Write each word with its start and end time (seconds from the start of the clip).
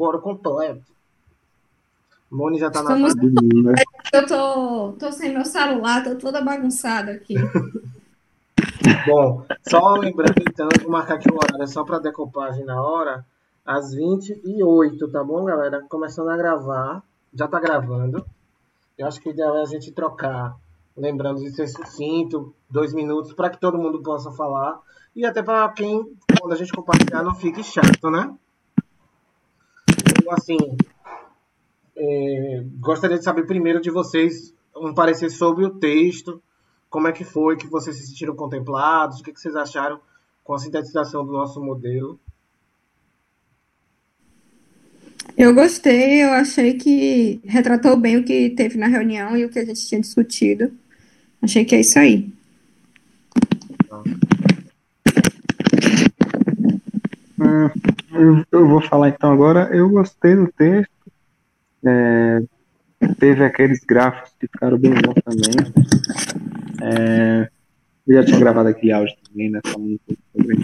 Coro 0.00 0.18
completo. 0.18 0.80
Moni 2.30 2.58
já 2.58 2.70
tá 2.70 2.80
Estamos- 2.80 3.14
na. 3.14 3.74
Eu 4.14 4.26
tô, 4.26 4.92
tô 4.92 5.12
sem 5.12 5.34
meu 5.34 5.44
celular, 5.44 6.02
tô 6.02 6.14
toda 6.14 6.40
bagunçada 6.40 7.12
aqui. 7.12 7.34
Bom, 9.06 9.44
só 9.68 9.96
lembrando 9.96 10.40
então, 10.40 10.70
vou 10.80 10.90
marcar 10.90 11.16
aqui 11.16 11.30
o 11.30 11.34
horário 11.36 11.68
só 11.68 11.84
para 11.84 11.98
decopagem 11.98 12.64
na 12.64 12.80
hora, 12.80 13.26
às 13.64 13.92
28, 13.92 15.06
tá 15.08 15.22
bom, 15.22 15.44
galera? 15.44 15.84
Começando 15.86 16.30
a 16.30 16.36
gravar, 16.36 17.02
já 17.34 17.46
tá 17.46 17.60
gravando. 17.60 18.24
Eu 18.96 19.06
acho 19.06 19.20
que 19.20 19.28
o 19.28 19.32
ideal 19.32 19.58
é 19.58 19.62
a 19.62 19.66
gente 19.66 19.92
trocar, 19.92 20.56
lembrando 20.96 21.40
de 21.40 21.50
ser 21.50 21.68
sucinto, 21.68 22.54
dois 22.70 22.94
minutos, 22.94 23.34
para 23.34 23.50
que 23.50 23.60
todo 23.60 23.76
mundo 23.76 24.02
possa 24.02 24.32
falar. 24.32 24.80
E 25.14 25.26
até 25.26 25.42
para 25.42 25.68
quem, 25.68 26.10
quando 26.40 26.54
a 26.54 26.56
gente 26.56 26.72
compartilhar, 26.72 27.22
não 27.22 27.34
fique 27.34 27.62
chato, 27.62 28.10
né? 28.10 28.34
Então, 30.30 30.38
assim, 30.38 30.76
é, 31.96 32.62
gostaria 32.78 33.18
de 33.18 33.24
saber 33.24 33.46
primeiro 33.46 33.80
de 33.80 33.90
vocês 33.90 34.54
um 34.76 34.94
parecer 34.94 35.28
sobre 35.28 35.64
o 35.64 35.70
texto, 35.70 36.40
como 36.88 37.08
é 37.08 37.12
que 37.12 37.24
foi 37.24 37.56
que 37.56 37.66
vocês 37.66 37.96
se 37.96 38.06
sentiram 38.06 38.36
contemplados, 38.36 39.18
o 39.18 39.24
que, 39.24 39.32
que 39.32 39.40
vocês 39.40 39.56
acharam 39.56 40.00
com 40.44 40.54
a 40.54 40.58
sintetização 40.58 41.26
do 41.26 41.32
nosso 41.32 41.60
modelo. 41.60 42.18
Eu 45.36 45.52
gostei, 45.52 46.22
eu 46.22 46.30
achei 46.30 46.74
que 46.74 47.40
retratou 47.44 47.96
bem 47.96 48.16
o 48.16 48.24
que 48.24 48.50
teve 48.50 48.78
na 48.78 48.86
reunião 48.86 49.36
e 49.36 49.44
o 49.44 49.50
que 49.50 49.58
a 49.58 49.64
gente 49.64 49.84
tinha 49.84 50.00
discutido. 50.00 50.72
Achei 51.42 51.64
que 51.64 51.74
é 51.74 51.80
isso 51.80 51.98
aí. 51.98 52.32
Hum, 57.40 57.89
eu, 58.50 58.68
vou 58.68 58.80
falar 58.80 59.08
então 59.08 59.32
agora. 59.32 59.70
Eu 59.72 59.88
gostei 59.88 60.34
do 60.36 60.50
texto. 60.52 60.90
É, 61.84 62.40
teve 63.18 63.44
aqueles 63.44 63.80
gráficos 63.84 64.32
que 64.38 64.46
ficaram 64.46 64.78
bem 64.78 64.92
bons 64.92 65.14
também. 65.24 65.72
É, 66.82 67.48
eu 68.06 68.16
já 68.16 68.24
tinha 68.24 68.38
gravado 68.38 68.68
aquele 68.68 68.92
áudio 68.92 69.16
também, 69.28 69.50
né? 69.50 69.60
Falando 69.64 69.92
um 69.92 69.98
pouco 70.06 70.22
sobre 70.32 70.56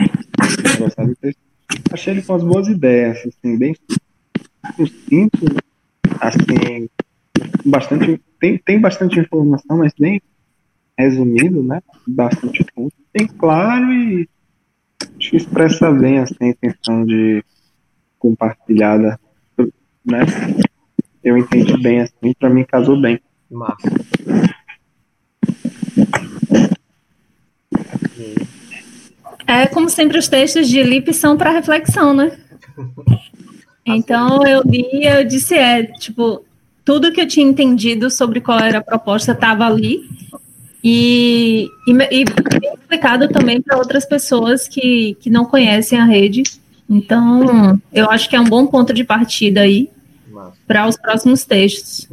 do 1.06 1.16
texto. 1.16 1.40
Achei 1.92 2.14
ele 2.14 2.22
com 2.22 2.34
as 2.34 2.42
boas 2.42 2.68
ideias, 2.68 3.18
assim, 3.18 3.56
bem 3.56 3.74
sucinto, 4.76 5.46
assim, 6.20 6.88
bastante. 7.64 8.20
Tem, 8.38 8.58
tem 8.58 8.80
bastante 8.80 9.18
informação, 9.18 9.78
mas 9.78 9.92
bem 9.98 10.20
resumido, 10.98 11.62
né? 11.62 11.82
Bastante 12.06 12.64
ponto. 12.74 12.94
Bem 13.12 13.26
claro 13.26 13.92
e 13.92 14.28
acho 15.02 15.30
que 15.30 15.36
expressa 15.36 15.90
bem 15.90 16.18
assim, 16.18 16.36
a 16.40 16.46
intenção 16.46 17.04
de 17.04 17.44
compartilhada, 18.18 19.18
né? 20.04 20.20
Eu 21.22 21.36
entendi 21.36 21.76
bem 21.82 22.00
assim, 22.00 22.32
para 22.38 22.48
mim 22.48 22.64
casou 22.64 23.00
bem. 23.00 23.20
Massa. 23.50 23.76
É 29.46 29.66
como 29.66 29.88
sempre 29.88 30.18
os 30.18 30.28
textos 30.28 30.68
de 30.68 30.82
Lipe 30.82 31.12
são 31.14 31.36
para 31.36 31.50
reflexão, 31.50 32.12
né? 32.12 32.36
Então 33.88 34.44
eu 34.44 34.62
li, 34.62 35.06
eu 35.06 35.24
disse 35.24 35.54
é 35.54 35.84
tipo 35.84 36.44
tudo 36.84 37.12
que 37.12 37.20
eu 37.20 37.28
tinha 37.28 37.46
entendido 37.46 38.10
sobre 38.10 38.40
qual 38.40 38.58
era 38.58 38.78
a 38.78 38.82
proposta 38.82 39.30
estava 39.30 39.64
ali 39.64 40.02
e, 40.82 41.68
e, 41.86 41.90
e 41.92 42.24
bem 42.24 42.74
explicado 42.74 43.28
também 43.28 43.60
para 43.60 43.76
outras 43.76 44.04
pessoas 44.04 44.68
que, 44.68 45.16
que 45.20 45.30
não 45.30 45.44
conhecem 45.44 45.98
a 45.98 46.04
rede. 46.04 46.42
Então 46.88 47.80
eu 47.92 48.08
acho 48.10 48.28
que 48.28 48.36
é 48.36 48.40
um 48.40 48.44
bom 48.48 48.66
ponto 48.66 48.92
de 48.94 49.02
partida 49.04 49.62
aí 49.62 49.90
para 50.66 50.86
os 50.86 50.96
próximos 50.96 51.44
textos. 51.44 52.08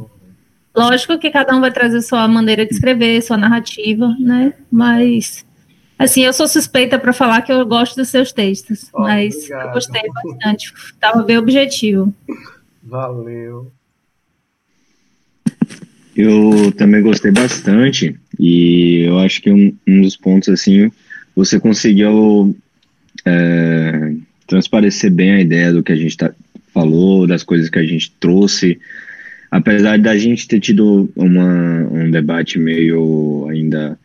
Lógico 0.74 1.18
que 1.18 1.30
cada 1.30 1.54
um 1.54 1.60
vai 1.60 1.70
trazer 1.70 2.02
sua 2.02 2.26
maneira 2.26 2.66
de 2.66 2.74
escrever, 2.74 3.22
sua 3.22 3.36
narrativa, 3.36 4.08
né? 4.18 4.52
Mas 4.72 5.46
assim, 5.96 6.22
eu 6.24 6.32
sou 6.32 6.48
suspeita 6.48 6.98
para 6.98 7.12
falar 7.12 7.42
que 7.42 7.52
eu 7.52 7.64
gosto 7.64 7.94
dos 7.94 8.08
seus 8.08 8.32
textos, 8.32 8.90
Oh, 8.92 9.02
mas 9.02 9.36
obrigado. 9.36 9.66
eu 9.68 9.72
gostei 9.74 10.02
bastante. 10.12 10.72
Tava 10.98 11.22
bem 11.22 11.38
objetivo. 11.38 12.12
Valeu. 12.82 13.70
Eu 16.16 16.72
também 16.72 17.02
gostei 17.02 17.30
bastante 17.30 18.18
e 18.38 19.02
eu 19.06 19.18
acho 19.18 19.40
que 19.40 19.50
um, 19.50 19.74
um 19.86 20.00
dos 20.02 20.16
pontos 20.16 20.48
assim 20.48 20.90
você 21.34 21.58
conseguiu 21.58 22.56
é, 23.24 24.14
transparecer 24.46 25.10
bem 25.10 25.32
a 25.32 25.40
ideia 25.40 25.72
do 25.72 25.82
que 25.82 25.92
a 25.92 25.96
gente 25.96 26.16
tá, 26.16 26.32
falou, 26.72 27.26
das 27.26 27.42
coisas 27.42 27.68
que 27.68 27.78
a 27.78 27.84
gente 27.84 28.12
trouxe, 28.20 28.78
apesar 29.50 29.98
da 29.98 30.16
gente 30.16 30.46
ter 30.46 30.60
tido 30.60 31.10
uma, 31.16 31.88
um 31.90 32.10
debate 32.10 32.58
meio 32.58 33.46
ainda 33.48 33.98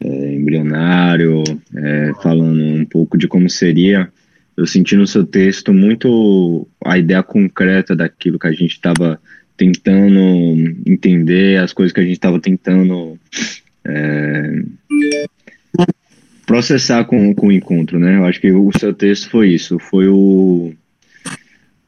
é, 0.00 0.34
embrionário, 0.34 1.42
é, 1.74 2.12
falando 2.22 2.62
um 2.62 2.84
pouco 2.84 3.16
de 3.16 3.26
como 3.26 3.48
seria, 3.48 4.08
eu 4.56 4.66
senti 4.66 4.96
no 4.96 5.06
seu 5.06 5.24
texto 5.24 5.72
muito 5.72 6.66
a 6.84 6.98
ideia 6.98 7.22
concreta 7.22 7.96
daquilo 7.96 8.38
que 8.38 8.46
a 8.46 8.52
gente 8.52 8.72
estava 8.72 9.18
tentando 9.56 10.18
entender, 10.86 11.58
as 11.58 11.72
coisas 11.72 11.92
que 11.92 12.00
a 12.00 12.02
gente 12.02 12.14
estava 12.14 12.40
tentando 12.40 13.18
é, 13.84 14.62
processar 16.46 17.04
com, 17.04 17.34
com 17.34 17.48
o 17.48 17.52
encontro, 17.52 17.98
né? 17.98 18.18
Eu 18.18 18.26
acho 18.26 18.40
que 18.40 18.52
o 18.52 18.70
seu 18.78 18.92
texto 18.92 19.30
foi 19.30 19.50
isso, 19.50 19.78
foi 19.78 20.08
o, 20.08 20.72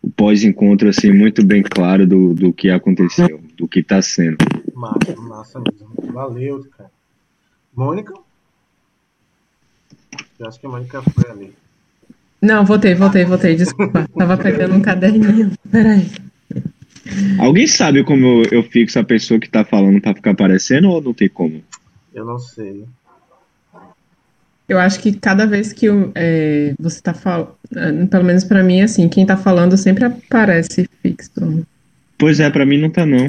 o 0.03 0.11
pós-encontro 0.11 0.89
assim 0.89 1.13
muito 1.13 1.45
bem 1.45 1.63
claro 1.63 2.07
do, 2.07 2.35
do 2.35 2.53
que 2.53 2.71
aconteceu, 2.71 3.43
do 3.57 3.69
que 3.69 3.81
está 3.81 4.01
sendo. 4.01 4.39
Massa, 4.75 5.17
massa 5.17 5.61
mesmo. 5.61 6.13
Valeu, 6.13 6.65
cara. 6.77 6.91
Mônica? 7.75 8.15
Eu 10.39 10.49
acho 10.49 10.61
que 10.61 10.67
a 10.67 10.69
Mônica 10.69 11.03
foi 11.03 11.31
ali. 11.31 11.53
Não, 12.41 12.65
voltei, 12.65 12.95
voltei, 12.95 13.25
voltei. 13.25 13.57
Desculpa. 13.57 14.07
Tava 14.17 14.37
pegando 14.37 14.75
um 14.75 14.81
caderninho. 14.83 15.53
Peraí. 15.71 16.11
Alguém 17.39 17.67
sabe 17.67 18.03
como 18.03 18.27
eu, 18.27 18.43
eu 18.51 18.63
fixo 18.63 18.99
a 18.99 19.05
pessoa 19.05 19.39
que 19.39 19.49
tá 19.49 19.65
falando 19.65 20.01
para 20.01 20.15
ficar 20.15 20.31
aparecendo 20.31 20.89
ou 20.91 21.03
não 21.03 21.13
tem 21.13 21.29
como? 21.29 21.63
Eu 22.15 22.25
não 22.25 22.39
sei. 22.39 22.85
Eu 24.67 24.79
acho 24.79 24.99
que 25.01 25.13
cada 25.13 25.47
vez 25.47 25.73
que 25.73 25.87
eu, 25.87 26.11
é, 26.15 26.75
você 26.79 27.01
tá 27.03 27.13
falando, 27.13 27.55
pelo 28.11 28.25
menos 28.25 28.45
pra 28.45 28.63
mim, 28.63 28.81
assim, 28.81 29.09
quem 29.09 29.27
tá 29.27 29.37
falando 29.37 29.77
sempre 29.77 30.05
aparece 30.05 30.89
fixo. 31.03 31.65
Pois 32.17 32.41
é, 32.41 32.49
para 32.49 32.65
mim 32.65 32.79
não 32.79 32.89
tá 32.89 33.05
não. 33.05 33.29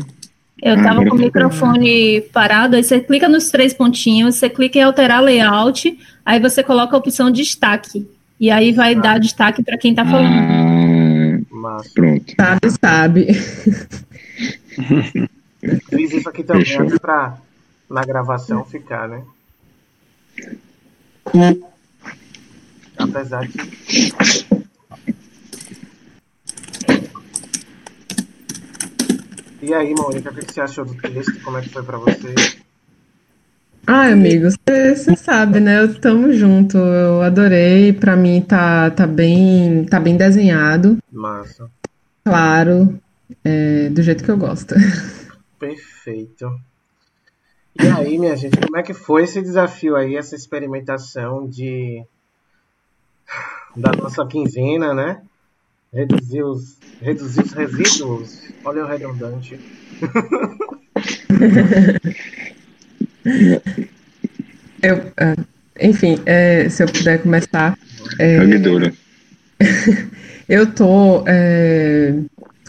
Eu 0.62 0.74
Ah, 0.74 0.78
tava 0.78 1.02
agora 1.02 1.10
com 1.10 1.16
o 1.18 1.20
microfone 1.20 2.22
parado, 2.32 2.78
aí 2.78 2.84
você 2.84 3.02
clica 3.02 3.28
nos 3.28 3.50
três 3.50 3.74
pontinhos, 3.74 4.36
você 4.36 4.50
clica 4.50 4.80
em 4.80 4.84
alterar 4.84 5.22
layout, 5.22 5.98
aí 6.26 6.40
você 6.40 6.64
coloca 6.64 6.96
a 6.96 7.00
opção 7.00 7.30
destaque. 7.30 8.08
E 8.40 8.50
aí 8.50 8.72
vai 8.72 8.96
dar 8.96 9.20
destaque 9.20 9.62
para 9.62 9.78
quem 9.78 9.94
tá 9.94 10.06
falando. 10.06 10.34
Ah, 10.34 10.95
Massa. 11.56 11.90
pronto. 11.94 12.34
Sabe, 12.36 12.72
sabe. 12.82 13.34
Fiz 15.90 16.12
isso 16.14 16.30
aqui 16.30 16.44
também 16.44 16.66
Fechou. 16.66 16.88
até 16.88 17.00
pra 17.00 17.38
na 17.90 18.04
gravação 18.04 18.64
ficar, 18.66 19.08
né? 19.08 19.24
Apesar 22.98 23.48
de. 23.48 23.58
E 29.62 29.74
aí, 29.74 29.94
Mônica, 29.96 30.30
o 30.30 30.34
que 30.36 30.46
que 30.46 30.54
você 30.54 30.62
achou 30.62 30.86
do 30.86 30.94
texto? 30.96 31.42
Como 31.44 31.58
é 31.58 31.62
que 31.62 31.70
foi 31.70 31.84
pra 31.84 31.98
você? 31.98 32.34
Ai, 33.88 34.14
amigo, 34.14 34.48
você 34.50 35.16
sabe, 35.16 35.60
né? 35.60 35.82
Eu 35.82 36.00
tamo 36.00 36.34
junto. 36.34 36.78
Eu 36.78 37.22
adorei. 37.22 37.94
Pra 37.94 38.16
mim 38.16 38.42
tá, 38.42 38.90
tá 38.90 39.06
bem, 39.06 39.86
tá 39.86 40.00
bem 40.00 40.18
desenhado, 40.18 40.98
Massa. 41.12 41.70
claro, 42.24 43.00
é, 43.44 43.90
do 43.90 44.02
jeito 44.02 44.24
que 44.24 44.32
eu 44.32 44.38
gosto. 44.38 44.74
Perfeito. 45.60 46.60
E 47.80 47.88
aí, 47.88 48.18
minha 48.18 48.36
gente, 48.36 48.58
como 48.58 48.78
é 48.78 48.84
que 48.84 48.94
foi 48.94 49.24
esse 49.24 49.42
desafio 49.42 49.96
aí, 49.96 50.16
essa 50.16 50.36
experimentação 50.36 51.48
de 51.48 52.04
da 53.76 53.92
nossa 53.92 54.26
quinzena, 54.26 54.94
né? 54.94 55.22
Reduzir 55.94 56.44
os, 56.44 56.78
reduzir 57.02 57.44
os 57.44 57.52
resíduos. 57.52 58.42
Olha 58.64 58.84
o 58.84 58.88
redundante. 58.88 59.60
Eu, 64.82 65.12
ah, 65.18 65.36
enfim, 65.82 66.20
é, 66.26 66.70
se 66.70 66.84
eu 66.84 66.88
puder 66.88 67.22
começar. 67.22 67.78
é, 68.20 68.38
Caguedora. 68.38 68.94
Eu 70.48 70.68
tô 70.68 71.24
é, 71.28 72.14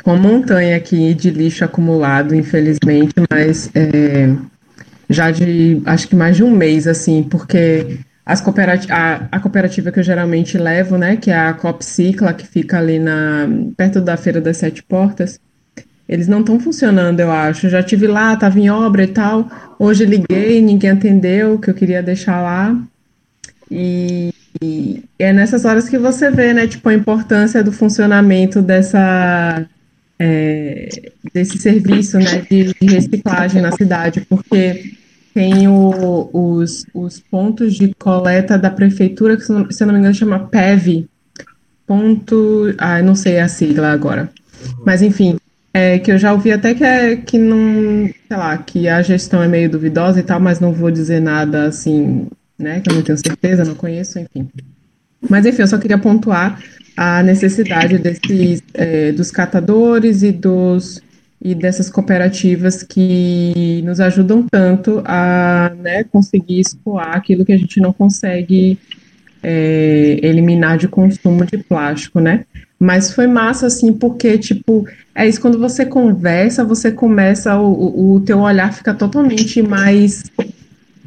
com 0.03 0.14
uma 0.14 0.19
montanha 0.19 0.76
aqui 0.76 1.12
de 1.12 1.31
lixo 1.31 1.62
acumulado, 1.62 2.35
infelizmente, 2.35 3.12
mas 3.31 3.70
é, 3.75 4.35
já 5.11 5.31
de 5.31 5.82
acho 5.85 6.08
que 6.08 6.17
mais 6.17 6.37
de 6.37 6.43
um 6.43 6.50
mês, 6.50 6.87
assim, 6.87 7.23
porque 7.23 7.99
as 8.25 8.41
cooperati 8.41 8.91
a, 8.91 9.29
a, 9.31 9.38
cooperativa 9.41 9.93
que 9.93 10.00
eu 10.00 10.05
geralmente 10.05 10.56
levo, 10.56 10.97
né, 10.97 11.17
que 11.17 11.31
é 11.31 11.37
a 11.37 11.53
Copcicla, 11.53 12.32
que 12.32 12.47
fica 12.47 12.79
ali 12.79 12.99
na, 12.99 13.47
perto 13.76 14.00
da 14.00 14.17
Feira 14.17 14.41
das 14.41 14.56
Sete 14.56 14.82
Portas, 14.82 15.38
eles 16.08 16.29
não 16.29 16.41
estão 16.41 16.61
funcionando, 16.61 17.20
eu 17.20 17.31
acho. 17.31 17.69
já 17.69 17.82
tive 17.82 18.06
lá, 18.06 18.35
estava 18.35 18.58
em 18.58 18.70
obra 18.70 19.03
e 19.03 19.08
tal. 19.08 19.49
Hoje 19.79 20.05
liguei, 20.05 20.62
ninguém 20.62 20.91
atendeu, 20.91 21.58
que 21.58 21.70
eu 21.70 21.75
queria 21.75 22.03
deixar 22.03 22.41
lá. 22.41 22.81
E, 23.70 24.32
e 24.62 25.03
é 25.19 25.32
nessas 25.32 25.64
horas 25.64 25.88
que 25.88 25.99
você 25.99 26.31
vê, 26.31 26.53
né, 26.53 26.67
tipo, 26.67 26.88
a 26.88 26.94
importância 26.94 27.62
do 27.64 27.73
funcionamento 27.73 28.62
dessa 28.62 29.67
é, 30.19 30.88
desse 31.35 31.58
serviço, 31.58 32.19
né, 32.19 32.47
de, 32.49 32.73
de, 32.81 32.87
reciclagem 32.87 33.61
na 33.61 33.73
cidade, 33.73 34.23
porque 34.23 34.93
tem 35.35 35.69
o, 35.69 36.31
os, 36.32 36.87
os 36.94 37.20
pontos 37.20 37.75
de 37.75 37.93
coleta 37.99 38.56
da 38.56 38.70
prefeitura, 38.70 39.37
que 39.37 39.43
se 39.43 39.53
eu 39.53 39.87
não 39.87 39.93
me 39.93 40.00
engano 40.00 40.14
chama 40.14 40.47
PEV, 40.47 41.06
ponto, 41.87 42.75
ah, 42.79 43.03
não 43.03 43.14
sei 43.14 43.38
a 43.41 43.49
sigla 43.49 43.91
agora, 43.91 44.31
mas 44.85 45.03
enfim, 45.03 45.37
é, 45.76 45.99
que 45.99 46.11
eu 46.11 46.17
já 46.17 46.32
ouvi 46.32 46.50
até 46.50 46.73
que, 46.73 46.82
é, 46.82 47.17
que 47.17 47.37
não, 47.37 48.06
sei 48.06 48.37
lá, 48.37 48.56
que 48.56 48.88
a 48.88 49.02
gestão 49.02 49.43
é 49.43 49.49
meio 49.49 49.69
duvidosa 49.69 50.19
e 50.19 50.23
tal, 50.23 50.40
mas 50.40 50.58
não 50.58 50.73
vou 50.73 50.90
dizer 50.90 51.20
nada 51.20 51.67
assim, 51.67 52.28
né, 52.58 52.81
que 52.81 52.90
eu 52.90 52.94
não 52.94 53.02
tenho 53.02 53.19
certeza, 53.19 53.62
não 53.62 53.75
conheço, 53.75 54.19
enfim. 54.19 54.49
Mas 55.28 55.44
enfim, 55.44 55.61
eu 55.61 55.67
só 55.67 55.76
queria 55.76 55.99
pontuar 55.99 56.58
a 56.96 57.23
necessidade 57.23 57.99
desses, 57.99 58.62
é, 58.73 59.12
dos 59.12 59.31
catadores 59.31 60.23
e 60.23 60.32
dos 60.32 61.02
e 61.43 61.55
dessas 61.55 61.90
cooperativas 61.90 62.82
que 62.82 63.82
nos 63.84 64.00
ajudam 64.00 64.46
tanto 64.50 65.02
a 65.05 65.70
né, 65.79 66.05
conseguir 66.05 66.61
escoar 66.61 67.14
aquilo 67.14 67.44
que 67.44 67.52
a 67.52 67.58
gente 67.58 67.79
não 67.79 67.93
consegue 67.93 68.79
é, 69.43 70.19
eliminar 70.22 70.79
de 70.79 70.88
consumo 70.88 71.44
de 71.44 71.58
plástico, 71.58 72.19
né? 72.19 72.46
Mas 72.78 73.12
foi 73.12 73.26
massa, 73.26 73.67
assim, 73.67 73.93
porque, 73.93 74.37
tipo, 74.37 74.87
é 75.14 75.26
isso, 75.26 75.40
quando 75.40 75.58
você 75.58 75.87
conversa, 75.87 76.64
você 76.64 76.93
começa, 76.93 77.58
o, 77.58 78.14
o 78.14 78.20
teu 78.20 78.40
olhar 78.40 78.73
fica 78.73 78.93
totalmente 78.93 79.62
mais 79.62 80.25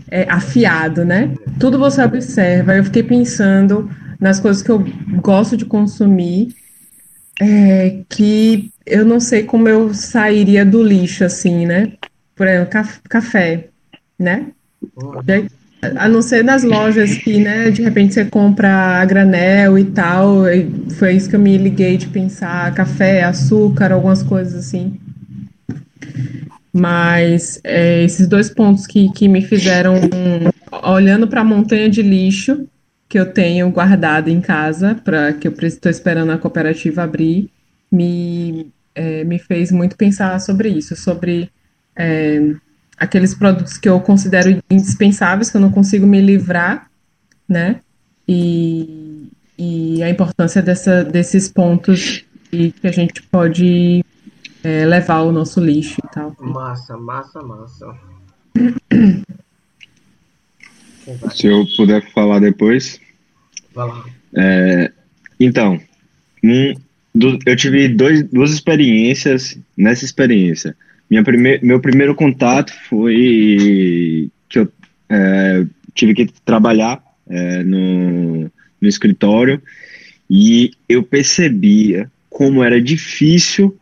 é, 0.10 0.26
afiado, 0.30 1.06
né? 1.06 1.32
Tudo 1.60 1.78
você 1.78 2.04
observa. 2.04 2.76
Eu 2.76 2.84
fiquei 2.84 3.04
pensando 3.04 3.90
nas 4.20 4.40
coisas 4.40 4.64
que 4.64 4.70
eu 4.70 4.84
gosto 5.22 5.56
de 5.56 5.66
consumir, 5.66 6.56
é, 7.40 8.02
que 8.10 8.72
eu 8.86 9.06
não 9.06 9.20
sei 9.20 9.44
como 9.44 9.70
eu 9.70 9.94
sairia 9.94 10.66
do 10.66 10.82
lixo, 10.82 11.24
assim, 11.24 11.66
né? 11.66 11.94
Por 12.36 12.48
exemplo, 12.48 12.80
café, 13.08 13.68
né? 14.18 14.48
A 15.82 16.10
não 16.10 16.22
ser 16.22 16.44
nas 16.44 16.64
lojas 16.64 17.18
que, 17.18 17.40
né, 17.40 17.72
de 17.72 17.82
repente 17.82 18.14
você 18.14 18.26
compra 18.26 19.02
a 19.02 19.06
granel 19.06 19.80
e 19.80 19.86
tal. 19.86 20.48
E 20.48 20.70
foi 20.98 21.14
isso 21.16 21.30
que 21.30 21.36
eu 21.36 21.40
me 21.40 21.58
liguei 21.58 21.96
de 21.98 22.08
pensar 22.08 22.74
café, 22.74 23.24
açúcar, 23.24 23.94
algumas 23.94 24.22
coisas 24.22 24.56
assim. 24.56 25.00
Mas 26.72 27.60
é, 27.64 28.04
esses 28.04 28.28
dois 28.28 28.50
pontos 28.50 28.86
que, 28.86 29.12
que 29.14 29.28
me 29.28 29.42
fizeram, 29.42 29.96
olhando 30.84 31.28
para 31.28 31.42
a 31.42 31.46
montanha 31.46 31.90
de 31.90 32.02
lixo 32.02 32.68
que 33.08 33.18
eu 33.18 33.34
tenho 33.34 33.72
guardado 33.72 34.30
em 34.30 34.40
casa, 34.40 34.96
para 35.04 35.34
que 35.34 35.48
eu 35.48 35.54
estou 35.64 35.90
esperando 35.90 36.32
a 36.32 36.38
cooperativa 36.38 37.02
abrir, 37.02 37.50
me, 37.92 38.72
é, 38.94 39.24
me 39.24 39.40
fez 39.40 39.72
muito 39.72 39.98
pensar 39.98 40.40
sobre 40.40 40.70
isso, 40.70 40.96
sobre 40.96 41.50
é, 41.96 42.54
aqueles 43.00 43.34
produtos 43.34 43.78
que 43.78 43.88
eu 43.88 44.00
considero 44.00 44.62
indispensáveis, 44.70 45.50
que 45.50 45.58
eu 45.58 45.62
não 45.62 45.72
consigo 45.72 46.06
me 46.06 46.20
livrar, 46.20 46.90
né? 47.48 47.80
E, 48.28 49.28
e 49.58 50.04
a 50.04 50.10
importância 50.10 50.62
dessa, 50.62 51.04
desses 51.04 51.48
pontos 51.48 52.26
e 52.52 52.72
que 52.72 52.88
a 52.88 52.92
gente 52.92 53.24
pode 53.24 54.04
é, 54.64 54.86
levar 54.86 55.22
o 55.22 55.32
nosso 55.32 55.60
lixo 55.60 55.98
e 56.04 56.14
tal. 56.14 56.36
Massa, 56.40 56.98
massa, 56.98 57.42
massa. 57.42 57.96
Se 61.32 61.48
eu 61.48 61.66
puder 61.76 62.12
falar 62.12 62.40
depois. 62.40 63.00
Vai 63.74 63.88
lá. 63.88 64.06
É, 64.36 64.92
então, 65.40 65.80
um, 66.44 66.74
do, 67.16 67.40
eu 67.46 67.56
tive 67.56 67.88
dois, 67.88 68.24
duas 68.30 68.52
experiências 68.52 69.58
nessa 69.78 70.06
experiência. 70.06 70.76
Minha 71.10 71.24
prime 71.24 71.60
meu 71.62 71.80
primeiro 71.80 72.14
contato 72.14 72.74
foi 72.88 74.30
que 74.48 74.60
eu 74.60 74.72
é, 75.10 75.66
tive 75.94 76.14
que 76.14 76.28
trabalhar 76.46 77.02
é, 77.28 77.64
no, 77.64 78.52
no 78.82 78.88
escritório 78.88 79.62
e 80.30 80.72
eu 80.88 81.02
percebia 81.02 82.12
como 82.30 82.64
era 82.64 82.80
difícil 82.80 83.76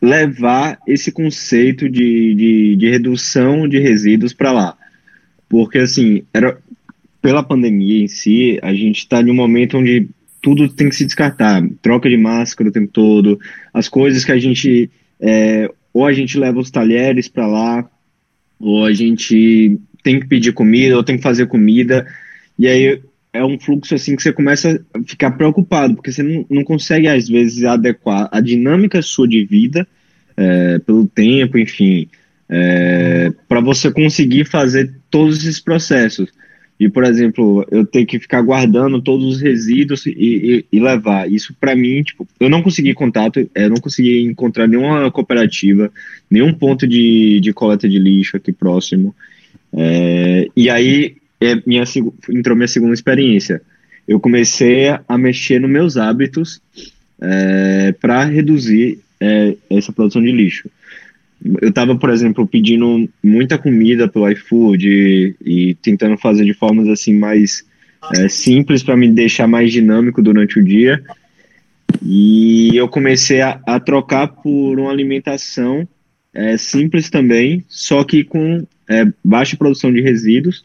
levar 0.00 0.78
esse 0.86 1.12
conceito 1.12 1.88
de, 1.88 2.34
de, 2.34 2.76
de 2.76 2.90
redução 2.90 3.68
de 3.68 3.78
resíduos 3.78 4.32
para 4.32 4.50
lá. 4.50 4.76
Porque, 5.48 5.78
assim, 5.78 6.24
era, 6.34 6.58
pela 7.20 7.42
pandemia 7.42 8.02
em 8.02 8.08
si, 8.08 8.58
a 8.62 8.74
gente 8.74 8.98
está 8.98 9.20
em 9.20 9.30
um 9.30 9.34
momento 9.34 9.78
onde 9.78 10.08
tudo 10.40 10.68
tem 10.68 10.88
que 10.88 10.96
se 10.96 11.04
descartar. 11.04 11.62
Troca 11.80 12.08
de 12.08 12.16
máscara 12.16 12.68
o 12.68 12.72
tempo 12.72 12.90
todo, 12.90 13.38
as 13.72 13.88
coisas 13.88 14.24
que 14.24 14.32
a 14.32 14.38
gente 14.38 14.90
é, 15.20 15.70
ou 15.92 16.06
a 16.06 16.12
gente 16.12 16.38
leva 16.38 16.58
os 16.58 16.70
talheres 16.70 17.28
para 17.28 17.46
lá, 17.46 17.90
ou 18.58 18.84
a 18.84 18.92
gente 18.92 19.78
tem 20.02 20.20
que 20.20 20.26
pedir 20.26 20.52
comida, 20.52 20.96
ou 20.96 21.04
tem 21.04 21.16
que 21.16 21.22
fazer 21.22 21.46
comida, 21.46 22.06
e 22.58 22.66
aí 22.66 23.00
é 23.32 23.44
um 23.44 23.58
fluxo 23.58 23.94
assim 23.94 24.14
que 24.14 24.22
você 24.22 24.32
começa 24.32 24.84
a 24.94 25.02
ficar 25.02 25.32
preocupado, 25.32 25.94
porque 25.94 26.12
você 26.12 26.22
não, 26.22 26.44
não 26.50 26.64
consegue 26.64 27.08
às 27.08 27.28
vezes 27.28 27.64
adequar 27.64 28.28
a 28.30 28.40
dinâmica 28.40 29.00
sua 29.00 29.26
de 29.26 29.44
vida 29.44 29.86
é, 30.36 30.78
pelo 30.80 31.06
tempo, 31.06 31.58
enfim, 31.58 32.08
é, 32.48 33.32
para 33.48 33.60
você 33.60 33.90
conseguir 33.90 34.44
fazer 34.44 34.94
todos 35.10 35.38
esses 35.38 35.60
processos. 35.60 36.30
E, 36.82 36.88
por 36.88 37.04
exemplo, 37.04 37.64
eu 37.70 37.86
ter 37.86 38.04
que 38.04 38.18
ficar 38.18 38.42
guardando 38.42 39.00
todos 39.00 39.36
os 39.36 39.40
resíduos 39.40 40.04
e, 40.04 40.10
e, 40.10 40.64
e 40.72 40.80
levar. 40.80 41.30
Isso, 41.30 41.54
para 41.60 41.76
mim, 41.76 42.02
tipo, 42.02 42.26
eu 42.40 42.50
não 42.50 42.60
consegui 42.60 42.92
contato, 42.92 43.48
eu 43.54 43.70
não 43.70 43.76
consegui 43.76 44.20
encontrar 44.22 44.66
nenhuma 44.66 45.08
cooperativa, 45.08 45.92
nenhum 46.28 46.52
ponto 46.52 46.84
de, 46.84 47.38
de 47.38 47.52
coleta 47.52 47.88
de 47.88 48.00
lixo 48.00 48.36
aqui 48.36 48.50
próximo. 48.50 49.14
É, 49.72 50.48
e 50.56 50.68
aí 50.68 51.18
é 51.40 51.54
minha, 51.64 51.84
entrou 52.28 52.56
minha 52.56 52.66
segunda 52.66 52.94
experiência. 52.94 53.62
Eu 54.08 54.18
comecei 54.18 54.88
a 55.06 55.16
mexer 55.16 55.60
nos 55.60 55.70
meus 55.70 55.96
hábitos 55.96 56.60
é, 57.20 57.92
para 57.92 58.24
reduzir 58.24 58.98
é, 59.20 59.54
essa 59.70 59.92
produção 59.92 60.20
de 60.20 60.32
lixo 60.32 60.68
eu 61.60 61.68
estava, 61.68 61.96
por 61.96 62.10
exemplo, 62.10 62.46
pedindo 62.46 63.08
muita 63.22 63.58
comida 63.58 64.08
pelo 64.08 64.28
iFood 64.30 64.88
e, 64.88 65.36
e 65.44 65.74
tentando 65.76 66.16
fazer 66.16 66.44
de 66.44 66.54
formas 66.54 66.88
assim 66.88 67.14
mais 67.14 67.64
é, 68.14 68.28
simples 68.28 68.82
para 68.82 68.96
me 68.96 69.08
deixar 69.08 69.46
mais 69.46 69.72
dinâmico 69.72 70.22
durante 70.22 70.58
o 70.58 70.64
dia. 70.64 71.02
E 72.00 72.76
eu 72.76 72.88
comecei 72.88 73.40
a, 73.40 73.60
a 73.66 73.80
trocar 73.80 74.28
por 74.28 74.78
uma 74.78 74.90
alimentação 74.90 75.86
é, 76.34 76.56
simples 76.56 77.10
também, 77.10 77.64
só 77.68 78.02
que 78.04 78.24
com 78.24 78.66
é, 78.88 79.06
baixa 79.24 79.56
produção 79.56 79.92
de 79.92 80.00
resíduos. 80.00 80.64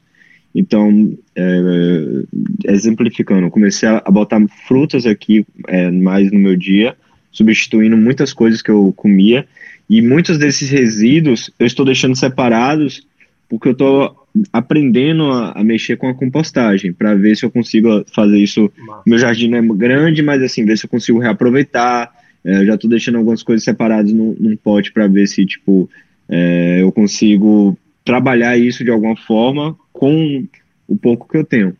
Então, 0.54 1.16
é, 1.36 2.24
exemplificando, 2.66 3.50
comecei 3.50 3.88
a, 3.88 4.02
a 4.04 4.12
botar 4.12 4.42
frutas 4.68 5.06
aqui 5.06 5.46
é, 5.68 5.92
mais 5.92 6.32
no 6.32 6.40
meu 6.40 6.56
dia, 6.56 6.96
substituindo 7.32 7.98
muitas 7.98 8.34
coisas 8.34 8.62
que 8.62 8.72
eu 8.72 8.92
comia 8.96 9.48
e 9.90 10.02
muitos 10.02 10.38
desses 10.38 10.70
resíduos 10.70 11.52
eu 11.58 11.66
estou 11.66 11.86
deixando 11.86 12.16
separados 12.16 13.06
porque 13.50 13.70
eu 13.70 13.74
estou 13.74 14.28
aprendendo 14.52 15.24
a, 15.32 15.52
a, 15.52 15.64
mexer 15.64 15.98
com 15.98 16.10
a 16.10 16.14
compostagem 16.14 16.92
para 16.92 17.16
ver 17.16 17.36
se 17.36 17.46
eu 17.46 17.52
consigo 17.52 18.04
fazer 18.14 18.38
isso. 18.38 18.72
Meu 19.06 19.18
jardim 19.18 19.48
não 19.48 19.58
é 19.58 19.78
grande, 19.78 20.22
mas 20.22 20.44
assim, 20.44 20.66
ver 20.66 20.78
se 20.78 20.86
eu 20.86 20.90
consigo 20.90 21.20
reaproveitar. 21.20 22.12
É, 22.44 22.62
eu 22.62 22.66
já 22.66 22.76
estou 22.76 22.90
deixando 22.90 23.18
algumas 23.18 23.42
coisas 23.42 23.64
separadas 23.64 24.12
num, 24.12 24.36
num 24.38 24.56
pote 24.58 24.92
para 24.92 25.08
ver 25.08 25.28
se 25.28 25.46
tipo 25.46 25.90
é, 26.30 26.82
eu 26.82 26.92
consigo 26.92 27.78
trabalhar 28.04 28.58
isso 28.58 28.84
de 28.84 28.92
alguma 28.92 29.16
forma 29.16 29.78
com 29.92 30.46
o 30.88 30.98
pouco 30.98 31.28
que 31.28 31.38
eu 31.38 31.44
tenho. 31.44 31.76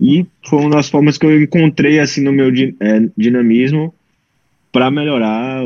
E 0.00 0.26
foi 0.44 0.60
uma 0.60 0.70
das 0.70 0.88
formas 0.88 1.18
que 1.18 1.26
eu 1.26 1.42
encontrei 1.42 1.98
assim 1.98 2.22
no 2.22 2.32
meu 2.32 2.48
é, 2.80 3.08
dinamismo 3.16 3.94
para 4.76 4.90
melhorar, 4.90 5.62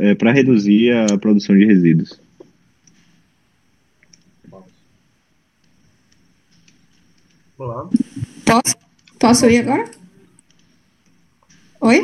é, 0.00 0.16
para 0.16 0.32
reduzir 0.32 0.90
a 0.90 1.16
produção 1.16 1.56
de 1.56 1.64
resíduos. 1.64 2.18
Olá. 7.56 7.88
Posso, 8.44 8.76
posso 9.16 9.46
ir 9.46 9.58
agora? 9.58 9.88
Oi? 11.80 12.02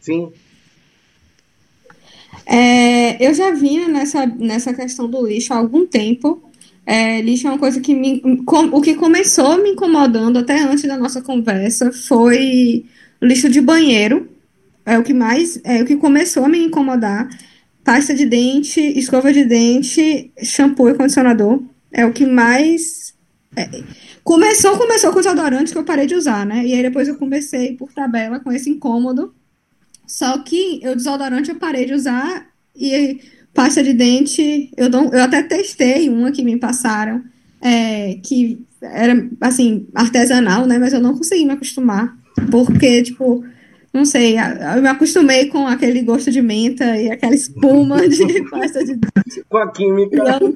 Sim. 0.00 0.32
É, 2.44 3.24
eu 3.24 3.32
já 3.34 3.52
vinha 3.52 3.86
nessa, 3.86 4.26
nessa 4.26 4.74
questão 4.74 5.08
do 5.08 5.24
lixo 5.24 5.54
há 5.54 5.58
algum 5.58 5.86
tempo, 5.86 6.42
É, 6.84 7.20
lixo 7.22 7.46
é 7.46 7.50
uma 7.50 7.58
coisa 7.58 7.80
que 7.80 7.94
me. 7.94 8.42
Com, 8.42 8.64
o 8.66 8.80
que 8.82 8.96
começou 8.96 9.62
me 9.62 9.70
incomodando 9.70 10.40
até 10.40 10.58
antes 10.58 10.82
da 10.82 10.98
nossa 10.98 11.22
conversa 11.22 11.92
foi 11.92 12.84
lixo 13.22 13.48
de 13.48 13.60
banheiro. 13.60 14.33
É 14.84 14.98
o 14.98 15.02
que 15.02 15.14
mais. 15.14 15.60
É 15.64 15.82
o 15.82 15.86
que 15.86 15.96
começou 15.96 16.44
a 16.44 16.48
me 16.48 16.58
incomodar. 16.58 17.28
Pasta 17.82 18.14
de 18.14 18.24
dente, 18.24 18.80
escova 18.80 19.32
de 19.32 19.44
dente, 19.44 20.32
shampoo 20.42 20.88
e 20.88 20.94
condicionador. 20.94 21.62
É 21.92 22.04
o 22.04 22.12
que 22.12 22.26
mais. 22.26 23.14
É, 23.56 23.68
começou, 24.22 24.76
começou 24.76 25.12
com 25.12 25.20
os 25.20 25.26
odorantes 25.26 25.72
que 25.72 25.78
eu 25.78 25.84
parei 25.84 26.06
de 26.06 26.14
usar, 26.14 26.44
né? 26.44 26.64
E 26.66 26.74
aí 26.74 26.82
depois 26.82 27.08
eu 27.08 27.16
comecei 27.16 27.76
por 27.76 27.92
tabela 27.92 28.40
com 28.40 28.50
esse 28.50 28.70
incômodo. 28.70 29.34
Só 30.06 30.38
que 30.38 30.80
o 30.84 30.94
desodorante 30.94 31.50
eu 31.50 31.56
parei 31.56 31.86
de 31.86 31.94
usar 31.94 32.46
e 32.74 33.20
pasta 33.54 33.82
de 33.82 33.92
dente, 33.92 34.70
eu, 34.76 34.90
não, 34.90 35.12
eu 35.12 35.22
até 35.22 35.42
testei 35.42 36.08
uma 36.08 36.32
que 36.32 36.42
me 36.42 36.58
passaram, 36.58 37.22
é, 37.62 38.18
que 38.22 38.58
era, 38.82 39.28
assim, 39.40 39.86
artesanal, 39.94 40.66
né? 40.66 40.78
Mas 40.78 40.92
eu 40.92 41.00
não 41.00 41.16
consegui 41.16 41.44
me 41.46 41.52
acostumar. 41.52 42.18
Porque, 42.50 43.02
tipo, 43.02 43.44
não 43.94 44.04
sei, 44.04 44.36
eu 44.36 44.82
me 44.82 44.88
acostumei 44.88 45.46
com 45.46 45.68
aquele 45.68 46.02
gosto 46.02 46.28
de 46.28 46.42
menta 46.42 46.84
e 46.96 47.12
aquela 47.12 47.32
espuma 47.32 48.08
de 48.08 48.42
pasta 48.50 48.84
de 48.84 48.96
dente. 48.96 49.44
Com 49.48 49.58
a 49.58 49.70
química. 49.70 50.16
Eu... 50.16 50.52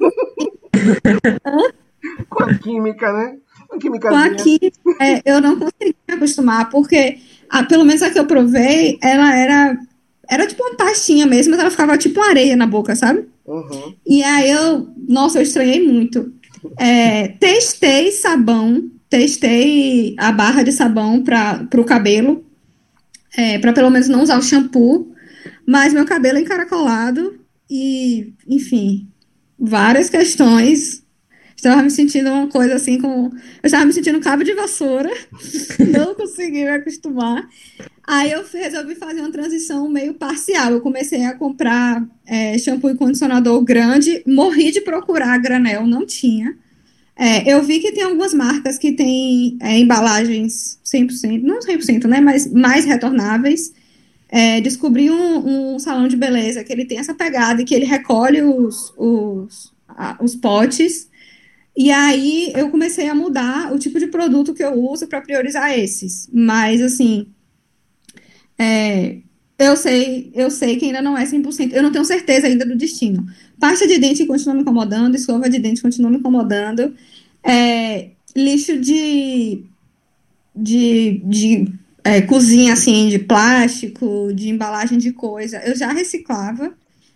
com 2.29 2.43
a 2.43 2.53
química, 2.55 3.13
né? 3.13 3.37
A 3.71 3.77
química 3.77 4.09
com 4.09 4.15
a 4.15 4.29
química, 4.31 4.77
é, 4.99 5.21
eu 5.23 5.39
não 5.39 5.57
consegui 5.57 5.95
me 6.05 6.15
acostumar, 6.15 6.69
porque, 6.69 7.17
ah, 7.49 7.63
pelo 7.63 7.85
menos 7.85 8.01
a 8.01 8.09
que 8.09 8.19
eu 8.19 8.25
provei, 8.25 8.99
ela 9.01 9.33
era 9.33 9.79
era 10.29 10.45
tipo 10.45 10.61
uma 10.61 10.75
pastinha 10.75 11.25
mesmo, 11.25 11.51
mas 11.51 11.61
ela 11.61 11.71
ficava 11.71 11.97
tipo 11.97 12.19
uma 12.19 12.29
areia 12.29 12.57
na 12.57 12.67
boca, 12.67 12.93
sabe? 12.93 13.25
Uhum. 13.47 13.95
E 14.05 14.21
aí 14.21 14.51
eu, 14.51 14.89
nossa, 15.07 15.39
eu 15.39 15.43
estranhei 15.43 15.81
muito. 15.87 16.31
É, 16.77 17.29
testei 17.39 18.11
sabão, 18.11 18.91
testei 19.09 20.13
a 20.19 20.29
barra 20.31 20.61
de 20.61 20.73
sabão 20.73 21.23
para 21.23 21.67
o 21.77 21.85
cabelo, 21.85 22.43
é, 23.39 23.57
para 23.57 23.71
pelo 23.71 23.89
menos 23.89 24.09
não 24.09 24.21
usar 24.21 24.37
o 24.37 24.41
shampoo, 24.41 25.13
mas 25.65 25.93
meu 25.93 26.05
cabelo 26.05 26.37
é 26.37 26.41
encaracolado 26.41 27.39
e, 27.69 28.33
enfim, 28.45 29.07
várias 29.57 30.09
questões. 30.09 31.05
Estava 31.55 31.81
me 31.81 31.89
sentindo 31.89 32.29
uma 32.29 32.47
coisa 32.47 32.75
assim 32.75 32.99
com. 32.99 33.25
Eu 33.27 33.31
estava 33.63 33.85
me 33.85 33.93
sentindo 33.93 34.19
cabo 34.19 34.43
de 34.43 34.53
vassoura, 34.53 35.09
não 35.89 36.15
consegui 36.15 36.63
me 36.63 36.69
acostumar. 36.69 37.47
Aí 38.05 38.31
eu 38.31 38.43
resolvi 38.51 38.95
fazer 38.95 39.21
uma 39.21 39.31
transição 39.31 39.87
meio 39.87 40.13
parcial. 40.15 40.73
Eu 40.73 40.81
comecei 40.81 41.23
a 41.25 41.33
comprar 41.33 42.05
é, 42.25 42.57
shampoo 42.57 42.89
e 42.89 42.95
condicionador 42.95 43.61
grande, 43.61 44.21
morri 44.27 44.71
de 44.71 44.81
procurar 44.81 45.37
granel, 45.37 45.87
não 45.87 46.05
tinha. 46.05 46.57
É, 47.21 47.51
eu 47.53 47.61
vi 47.61 47.81
que 47.81 47.91
tem 47.91 48.03
algumas 48.03 48.33
marcas 48.33 48.77
que 48.77 48.93
têm 48.93 49.57
é, 49.61 49.77
embalagens 49.77 50.79
100%, 50.85 51.41
não 51.41 51.59
100%, 51.59 52.05
né, 52.05 52.21
mas 52.21 52.49
mais 52.49 52.85
retornáveis. 52.85 53.73
É, 54.29 54.61
descobri 54.61 55.11
um, 55.11 55.73
um, 55.73 55.79
salão 55.79 56.07
de 56.07 56.15
beleza 56.15 56.63
que 56.63 56.71
ele 56.71 56.85
tem 56.85 56.97
essa 56.97 57.13
pegada 57.13 57.61
e 57.61 57.65
que 57.65 57.75
ele 57.75 57.83
recolhe 57.83 58.41
os, 58.41 58.93
os, 58.97 59.73
a, 59.89 60.17
os 60.23 60.33
potes. 60.33 61.09
E 61.75 61.91
aí 61.91 62.53
eu 62.55 62.69
comecei 62.69 63.09
a 63.09 63.15
mudar 63.15 63.73
o 63.73 63.79
tipo 63.79 63.99
de 63.99 64.07
produto 64.07 64.53
que 64.53 64.63
eu 64.63 64.73
uso 64.73 65.05
para 65.07 65.19
priorizar 65.21 65.77
esses. 65.77 66.29
Mas, 66.31 66.81
assim, 66.81 67.27
é, 68.57 69.17
eu 69.57 69.75
sei, 69.75 70.31
eu 70.33 70.49
sei 70.49 70.77
que 70.77 70.85
ainda 70.85 71.01
não 71.01 71.17
é 71.17 71.25
100%. 71.25 71.73
Eu 71.73 71.83
não 71.83 71.91
tenho 71.91 72.05
certeza 72.05 72.47
ainda 72.47 72.65
do 72.65 72.77
destino. 72.77 73.25
Pasta 73.59 73.87
de 73.87 73.97
dente 73.97 74.25
continua 74.25 74.55
me 74.55 74.61
incomodando, 74.61 75.15
escova 75.15 75.49
de 75.49 75.59
dente 75.59 75.81
continua 75.81 76.09
me 76.09 76.17
incomodando. 76.17 76.93
É, 77.43 78.11
lixo 78.35 78.79
de, 78.79 79.63
de, 80.55 81.21
de 81.25 81.73
é, 82.03 82.21
cozinha, 82.21 82.73
assim, 82.73 83.09
de 83.09 83.19
plástico, 83.19 84.31
de 84.33 84.49
embalagem 84.49 84.97
de 84.97 85.11
coisa, 85.11 85.59
eu 85.65 85.75
já 85.75 85.91
reciclava 85.91 86.73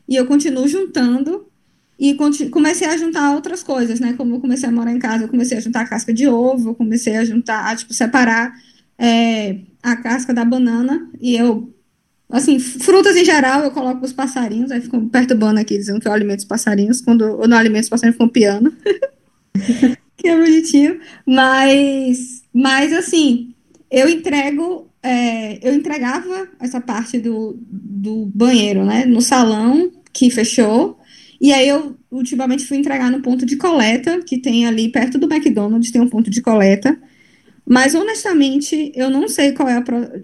e 0.08 0.16
eu 0.16 0.26
continuo 0.26 0.68
juntando 0.68 1.48
e 1.98 2.16
comecei 2.50 2.88
a 2.88 2.98
juntar 2.98 3.34
outras 3.34 3.64
coisas, 3.64 4.00
né? 4.00 4.14
Como 4.14 4.36
eu 4.36 4.40
comecei 4.42 4.68
a 4.68 4.72
morar 4.72 4.92
em 4.92 5.00
casa, 5.00 5.24
eu 5.24 5.30
comecei 5.30 5.58
a 5.58 5.62
juntar 5.62 5.88
casca 5.88 6.14
de 6.14 6.28
ovo, 6.28 6.76
comecei 6.76 7.16
a 7.16 7.24
juntar, 7.24 7.72
a, 7.72 7.76
tipo, 7.76 7.94
separar 7.94 8.54
é, 8.98 9.60
a 9.82 9.96
casca 9.96 10.34
da 10.34 10.44
banana 10.44 11.10
e 11.22 11.36
eu 11.36 11.73
assim, 12.34 12.58
frutas 12.58 13.16
em 13.16 13.24
geral 13.24 13.64
eu 13.64 13.70
coloco 13.70 14.04
os 14.04 14.12
passarinhos, 14.12 14.72
aí 14.72 14.82
ficam 14.82 15.08
perturbando 15.08 15.60
aqui, 15.60 15.78
dizendo 15.78 16.00
que 16.00 16.08
eu 16.08 16.12
alimento 16.12 16.40
os 16.40 16.46
passarinhos, 16.46 17.00
quando 17.00 17.24
eu 17.24 17.48
não 17.48 17.56
alimento 17.56 17.84
os 17.84 17.90
passarinhos 17.90 18.16
ficam 18.16 18.28
piano. 18.28 18.74
que 20.18 20.28
é 20.28 20.36
bonitinho. 20.36 21.00
Mas, 21.28 22.44
mas 22.52 22.92
assim, 22.92 23.54
eu 23.92 24.10
entrego, 24.10 24.90
é, 25.04 25.60
eu 25.68 25.76
entregava 25.76 26.48
essa 26.60 26.82
parte 26.82 27.20
do, 27.20 27.56
do 27.62 28.26
banheiro, 28.34 28.84
né, 28.84 29.06
no 29.06 29.22
salão 29.22 29.92
que 30.12 30.32
fechou, 30.32 30.98
e 31.40 31.54
aí 31.54 31.68
eu 31.68 31.96
ultimamente 32.10 32.66
fui 32.66 32.78
entregar 32.78 33.12
no 33.12 33.22
ponto 33.22 33.46
de 33.46 33.58
coleta, 33.58 34.24
que 34.24 34.40
tem 34.40 34.66
ali 34.66 34.90
perto 34.90 35.20
do 35.20 35.32
McDonald's, 35.32 35.92
tem 35.92 36.02
um 36.02 36.10
ponto 36.10 36.32
de 36.32 36.42
coleta, 36.42 36.98
mas, 37.66 37.96
honestamente, 37.96 38.92
eu 38.94 39.10
não 39.10 39.28
sei 39.30 39.54
qual 39.54 39.70
é 39.70 39.82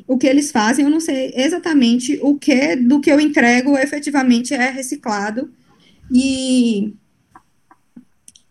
o 0.08 0.18
que 0.18 0.28
eles 0.28 0.52
fazem, 0.52 0.84
eu 0.84 0.92
não 0.92 1.00
sei 1.00 1.32
exatamente 1.36 2.20
o 2.22 2.36
que 2.36 2.76
do 2.76 3.00
que 3.00 3.10
eu 3.10 3.20
entrego 3.20 3.78
efetivamente 3.78 4.54
é 4.54 4.70
reciclado. 4.70 5.50
E, 6.12 6.94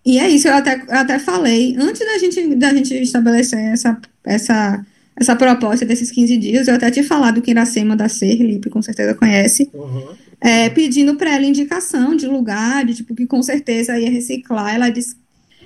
e 0.05 0.19
é 0.19 0.29
isso, 0.31 0.49
eu 0.49 0.55
até, 0.55 0.77
eu 0.77 0.95
até 0.95 1.19
falei, 1.19 1.77
antes 1.79 2.01
da 2.01 2.19
gente, 2.19 2.55
da 2.55 2.73
gente 2.73 2.95
estabelecer 2.95 3.59
essa, 3.59 4.01
essa, 4.25 4.87
essa 5.15 5.37
proposta 5.37 5.85
desses 5.85 6.11
15 6.11 6.37
dias, 6.39 6.69
eu 6.69 6.75
até 6.75 6.91
tinha 6.91 7.05
falado 7.05 7.43
que 7.43 7.51
Iracema 7.51 7.95
da 7.95 8.09
Serlip, 8.09 8.71
com 8.71 8.81
certeza 8.81 9.15
conhece, 9.15 9.69
uhum. 9.75 10.15
é, 10.41 10.71
pedindo 10.71 11.15
para 11.17 11.35
ela 11.35 11.45
indicação 11.45 12.17
de 12.17 12.27
lugar, 12.27 12.87
de 12.87 12.95
tipo, 12.95 13.15
que 13.15 13.27
com 13.27 13.43
certeza 13.43 13.99
ia 13.99 14.11
reciclar. 14.11 14.75
Ela 14.75 14.89
disse 14.89 15.15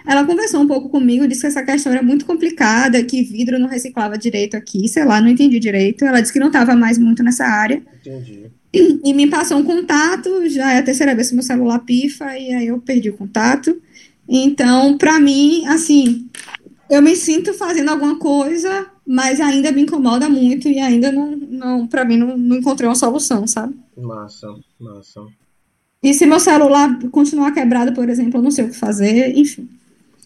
ela 0.07 0.25
conversou 0.25 0.61
um 0.61 0.67
pouco 0.67 0.89
comigo, 0.89 1.27
disse 1.27 1.43
que 1.43 1.47
essa 1.47 1.63
questão 1.63 1.93
era 1.93 2.03
muito 2.03 2.25
complicada, 2.27 3.03
que 3.05 3.23
vidro 3.23 3.59
não 3.59 3.69
reciclava 3.69 4.19
direito 4.19 4.57
aqui, 4.57 4.89
sei 4.89 5.05
lá, 5.05 5.21
não 5.21 5.29
entendi 5.29 5.59
direito. 5.59 6.05
Ela 6.05 6.21
disse 6.21 6.33
que 6.33 6.41
não 6.41 6.49
estava 6.49 6.75
mais 6.75 6.99
muito 6.99 7.23
nessa 7.23 7.45
área. 7.45 7.83
Entendi. 8.01 8.51
E, 8.73 9.01
e, 9.05 9.13
me 9.13 9.29
passou 9.29 9.59
um 9.59 9.65
contato, 9.65 10.49
já 10.49 10.73
é 10.73 10.79
a 10.79 10.83
terceira 10.83 11.15
vez 11.15 11.29
que 11.29 11.35
meu 11.35 11.43
celular 11.43 11.79
pifa, 11.81 12.37
e 12.39 12.53
aí 12.53 12.67
eu 12.67 12.81
perdi 12.81 13.11
o 13.11 13.17
contato. 13.17 13.81
Então, 14.27 14.97
para 14.97 15.21
mim, 15.21 15.67
assim, 15.67 16.27
eu 16.89 17.03
me 17.03 17.15
sinto 17.15 17.53
fazendo 17.53 17.91
alguma 17.91 18.19
coisa, 18.19 18.87
mas 19.07 19.41
ainda 19.41 19.71
me 19.71 19.83
incomoda 19.83 20.29
muito 20.29 20.69
e 20.69 20.79
ainda 20.79 21.13
não, 21.13 21.37
não 21.37 21.87
para 21.87 22.05
mim, 22.05 22.17
não, 22.17 22.37
não 22.37 22.57
encontrei 22.57 22.89
uma 22.89 22.95
solução, 22.95 23.47
sabe? 23.47 23.75
Massa, 23.97 24.49
massa. 24.81 25.21
E 26.03 26.13
se 26.15 26.27
meu 26.27 26.41
celular 26.41 26.99
continuar 27.11 27.53
quebrado, 27.53 27.93
por 27.93 28.09
exemplo, 28.09 28.39
eu 28.39 28.43
não 28.43 28.51
sei 28.51 28.65
o 28.65 28.71
que 28.71 28.77
fazer, 28.77 29.37
enfim. 29.37 29.69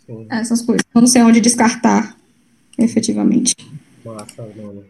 Sim. 0.07 0.27
Essas 0.31 0.63
coisas. 0.63 0.87
Eu 0.95 1.01
não 1.01 1.09
sei 1.09 1.23
onde 1.23 1.41
descartar, 1.41 2.17
efetivamente. 2.79 3.57
Massa, 4.05 4.43
mano. 4.57 4.85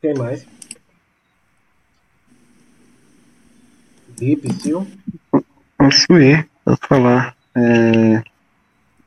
Tem 0.00 0.14
mais? 0.14 0.46
Vip, 4.18 4.52
Sil? 4.60 4.84
Posso 5.78 6.12
ir, 6.18 6.48
posso 6.64 6.80
falar. 6.86 7.36
É... 7.54 8.22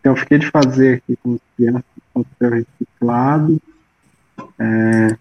Eu 0.03 0.15
fiquei 0.15 0.39
de 0.39 0.49
fazer 0.49 0.97
aqui 0.97 1.15
com 1.21 1.37
crianças 1.55 1.83
com 2.13 2.23
papel 2.23 2.51
reciclado. 2.51 3.61
É... 4.57 5.17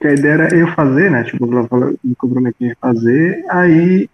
Que 0.00 0.08
a 0.08 0.14
ideia 0.14 0.32
era 0.32 0.54
eu 0.56 0.66
fazer, 0.74 1.10
né? 1.10 1.22
Tipo, 1.22 1.44
eu 1.44 1.98
me 2.02 2.14
comprometi 2.16 2.72
a 2.72 2.76
fazer. 2.76 3.44
Aí, 3.50 4.10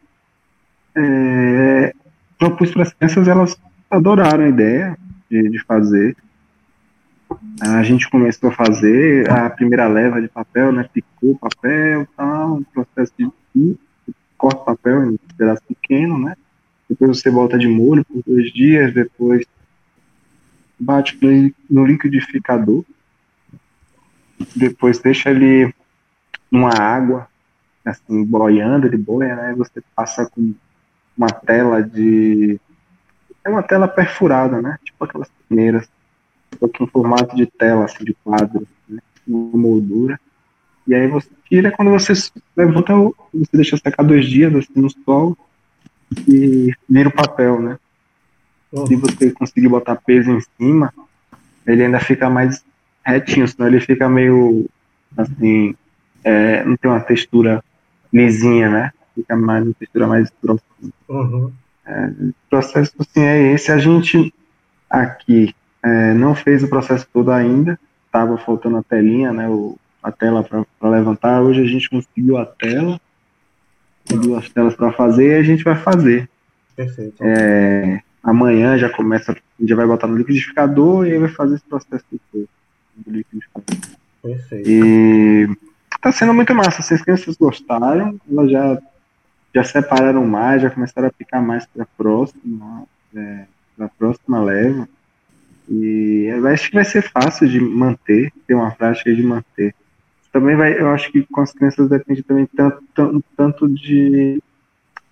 é... 0.94 1.94
propus 2.38 2.70
para 2.72 2.82
as 2.82 2.92
crianças 2.92 3.26
elas 3.26 3.58
adoraram 3.90 4.44
a 4.44 4.48
ideia 4.48 4.98
de, 5.30 5.48
de 5.50 5.58
fazer. 5.64 6.16
A 7.60 7.82
gente 7.82 8.08
começou 8.08 8.50
a 8.50 8.54
fazer 8.54 9.30
a 9.30 9.50
primeira 9.50 9.86
leva 9.86 10.20
de 10.20 10.28
papel, 10.28 10.72
né? 10.72 10.88
Picou 10.92 11.38
papel, 11.38 12.06
tal, 12.16 12.56
um 12.56 12.62
processo 12.62 13.12
de 13.54 13.76
corta 14.36 14.64
papel 14.64 15.12
em 15.12 15.18
pedaço 15.36 15.62
pequeno, 15.68 16.18
né? 16.18 16.36
Depois 16.88 17.18
você 17.18 17.28
volta 17.28 17.58
de 17.58 17.68
molho 17.68 18.04
por 18.04 18.22
dois 18.26 18.50
dias, 18.52 18.94
depois 18.94 19.44
bate 20.78 21.18
no 21.68 21.84
liquidificador, 21.84 22.84
depois 24.54 24.98
deixa 24.98 25.30
ele 25.30 25.74
numa 26.50 26.70
água, 26.78 27.28
assim, 27.84 28.24
boiando, 28.24 28.86
ele 28.86 28.96
boia, 28.96 29.34
né? 29.34 29.54
Você 29.58 29.82
passa 29.94 30.24
com 30.24 30.54
uma 31.16 31.30
tela 31.30 31.82
de 31.82 32.58
é 33.48 33.52
uma 33.52 33.62
tela 33.62 33.88
perfurada, 33.88 34.60
né? 34.60 34.78
Tipo 34.84 35.04
aquelas 35.04 35.28
primeiras, 35.46 35.88
só 36.58 36.68
que 36.68 36.82
em 36.82 36.86
formato 36.86 37.34
de 37.34 37.46
tela, 37.46 37.84
assim, 37.84 38.04
de 38.04 38.14
quadro, 38.24 38.66
né? 38.88 39.00
uma 39.26 39.58
moldura. 39.58 40.18
E 40.86 40.94
aí 40.94 41.06
você 41.06 41.28
tira 41.48 41.70
quando 41.70 41.90
você 41.90 42.12
levanta, 42.56 42.94
você 42.94 43.50
deixa 43.52 43.76
secar 43.76 44.02
dois 44.02 44.26
dias 44.26 44.54
assim 44.54 44.80
no 44.80 44.88
sol 45.04 45.36
e 46.26 46.72
vira 46.88 47.08
o 47.08 47.12
papel, 47.12 47.60
né? 47.60 47.78
se 48.86 48.96
você 48.96 49.30
conseguir 49.30 49.68
botar 49.68 49.96
peso 49.96 50.30
em 50.30 50.40
cima, 50.58 50.92
ele 51.66 51.84
ainda 51.84 52.00
fica 52.00 52.28
mais 52.28 52.62
retinho, 53.04 53.48
senão 53.48 53.68
ele 53.68 53.80
fica 53.80 54.08
meio 54.08 54.68
assim, 55.16 55.74
é, 56.22 56.64
não 56.64 56.76
tem 56.76 56.90
uma 56.90 57.00
textura 57.00 57.64
lisinha, 58.12 58.68
né? 58.68 58.92
Fica 59.14 59.36
mais 59.36 59.64
uma 59.64 59.74
textura 59.74 60.06
mais 60.06 60.30
grossa. 60.42 60.62
Uhum. 61.08 61.52
É, 61.88 62.06
o 62.06 62.34
processo 62.50 62.92
assim 62.98 63.20
é 63.20 63.52
esse. 63.52 63.72
A 63.72 63.78
gente 63.78 64.32
aqui 64.90 65.54
é, 65.82 66.12
não 66.12 66.34
fez 66.34 66.62
o 66.62 66.68
processo 66.68 67.06
todo 67.12 67.30
ainda, 67.30 67.78
estava 68.06 68.36
faltando 68.36 68.76
a 68.76 68.82
telinha, 68.82 69.32
né? 69.32 69.48
O, 69.48 69.76
a 70.02 70.12
tela 70.12 70.44
para 70.44 70.90
levantar. 70.90 71.42
Hoje 71.42 71.62
a 71.62 71.66
gente 71.66 71.88
conseguiu 71.88 72.36
a 72.36 72.46
tela, 72.46 73.00
duas 74.08 74.48
telas 74.50 74.74
para 74.74 74.92
fazer 74.92 75.36
e 75.36 75.40
a 75.40 75.42
gente 75.42 75.64
vai 75.64 75.76
fazer. 75.76 76.28
Perfeito. 76.76 77.16
É, 77.20 78.00
amanhã 78.22 78.78
já 78.78 78.88
começa, 78.88 79.36
já 79.60 79.74
vai 79.74 79.86
botar 79.86 80.06
no 80.06 80.16
liquidificador 80.16 81.06
e 81.06 81.12
aí 81.12 81.18
vai 81.18 81.28
fazer 81.30 81.56
esse 81.56 81.64
processo 81.64 82.04
todo 82.10 82.48
do 82.96 83.10
liquidificador. 83.10 83.76
Perfeito. 84.22 84.68
E 84.68 85.48
tá 86.00 86.12
sendo 86.12 86.34
muito 86.34 86.54
massa. 86.54 86.82
Se 86.82 86.94
as 86.94 87.02
crianças 87.02 87.36
gostaram, 87.36 88.18
elas 88.30 88.50
já, 88.50 88.78
já 89.54 89.64
separaram 89.64 90.26
mais, 90.26 90.62
já 90.62 90.70
começaram 90.70 91.08
a 91.08 91.12
ficar 91.12 91.40
mais 91.40 91.66
para 91.66 91.86
próxima, 91.96 92.84
é, 93.14 93.44
para 93.76 93.88
próxima 93.88 94.42
leva. 94.42 94.88
E 95.68 96.26
eu 96.30 96.46
acho 96.46 96.68
que 96.68 96.74
vai 96.74 96.84
ser 96.84 97.02
fácil 97.02 97.48
de 97.48 97.60
manter, 97.60 98.32
ter 98.46 98.54
uma 98.54 98.70
prática 98.70 99.14
de 99.14 99.22
manter. 99.22 99.74
Também 100.32 100.56
vai, 100.56 100.78
eu 100.78 100.88
acho 100.90 101.10
que 101.10 101.22
com 101.24 101.40
as 101.40 101.52
crianças 101.52 101.88
depende 101.88 102.22
também 102.22 102.46
tanto, 102.46 102.82
tanto, 102.94 103.24
tanto 103.36 103.68
de 103.68 104.40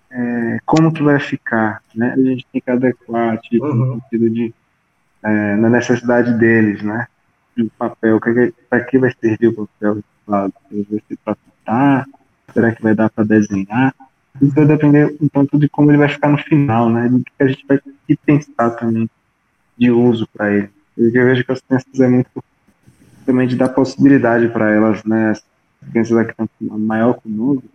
é, 0.09 0.59
como 0.65 0.91
que 0.93 1.03
vai 1.03 1.19
ficar, 1.19 1.81
né? 1.93 2.13
A 2.13 2.21
gente 2.21 2.45
tem 2.51 2.61
que 2.61 2.71
adequar, 2.71 3.37
tipo, 3.39 3.65
Uhum. 3.65 3.75
no 3.75 4.01
sentido 4.01 4.29
de 4.29 4.53
é, 5.23 5.55
na 5.55 5.69
necessidade 5.69 6.33
deles, 6.37 6.81
né? 6.81 7.07
O 7.59 7.69
papel, 7.71 8.19
para 8.69 8.83
que 8.83 8.97
vai 8.99 9.11
servir 9.19 9.47
o 9.47 9.67
papel? 9.67 10.03
Vai 10.27 10.51
ser 11.07 11.17
para 11.25 11.35
pintar? 11.35 12.05
Será 12.53 12.71
que 12.73 12.81
vai 12.83 12.93
dar 12.95 13.09
para 13.09 13.23
desenhar? 13.23 13.93
Isso 14.41 14.53
vai 14.53 14.65
depender 14.65 15.15
um 15.19 15.27
tanto 15.27 15.57
de 15.57 15.67
como 15.67 15.91
ele 15.91 15.97
vai 15.97 16.09
ficar 16.09 16.29
no 16.29 16.37
final, 16.37 16.89
né? 16.89 17.09
Do 17.09 17.23
que 17.23 17.31
a 17.39 17.47
gente 17.47 17.65
vai 17.67 17.79
que 17.79 18.15
pensar 18.17 18.71
também 18.71 19.09
de 19.77 19.91
uso 19.91 20.27
para 20.27 20.51
ele. 20.53 20.69
Eu 20.97 21.11
vejo 21.11 21.43
que 21.43 21.51
as 21.51 21.61
crianças 21.61 21.99
é 21.99 22.07
muito 22.07 22.29
também 23.25 23.47
de 23.47 23.55
dar 23.55 23.69
possibilidade 23.69 24.47
para 24.47 24.71
elas, 24.71 25.03
né? 25.03 25.31
As 25.31 25.43
crianças 25.91 26.17
aqui 26.17 26.31
estão 26.31 26.49
maior 26.79 27.13
conosco, 27.15 27.67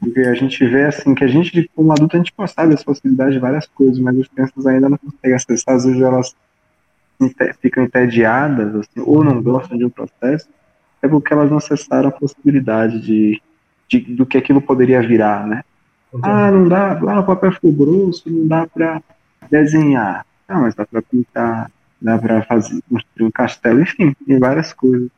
porque 0.00 0.20
a 0.20 0.34
gente 0.34 0.64
vê 0.66 0.84
assim 0.84 1.14
que 1.14 1.24
a 1.24 1.26
gente, 1.26 1.70
como 1.74 1.92
adulto, 1.92 2.16
a 2.16 2.18
gente 2.18 2.32
sabe 2.48 2.74
as 2.74 2.84
possibilidades 2.84 3.34
de 3.34 3.40
várias 3.40 3.66
coisas, 3.66 3.98
mas 3.98 4.18
as 4.20 4.28
crianças 4.28 4.66
ainda 4.66 4.88
não 4.88 4.98
conseguem 4.98 5.34
acessar, 5.34 5.74
às 5.74 5.84
vezes 5.84 6.00
elas 6.00 6.34
ficam 7.60 7.82
entediadas, 7.82 8.74
assim, 8.74 9.00
ou 9.00 9.24
não 9.24 9.42
gostam 9.42 9.76
de 9.76 9.84
um 9.84 9.90
processo, 9.90 10.48
é 11.02 11.08
porque 11.08 11.32
elas 11.32 11.50
não 11.50 11.56
acessaram 11.56 12.08
a 12.08 12.12
possibilidade 12.12 13.00
de, 13.00 13.40
de 13.88 14.00
do 14.00 14.26
que 14.26 14.36
aquilo 14.36 14.60
poderia 14.60 15.00
virar, 15.00 15.46
né? 15.46 15.64
Ah, 16.22 16.50
não 16.50 16.68
dá, 16.68 16.98
ah, 16.98 17.20
o 17.20 17.26
papel 17.26 17.52
ficou 17.52 17.72
grosso, 17.72 18.30
não 18.30 18.46
dá 18.46 18.66
para 18.66 19.02
desenhar. 19.50 20.26
Não, 20.48 20.62
mas 20.62 20.74
dá 20.74 20.86
para 20.86 21.02
pintar, 21.02 21.70
dá 22.00 22.18
para 22.18 22.42
fazer 22.42 22.80
construir 22.88 23.26
um 23.26 23.30
castelo, 23.30 23.80
enfim, 23.80 24.14
tem 24.26 24.38
várias 24.38 24.72
coisas. 24.72 25.10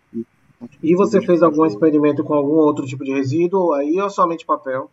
E 0.82 0.94
você 0.96 1.20
fez 1.20 1.42
algum 1.42 1.64
experimento 1.66 2.24
com 2.24 2.34
algum 2.34 2.54
outro 2.54 2.84
tipo 2.84 3.04
de 3.04 3.12
resíduo 3.12 3.72
aí 3.74 4.00
ou 4.00 4.10
somente 4.10 4.44
papel? 4.44 4.90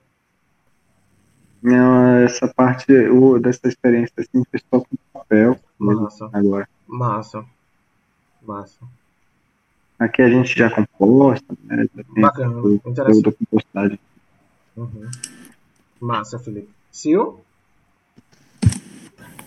Não, 1.62 2.18
essa 2.18 2.48
parte 2.48 2.94
o, 2.94 3.40
dessa 3.40 3.68
experiência 3.68 4.14
assim, 4.20 4.44
foi 4.52 4.60
só 4.70 4.80
com 4.82 4.96
papel 5.12 5.60
Massa. 5.80 6.30
agora. 6.32 6.70
Massa. 6.88 7.44
Massa. 8.46 8.86
Aqui 9.98 10.22
a 10.22 10.30
gente 10.30 10.56
já 10.56 10.70
composta, 10.70 11.58
né? 11.64 11.88
Já 11.96 12.22
Bacana, 12.22 12.62
interessante. 12.86 13.22
da 13.24 13.32
compostagem. 13.32 14.00
Uhum. 14.78 15.10
Massa, 16.06 16.38
Felipe. 16.38 16.70
Sil? 16.94 17.42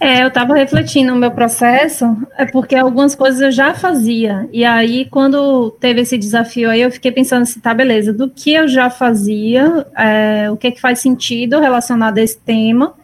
É, 0.01 0.23
eu 0.23 0.29
estava 0.29 0.55
refletindo 0.55 1.13
no 1.13 1.19
meu 1.19 1.33
processo, 1.33 2.05
é 2.37 2.47
porque 2.47 2.77
algumas 2.77 3.17
coisas 3.17 3.41
eu 3.41 3.51
já 3.51 3.75
fazia. 3.75 4.49
E 4.53 4.65
aí, 4.65 5.07
quando 5.07 5.73
teve 5.73 6.03
esse 6.03 6.17
desafio 6.17 6.71
aí, 6.71 6.81
eu 6.81 6.91
fiquei 6.91 7.11
pensando 7.11 7.43
assim, 7.43 7.59
tá, 7.59 7.75
beleza, 7.75 8.13
do 8.13 8.31
que 8.31 8.55
eu 8.55 8.69
já 8.69 8.91
fazia, 8.91 9.87
é, 9.97 10.51
o 10.51 10.57
que 10.57 10.71
que 10.71 10.81
faz 10.81 11.01
sentido 11.01 11.59
relacionado 11.59 12.19
a 12.19 12.23
esse 12.23 12.39
tema, 12.39 12.95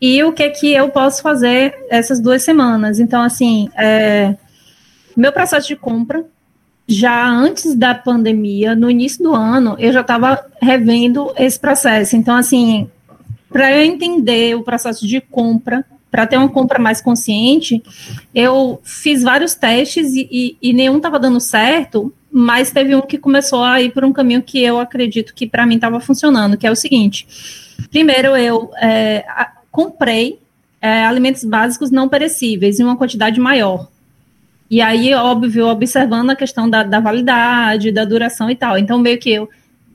e 0.00 0.22
o 0.22 0.32
que 0.32 0.48
que 0.50 0.72
eu 0.72 0.88
posso 0.88 1.20
fazer 1.20 1.74
essas 1.90 2.20
duas 2.20 2.42
semanas. 2.42 3.00
Então, 3.00 3.22
assim, 3.22 3.68
é, 3.76 4.36
meu 5.16 5.32
processo 5.32 5.66
de 5.66 5.74
compra, 5.74 6.24
já 6.86 7.28
antes 7.28 7.74
da 7.74 7.92
pandemia, 7.92 8.76
no 8.76 8.88
início 8.88 9.22
do 9.24 9.34
ano, 9.34 9.74
eu 9.80 9.92
já 9.92 10.02
estava 10.02 10.46
revendo 10.62 11.32
esse 11.36 11.58
processo. 11.58 12.14
Então, 12.16 12.36
assim, 12.36 12.88
para 13.56 13.74
eu 13.74 13.82
entender 13.82 14.54
o 14.54 14.62
processo 14.62 15.06
de 15.06 15.18
compra, 15.18 15.82
para 16.10 16.26
ter 16.26 16.36
uma 16.36 16.50
compra 16.50 16.78
mais 16.78 17.00
consciente, 17.00 17.82
eu 18.34 18.78
fiz 18.84 19.22
vários 19.22 19.54
testes 19.54 20.12
e, 20.12 20.28
e, 20.30 20.56
e 20.60 20.72
nenhum 20.74 20.98
estava 20.98 21.18
dando 21.18 21.40
certo, 21.40 22.12
mas 22.30 22.70
teve 22.70 22.94
um 22.94 23.00
que 23.00 23.16
começou 23.16 23.64
a 23.64 23.80
ir 23.80 23.92
por 23.92 24.04
um 24.04 24.12
caminho 24.12 24.42
que 24.42 24.62
eu 24.62 24.78
acredito 24.78 25.34
que 25.34 25.46
para 25.46 25.64
mim 25.64 25.76
estava 25.76 25.98
funcionando, 26.00 26.58
que 26.58 26.66
é 26.66 26.70
o 26.70 26.76
seguinte: 26.76 27.26
primeiro 27.90 28.36
eu 28.36 28.70
é, 28.78 29.24
comprei 29.72 30.38
é, 30.78 31.06
alimentos 31.06 31.42
básicos 31.42 31.90
não 31.90 32.10
perecíveis 32.10 32.78
em 32.78 32.84
uma 32.84 32.98
quantidade 32.98 33.40
maior. 33.40 33.88
E 34.70 34.82
aí, 34.82 35.14
óbvio, 35.14 35.66
observando 35.68 36.28
a 36.28 36.36
questão 36.36 36.68
da, 36.68 36.82
da 36.82 37.00
validade, 37.00 37.90
da 37.90 38.04
duração 38.04 38.50
e 38.50 38.54
tal. 38.54 38.76
Então, 38.76 38.98
meio 38.98 39.18
que 39.18 39.30
eu 39.30 39.48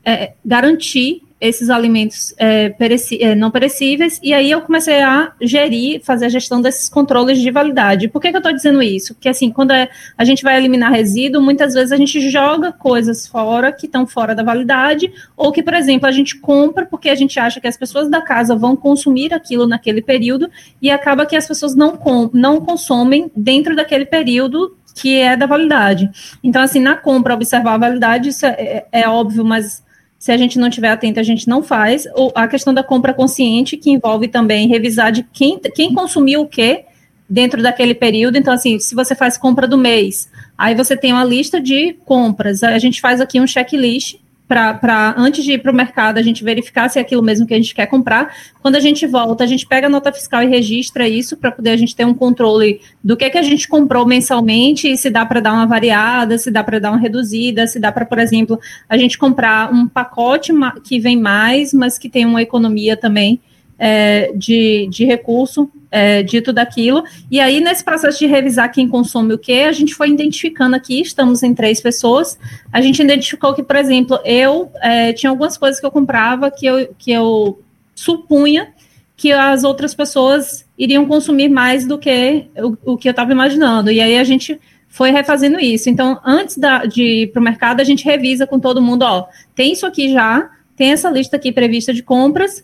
é, 0.04 0.34
garanti 0.44 1.22
esses 1.42 1.72
alimentos 1.72 2.34
é, 2.38 2.70
pereci 2.70 3.22
é, 3.22 3.34
não 3.34 3.50
perecíveis, 3.50 4.20
e 4.22 4.32
aí 4.32 4.52
eu 4.52 4.62
comecei 4.62 5.02
a 5.02 5.34
gerir, 5.42 6.00
fazer 6.04 6.28
a 6.28 6.30
gestão 6.30 6.62
desses 6.62 6.88
controles 6.88 7.40
de 7.40 7.50
validade. 7.50 8.08
Por 8.08 8.22
que, 8.22 8.30
que 8.30 8.36
eu 8.36 8.40
estou 8.40 8.54
dizendo 8.54 8.82
isso? 8.84 9.16
Porque 9.16 9.28
assim, 9.28 9.50
quando 9.50 9.72
é, 9.72 9.90
a 10.16 10.24
gente 10.24 10.44
vai 10.44 10.56
eliminar 10.56 10.92
resíduo, 10.92 11.42
muitas 11.42 11.74
vezes 11.74 11.92
a 11.92 11.98
gente 11.98 12.30
joga 12.30 12.72
coisas 12.72 13.26
fora 13.26 13.72
que 13.72 13.88
estão 13.88 14.06
fora 14.06 14.36
da 14.36 14.44
validade, 14.44 15.12
ou 15.36 15.52
que, 15.52 15.64
por 15.64 15.74
exemplo, 15.74 16.08
a 16.08 16.12
gente 16.12 16.38
compra 16.38 16.86
porque 16.86 17.10
a 17.10 17.16
gente 17.16 17.40
acha 17.40 17.60
que 17.60 17.68
as 17.68 17.76
pessoas 17.76 18.08
da 18.08 18.22
casa 18.22 18.56
vão 18.56 18.76
consumir 18.76 19.34
aquilo 19.34 19.66
naquele 19.66 20.02
período, 20.02 20.48
e 20.80 20.92
acaba 20.92 21.26
que 21.26 21.36
as 21.36 21.48
pessoas 21.48 21.74
não, 21.74 21.98
com, 21.98 22.30
não 22.32 22.62
consomem 22.62 23.32
dentro 23.36 23.76
daquele 23.76 24.06
período 24.06 24.78
que 24.94 25.20
é 25.20 25.36
da 25.36 25.46
validade. 25.46 26.10
Então, 26.44 26.62
assim, 26.62 26.80
na 26.80 26.96
compra, 26.96 27.34
observar 27.34 27.74
a 27.74 27.78
validade, 27.78 28.30
isso 28.30 28.46
é, 28.46 28.50
é, 28.52 28.88
é 28.92 29.10
óbvio, 29.10 29.44
mas 29.44 29.84
se 30.22 30.32
a 30.32 30.38
gente 30.38 30.60
não 30.60 30.68
estiver 30.68 30.92
atento, 30.92 31.20
a 31.20 31.24
gente 31.24 31.48
não 31.48 31.64
faz. 31.64 32.06
A 32.36 32.48
questão 32.48 32.72
da 32.72 32.84
compra 32.84 33.12
consciente, 33.12 33.76
que 33.76 33.90
envolve 33.90 34.28
também 34.28 34.68
revisar 34.68 35.12
de 35.12 35.24
quem, 35.24 35.60
quem 35.74 35.96
consumiu 35.96 36.42
o 36.42 36.48
quê 36.48 36.86
dentro 37.28 37.60
daquele 37.64 37.96
período. 37.96 38.38
Então, 38.38 38.54
assim, 38.54 38.78
se 38.78 38.94
você 38.94 39.16
faz 39.16 39.36
compra 39.36 39.68
do 39.68 39.80
mês, 39.80 40.30
aí 40.56 40.76
você 40.76 40.96
tem 40.96 41.12
uma 41.12 41.24
lista 41.24 41.60
de 41.60 41.94
compras. 42.06 42.62
A 42.62 42.78
gente 42.78 43.02
faz 43.02 43.20
aqui 43.20 43.42
um 43.42 43.48
checklist 43.48 44.18
para 44.52 45.16
antes 45.18 45.44
de 45.46 45.54
ir 45.54 45.60
para 45.60 45.72
o 45.72 45.76
mercado 45.76 46.18
a 46.18 46.22
gente 46.22 46.44
verificar 46.44 46.90
se 46.90 47.00
é 47.00 47.02
aquilo 47.02 47.24
mesmo 47.24 47.48
que 47.48 47.54
a 47.54 47.58
gente 47.58 47.74
quer 47.74 47.86
comprar. 47.86 48.36
Quando 48.62 48.76
a 48.76 48.80
gente 48.80 49.08
volta, 49.08 49.46
a 49.46 49.48
gente 49.48 49.66
pega 49.66 49.88
a 49.88 49.90
nota 49.90 50.12
fiscal 50.12 50.44
e 50.44 50.48
registra 50.48 51.08
isso 51.08 51.38
para 51.38 51.52
poder 51.52 51.72
a 51.72 51.78
gente 51.78 51.96
ter 51.96 52.06
um 52.06 52.14
controle 52.14 52.82
do 53.02 53.16
que, 53.16 53.30
que 53.30 53.38
a 53.38 53.42
gente 53.42 53.68
comprou 53.68 54.06
mensalmente 54.06 54.92
e 54.92 54.98
se 54.98 55.10
dá 55.10 55.26
para 55.26 55.40
dar 55.40 55.54
uma 55.54 55.66
variada, 55.66 56.38
se 56.38 56.52
dá 56.52 56.64
para 56.64 56.80
dar 56.80 56.92
uma 56.92 57.00
reduzida, 57.00 57.66
se 57.66 57.80
dá 57.80 57.92
para, 57.92 58.06
por 58.06 58.20
exemplo, 58.20 58.60
a 58.90 58.98
gente 58.98 59.18
comprar 59.18 59.74
um 59.74 59.88
pacote 59.88 60.52
que 60.84 61.00
vem 61.00 61.18
mais, 61.18 61.74
mas 61.74 61.98
que 61.98 62.10
tem 62.10 62.26
uma 62.26 62.42
economia 62.42 62.98
também 62.98 63.40
é, 63.84 64.32
de, 64.36 64.88
de 64.92 65.06
recurso 65.06 65.68
é, 65.90 66.22
dito 66.22 66.54
daquilo. 66.54 67.04
E 67.32 67.40
aí, 67.40 67.60
nesse 67.60 67.84
processo 67.84 68.20
de 68.20 68.28
revisar 68.28 68.72
quem 68.72 68.88
consome 68.88 69.34
o 69.34 69.40
que, 69.40 69.64
a 69.64 69.72
gente 69.72 69.96
foi 69.96 70.10
identificando 70.12 70.76
aqui, 70.76 71.02
estamos 71.02 71.42
em 71.42 71.56
três 71.56 71.82
pessoas, 71.82 72.38
a 72.72 72.80
gente 72.80 73.02
identificou 73.02 73.56
que, 73.56 73.64
por 73.64 73.76
exemplo, 73.76 74.20
eu 74.24 74.72
é, 74.84 75.12
tinha 75.14 75.32
algumas 75.32 75.58
coisas 75.58 75.80
que 75.80 75.86
eu 75.86 75.90
comprava 75.90 76.52
que 76.52 76.68
eu, 76.68 76.94
que 76.96 77.12
eu 77.12 77.60
supunha 77.96 78.72
que 79.18 79.32
as 79.32 79.64
outras 79.64 79.96
pessoas 79.96 80.64
iriam 80.78 81.06
consumir 81.08 81.50
mais 81.50 81.86
do 81.86 81.98
que 81.98 82.46
o, 82.58 82.94
o 82.94 82.98
que 82.98 83.08
eu 83.08 83.12
estava 83.12 83.32
imaginando. 83.32 83.92
E 83.92 84.00
aí 84.00 84.18
a 84.18 84.24
gente 84.24 84.60
foi 84.90 85.10
refazendo 85.10 85.60
isso. 85.60 85.90
Então, 85.90 86.20
antes 86.24 86.58
da, 86.58 86.86
de 86.86 87.24
ir 87.24 87.28
para 87.32 87.40
o 87.40 87.44
mercado, 87.44 87.82
a 87.82 87.84
gente 87.84 88.06
revisa 88.06 88.46
com 88.46 88.60
todo 88.60 88.82
mundo, 88.82 89.04
ó, 89.04 89.26
tem 89.56 89.74
isso 89.74 89.88
aqui 89.88 90.12
já, 90.12 90.52
tem 90.76 90.92
essa 90.92 91.10
lista 91.10 91.38
aqui 91.38 91.52
prevista 91.52 91.94
de 91.94 92.04
compras, 92.04 92.64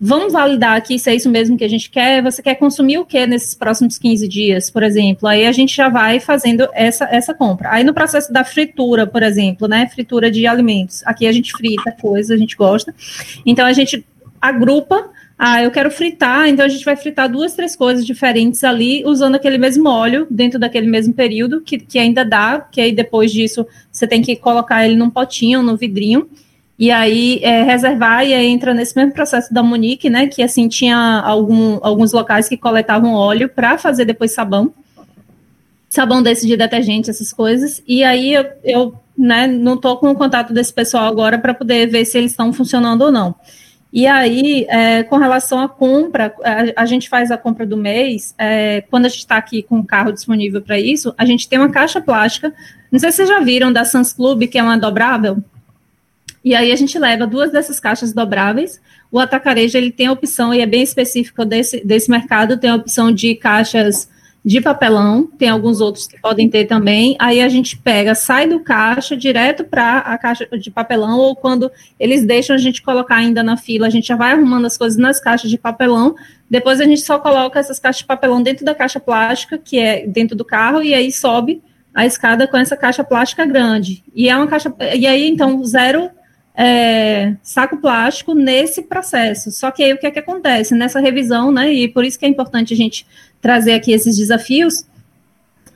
Vamos 0.00 0.32
validar 0.32 0.76
aqui 0.76 0.98
se 0.98 1.10
é 1.10 1.14
isso 1.14 1.28
mesmo 1.28 1.56
que 1.58 1.64
a 1.64 1.68
gente 1.68 1.90
quer. 1.90 2.22
Você 2.22 2.40
quer 2.40 2.54
consumir 2.54 2.98
o 2.98 3.04
que 3.04 3.26
nesses 3.26 3.54
próximos 3.54 3.98
15 3.98 4.28
dias, 4.28 4.70
por 4.70 4.82
exemplo? 4.82 5.28
Aí 5.28 5.44
a 5.44 5.52
gente 5.52 5.74
já 5.74 5.88
vai 5.88 6.20
fazendo 6.20 6.68
essa, 6.72 7.04
essa 7.06 7.34
compra. 7.34 7.70
Aí 7.72 7.82
no 7.82 7.92
processo 7.92 8.32
da 8.32 8.44
fritura, 8.44 9.06
por 9.06 9.22
exemplo, 9.22 9.66
né? 9.66 9.88
Fritura 9.88 10.30
de 10.30 10.46
alimentos. 10.46 11.02
Aqui 11.04 11.26
a 11.26 11.32
gente 11.32 11.52
frita 11.52 11.90
coisa, 11.92 12.34
a 12.34 12.36
gente 12.36 12.56
gosta. 12.56 12.94
Então 13.44 13.66
a 13.66 13.72
gente 13.72 14.06
agrupa 14.40 15.10
ah, 15.38 15.62
eu 15.62 15.70
quero 15.70 15.88
fritar, 15.88 16.48
então 16.48 16.66
a 16.66 16.68
gente 16.68 16.84
vai 16.84 16.96
fritar 16.96 17.30
duas, 17.30 17.54
três 17.54 17.76
coisas 17.76 18.04
diferentes 18.04 18.64
ali, 18.64 19.04
usando 19.06 19.36
aquele 19.36 19.56
mesmo 19.56 19.88
óleo 19.88 20.26
dentro 20.28 20.58
daquele 20.58 20.88
mesmo 20.88 21.14
período, 21.14 21.60
que, 21.60 21.78
que 21.78 21.96
ainda 21.96 22.24
dá, 22.24 22.58
que 22.60 22.80
aí 22.80 22.90
depois 22.90 23.30
disso 23.30 23.64
você 23.90 24.04
tem 24.04 24.20
que 24.20 24.34
colocar 24.34 24.84
ele 24.84 24.96
num 24.96 25.08
potinho, 25.08 25.62
num 25.62 25.76
vidrinho, 25.76 26.28
e 26.78 26.90
aí 26.90 27.40
é, 27.42 27.62
reservar 27.62 28.24
e 28.24 28.32
aí 28.32 28.46
entra 28.46 28.72
nesse 28.72 28.96
mesmo 28.96 29.12
processo 29.12 29.52
da 29.52 29.62
Monique, 29.62 30.08
né, 30.08 30.28
que 30.28 30.42
assim 30.42 30.68
tinha 30.68 30.96
algum, 31.24 31.78
alguns 31.82 32.12
locais 32.12 32.48
que 32.48 32.56
coletavam 32.56 33.14
óleo 33.14 33.48
para 33.48 33.76
fazer 33.76 34.04
depois 34.04 34.32
sabão, 34.32 34.72
sabão 35.88 36.22
desse 36.22 36.46
de 36.46 36.56
detergente, 36.56 37.10
essas 37.10 37.32
coisas, 37.32 37.82
e 37.86 38.04
aí 38.04 38.34
eu, 38.34 38.46
eu 38.62 38.94
né, 39.16 39.48
não 39.48 39.74
estou 39.74 39.96
com 39.96 40.10
o 40.10 40.14
contato 40.14 40.52
desse 40.52 40.72
pessoal 40.72 41.06
agora 41.06 41.38
para 41.38 41.52
poder 41.52 41.86
ver 41.88 42.04
se 42.04 42.16
eles 42.16 42.30
estão 42.30 42.52
funcionando 42.52 43.02
ou 43.02 43.10
não. 43.10 43.34
E 43.90 44.06
aí, 44.06 44.66
é, 44.68 45.02
com 45.02 45.16
relação 45.16 45.60
à 45.60 45.68
compra, 45.68 46.34
a, 46.44 46.82
a, 46.82 46.86
gente 46.86 47.08
faz 47.08 47.30
a 47.30 47.38
compra 47.38 47.64
do 47.64 47.76
mês, 47.76 48.34
é, 48.36 48.82
quando 48.82 49.06
a 49.06 49.08
gente 49.08 49.20
está 49.20 49.38
aqui 49.38 49.62
com 49.62 49.78
o 49.78 49.84
carro 49.84 50.12
disponível 50.12 50.60
para 50.60 50.78
isso, 50.78 51.14
a 51.16 51.24
gente 51.24 51.48
tem 51.48 51.58
uma 51.58 51.70
caixa 51.70 51.98
plástica. 52.00 52.52
Não 52.92 52.98
sei 52.98 53.10
se 53.10 53.16
vocês 53.16 53.28
já 53.30 53.40
viram 53.40 53.72
da 53.72 53.86
Sans 53.86 54.12
Club, 54.12 54.46
que 54.46 54.58
é 54.58 54.62
uma 54.62 54.76
dobrável. 54.76 55.42
E 56.48 56.54
aí 56.54 56.72
a 56.72 56.76
gente 56.76 56.98
leva 56.98 57.26
duas 57.26 57.52
dessas 57.52 57.78
caixas 57.78 58.14
dobráveis. 58.14 58.80
O 59.12 59.18
atacarejo 59.18 59.76
ele 59.76 59.92
tem 59.92 60.06
a 60.06 60.12
opção, 60.12 60.54
e 60.54 60.62
é 60.62 60.66
bem 60.66 60.82
específico 60.82 61.44
desse, 61.44 61.84
desse 61.84 62.10
mercado, 62.10 62.56
tem 62.56 62.70
a 62.70 62.74
opção 62.74 63.12
de 63.12 63.34
caixas 63.34 64.08
de 64.42 64.58
papelão, 64.58 65.26
tem 65.26 65.50
alguns 65.50 65.82
outros 65.82 66.06
que 66.06 66.18
podem 66.18 66.48
ter 66.48 66.64
também. 66.64 67.14
Aí 67.18 67.42
a 67.42 67.50
gente 67.50 67.76
pega, 67.76 68.14
sai 68.14 68.48
do 68.48 68.60
caixa 68.60 69.14
direto 69.14 69.62
para 69.62 69.98
a 69.98 70.16
caixa 70.16 70.48
de 70.58 70.70
papelão, 70.70 71.18
ou 71.18 71.36
quando 71.36 71.70
eles 72.00 72.24
deixam 72.24 72.56
a 72.56 72.58
gente 72.58 72.80
colocar 72.80 73.16
ainda 73.16 73.42
na 73.42 73.58
fila, 73.58 73.86
a 73.86 73.90
gente 73.90 74.08
já 74.08 74.16
vai 74.16 74.32
arrumando 74.32 74.64
as 74.64 74.78
coisas 74.78 74.98
nas 74.98 75.20
caixas 75.20 75.50
de 75.50 75.58
papelão. 75.58 76.14
Depois 76.48 76.80
a 76.80 76.84
gente 76.84 77.02
só 77.02 77.18
coloca 77.18 77.60
essas 77.60 77.78
caixas 77.78 78.00
de 78.00 78.06
papelão 78.06 78.42
dentro 78.42 78.64
da 78.64 78.74
caixa 78.74 78.98
plástica, 78.98 79.58
que 79.58 79.78
é 79.78 80.06
dentro 80.06 80.34
do 80.34 80.46
carro, 80.46 80.82
e 80.82 80.94
aí 80.94 81.12
sobe 81.12 81.62
a 81.94 82.06
escada 82.06 82.48
com 82.48 82.56
essa 82.56 82.74
caixa 82.74 83.04
plástica 83.04 83.44
grande. 83.44 84.02
E 84.14 84.30
é 84.30 84.34
uma 84.34 84.46
caixa. 84.46 84.74
E 84.96 85.06
aí, 85.06 85.28
então, 85.28 85.62
zero 85.66 86.10
é, 86.60 87.36
saco 87.40 87.76
plástico 87.76 88.34
nesse 88.34 88.82
processo. 88.82 89.52
Só 89.52 89.70
que 89.70 89.84
aí 89.84 89.92
o 89.92 89.98
que 89.98 90.08
é 90.08 90.10
que 90.10 90.18
acontece? 90.18 90.74
Nessa 90.74 90.98
revisão, 90.98 91.52
né? 91.52 91.72
E 91.72 91.86
por 91.86 92.04
isso 92.04 92.18
que 92.18 92.26
é 92.26 92.28
importante 92.28 92.74
a 92.74 92.76
gente 92.76 93.06
trazer 93.40 93.74
aqui 93.74 93.92
esses 93.92 94.16
desafios. 94.16 94.84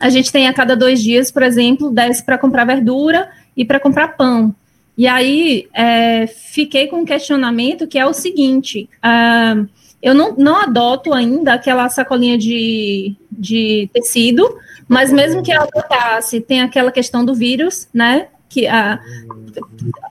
A 0.00 0.10
gente 0.10 0.32
tem 0.32 0.48
a 0.48 0.52
cada 0.52 0.74
dois 0.74 1.00
dias, 1.00 1.30
por 1.30 1.44
exemplo, 1.44 1.88
desce 1.88 2.24
para 2.24 2.36
comprar 2.36 2.64
verdura 2.64 3.30
e 3.56 3.64
para 3.64 3.78
comprar 3.78 4.16
pão. 4.16 4.52
E 4.98 5.06
aí 5.06 5.68
é, 5.72 6.26
fiquei 6.26 6.88
com 6.88 6.96
um 6.96 7.04
questionamento 7.04 7.86
que 7.86 7.98
é 7.98 8.04
o 8.04 8.12
seguinte: 8.12 8.88
uh, 9.04 9.68
eu 10.02 10.14
não, 10.14 10.34
não 10.36 10.56
adoto 10.56 11.14
ainda 11.14 11.54
aquela 11.54 11.88
sacolinha 11.88 12.36
de, 12.36 13.14
de 13.30 13.88
tecido, 13.92 14.52
mas 14.88 15.12
mesmo 15.12 15.44
que 15.44 15.52
eu 15.52 15.62
adotasse, 15.62 16.40
tem 16.40 16.60
aquela 16.60 16.90
questão 16.90 17.24
do 17.24 17.36
vírus, 17.36 17.86
né? 17.94 18.26
Que 18.52 18.66
a, 18.66 19.00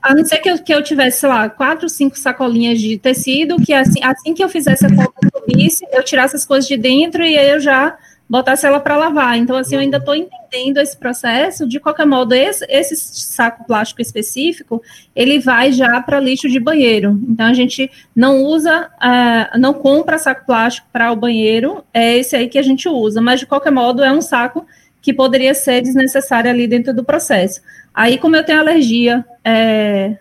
a 0.02 0.14
não 0.14 0.24
ser 0.24 0.38
que 0.38 0.50
eu, 0.50 0.58
que 0.58 0.74
eu 0.74 0.82
tivesse, 0.82 1.20
sei 1.20 1.28
lá, 1.28 1.48
quatro, 1.48 1.88
cinco 1.88 2.18
sacolinhas 2.18 2.80
de 2.80 2.98
tecido, 2.98 3.56
que 3.56 3.72
assim, 3.72 4.02
assim 4.02 4.34
que 4.34 4.42
eu 4.42 4.48
fizesse 4.48 4.84
a 4.84 4.88
compra 4.88 5.30
subisse, 5.36 5.86
eu 5.92 6.02
tirasse 6.02 6.34
as 6.34 6.44
coisas 6.44 6.66
de 6.66 6.76
dentro 6.76 7.22
e 7.24 7.38
aí 7.38 7.50
eu 7.50 7.60
já 7.60 7.96
botasse 8.28 8.64
ela 8.64 8.80
para 8.80 8.96
lavar. 8.96 9.36
Então, 9.36 9.54
assim, 9.56 9.74
eu 9.74 9.80
ainda 9.80 9.98
estou 9.98 10.14
entendendo 10.14 10.78
esse 10.78 10.96
processo. 10.96 11.68
De 11.68 11.78
qualquer 11.78 12.06
modo, 12.06 12.32
esse, 12.34 12.64
esse 12.66 12.96
saco 12.96 13.64
plástico 13.66 14.00
específico, 14.00 14.82
ele 15.14 15.38
vai 15.38 15.70
já 15.70 16.00
para 16.00 16.18
lixo 16.18 16.48
de 16.48 16.58
banheiro. 16.58 17.20
Então, 17.28 17.44
a 17.44 17.52
gente 17.52 17.90
não 18.16 18.42
usa, 18.42 18.88
uh, 18.96 19.58
não 19.58 19.74
compra 19.74 20.18
saco 20.18 20.46
plástico 20.46 20.88
para 20.90 21.12
o 21.12 21.16
banheiro, 21.16 21.84
é 21.92 22.16
esse 22.16 22.34
aí 22.34 22.48
que 22.48 22.58
a 22.58 22.62
gente 22.62 22.88
usa. 22.88 23.20
Mas, 23.20 23.40
de 23.40 23.46
qualquer 23.46 23.70
modo, 23.70 24.02
é 24.02 24.10
um 24.10 24.22
saco 24.22 24.66
que 25.02 25.12
poderia 25.12 25.52
ser 25.52 25.82
desnecessário 25.82 26.48
ali 26.48 26.68
dentro 26.68 26.94
do 26.94 27.04
processo. 27.04 27.60
Aí, 27.92 28.16
como 28.16 28.36
eu 28.36 28.44
tenho 28.44 28.60
alergia 28.60 29.24
é, 29.44 30.16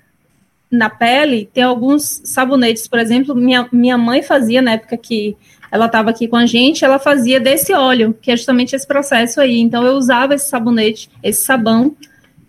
na 0.69 0.89
pele, 0.89 1.49
tem 1.53 1.63
alguns 1.63 2.21
sabonetes, 2.25 2.87
por 2.87 2.97
exemplo, 2.97 3.35
minha, 3.35 3.69
minha 3.71 3.97
mãe 3.97 4.23
fazia 4.23 4.61
na 4.61 4.73
época 4.73 4.97
que 4.97 5.37
ela 5.71 5.85
estava 5.85 6.09
aqui 6.09 6.27
com 6.27 6.35
a 6.35 6.45
gente, 6.45 6.83
ela 6.83 6.99
fazia 6.99 7.39
desse 7.39 7.71
óleo, 7.73 8.17
que 8.21 8.31
é 8.31 8.35
justamente 8.35 8.75
esse 8.75 8.85
processo 8.85 9.39
aí. 9.39 9.59
Então, 9.59 9.85
eu 9.85 9.93
usava 9.93 10.33
esse 10.33 10.49
sabonete, 10.49 11.09
esse 11.23 11.43
sabão, 11.43 11.95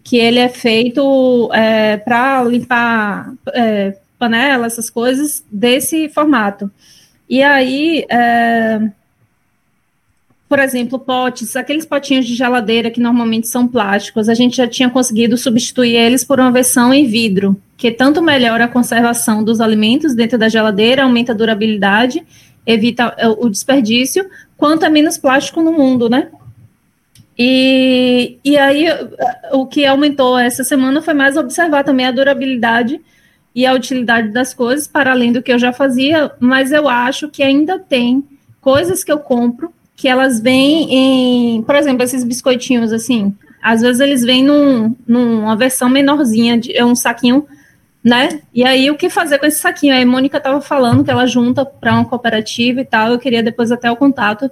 que 0.02 0.16
ele 0.16 0.40
é 0.40 0.48
feito 0.48 1.48
é, 1.52 1.98
para 1.98 2.42
limpar 2.42 3.32
é, 3.54 3.96
panela, 4.18 4.66
essas 4.66 4.90
coisas, 4.90 5.44
desse 5.52 6.08
formato. 6.08 6.70
E 7.28 7.42
aí, 7.42 8.04
é, 8.10 8.80
por 10.52 10.58
exemplo, 10.58 10.98
potes, 10.98 11.56
aqueles 11.56 11.86
potinhos 11.86 12.26
de 12.26 12.34
geladeira 12.34 12.90
que 12.90 13.00
normalmente 13.00 13.48
são 13.48 13.66
plásticos, 13.66 14.28
a 14.28 14.34
gente 14.34 14.58
já 14.58 14.68
tinha 14.68 14.90
conseguido 14.90 15.34
substituir 15.38 15.96
eles 15.96 16.24
por 16.24 16.38
uma 16.38 16.52
versão 16.52 16.92
em 16.92 17.06
vidro, 17.06 17.56
que 17.74 17.90
tanto 17.90 18.20
melhora 18.20 18.66
a 18.66 18.68
conservação 18.68 19.42
dos 19.42 19.62
alimentos 19.62 20.14
dentro 20.14 20.36
da 20.36 20.50
geladeira, 20.50 21.04
aumenta 21.04 21.32
a 21.32 21.34
durabilidade, 21.34 22.22
evita 22.66 23.14
é, 23.16 23.26
o 23.28 23.48
desperdício, 23.48 24.28
quanto 24.54 24.84
é 24.84 24.90
menos 24.90 25.16
plástico 25.16 25.62
no 25.62 25.72
mundo, 25.72 26.10
né? 26.10 26.28
E, 27.38 28.36
e 28.44 28.58
aí, 28.58 28.88
o 29.52 29.64
que 29.64 29.86
aumentou 29.86 30.38
essa 30.38 30.62
semana 30.62 31.00
foi 31.00 31.14
mais 31.14 31.34
observar 31.38 31.82
também 31.82 32.04
a 32.04 32.12
durabilidade 32.12 33.00
e 33.54 33.64
a 33.64 33.72
utilidade 33.72 34.28
das 34.28 34.52
coisas, 34.52 34.86
para 34.86 35.12
além 35.12 35.32
do 35.32 35.42
que 35.42 35.50
eu 35.50 35.58
já 35.58 35.72
fazia, 35.72 36.30
mas 36.38 36.72
eu 36.72 36.90
acho 36.90 37.30
que 37.30 37.42
ainda 37.42 37.78
tem 37.78 38.22
coisas 38.60 39.02
que 39.02 39.10
eu 39.10 39.18
compro 39.18 39.72
que 39.96 40.08
elas 40.08 40.40
vêm 40.40 40.92
em, 40.92 41.62
por 41.62 41.74
exemplo, 41.74 42.02
esses 42.02 42.24
biscoitinhos 42.24 42.92
assim, 42.92 43.34
às 43.62 43.80
vezes 43.80 44.00
eles 44.00 44.22
vêm 44.22 44.44
num, 44.44 44.96
numa 45.06 45.56
versão 45.56 45.88
menorzinha, 45.88 46.58
de 46.58 46.76
é 46.76 46.84
um 46.84 46.94
saquinho, 46.94 47.46
né? 48.02 48.42
E 48.52 48.64
aí 48.64 48.90
o 48.90 48.96
que 48.96 49.08
fazer 49.08 49.38
com 49.38 49.46
esse 49.46 49.60
saquinho? 49.60 49.94
Aí 49.94 50.02
a 50.02 50.06
Mônica 50.06 50.38
estava 50.38 50.60
falando 50.60 51.04
que 51.04 51.10
ela 51.10 51.26
junta 51.26 51.64
para 51.64 51.94
uma 51.94 52.04
cooperativa 52.04 52.80
e 52.80 52.84
tal. 52.84 53.12
Eu 53.12 53.18
queria 53.18 53.42
depois 53.42 53.70
até 53.70 53.88
o 53.90 53.96
contato, 53.96 54.50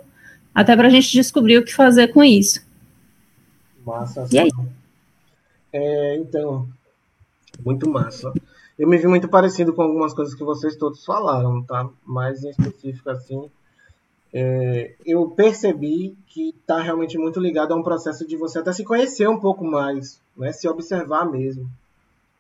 até 0.55 0.77
para 0.77 0.87
a 0.87 0.91
gente 0.91 1.11
descobrir 1.13 1.59
o 1.59 1.65
que 1.65 1.75
fazer 1.75 2.09
com 2.09 2.23
isso. 2.23 2.65
Massa. 3.85 4.29
E 4.31 4.39
aí? 4.39 4.51
É, 5.73 6.17
então, 6.19 6.69
muito 7.65 7.91
massa. 7.91 8.33
Eu 8.79 8.89
me 8.89 8.97
vi 8.97 9.09
muito 9.09 9.29
parecido 9.29 9.73
com 9.73 9.83
algumas 9.83 10.15
coisas 10.15 10.35
que 10.35 10.45
vocês 10.45 10.77
todos 10.77 11.05
falaram, 11.05 11.63
tá? 11.65 11.89
Mais 12.07 12.45
em 12.45 12.51
específico 12.51 13.11
assim 13.11 13.51
é, 14.33 14.95
eu 15.05 15.29
percebi 15.31 16.17
que 16.27 16.51
está 16.51 16.81
realmente 16.81 17.19
muito 17.19 17.41
ligado 17.41 17.73
a 17.73 17.77
um 17.77 17.83
processo 17.83 18.27
de 18.27 18.37
você 18.37 18.59
até 18.59 18.73
se 18.73 18.85
conhecer 18.85 19.29
um 19.29 19.41
pouco 19.41 19.65
mais, 19.65 20.21
né? 20.37 20.53
se 20.53 20.69
observar 20.69 21.25
mesmo 21.25 21.69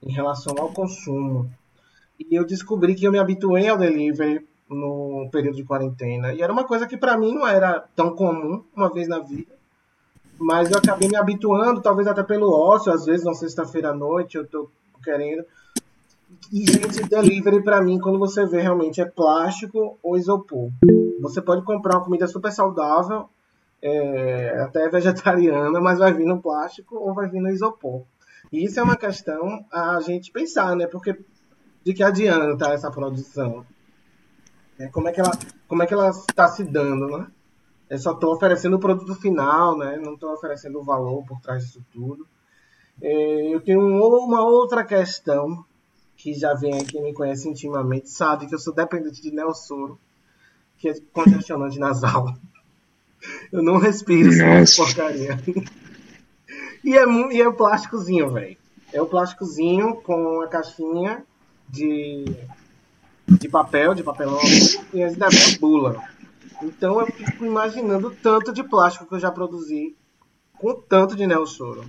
em 0.03 0.13
relação 0.13 0.55
ao 0.59 0.73
consumo. 0.73 1.51
E 2.19 2.35
eu 2.35 2.45
descobri 2.45 2.95
que 2.95 3.05
eu 3.05 3.13
me 3.13 3.19
habituei 3.19 3.69
ao 3.69 3.79
delivery 3.79 4.47
no 4.69 5.29
período 5.33 5.57
de 5.57 5.65
quarentena. 5.65 6.33
E 6.33 6.43
era 6.43 6.53
uma 6.53 6.65
coisa 6.65 6.87
que 6.87 6.97
para 6.97 7.17
mim 7.17 7.35
não 7.35 7.47
era 7.47 7.81
tão 7.97 8.15
comum 8.15 8.63
uma 8.75 8.93
vez 8.93 9.09
na 9.09 9.19
vida. 9.19 9.53
Mas 10.39 10.71
eu 10.71 10.79
acabei 10.79 11.09
me 11.09 11.17
habituando, 11.17 11.83
talvez 11.83 12.07
até 12.07 12.23
pelo 12.23 12.51
ócio, 12.51 12.93
às 12.93 13.05
vezes, 13.05 13.27
na 13.27 13.35
sexta-feira 13.35 13.91
à 13.91 13.95
noite, 13.95 14.37
eu 14.37 14.47
tô 14.47 14.71
querendo. 15.03 15.45
E, 16.53 16.67
gente, 16.67 17.09
delivery 17.09 17.63
para 17.63 17.83
mim, 17.83 17.99
quando 17.99 18.19
você 18.19 18.45
vê 18.47 18.61
realmente 18.61 19.01
é 19.01 19.05
plástico 19.05 19.99
ou 20.03 20.17
isopor. 20.17 20.71
Você 21.21 21.41
pode 21.41 21.65
comprar 21.65 21.97
uma 21.97 22.05
comida 22.05 22.27
super 22.27 22.51
saudável, 22.51 23.29
é, 23.83 24.61
até 24.61 24.89
vegetariana, 24.89 25.81
mas 25.81 25.99
vai 25.99 26.13
vir 26.13 26.27
no 26.27 26.41
plástico 26.41 26.97
ou 26.97 27.15
vai 27.15 27.29
vir 27.29 27.41
no 27.41 27.51
isopor. 27.51 28.03
E 28.53 28.65
isso 28.65 28.81
é 28.81 28.83
uma 28.83 28.97
questão 28.97 29.65
a 29.71 30.01
gente 30.01 30.33
pensar, 30.33 30.75
né? 30.75 30.87
Porque 30.87 31.19
de 31.85 31.95
que 31.95 32.03
adianta 32.03 32.73
essa 32.73 32.91
produção? 32.91 33.65
É, 34.79 34.89
como 34.89 35.09
é 35.09 35.13
que 35.13 35.21
ela 35.21 35.31
como 35.69 35.83
é 35.83 35.87
que 35.87 35.95
ela 35.95 36.11
está 36.11 36.49
se 36.49 36.65
dando, 36.65 37.07
né? 37.19 37.27
Eu 37.89 37.99
só 37.99 38.13
estou 38.13 38.33
oferecendo 38.35 38.77
o 38.77 38.81
produto 38.81 39.15
final, 39.15 39.77
né? 39.77 39.99
Não 40.03 40.15
estou 40.15 40.33
oferecendo 40.33 40.81
o 40.81 40.85
valor 40.85 41.25
por 41.25 41.41
trás 41.41 41.65
disso 41.65 41.85
tudo. 41.93 42.27
É, 43.01 43.55
eu 43.55 43.61
tenho 43.61 43.81
uma 43.81 44.43
outra 44.43 44.85
questão 44.85 45.65
que 46.21 46.35
já 46.35 46.53
vem 46.53 46.85
quem 46.85 47.03
me 47.03 47.15
conhece 47.15 47.49
intimamente, 47.49 48.11
sabe 48.11 48.47
que 48.47 48.55
eu 48.55 48.59
sou 48.59 48.75
dependente 48.75 49.23
de 49.23 49.31
Nelsoro 49.31 49.99
que 50.77 50.89
é 50.89 50.95
congestionante 51.13 51.79
nasal. 51.79 52.35
Eu 53.53 53.63
não 53.63 53.77
respiro 53.77 54.33
sem 54.33 54.85
porcaria. 54.85 55.39
e, 56.83 56.97
é, 56.97 57.05
e 57.33 57.41
é 57.41 57.47
o 57.47 57.53
plásticozinho, 57.53 58.31
velho. 58.31 58.57
É 58.93 59.01
o 59.01 59.07
plásticozinho 59.07 59.97
com 59.97 60.41
a 60.41 60.49
caixinha 60.49 61.23
de, 61.69 62.25
de 63.29 63.49
papel, 63.49 63.95
de 63.95 64.03
papelão, 64.03 64.41
e 64.95 65.03
ainda 65.03 65.29
vem 65.29 65.59
bula. 65.59 66.03
Então 66.63 66.99
eu 67.01 67.07
fico 67.09 67.45
imaginando 67.45 68.11
tanto 68.23 68.55
de 68.55 68.65
plástico 68.65 69.07
que 69.07 69.15
eu 69.15 69.21
já 69.21 69.31
produzi 69.31 69.95
com 70.59 70.75
tanto 70.75 71.15
de 71.15 71.27
neossoro. 71.27 71.85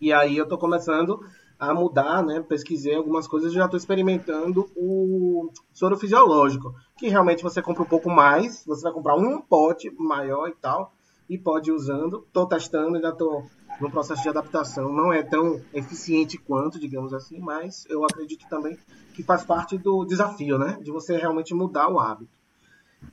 E 0.00 0.14
aí 0.14 0.36
eu 0.36 0.48
tô 0.48 0.56
começando 0.56 1.22
a 1.58 1.72
mudar, 1.72 2.22
né? 2.22 2.40
Pesquisei 2.40 2.94
algumas 2.94 3.26
coisas 3.26 3.52
já 3.52 3.64
estou 3.64 3.78
experimentando 3.78 4.70
o 4.76 5.50
soro 5.72 5.96
fisiológico, 5.96 6.74
que 6.98 7.08
realmente 7.08 7.42
você 7.42 7.62
compra 7.62 7.82
um 7.82 7.86
pouco 7.86 8.10
mais, 8.10 8.64
você 8.66 8.82
vai 8.82 8.92
comprar 8.92 9.16
um 9.16 9.40
pote 9.40 9.90
maior 9.98 10.48
e 10.48 10.54
tal, 10.54 10.92
e 11.28 11.38
pode 11.38 11.70
ir 11.70 11.72
usando. 11.72 12.24
Estou 12.26 12.46
testando, 12.46 12.96
ainda 12.96 13.08
estou 13.08 13.44
no 13.80 13.90
processo 13.90 14.22
de 14.22 14.28
adaptação. 14.28 14.92
Não 14.92 15.12
é 15.12 15.22
tão 15.22 15.60
eficiente 15.72 16.38
quanto, 16.38 16.78
digamos 16.78 17.12
assim, 17.12 17.38
mas 17.38 17.84
eu 17.88 18.04
acredito 18.04 18.46
também 18.48 18.78
que 19.14 19.22
faz 19.22 19.44
parte 19.44 19.76
do 19.78 20.04
desafio, 20.04 20.58
né? 20.58 20.78
De 20.82 20.90
você 20.90 21.16
realmente 21.16 21.54
mudar 21.54 21.88
o 21.88 21.98
hábito. 21.98 22.30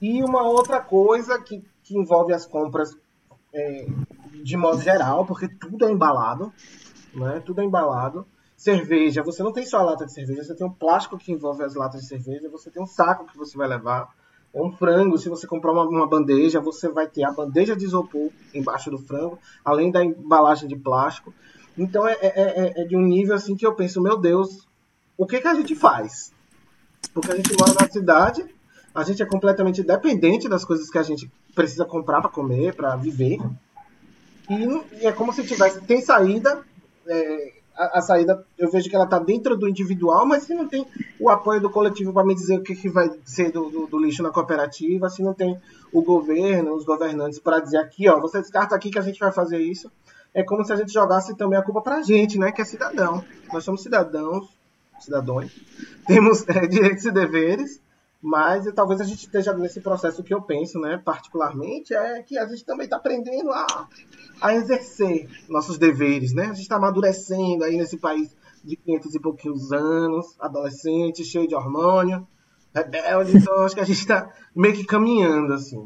E 0.02 0.24
uma 0.24 0.44
outra 0.44 0.82
coisa 0.82 1.40
que, 1.40 1.64
que 1.84 1.98
envolve 1.98 2.34
as 2.34 2.46
compras 2.46 2.98
é, 3.54 3.86
de 4.44 4.58
modo 4.58 4.82
geral, 4.82 5.26
porque 5.26 5.48
tudo 5.48 5.86
é 5.86 5.92
embalado, 5.92 6.52
né? 7.14 7.42
Tudo 7.46 7.62
é 7.62 7.64
embalado. 7.64 8.26
Cerveja, 8.64 9.22
você 9.22 9.44
não 9.44 9.52
tem 9.52 9.66
só 9.66 9.80
a 9.80 9.84
lata 9.84 10.06
de 10.06 10.14
cerveja, 10.14 10.42
você 10.42 10.56
tem 10.56 10.66
um 10.66 10.72
plástico 10.72 11.18
que 11.18 11.34
envolve 11.34 11.62
as 11.66 11.76
latas 11.76 12.00
de 12.00 12.08
cerveja, 12.08 12.48
você 12.50 12.72
tem 12.72 12.82
um 12.82 12.86
saco 12.86 13.26
que 13.26 13.38
você 13.38 13.58
vai 13.58 13.68
levar. 13.68 14.16
Um 14.56 14.72
frango, 14.72 15.18
se 15.18 15.28
você 15.28 15.46
comprar 15.46 15.74
uma, 15.74 15.84
uma 15.84 16.08
bandeja, 16.08 16.62
você 16.62 16.88
vai 16.88 17.06
ter 17.06 17.26
a 17.26 17.32
bandeja 17.34 17.76
de 17.76 17.84
isopor 17.84 18.30
embaixo 18.54 18.90
do 18.90 18.98
frango, 18.98 19.38
além 19.66 19.92
da 19.92 20.02
embalagem 20.02 20.70
de 20.70 20.78
plástico. 20.78 21.34
Então 21.78 22.08
é, 22.08 22.14
é, 22.22 22.30
é, 22.32 22.82
é 22.84 22.86
de 22.86 22.96
um 22.96 23.02
nível 23.02 23.36
assim 23.36 23.54
que 23.54 23.68
eu 23.68 23.76
penso, 23.76 24.02
meu 24.02 24.18
Deus, 24.18 24.66
o 25.18 25.28
que, 25.28 25.42
que 25.42 25.48
a 25.50 25.56
gente 25.56 25.76
faz? 25.76 26.32
Porque 27.14 27.34
a 27.34 27.36
gente 27.36 27.52
mora 27.60 27.74
na 27.74 27.90
cidade, 27.90 28.46
a 28.96 29.04
gente 29.04 29.22
é 29.22 29.26
completamente 29.26 29.84
dependente 29.84 30.48
das 30.48 30.64
coisas 30.64 30.90
que 30.90 30.98
a 30.98 31.04
gente 31.04 31.30
precisa 31.54 31.84
comprar 31.84 32.22
para 32.22 32.32
comer, 32.32 32.74
para 32.74 32.96
viver. 32.96 33.40
E, 34.50 35.06
é 35.06 35.12
como 35.12 35.34
se 35.34 35.44
tivesse. 35.46 35.82
Tem 35.82 36.00
saída. 36.00 36.64
É, 37.06 37.63
a, 37.76 38.00
a, 38.00 38.02
saída, 38.02 38.46
eu 38.58 38.70
vejo 38.70 38.90
que 38.90 38.96
ela 38.96 39.06
está 39.06 39.20
dentro 39.20 39.58
do 39.58 39.68
individual, 39.68 40.26
mas 40.26 40.44
se 40.44 40.54
não 40.54 40.68
tem 40.68 40.86
o 41.20 41.30
apoio 41.30 41.60
do 41.60 41.70
coletivo 41.70 42.14
para 42.14 42.26
me 42.26 42.36
dizer 42.36 42.58
o 42.58 42.64
que, 42.64 42.76
que 42.76 42.90
vai 42.90 43.10
ser 43.26 43.52
do, 43.52 43.70
do, 43.70 43.88
do, 43.88 44.00
lixo 44.00 44.24
na 44.24 44.30
cooperativa, 44.30 45.10
se 45.10 45.24
não 45.24 45.34
tem 45.34 45.60
o 45.92 46.02
governo, 46.02 46.76
os 46.76 46.86
governantes 46.86 47.40
para 47.40 47.60
dizer 47.60 47.78
aqui, 47.78 48.08
ó, 48.08 48.20
você 48.20 48.40
descarta 48.40 48.76
aqui 48.76 48.92
que 48.92 49.00
a 49.00 49.04
gente 49.04 49.20
vai 49.20 49.32
fazer 49.32 49.60
isso, 49.60 49.92
é 50.34 50.44
como 50.44 50.64
se 50.64 50.74
a 50.74 50.76
gente 50.76 50.92
jogasse 50.92 51.36
também 51.36 51.58
a 51.58 51.64
culpa 51.64 51.82
para 51.82 51.98
a 51.98 52.02
gente, 52.02 52.40
né, 52.40 52.52
que 52.52 52.62
é 52.62 52.66
cidadão. 52.66 53.24
Nós 53.52 53.64
somos 53.64 53.84
cidadãos, 53.84 54.48
cidadãos, 55.00 55.52
temos 56.08 56.44
é, 56.50 56.66
direitos 56.68 57.06
e 57.06 57.12
deveres, 57.12 57.80
mas 58.24 58.66
talvez 58.74 59.02
a 59.02 59.04
gente 59.04 59.26
esteja 59.26 59.52
nesse 59.54 59.82
processo 59.82 60.24
que 60.24 60.34
eu 60.34 60.42
penso, 60.42 60.80
né, 60.80 60.98
particularmente, 61.04 61.94
é 61.94 62.24
que 62.24 62.38
a 62.38 62.48
gente 62.48 62.64
também 62.64 62.86
está 62.86 62.96
aprendendo 62.96 63.52
a, 63.52 63.90
a 64.42 64.56
exercer 64.56 65.30
nossos 65.50 65.78
deveres, 65.78 66.34
né? 66.34 66.44
A 66.44 66.54
gente 66.54 66.62
está 66.62 66.78
amadurecendo 66.78 67.66
aí 67.66 67.76
nesse 67.76 67.98
país 67.98 68.34
de 68.64 68.78
500 68.78 69.16
e 69.16 69.20
pouquinhos 69.20 69.74
anos, 69.74 70.40
adolescente, 70.40 71.26
cheio 71.26 71.50
de 71.50 71.54
hormônio, 71.54 72.26
rebelde, 72.74 73.36
então 73.36 73.62
acho 73.66 73.76
que 73.76 73.82
a 73.82 73.86
gente 73.86 74.00
está 74.00 74.32
meio 74.56 74.74
que 74.74 74.86
caminhando, 74.86 75.52
assim. 75.52 75.86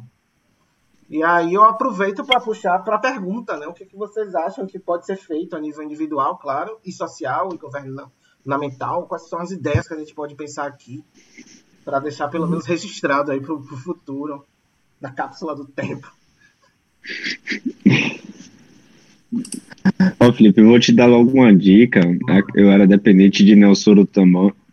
E 1.09 1.23
aí 1.23 1.55
eu 1.55 1.63
aproveito 1.63 2.23
para 2.23 2.39
puxar 2.39 2.77
para 2.83 2.97
a 2.97 2.99
pergunta, 2.99 3.57
né? 3.57 3.65
O 3.65 3.73
que, 3.73 3.83
que 3.83 3.97
vocês 3.97 4.35
acham 4.35 4.67
que 4.67 4.77
pode 4.77 5.07
ser 5.07 5.17
feito 5.17 5.55
a 5.55 5.59
nível 5.59 5.81
individual, 5.81 6.37
claro, 6.37 6.77
e 6.85 6.91
social 6.91 7.49
e 7.51 7.57
governamental? 7.57 9.07
Quais 9.07 9.27
são 9.27 9.39
as 9.39 9.49
ideias 9.49 9.87
que 9.87 9.95
a 9.95 9.97
gente 9.97 10.13
pode 10.13 10.35
pensar 10.35 10.67
aqui 10.67 11.03
para 11.87 11.99
deixar 11.99 12.27
pelo 12.27 12.45
menos 12.45 12.65
registrado 12.65 13.31
aí 13.31 13.39
para 13.39 13.53
o 13.53 13.63
futuro 13.63 14.43
da 14.99 15.09
cápsula 15.09 15.55
do 15.55 15.63
tempo. 15.63 16.11
Ó, 20.19 20.33
Felipe, 20.33 20.59
eu 20.59 20.67
vou 20.67 20.77
te 20.81 20.91
dar 20.91 21.05
logo 21.05 21.31
uma 21.31 21.55
dica. 21.55 22.01
Eu 22.53 22.69
era 22.69 22.85
dependente 22.85 23.45
de 23.45 23.55
Nelsoro 23.55 24.05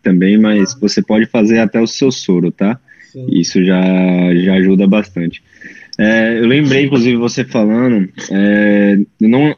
também, 0.03 0.37
mas 0.37 0.75
você 0.75 1.01
pode 1.01 1.27
fazer 1.27 1.61
até 1.61 1.81
o 1.81 1.87
seu 1.87 2.11
soro, 2.11 2.51
tá? 2.51 2.81
Sim. 3.13 3.27
Isso 3.31 3.65
já, 3.65 3.81
já 4.35 4.55
ajuda 4.55 4.85
bastante. 4.89 5.41
É, 5.97 6.41
eu 6.41 6.49
lembrei, 6.49 6.87
inclusive, 6.87 7.17
você 7.17 7.45
falando, 7.45 8.09
é, 8.29 8.99
não, 9.21 9.57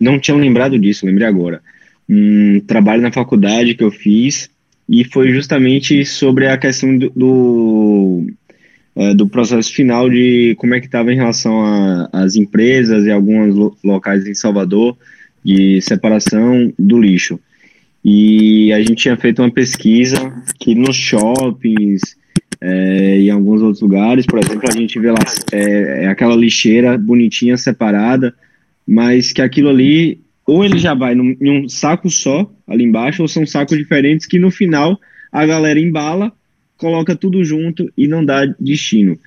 não 0.00 0.18
tinha 0.18 0.34
lembrado 0.34 0.78
disso, 0.78 1.04
lembrei 1.04 1.28
agora. 1.28 1.60
Um 2.08 2.58
trabalho 2.60 3.02
na 3.02 3.12
faculdade 3.12 3.74
que 3.74 3.84
eu 3.84 3.90
fiz 3.90 4.48
e 4.88 5.04
foi 5.04 5.32
justamente 5.32 6.04
sobre 6.04 6.46
a 6.46 6.56
questão 6.56 6.96
do, 6.96 7.10
do, 7.10 8.26
é, 8.94 9.14
do 9.14 9.28
processo 9.28 9.72
final 9.72 10.08
de 10.08 10.54
como 10.58 10.74
é 10.74 10.80
que 10.80 10.86
estava 10.86 11.12
em 11.12 11.16
relação 11.16 12.08
às 12.12 12.36
empresas 12.36 13.04
e 13.04 13.10
alguns 13.10 13.54
lo, 13.54 13.76
locais 13.82 14.26
em 14.26 14.34
Salvador 14.34 14.96
de 15.44 15.80
separação 15.80 16.72
do 16.78 17.00
lixo. 17.00 17.38
E 18.04 18.72
a 18.72 18.78
gente 18.78 18.94
tinha 18.94 19.16
feito 19.16 19.42
uma 19.42 19.50
pesquisa 19.50 20.32
que 20.60 20.74
nos 20.74 20.96
shoppings 20.96 22.00
é, 22.60 23.18
e 23.18 23.26
em 23.26 23.30
alguns 23.30 23.60
outros 23.62 23.82
lugares, 23.82 24.24
por 24.24 24.38
exemplo, 24.38 24.68
a 24.68 24.72
gente 24.72 24.98
vê 25.00 25.10
lá 25.10 25.18
é, 25.52 26.04
é 26.04 26.06
aquela 26.08 26.36
lixeira 26.36 26.96
bonitinha, 26.96 27.56
separada, 27.56 28.32
mas 28.86 29.32
que 29.32 29.42
aquilo 29.42 29.68
ali 29.68 30.20
ou 30.46 30.64
ele 30.64 30.78
já 30.78 30.94
vai 30.94 31.14
num, 31.14 31.36
em 31.40 31.64
um 31.64 31.68
saco 31.68 32.08
só, 32.08 32.50
ali 32.66 32.84
embaixo, 32.84 33.22
ou 33.22 33.28
são 33.28 33.44
sacos 33.44 33.76
diferentes 33.76 34.26
que 34.26 34.38
no 34.38 34.50
final 34.50 34.98
a 35.32 35.44
galera 35.44 35.80
embala, 35.80 36.32
coloca 36.78 37.16
tudo 37.16 37.44
junto 37.44 37.92
e 37.96 38.06
não 38.06 38.24
dá 38.24 38.46
destino. 38.58 39.18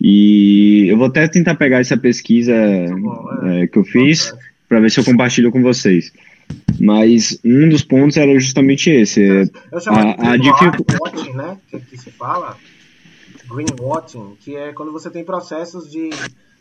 E 0.00 0.86
eu 0.88 0.96
vou 0.96 1.08
até 1.08 1.28
tentar 1.28 1.56
pegar 1.56 1.80
essa 1.80 1.96
pesquisa 1.96 2.54
bom, 2.88 3.28
é, 3.42 3.62
é, 3.62 3.66
que 3.66 3.78
eu 3.78 3.84
fiz 3.84 4.32
para 4.68 4.80
ver 4.80 4.90
se 4.90 5.00
eu 5.00 5.04
compartilho 5.04 5.50
com 5.50 5.60
vocês. 5.60 6.12
Mas 6.80 7.38
um 7.44 7.68
dos 7.68 7.82
pontos 7.82 8.16
era 8.16 8.32
justamente 8.38 8.90
esse. 8.90 9.50
Eu 9.70 9.80
chamo 9.80 9.98
a, 9.98 10.32
a 10.32 10.36
dificuldade. 10.36 11.32
né? 11.34 11.58
Que, 11.70 11.78
que 11.80 11.98
se 11.98 12.10
fala, 12.10 12.56
greenwashing, 13.48 14.36
que 14.40 14.56
é 14.56 14.72
quando 14.72 14.92
você 14.92 15.10
tem 15.10 15.24
processos 15.24 15.90
de 15.90 16.10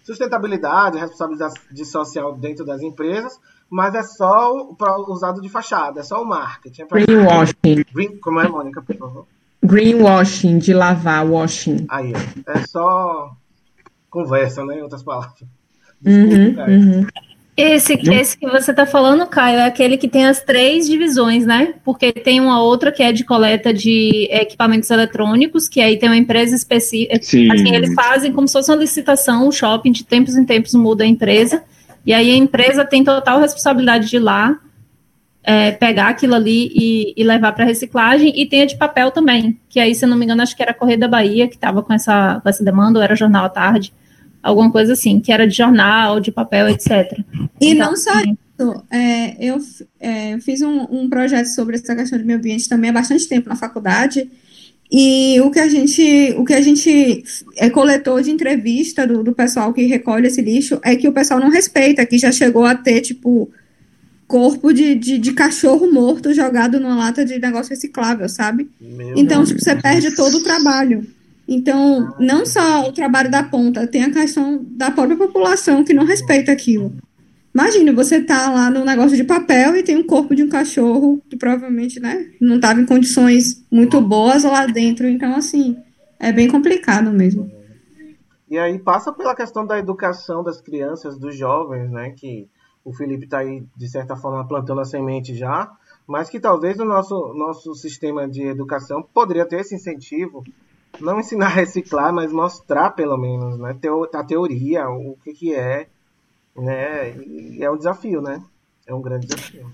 sustentabilidade, 0.10 0.98
responsabilidade 0.98 1.86
social 1.86 2.36
dentro 2.36 2.65
das 2.65 2.82
empresas, 2.82 3.39
mas 3.69 3.93
é 3.93 4.02
só 4.02 4.74
para 4.74 4.98
usado 4.98 5.39
de 5.39 5.48
fachada, 5.48 6.00
é 6.00 6.04
só 6.04 6.24
o 6.24 6.26
marketing. 6.26 6.82
É 6.82 6.86
Greenwashing. 6.86 7.86
Green, 7.93 8.17
como 8.17 8.39
é, 8.39 8.48
Mônica, 8.48 8.82
por 8.82 8.95
favor? 8.95 9.28
Greenwashing, 9.63 10.58
de 10.58 10.74
lavar, 10.74 11.30
washing. 11.30 11.86
Aí, 11.89 12.13
é 12.48 12.67
só 12.67 13.36
conversa, 14.10 14.65
né, 14.65 14.80
em 14.80 14.82
outras 14.82 15.04
palavras. 15.04 15.43
Uhum, 16.04 16.56
uhum. 16.58 17.08
Esse, 17.62 17.93
esse 18.12 18.38
que 18.38 18.48
você 18.48 18.72
está 18.72 18.86
falando, 18.86 19.26
Caio, 19.28 19.60
é 19.60 19.65
aquele 19.65 19.98
que 19.98 20.08
tem 20.08 20.26
as 20.26 20.41
três 20.41 20.88
divisões, 20.88 21.45
né? 21.45 21.74
Porque 21.84 22.12
tem 22.12 22.39
uma 22.39 22.62
outra 22.62 22.91
que 22.91 23.04
é 23.04 23.12
de 23.12 23.24
coleta 23.24 23.74
de 23.74 24.28
equipamentos 24.32 24.89
eletrônicos, 24.89 25.67
que 25.67 25.82
aí 25.82 25.98
tem 25.98 26.10
uma 26.10 26.17
empresa 26.17 26.56
específica. 26.56 27.15
Assim, 27.54 27.76
eles 27.76 27.93
fazem 27.93 28.32
como 28.32 28.48
se 28.48 28.54
fosse 28.54 28.72
uma 28.72 28.78
licitação, 28.78 29.48
o 29.48 29.52
shopping, 29.52 29.91
de 29.91 30.06
tempos 30.06 30.38
em 30.38 30.45
tempos 30.45 30.74
muda 30.74 31.04
a 31.04 31.08
empresa. 31.08 31.63
E 32.06 32.13
aí 32.13 32.32
a 32.32 32.36
empresa 32.36 32.86
tem 32.86 33.04
total 33.04 33.39
responsabilidade 33.39 34.10
de 34.10 34.15
ir 34.15 34.19
lá, 34.19 34.58
é, 35.43 35.72
pegar 35.72 36.10
aquilo 36.10 36.36
ali 36.36 36.72
e, 36.74 37.13
e 37.17 37.24
levar 37.24 37.52
para 37.54 37.65
reciclagem, 37.65 38.32
e 38.39 38.45
tem 38.45 38.62
a 38.62 38.65
de 38.65 38.78
papel 38.78 39.12
também, 39.12 39.60
que 39.69 39.80
aí, 39.80 39.95
se 39.95 40.06
não 40.06 40.17
me 40.17 40.26
engano, 40.26 40.41
acho 40.41 40.56
que 40.56 40.62
era 40.62 40.72
a 40.72 40.76
Correio 40.76 41.00
da 41.00 41.08
Bahia 41.08 41.48
que 41.48 41.56
estava 41.56 41.82
com 41.82 41.93
essa, 41.93 42.39
com 42.41 42.50
essa 42.50 42.63
demanda, 42.63 43.00
ou 43.00 43.04
era 43.04 43.15
Jornal 43.15 43.45
à 43.45 43.50
Tarde, 43.50 43.93
alguma 44.41 44.71
coisa 44.71 44.93
assim, 44.93 45.19
que 45.19 45.32
era 45.32 45.47
de 45.47 45.56
jornal, 45.56 46.19
de 46.19 46.32
papel, 46.32 46.69
etc. 46.69 47.19
E 47.60 47.69
então, 47.69 47.91
não 47.91 47.97
só 47.97 48.19
isso, 48.21 48.84
é, 48.91 49.36
eu, 49.39 49.58
é, 49.99 50.34
eu 50.34 50.39
fiz 50.39 50.62
um, 50.62 50.88
um 50.89 51.10
projeto 51.10 51.47
sobre 51.47 51.75
essa 51.75 51.95
questão 51.95 52.17
do 52.17 52.25
meio 52.25 52.39
ambiente 52.39 52.67
também 52.67 52.89
há 52.89 52.93
bastante 52.93 53.28
tempo 53.28 53.49
na 53.49 53.56
faculdade, 53.56 54.30
e 54.91 55.39
o 55.41 55.52
que 55.52 55.60
a 55.60 55.67
gente, 55.67 56.34
o 56.36 56.43
que 56.43 56.54
a 56.54 56.62
gente 56.62 57.23
é, 57.58 57.69
coletou 57.69 58.19
de 58.21 58.32
entrevista 58.32 59.06
do, 59.06 59.23
do 59.23 59.34
pessoal 59.34 59.71
que 59.71 59.86
recolhe 59.86 60.28
esse 60.28 60.41
lixo 60.41 60.80
é 60.84 60.95
que 60.95 61.08
o 61.08 61.13
pessoal 61.13 61.39
não 61.39 61.49
respeita, 61.49 62.06
que 62.06 62.17
já 62.17 62.32
chegou 62.32 62.65
a 62.65 62.73
ter, 62.73 63.02
tipo, 63.02 63.52
corpo 64.28 64.73
de, 64.73 64.95
de, 64.95 65.19
de 65.19 65.34
cachorro 65.34 65.91
morto 65.91 66.34
jogado 66.34 66.80
numa 66.80 66.95
lata 66.95 67.23
de 67.23 67.38
negócio 67.38 67.69
reciclável, 67.69 68.28
sabe? 68.28 68.67
Meu 68.82 69.15
então, 69.15 69.38
Deus. 69.38 69.49
tipo, 69.49 69.62
você 69.62 69.75
perde 69.75 70.15
todo 70.15 70.38
o 70.38 70.43
trabalho. 70.43 71.06
Então, 71.51 72.13
não 72.19 72.45
só 72.45 72.88
o 72.88 72.91
trabalho 72.91 73.31
da 73.31 73.41
ponta, 73.41 73.88
tem 73.88 74.03
a 74.03 74.12
questão 74.12 74.63
da 74.69 74.91
própria 74.91 75.17
população 75.17 75.83
que 75.83 75.95
não 75.95 76.05
respeita 76.05 76.51
aquilo. 76.51 76.93
Imagina, 77.51 77.91
você 77.91 78.21
tá 78.21 78.51
lá 78.51 78.69
no 78.69 78.85
negócio 78.85 79.17
de 79.17 79.23
papel 79.23 79.75
e 79.75 79.81
tem 79.81 79.97
um 79.97 80.05
corpo 80.05 80.35
de 80.35 80.43
um 80.43 80.47
cachorro 80.47 81.19
que 81.27 81.35
provavelmente, 81.35 81.99
né, 81.99 82.29
não 82.39 82.57
estava 82.57 82.79
em 82.79 82.85
condições 82.85 83.65
muito 83.71 83.99
boas 83.99 84.43
lá 84.43 84.67
dentro. 84.67 85.09
Então, 85.09 85.35
assim, 85.35 85.75
é 86.19 86.31
bem 86.31 86.47
complicado 86.47 87.12
mesmo. 87.12 87.51
E 88.47 88.55
aí 88.55 88.77
passa 88.77 89.12
pela 89.12 89.35
questão 89.35 89.65
da 89.65 89.79
educação 89.79 90.43
das 90.43 90.62
crianças, 90.62 91.17
dos 91.17 91.35
jovens, 91.35 91.89
né, 91.89 92.12
que 92.12 92.47
o 92.85 92.93
Felipe 92.93 93.25
está 93.25 93.39
aí, 93.39 93.63
de 93.75 93.89
certa 93.89 94.15
forma, 94.15 94.47
plantando 94.47 94.81
a 94.81 94.85
semente 94.85 95.33
já, 95.33 95.71
mas 96.05 96.29
que 96.29 96.39
talvez 96.39 96.79
o 96.79 96.85
nosso, 96.85 97.33
nosso 97.33 97.73
sistema 97.73 98.29
de 98.29 98.43
educação 98.43 99.01
poderia 99.01 99.47
ter 99.47 99.62
esse 99.62 99.73
incentivo, 99.73 100.43
não 101.01 101.19
ensinar 101.19 101.47
a 101.47 101.49
reciclar, 101.49 102.13
mas 102.13 102.31
mostrar, 102.31 102.91
pelo 102.91 103.17
menos, 103.17 103.57
né, 103.59 103.75
a 104.13 104.23
teoria, 104.23 104.88
o 104.89 105.17
que, 105.23 105.33
que 105.33 105.53
é, 105.53 105.88
né? 106.55 107.15
E 107.25 107.63
é 107.63 107.69
um 107.69 107.77
desafio, 107.77 108.21
né? 108.21 108.41
É 108.85 108.93
um 108.93 109.01
grande 109.01 109.27
desafio. 109.27 109.65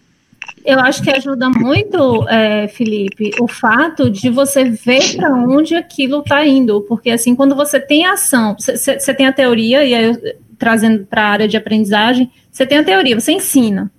Eu 0.63 0.79
acho 0.79 1.03
que 1.03 1.11
ajuda 1.11 1.49
muito, 1.49 2.27
é, 2.27 2.67
Felipe, 2.67 3.31
o 3.39 3.47
fato 3.47 4.09
de 4.09 4.29
você 4.29 4.63
ver 4.63 5.15
para 5.15 5.31
onde 5.33 5.75
aquilo 5.75 6.19
está 6.19 6.45
indo, 6.45 6.81
porque 6.81 7.11
assim, 7.11 7.35
quando 7.35 7.55
você 7.55 7.79
tem 7.79 8.05
ação, 8.05 8.55
você 8.57 9.13
tem 9.13 9.27
a 9.27 9.33
teoria, 9.33 9.85
e 9.85 9.93
aí 9.93 10.05
eu, 10.05 10.35
trazendo 10.57 11.05
para 11.05 11.23
a 11.23 11.29
área 11.29 11.47
de 11.47 11.55
aprendizagem, 11.55 12.31
você 12.51 12.65
tem 12.65 12.79
a 12.79 12.83
teoria, 12.83 13.19
você 13.19 13.31
ensina. 13.31 13.91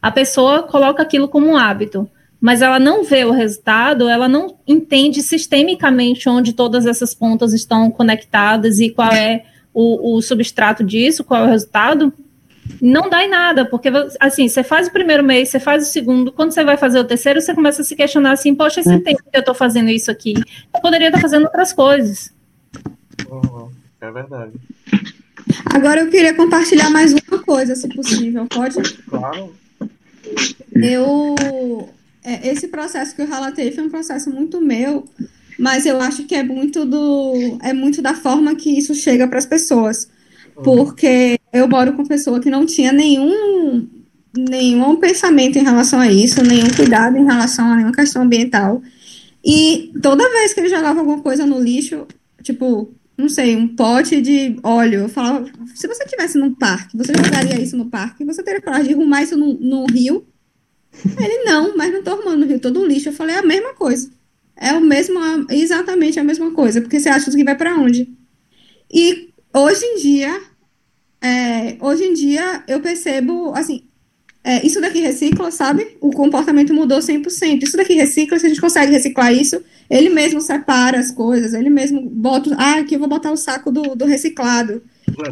A 0.00 0.10
pessoa 0.10 0.62
coloca 0.62 1.02
aquilo 1.02 1.28
como 1.28 1.46
um 1.46 1.56
hábito, 1.56 2.08
mas 2.42 2.60
ela 2.60 2.80
não 2.80 3.04
vê 3.04 3.24
o 3.24 3.30
resultado, 3.30 4.08
ela 4.08 4.26
não 4.26 4.56
entende 4.66 5.22
sistemicamente 5.22 6.28
onde 6.28 6.52
todas 6.52 6.86
essas 6.86 7.14
pontas 7.14 7.52
estão 7.52 7.88
conectadas 7.88 8.80
e 8.80 8.90
qual 8.90 9.12
é 9.12 9.44
o, 9.72 10.16
o 10.16 10.20
substrato 10.20 10.82
disso, 10.82 11.22
qual 11.22 11.42
é 11.42 11.46
o 11.46 11.48
resultado 11.48 12.12
não 12.80 13.08
dá 13.08 13.24
em 13.24 13.28
nada, 13.28 13.64
porque 13.64 13.88
assim, 14.18 14.48
você 14.48 14.64
faz 14.64 14.88
o 14.88 14.92
primeiro 14.92 15.22
mês, 15.22 15.50
você 15.50 15.60
faz 15.60 15.88
o 15.88 15.92
segundo, 15.92 16.32
quando 16.32 16.50
você 16.50 16.64
vai 16.64 16.76
fazer 16.76 16.98
o 16.98 17.04
terceiro, 17.04 17.40
você 17.40 17.54
começa 17.54 17.82
a 17.82 17.84
se 17.84 17.94
questionar 17.94 18.32
assim, 18.32 18.54
poxa, 18.56 18.80
esse 18.80 18.98
tempo 19.00 19.22
que 19.22 19.36
eu 19.36 19.40
estou 19.40 19.54
fazendo 19.54 19.88
isso 19.88 20.10
aqui, 20.10 20.34
eu 20.74 20.80
poderia 20.80 21.08
estar 21.08 21.20
fazendo 21.20 21.44
outras 21.44 21.72
coisas. 21.72 22.32
É 24.00 24.10
verdade. 24.10 24.52
Agora 25.66 26.00
eu 26.00 26.10
queria 26.10 26.34
compartilhar 26.34 26.90
mais 26.90 27.12
uma 27.12 27.42
coisa, 27.44 27.76
se 27.76 27.88
possível, 27.88 28.46
pode? 28.46 28.82
Claro. 29.08 29.54
Eu. 30.74 31.36
É, 32.24 32.48
esse 32.48 32.68
processo 32.68 33.14
que 33.14 33.22
eu 33.22 33.26
relatei 33.26 33.72
foi 33.72 33.84
um 33.84 33.90
processo 33.90 34.30
muito 34.30 34.60
meu, 34.60 35.04
mas 35.58 35.86
eu 35.86 36.00
acho 36.00 36.24
que 36.24 36.34
é 36.34 36.42
muito 36.42 36.84
do. 36.84 37.58
é 37.62 37.72
muito 37.72 38.00
da 38.00 38.14
forma 38.14 38.54
que 38.54 38.70
isso 38.70 38.94
chega 38.94 39.26
para 39.26 39.38
as 39.38 39.46
pessoas. 39.46 40.08
Uhum. 40.56 40.62
Porque 40.62 41.38
eu 41.52 41.68
moro 41.68 41.94
com 41.94 42.04
pessoa 42.04 42.40
que 42.40 42.50
não 42.50 42.64
tinha 42.64 42.92
nenhum, 42.92 43.88
nenhum 44.36 44.96
pensamento 44.96 45.58
em 45.58 45.62
relação 45.62 46.00
a 46.00 46.10
isso, 46.10 46.42
nenhum 46.42 46.68
cuidado 46.74 47.16
em 47.16 47.24
relação 47.24 47.66
a 47.66 47.76
nenhuma 47.76 47.94
questão 47.94 48.22
ambiental. 48.22 48.82
E 49.44 49.92
toda 50.00 50.30
vez 50.30 50.54
que 50.54 50.60
ele 50.60 50.68
jogava 50.68 51.00
alguma 51.00 51.20
coisa 51.20 51.44
no 51.44 51.58
lixo, 51.58 52.06
tipo, 52.42 52.94
não 53.16 53.28
sei, 53.28 53.56
um 53.56 53.68
pote 53.68 54.20
de 54.20 54.56
óleo, 54.62 55.00
eu 55.00 55.08
falava, 55.08 55.44
se 55.74 55.88
você 55.88 56.04
tivesse 56.06 56.38
num 56.38 56.54
parque, 56.54 56.96
você 56.96 57.12
jogaria 57.12 57.60
isso 57.60 57.76
no 57.76 57.86
parque, 57.86 58.24
você 58.24 58.42
teria 58.42 58.60
coragem 58.60 58.88
de 58.88 58.94
arrumar 58.94 59.22
isso 59.22 59.36
no, 59.36 59.54
no 59.54 59.86
rio? 59.86 60.24
Ele, 61.18 61.44
não, 61.44 61.76
mas 61.76 61.92
não 61.92 62.02
tô 62.02 62.10
arrumando 62.10 62.40
no 62.40 62.46
rio 62.46 62.60
todo 62.60 62.80
o 62.80 62.86
lixo. 62.86 63.08
Eu 63.08 63.12
falei, 63.12 63.36
é 63.36 63.38
a 63.38 63.42
mesma 63.42 63.74
coisa. 63.74 64.10
É 64.56 64.72
o 64.74 64.80
mesmo, 64.80 65.18
exatamente 65.50 66.20
a 66.20 66.24
mesma 66.24 66.52
coisa, 66.52 66.80
porque 66.80 67.00
você 67.00 67.08
acha 67.08 67.30
que 67.30 67.44
vai 67.44 67.56
para 67.56 67.74
onde? 67.74 68.08
E 68.92 69.30
hoje 69.52 69.84
em 69.84 69.96
dia, 69.96 70.40
é, 71.20 71.76
hoje 71.80 72.04
em 72.04 72.14
dia 72.14 72.62
eu 72.68 72.80
percebo, 72.80 73.52
assim, 73.54 73.84
é, 74.44 74.64
isso 74.66 74.80
daqui 74.80 75.00
recicla, 75.00 75.50
sabe? 75.50 75.96
O 76.00 76.10
comportamento 76.10 76.74
mudou 76.74 76.98
100%. 76.98 77.62
Isso 77.62 77.76
daqui 77.76 77.94
recicla, 77.94 78.38
se 78.38 78.46
a 78.46 78.48
gente 78.48 78.60
consegue 78.60 78.90
reciclar 78.90 79.32
isso, 79.32 79.62
ele 79.88 80.08
mesmo 80.08 80.40
separa 80.40 80.98
as 80.98 81.10
coisas, 81.10 81.54
ele 81.54 81.70
mesmo 81.70 82.08
bota, 82.10 82.54
ah, 82.58 82.80
aqui 82.80 82.94
eu 82.94 82.98
vou 82.98 83.08
botar 83.08 83.30
o 83.30 83.36
saco 83.36 83.70
do, 83.70 83.94
do 83.94 84.04
reciclado. 84.04 84.82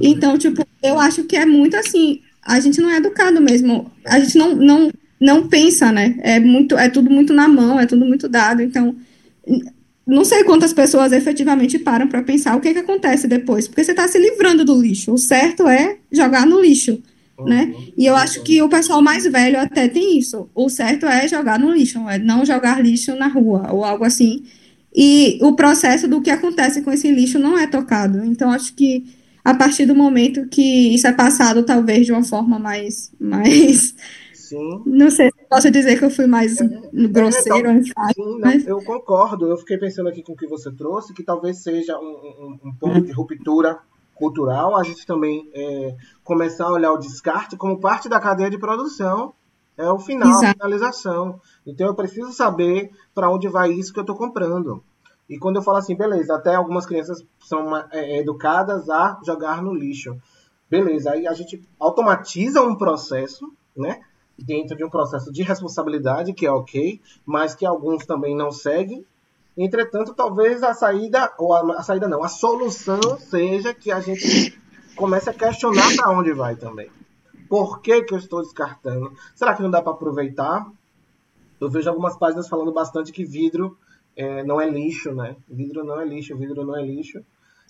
Então, 0.01 0.39
tipo, 0.39 0.65
eu 0.83 0.99
acho 0.99 1.25
que 1.25 1.37
é 1.37 1.45
muito 1.45 1.77
assim, 1.77 2.21
a 2.43 2.61
gente 2.61 2.81
não 2.81 2.91
é 2.91 2.99
educado 2.99 3.41
mesmo, 3.41 3.91
a 4.05 4.21
gente 4.21 4.39
não, 4.39 4.55
não, 4.55 4.93
não 5.21 5.47
pensa, 5.47 5.93
né? 5.93 6.19
É 6.21 6.41
muito, 6.41 6.79
é 6.79 6.89
tudo 6.89 7.11
muito 7.11 7.35
na 7.35 7.47
mão, 7.47 7.79
é 7.79 7.87
tudo 7.87 8.07
muito 8.07 8.29
dado, 8.29 8.63
então 8.63 8.97
não 10.07 10.25
sei 10.25 10.43
quantas 10.45 10.73
pessoas 10.73 11.13
efetivamente 11.13 11.79
param 11.79 12.09
para 12.09 12.23
pensar 12.23 12.57
o 12.57 12.61
que, 12.61 12.73
que 12.73 12.79
acontece 12.79 13.29
depois, 13.29 13.69
porque 13.69 13.85
você 13.85 13.93
está 13.93 14.09
se 14.09 14.19
livrando 14.19 14.65
do 14.65 14.81
lixo. 14.81 15.13
O 15.13 15.19
certo 15.19 15.69
é 15.69 15.99
jogar 16.11 16.47
no 16.47 16.61
lixo, 16.61 17.01
né? 17.39 17.73
E 17.97 18.07
eu 18.07 18.17
acho 18.17 18.43
que 18.43 18.61
o 18.63 18.69
pessoal 18.69 19.03
mais 19.03 19.25
velho 19.25 19.61
até 19.61 19.89
tem 19.89 20.19
isso. 20.19 20.49
O 20.55 20.69
certo 20.69 21.07
é 21.07 21.29
jogar 21.29 21.59
no 21.59 21.71
lixo, 21.71 21.99
é 22.09 22.19
não 22.19 22.45
jogar 22.45 22.83
lixo 22.83 23.15
na 23.15 23.29
rua 23.29 23.69
ou 23.71 23.85
algo 23.85 24.05
assim. 24.05 24.43
E 24.95 25.39
o 25.43 25.53
processo 25.55 26.09
do 26.09 26.21
que 26.21 26.31
acontece 26.31 26.83
com 26.83 26.91
esse 26.91 27.11
lixo 27.11 27.39
não 27.39 27.57
é 27.57 27.67
tocado. 27.67 28.25
Então 28.25 28.51
acho 28.51 28.75
que 28.75 29.05
a 29.45 29.55
partir 29.55 29.87
do 29.87 29.95
momento 29.95 30.47
que 30.49 30.95
isso 30.95 31.07
é 31.07 31.13
passado, 31.13 31.63
talvez 31.63 32.07
de 32.07 32.13
uma 32.13 32.25
forma 32.25 32.59
mais, 32.59 33.13
mais 33.21 33.95
Sim. 34.51 34.83
Não 34.85 35.09
sei 35.13 35.31
se 35.31 35.47
posso 35.49 35.71
dizer 35.71 35.97
que 35.97 36.05
eu 36.05 36.11
fui 36.11 36.27
mais 36.27 36.61
é, 36.61 36.67
grosseiro, 37.09 37.69
é, 37.69 37.73
enfático. 37.73 38.25
Sim, 38.25 38.41
mas... 38.41 38.67
eu 38.67 38.83
concordo. 38.83 39.47
Eu 39.47 39.57
fiquei 39.57 39.79
pensando 39.79 40.09
aqui 40.09 40.25
com 40.25 40.33
o 40.33 40.37
que 40.37 40.49
você 40.49 40.73
trouxe, 40.73 41.15
que 41.15 41.23
talvez 41.23 41.63
seja 41.63 41.97
um, 41.97 42.03
um, 42.03 42.59
um 42.65 42.75
ponto 42.75 43.01
de 43.01 43.13
ruptura 43.13 43.79
cultural. 44.13 44.77
A 44.77 44.83
gente 44.83 45.07
também 45.07 45.49
é, 45.55 45.95
começar 46.25 46.65
a 46.65 46.73
olhar 46.73 46.93
o 46.93 46.99
descarte 46.99 47.57
como 47.57 47.79
parte 47.79 48.09
da 48.09 48.19
cadeia 48.19 48.51
de 48.51 48.59
produção. 48.59 49.33
É 49.79 49.89
o 49.89 50.01
final, 50.01 50.29
Exato. 50.29 50.47
a 50.47 50.53
finalização. 50.53 51.41
Então 51.65 51.87
eu 51.87 51.95
preciso 51.95 52.33
saber 52.33 52.91
para 53.15 53.31
onde 53.31 53.47
vai 53.47 53.71
isso 53.71 53.93
que 53.93 54.01
eu 54.01 54.03
estou 54.03 54.17
comprando. 54.17 54.83
E 55.29 55.39
quando 55.39 55.57
eu 55.57 55.63
falo 55.63 55.77
assim, 55.77 55.95
beleza, 55.95 56.35
até 56.35 56.57
algumas 56.57 56.85
crianças 56.85 57.25
são 57.39 57.77
é, 57.93 58.19
educadas 58.19 58.91
a 58.91 59.21
jogar 59.25 59.63
no 59.63 59.73
lixo. 59.73 60.21
Beleza, 60.69 61.13
aí 61.13 61.29
a 61.29 61.33
gente 61.35 61.63
automatiza 61.79 62.61
um 62.63 62.75
processo, 62.75 63.49
né? 63.77 64.01
Dentro 64.45 64.77
de 64.77 64.85
um 64.85 64.91
processo 64.91 65.33
de 65.33 65.43
responsabilidade, 65.43 66.33
que 66.33 66.47
é 66.47 66.51
ok, 66.51 67.01
mas 67.25 67.55
que 67.55 67.67
alguns 67.67 68.07
também 68.07 68.37
não 68.37 68.51
seguem. 68.51 69.05
Entretanto, 69.57 70.15
talvez 70.15 70.63
a 70.63 70.73
saída, 70.73 71.33
ou 71.39 71.53
a, 71.55 71.79
a 71.79 71.83
saída 71.83 72.09
não, 72.09 72.23
a 72.23 72.29
solução 72.29 73.19
seja 73.19 73.75
que 73.75 73.91
a 73.91 74.01
gente 74.01 74.59
comece 74.97 75.29
a 75.31 75.35
questionar 75.35 75.95
para 75.97 76.11
onde 76.11 76.33
vai 76.33 76.57
também. 76.57 76.91
Por 77.49 77.81
que, 77.81 78.03
que 78.03 78.15
eu 78.15 78.19
estou 78.19 78.43
descartando? 78.43 79.13
Será 79.35 79.55
que 79.55 79.63
não 79.63 79.71
dá 79.71 79.83
para 79.83 79.93
aproveitar? 79.93 80.71
Eu 81.61 81.69
vejo 81.69 81.89
algumas 81.89 82.17
páginas 82.17 82.49
falando 82.49 82.73
bastante 82.73 83.13
que 83.13 83.25
vidro 83.25 83.77
é, 84.17 84.43
não 84.45 84.61
é 84.61 84.69
lixo, 84.69 85.13
né? 85.13 85.37
Vidro 85.49 85.85
não 85.85 86.01
é 86.01 86.05
lixo, 86.05 86.37
vidro 86.37 86.65
não 86.65 86.77
é 86.77 86.83
lixo. 86.83 87.25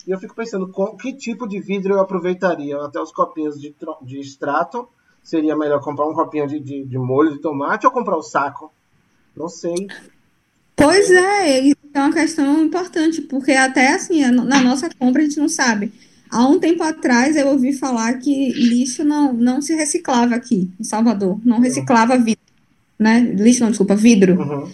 E 0.07 0.11
eu 0.11 0.19
fico 0.19 0.35
pensando, 0.35 0.67
com, 0.67 0.95
que 0.95 1.13
tipo 1.13 1.47
de 1.47 1.59
vidro 1.59 1.93
eu 1.93 1.99
aproveitaria? 1.99 2.77
Até 2.77 3.01
os 3.01 3.11
copinhos 3.11 3.59
de, 3.59 3.75
de 4.01 4.19
extrato 4.19 4.87
seria 5.23 5.55
melhor 5.55 5.81
comprar 5.81 6.07
um 6.07 6.13
copinho 6.13 6.47
de, 6.47 6.59
de, 6.59 6.83
de 6.83 6.97
molho 6.97 7.33
de 7.33 7.39
tomate 7.39 7.85
ou 7.85 7.91
comprar 7.91 8.15
o 8.15 8.19
um 8.19 8.23
saco? 8.23 8.71
Não 9.35 9.47
sei. 9.47 9.87
Pois 10.75 11.11
é, 11.11 11.59
isso 11.59 11.77
é 11.93 11.99
uma 11.99 12.13
questão 12.13 12.63
importante, 12.63 13.21
porque 13.21 13.51
até 13.51 13.93
assim, 13.93 14.25
na 14.25 14.61
nossa 14.61 14.89
compra 14.97 15.21
a 15.21 15.25
gente 15.25 15.39
não 15.39 15.49
sabe. 15.49 15.91
Há 16.29 16.47
um 16.47 16.59
tempo 16.59 16.81
atrás 16.81 17.35
eu 17.35 17.47
ouvi 17.47 17.73
falar 17.73 18.13
que 18.13 18.51
lixo 18.53 19.03
não, 19.03 19.33
não 19.33 19.61
se 19.61 19.75
reciclava 19.75 20.33
aqui 20.33 20.69
em 20.79 20.83
Salvador, 20.83 21.39
não 21.43 21.57
uhum. 21.57 21.63
reciclava 21.63 22.17
vidro, 22.17 22.41
né? 22.97 23.19
Lixo 23.19 23.61
não, 23.61 23.69
desculpa, 23.69 23.95
vidro. 23.95 24.39
Uhum. 24.39 24.71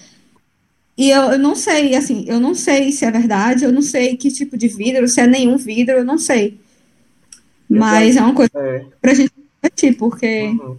E 0.97 1.09
eu, 1.09 1.23
eu 1.23 1.39
não 1.39 1.55
sei, 1.55 1.95
assim, 1.95 2.25
eu 2.27 2.39
não 2.39 2.55
sei 2.55 2.91
se 2.91 3.05
é 3.05 3.11
verdade, 3.11 3.63
eu 3.63 3.71
não 3.71 3.81
sei 3.81 4.15
que 4.15 4.31
tipo 4.31 4.57
de 4.57 4.67
vidro, 4.67 5.07
se 5.07 5.19
é 5.19 5.27
nenhum 5.27 5.57
vidro, 5.57 5.97
eu 5.97 6.05
não 6.05 6.17
sei. 6.17 6.59
Mas 7.69 8.15
é 8.15 8.21
uma 8.21 8.33
coisa 8.33 8.51
é. 8.55 8.85
pra 9.01 9.13
gente 9.13 9.33
porque. 9.93 10.47
Uhum. 10.47 10.77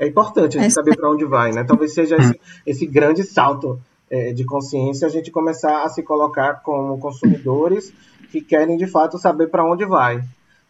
É 0.00 0.06
importante 0.06 0.58
a 0.58 0.62
gente 0.62 0.70
é 0.70 0.74
saber 0.74 0.96
para 0.96 1.10
onde 1.10 1.24
vai, 1.24 1.52
né? 1.52 1.62
Talvez 1.62 1.94
seja 1.94 2.16
esse, 2.16 2.40
esse 2.66 2.86
grande 2.86 3.22
salto 3.22 3.78
é, 4.10 4.32
de 4.32 4.44
consciência 4.44 5.06
a 5.06 5.10
gente 5.10 5.30
começar 5.30 5.84
a 5.84 5.88
se 5.88 6.02
colocar 6.02 6.54
como 6.62 6.98
consumidores 6.98 7.92
que 8.30 8.40
querem 8.40 8.76
de 8.76 8.86
fato 8.86 9.18
saber 9.18 9.48
para 9.48 9.64
onde 9.64 9.84
vai. 9.84 10.22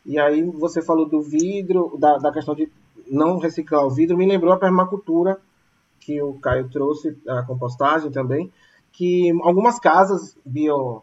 E 0.04 0.18
aí 0.18 0.42
você 0.42 0.82
falou 0.82 1.08
do 1.08 1.22
vidro, 1.22 1.96
da, 1.98 2.18
da 2.18 2.32
questão 2.32 2.54
de 2.54 2.68
não 3.10 3.38
reciclar 3.38 3.86
o 3.86 3.90
vidro, 3.90 4.16
me 4.16 4.26
lembrou 4.26 4.52
a 4.52 4.58
permacultura 4.58 5.38
que 6.00 6.20
o 6.20 6.34
Caio 6.34 6.68
trouxe, 6.68 7.16
a 7.28 7.42
compostagem 7.42 8.10
também, 8.10 8.52
que 8.92 9.30
algumas 9.42 9.78
casas 9.78 10.36
bio, 10.44 11.02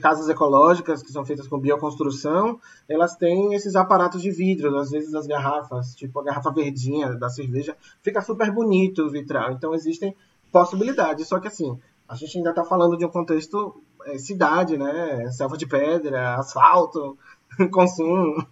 casas 0.00 0.28
ecológicas 0.28 1.02
que 1.02 1.10
são 1.10 1.24
feitas 1.24 1.48
com 1.48 1.58
bioconstrução, 1.58 2.60
elas 2.88 3.16
têm 3.16 3.54
esses 3.54 3.74
aparatos 3.74 4.22
de 4.22 4.30
vidro, 4.30 4.76
às 4.78 4.90
vezes 4.90 5.14
as 5.14 5.26
garrafas, 5.26 5.94
tipo 5.94 6.20
a 6.20 6.24
garrafa 6.24 6.50
verdinha 6.50 7.14
da 7.14 7.28
cerveja, 7.28 7.76
fica 8.02 8.20
super 8.20 8.50
bonito 8.52 9.02
o 9.02 9.10
vitral. 9.10 9.52
Então 9.52 9.74
existem 9.74 10.14
possibilidades, 10.52 11.26
só 11.26 11.40
que 11.40 11.48
assim, 11.48 11.78
a 12.08 12.14
gente 12.14 12.38
ainda 12.38 12.50
está 12.50 12.64
falando 12.64 12.96
de 12.96 13.04
um 13.04 13.10
contexto 13.10 13.82
é, 14.06 14.18
cidade, 14.18 14.76
né? 14.76 15.30
Selva 15.32 15.56
de 15.56 15.66
pedra, 15.66 16.36
asfalto, 16.36 17.18
consumo. 17.72 18.46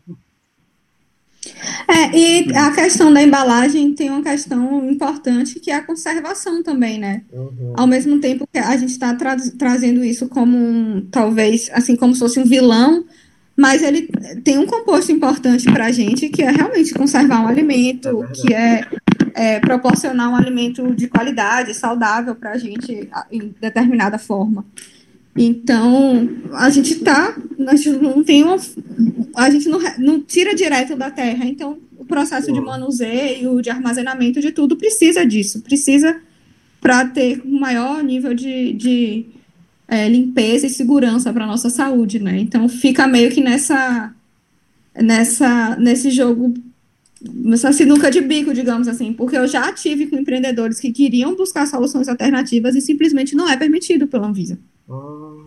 É, 1.88 2.16
e 2.16 2.56
a 2.56 2.72
questão 2.72 3.12
da 3.12 3.22
embalagem 3.22 3.94
tem 3.94 4.10
uma 4.10 4.22
questão 4.22 4.90
importante 4.90 5.60
que 5.60 5.70
é 5.70 5.74
a 5.74 5.82
conservação 5.82 6.62
também, 6.62 6.98
né? 6.98 7.22
Uhum. 7.32 7.74
Ao 7.76 7.86
mesmo 7.86 8.18
tempo 8.20 8.46
que 8.52 8.58
a 8.58 8.76
gente 8.76 8.90
está 8.90 9.14
tra 9.14 9.36
trazendo 9.58 10.04
isso 10.04 10.28
como 10.28 10.56
um, 10.56 11.06
talvez, 11.10 11.70
assim, 11.72 11.96
como 11.96 12.14
se 12.14 12.20
fosse 12.20 12.40
um 12.40 12.44
vilão, 12.44 13.04
mas 13.56 13.82
ele 13.82 14.08
tem 14.42 14.58
um 14.58 14.66
composto 14.66 15.12
importante 15.12 15.70
para 15.70 15.86
a 15.86 15.92
gente, 15.92 16.28
que 16.28 16.42
é 16.42 16.50
realmente 16.50 16.94
conservar 16.94 17.42
um 17.42 17.48
alimento, 17.48 18.24
é 18.24 18.26
que 18.32 18.54
é, 18.54 18.86
é, 19.34 19.60
proporcionar 19.60 20.30
um 20.30 20.36
alimento 20.36 20.94
de 20.94 21.06
qualidade, 21.06 21.74
saudável 21.74 22.34
para 22.34 22.52
a 22.52 22.58
gente 22.58 23.08
em 23.30 23.54
determinada 23.60 24.18
forma. 24.18 24.64
Então, 25.36 26.28
a 26.52 26.68
gente 26.68 26.96
tá, 26.96 27.36
a 27.66 27.76
gente 27.76 27.90
não 27.90 28.22
tem 28.22 28.42
uma, 28.42 28.56
a 29.34 29.50
gente 29.50 29.68
não, 29.68 29.78
não 29.98 30.20
tira 30.20 30.54
direto 30.54 30.94
da 30.94 31.10
terra. 31.10 31.46
Então, 31.46 31.78
o 31.96 32.04
processo 32.04 32.52
de 32.52 32.60
manuseio, 32.60 33.62
de 33.62 33.70
armazenamento 33.70 34.40
de 34.40 34.52
tudo 34.52 34.76
precisa 34.76 35.24
disso, 35.24 35.62
precisa 35.62 36.20
para 36.80 37.06
ter 37.06 37.40
um 37.44 37.60
maior 37.60 38.02
nível 38.02 38.34
de, 38.34 38.72
de 38.72 39.26
é, 39.86 40.08
limpeza 40.08 40.66
e 40.66 40.70
segurança 40.70 41.32
para 41.32 41.46
nossa 41.46 41.70
saúde, 41.70 42.18
né? 42.18 42.38
Então 42.38 42.68
fica 42.68 43.06
meio 43.06 43.30
que 43.30 43.40
nessa 43.40 44.12
nessa 44.94 45.76
nesse 45.76 46.10
jogo 46.10 46.54
essa 47.52 47.72
sinuca 47.72 48.10
de 48.10 48.20
bico, 48.20 48.52
digamos 48.52 48.88
assim, 48.88 49.12
porque 49.12 49.36
eu 49.36 49.46
já 49.46 49.72
tive 49.72 50.06
com 50.06 50.16
empreendedores 50.16 50.80
que 50.80 50.92
queriam 50.92 51.36
buscar 51.36 51.66
soluções 51.66 52.08
alternativas 52.08 52.74
e 52.74 52.80
simplesmente 52.80 53.34
não 53.34 53.48
é 53.48 53.56
permitido 53.56 54.06
pela 54.06 54.26
Anvisa. 54.26 54.58
Hum. 54.88 55.42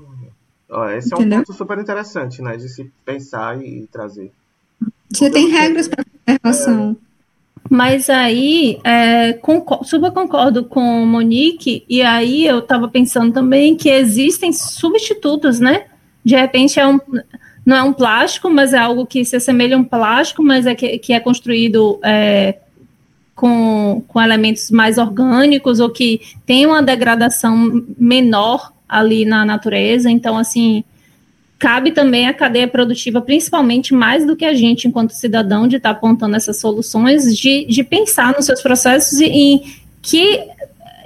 Ó, 0.70 0.90
esse 0.90 1.14
Entendeu? 1.14 1.38
é 1.38 1.42
um 1.42 1.44
ponto 1.46 1.58
super 1.58 1.78
interessante, 1.78 2.42
né, 2.42 2.58
de 2.58 2.68
se 2.68 2.92
pensar 3.06 3.62
e, 3.62 3.84
e 3.84 3.88
trazer. 3.88 4.32
Você 5.10 5.30
tem 5.30 5.50
regras 5.50 5.88
para 5.88 6.04
conservação. 6.04 6.98
É... 7.02 7.06
Mas 7.70 8.10
aí, 8.10 8.80
é, 8.84 9.34
concordo, 9.34 9.86
super 9.86 10.12
concordo 10.12 10.66
com 10.66 11.06
Monique, 11.06 11.84
e 11.90 12.02
aí 12.02 12.46
eu 12.46 12.60
estava 12.60 12.88
pensando 12.88 13.34
também 13.34 13.76
que 13.76 13.90
existem 13.90 14.54
substitutos, 14.54 15.60
né? 15.60 15.86
De 16.24 16.36
repente 16.36 16.80
é 16.80 16.88
um, 16.88 17.00
não 17.66 17.76
é 17.76 17.84
um 17.84 17.94
plástico, 17.94 18.50
mas 18.50 18.74
é 18.74 18.78
algo 18.78 19.06
que 19.06 19.26
se 19.26 19.36
assemelha 19.36 19.76
a 19.76 19.80
um 19.80 19.84
plástico, 19.84 20.44
mas 20.44 20.66
é 20.66 20.76
que, 20.76 21.00
que 21.00 21.14
é 21.14 21.20
construído 21.20 22.00
é, 22.04 22.60
com, 23.34 24.04
com 24.08 24.22
elementos 24.22 24.70
mais 24.70 24.98
orgânicos 24.98 25.80
ou 25.80 25.90
que 25.90 26.22
tem 26.46 26.66
uma 26.66 26.84
degradação 26.84 27.84
menor 27.98 28.72
ali 28.88 29.26
na 29.26 29.44
natureza. 29.44 30.12
Então, 30.12 30.38
assim, 30.38 30.84
cabe 31.58 31.92
também 31.92 32.28
à 32.28 32.34
cadeia 32.34 32.68
produtiva, 32.68 33.20
principalmente 33.20 33.94
mais 33.94 34.26
do 34.26 34.36
que 34.36 34.46
a 34.46 34.54
gente, 34.54 34.88
enquanto 34.88 35.12
cidadão, 35.12 35.68
de 35.68 35.78
estar 35.78 35.90
tá 35.90 35.98
apontando 35.98 36.36
essas 36.36 36.60
soluções, 36.60 37.36
de, 37.36 37.66
de 37.66 37.84
pensar 37.84 38.34
nos 38.34 38.46
seus 38.46 38.62
processos 38.62 39.20
e 39.20 39.26
em 39.26 39.64
que 40.04 40.40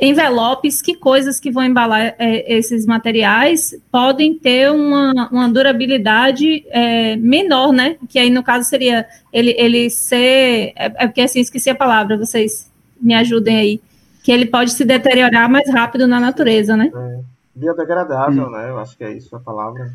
envelopes, 0.01 0.81
que 0.81 0.95
coisas 0.95 1.39
que 1.39 1.51
vão 1.51 1.63
embalar 1.63 2.15
é, 2.17 2.57
esses 2.57 2.85
materiais 2.85 3.75
podem 3.91 4.37
ter 4.37 4.71
uma, 4.71 5.29
uma 5.31 5.49
durabilidade 5.49 6.65
é, 6.69 7.15
menor, 7.15 7.71
né? 7.71 7.97
Que 8.07 8.19
aí, 8.19 8.29
no 8.29 8.43
caso, 8.43 8.67
seria 8.67 9.05
ele, 9.31 9.55
ele 9.57 9.89
ser. 9.89 10.73
É, 10.75 10.85
é 10.95 11.07
porque 11.07 11.21
assim, 11.21 11.39
esqueci 11.39 11.69
a 11.69 11.75
palavra, 11.75 12.17
vocês 12.17 12.69
me 13.01 13.13
ajudem 13.13 13.57
aí. 13.57 13.81
Que 14.23 14.31
ele 14.31 14.45
pode 14.45 14.71
se 14.71 14.83
deteriorar 14.83 15.49
mais 15.49 15.69
rápido 15.69 16.07
na 16.07 16.19
natureza, 16.19 16.75
né? 16.75 16.91
É. 16.93 17.19
Biodegradável, 17.55 18.47
hum. 18.47 18.51
né? 18.51 18.69
Eu 18.69 18.79
acho 18.79 18.97
que 18.97 19.03
é 19.03 19.11
isso 19.13 19.35
a 19.35 19.39
palavra. 19.39 19.91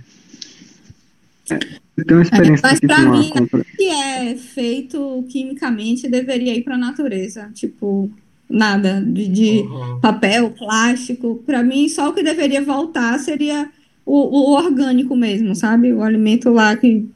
Eu 1.96 2.04
tenho 2.04 2.18
uma 2.18 2.22
experiência 2.22 2.66
é, 2.66 2.70
mas 2.70 2.80
para 2.80 2.98
mim, 3.00 3.30
compra. 3.30 3.64
que 3.64 3.88
é 3.88 4.34
feito 4.34 5.24
quimicamente 5.30 6.08
deveria 6.08 6.54
ir 6.54 6.62
para 6.62 6.74
a 6.74 6.78
natureza, 6.78 7.50
tipo 7.54 8.10
nada 8.48 9.00
de, 9.00 9.28
de 9.28 9.50
uhum. 9.60 10.00
papel, 10.00 10.50
plástico. 10.50 11.42
Para 11.46 11.62
mim, 11.62 11.88
só 11.88 12.08
o 12.08 12.12
que 12.12 12.22
deveria 12.22 12.62
voltar 12.62 13.18
seria 13.18 13.70
o, 14.04 14.52
o, 14.52 14.54
orgânico 14.54 15.16
mesmo, 15.16 15.54
sabe? 15.54 15.92
O 15.92 16.02
alimento 16.02 16.50
lá 16.50 16.76
que 16.76 17.08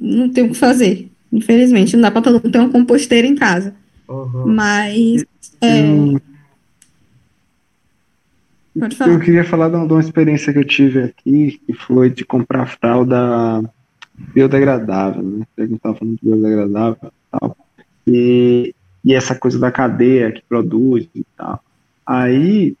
não 0.00 0.28
tem 0.28 0.44
o 0.44 0.48
que 0.48 0.54
fazer. 0.54 1.08
Infelizmente, 1.32 1.96
não 1.96 2.02
dá 2.02 2.10
para 2.10 2.22
todo 2.22 2.34
mundo 2.34 2.50
ter 2.50 2.58
uma 2.58 2.70
composteira 2.70 3.26
em 3.26 3.34
casa. 3.34 3.74
Uhum. 4.08 4.54
Mas 4.54 5.24
é, 5.60 5.82
Pode 8.78 8.96
falar. 8.96 9.12
Eu 9.12 9.20
queria 9.20 9.44
falar 9.44 9.68
de 9.68 9.76
uma, 9.76 10.00
experiência 10.00 10.52
que 10.52 10.58
eu 10.58 10.64
tive 10.64 11.02
aqui, 11.04 11.60
que 11.64 11.72
foi 11.72 12.10
de 12.10 12.24
comprar 12.24 12.66
fralda 12.66 13.62
biodegradável, 14.34 15.22
né? 15.22 15.46
Gente 15.58 15.74
estava 15.74 15.94
falando 15.96 16.16
de 16.16 16.24
biodegradável 16.24 16.98
e 17.04 17.38
tal. 17.38 17.56
E, 18.06 18.74
e 19.04 19.14
essa 19.14 19.34
coisa 19.34 19.58
da 19.58 19.70
cadeia 19.70 20.32
que 20.32 20.42
produz 20.48 21.08
e 21.14 21.24
tal. 21.36 21.62
Aí, 22.06 22.76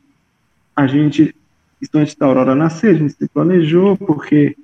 a 0.74 0.86
gente, 0.86 1.34
isso 1.80 1.90
antes 1.94 2.14
da 2.14 2.26
Aurora 2.26 2.54
nascer, 2.54 2.94
a 2.94 2.98
gente 2.98 3.12
se 3.12 3.28
planejou, 3.28 3.96
porque 3.96 4.56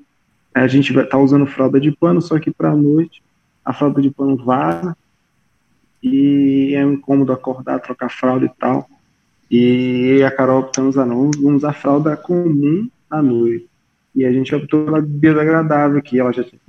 a 0.54 0.66
gente 0.66 0.92
vai 0.92 1.06
tá 1.06 1.18
usando 1.18 1.46
fralda 1.46 1.80
de 1.80 1.92
pano, 1.92 2.20
só 2.20 2.38
que 2.38 2.50
para 2.50 2.70
a 2.70 2.76
noite 2.76 3.22
a 3.64 3.72
fralda 3.72 4.00
de 4.00 4.10
pano 4.10 4.36
vaza 4.36 4.96
e 6.02 6.74
é 6.74 6.84
um 6.84 6.94
incômodo 6.94 7.32
acordar, 7.32 7.78
trocar 7.80 8.10
fralda 8.10 8.46
e 8.46 8.50
tal. 8.58 8.88
E 9.50 10.22
a 10.22 10.30
Carol 10.30 10.60
optamos 10.60 10.96
a 10.96 11.04
não 11.04 11.30
usar 11.42 11.74
fralda 11.74 12.16
comum 12.16 12.88
à 13.10 13.20
noite. 13.20 13.68
E 14.14 14.24
a 14.24 14.32
gente 14.32 14.54
optou 14.54 14.84
pela 14.84 15.00
biodegradável, 15.00 16.00
que 16.00 16.18
ela 16.18 16.32
já 16.32 16.42
tinha 16.42 16.60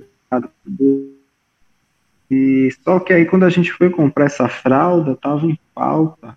e 2.32 2.70
só 2.82 2.98
que 2.98 3.12
aí 3.12 3.26
quando 3.26 3.44
a 3.44 3.50
gente 3.50 3.70
foi 3.70 3.90
comprar 3.90 4.24
essa 4.24 4.48
fralda, 4.48 5.14
tava 5.14 5.44
em 5.44 5.58
falta 5.74 6.34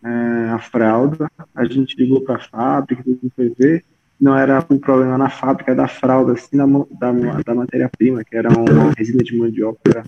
é, 0.00 0.50
a 0.50 0.60
fralda. 0.60 1.28
A 1.52 1.64
gente 1.64 1.96
ligou 1.96 2.20
para 2.20 2.36
a 2.36 2.40
fábrica, 2.40 3.02
foi 3.34 3.52
ver, 3.58 3.84
não 4.20 4.38
era 4.38 4.64
um 4.70 4.78
problema 4.78 5.18
na 5.18 5.28
fábrica 5.28 5.74
da 5.74 5.88
fralda, 5.88 6.34
assim, 6.34 6.56
da, 6.56 6.66
da, 6.66 7.42
da 7.44 7.52
matéria-prima, 7.52 8.22
que 8.22 8.36
era 8.36 8.48
uma 8.48 8.92
resina 8.96 9.24
de 9.24 9.36
mandioca, 9.36 10.04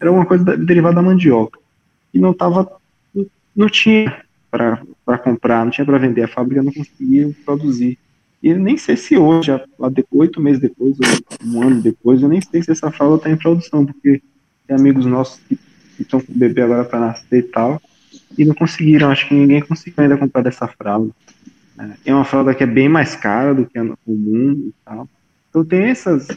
era, 0.00 0.10
uma 0.10 0.24
coisa 0.24 0.56
derivada 0.56 0.94
da 0.94 1.02
mandioca. 1.02 1.58
E 2.14 2.18
não 2.18 2.32
tava, 2.32 2.66
não 3.54 3.68
tinha 3.68 4.22
para 4.50 5.18
comprar, 5.22 5.62
não 5.62 5.72
tinha 5.72 5.84
para 5.84 5.98
vender, 5.98 6.22
a 6.22 6.28
fábrica 6.28 6.62
não 6.62 6.72
conseguia 6.72 7.30
produzir. 7.44 7.98
E 8.42 8.54
nem 8.54 8.78
sei 8.78 8.96
se 8.96 9.14
hoje, 9.14 9.50
oito 10.10 10.40
meses 10.40 10.62
depois, 10.62 10.96
ou 10.98 11.48
um 11.50 11.62
ano 11.62 11.82
depois, 11.82 12.22
eu 12.22 12.30
nem 12.30 12.40
sei 12.40 12.62
se 12.62 12.70
essa 12.70 12.90
fralda 12.90 13.16
está 13.16 13.30
em 13.30 13.36
produção, 13.36 13.84
porque 13.84 14.22
tem 14.66 14.76
amigos 14.76 15.06
nossos 15.06 15.40
que 15.48 15.58
estão 15.98 16.20
com 16.20 16.32
o 16.32 16.36
bebê 16.36 16.62
agora 16.62 16.84
para 16.84 17.00
nascer 17.00 17.38
e 17.38 17.42
tal, 17.42 17.80
e 18.36 18.44
não 18.44 18.54
conseguiram, 18.54 19.10
acho 19.10 19.28
que 19.28 19.34
ninguém 19.34 19.60
conseguiu 19.60 20.02
ainda 20.02 20.16
comprar 20.16 20.42
dessa 20.42 20.66
fralda. 20.66 21.12
É 22.04 22.14
uma 22.14 22.24
fralda 22.24 22.54
que 22.54 22.62
é 22.62 22.66
bem 22.66 22.88
mais 22.88 23.16
cara 23.16 23.54
do 23.54 23.66
que 23.66 23.78
a 23.78 23.84
comum 24.04 24.68
e 24.68 24.74
tal. 24.84 25.08
Então 25.50 25.64
tem 25.64 25.84
essas, 25.84 26.28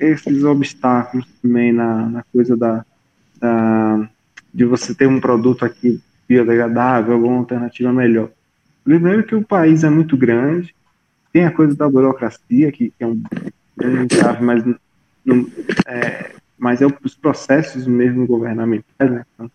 esses 0.00 0.44
obstáculos 0.44 1.26
também 1.42 1.72
na, 1.72 2.08
na 2.08 2.24
coisa 2.32 2.56
da, 2.56 2.84
da, 3.38 4.08
de 4.52 4.64
você 4.64 4.94
ter 4.94 5.06
um 5.06 5.20
produto 5.20 5.64
aqui 5.64 6.00
biodegradável, 6.28 7.14
alguma 7.14 7.38
alternativa 7.38 7.92
melhor. 7.92 8.30
Primeiro 8.84 9.24
que 9.24 9.34
o 9.34 9.44
país 9.44 9.84
é 9.84 9.90
muito 9.90 10.16
grande, 10.16 10.74
tem 11.32 11.44
a 11.44 11.50
coisa 11.50 11.74
da 11.74 11.88
burocracia, 11.88 12.72
que, 12.72 12.90
que 12.90 13.04
é 13.04 13.06
um 13.06 13.22
grande 13.76 14.16
mas, 14.40 14.64
não, 15.24 15.46
é, 15.86 16.30
mas 16.58 16.82
é 16.82 16.86
os 16.86 17.14
processos 17.14 17.86
mesmo 17.86 18.26
governamentais, 18.26 19.10
né, 19.10 19.24
são, 19.36 19.50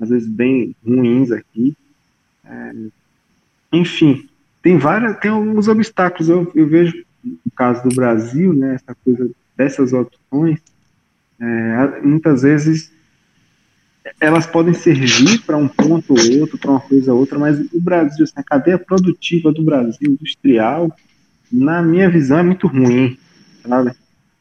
às 0.00 0.10
vezes 0.10 0.28
bem 0.28 0.76
ruins 0.84 1.30
aqui. 1.30 1.76
É, 2.44 2.72
enfim, 3.72 4.28
tem 4.60 4.76
várias, 4.76 5.18
tem 5.18 5.30
alguns 5.30 5.68
obstáculos. 5.68 6.28
Eu, 6.28 6.50
eu, 6.54 6.66
vejo 6.66 7.04
no 7.24 7.52
caso 7.56 7.88
do 7.88 7.94
Brasil, 7.94 8.52
né, 8.52 8.74
essa 8.74 8.94
coisa 9.04 9.30
dessas 9.56 9.92
opções, 9.92 10.60
é, 11.40 12.00
muitas 12.02 12.42
vezes 12.42 12.92
elas 14.20 14.46
podem 14.46 14.74
servir 14.74 15.40
para 15.42 15.56
um 15.56 15.68
ponto 15.68 16.14
ou 16.14 16.40
outro, 16.40 16.58
para 16.58 16.70
uma 16.70 16.80
coisa 16.80 17.12
ou 17.12 17.20
outra, 17.20 17.38
mas 17.38 17.60
o 17.72 17.80
Brasil, 17.80 18.24
assim, 18.24 18.34
a 18.36 18.42
cadeia 18.42 18.78
produtiva 18.78 19.52
do 19.52 19.62
Brasil, 19.62 20.10
industrial, 20.10 20.94
na 21.50 21.82
minha 21.82 22.10
visão, 22.10 22.38
é 22.38 22.42
muito 22.42 22.66
ruim, 22.66 23.16
sabe? 23.62 23.92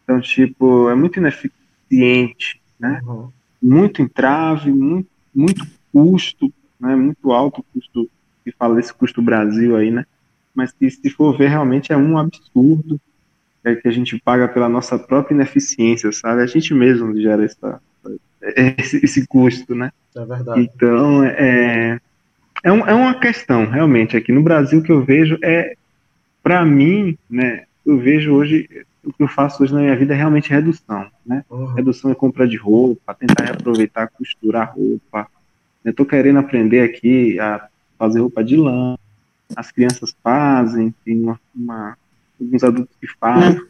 Então, 0.04 0.20
tipo, 0.20 0.90
é 0.90 0.96
muito 0.96 1.20
ineficiente, 1.92 2.62
né? 2.80 3.02
Uhum. 3.06 3.30
Muito 3.62 4.02
entrave, 4.02 4.72
muito, 4.72 5.10
muito 5.34 5.66
custo, 5.92 6.52
né? 6.80 6.96
Muito 6.96 7.32
alto 7.32 7.64
custo, 7.74 8.10
que 8.44 8.52
fala 8.52 8.76
desse 8.76 8.94
custo 8.94 9.22
Brasil 9.22 9.76
aí, 9.76 9.92
né? 9.92 10.06
Mas 10.54 10.72
que, 10.72 10.90
se 10.90 11.10
for 11.10 11.38
ver, 11.38 11.50
realmente 11.50 11.94
é 11.94 11.98
um 11.98 12.18
absurdo 12.18 13.00
é, 13.64 13.76
que 13.76 13.88
a 13.88 13.92
gente 13.92 14.20
paga 14.20 14.48
pela 14.48 14.68
nossa 14.68 14.98
própria 14.98 15.36
ineficiência, 15.36 16.12
sabe? 16.12 16.42
A 16.42 16.48
gente 16.48 16.74
mesmo 16.74 17.16
gera 17.20 17.46
essa, 17.46 17.82
esse, 18.78 19.06
esse 19.06 19.28
custo, 19.28 19.76
né? 19.76 19.92
É 20.16 20.26
verdade. 20.26 20.62
Então, 20.62 21.24
é, 21.24 22.00
é, 22.64 22.72
um, 22.72 22.86
é 22.88 22.94
uma 22.94 23.20
questão, 23.20 23.66
realmente, 23.66 24.18
aqui 24.18 24.32
no 24.32 24.44
Brasil 24.44 24.82
que 24.82 24.92
eu 24.92 25.04
vejo 25.04 25.38
é, 25.44 25.76
para 26.44 26.66
mim, 26.66 27.18
né, 27.30 27.64
eu 27.86 27.98
vejo 27.98 28.34
hoje, 28.34 28.68
o 29.04 29.12
que 29.12 29.24
eu 29.24 29.28
faço 29.28 29.64
hoje 29.64 29.74
na 29.74 29.80
minha 29.80 29.96
vida 29.96 30.14
é 30.14 30.18
realmente 30.18 30.50
redução, 30.50 31.10
né? 31.26 31.44
Uhum. 31.50 31.74
Redução 31.74 32.12
é 32.12 32.16
compra 32.16 32.48
de 32.48 32.58
roupa, 32.58 33.14
tentar 33.16 33.46
reaproveitar, 33.46 34.10
costurar 34.10 34.74
roupa. 34.76 35.28
Eu 35.84 35.94
tô 35.94 36.06
querendo 36.06 36.40
aprender 36.40 36.82
aqui 36.82 37.40
a 37.40 37.68
fazer 37.98 38.20
roupa 38.20 38.44
de 38.44 38.56
lã, 38.56 38.96
as 39.56 39.72
crianças 39.72 40.16
fazem, 40.24 40.94
tem 41.04 41.22
uma, 41.22 41.40
uma 41.56 41.98
alguns 42.40 42.64
adultos 42.64 42.96
que 43.00 43.08
fazem. 43.20 43.62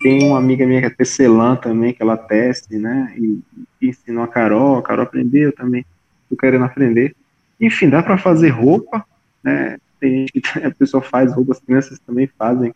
Tem 0.00 0.22
uma 0.24 0.38
amiga 0.38 0.66
minha 0.66 0.80
que 0.80 0.86
é 0.86 0.90
tecelã 0.90 1.56
também, 1.56 1.94
que 1.94 2.02
ela 2.02 2.16
teste, 2.16 2.76
né? 2.76 3.14
E, 3.16 3.40
e 3.80 3.88
ensinou 3.88 4.22
a 4.22 4.28
Carol, 4.28 4.76
a 4.76 4.82
Carol 4.82 5.04
aprendeu 5.04 5.52
também, 5.52 5.84
tô 6.28 6.36
querendo 6.36 6.64
aprender. 6.64 7.16
Enfim, 7.58 7.88
dá 7.88 8.02
para 8.02 8.18
fazer 8.18 8.50
roupa, 8.50 9.04
né? 9.42 9.78
Tem 9.98 10.18
gente 10.18 10.32
que 10.32 10.42
a 10.60 10.70
pessoa 10.70 11.02
faz 11.02 11.32
roupa, 11.32 11.52
as 11.52 11.60
crianças 11.60 11.98
também 12.00 12.28
fazem 12.38 12.74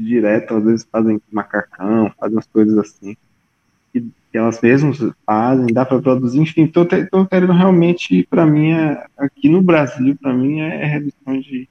direto, 0.00 0.54
às 0.54 0.64
vezes 0.64 0.88
fazem 0.90 1.20
macacão, 1.30 2.12
fazem 2.18 2.36
umas 2.36 2.46
coisas 2.46 2.78
assim. 2.78 3.16
Que 3.92 4.10
elas 4.32 4.60
mesmas 4.62 4.98
fazem, 5.26 5.66
dá 5.66 5.84
para 5.84 6.00
produzir, 6.00 6.40
enfim, 6.40 6.64
estou 6.64 7.26
querendo 7.26 7.52
realmente, 7.52 8.26
para 8.30 8.46
mim, 8.46 8.72
é, 8.72 9.04
aqui 9.18 9.48
no 9.48 9.60
Brasil, 9.60 10.16
para 10.20 10.32
mim, 10.32 10.60
é 10.60 10.86
redução 10.86 11.38
de, 11.38 11.68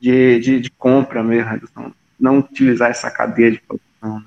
de, 0.00 0.40
de, 0.40 0.60
de, 0.60 0.70
compra 0.70 1.22
mesmo, 1.22 1.48
redução, 1.48 1.92
não 2.18 2.38
utilizar 2.38 2.90
essa 2.90 3.08
cadeia 3.10 3.52
de 3.52 3.60
produção. 3.60 4.18
Né? 4.18 4.26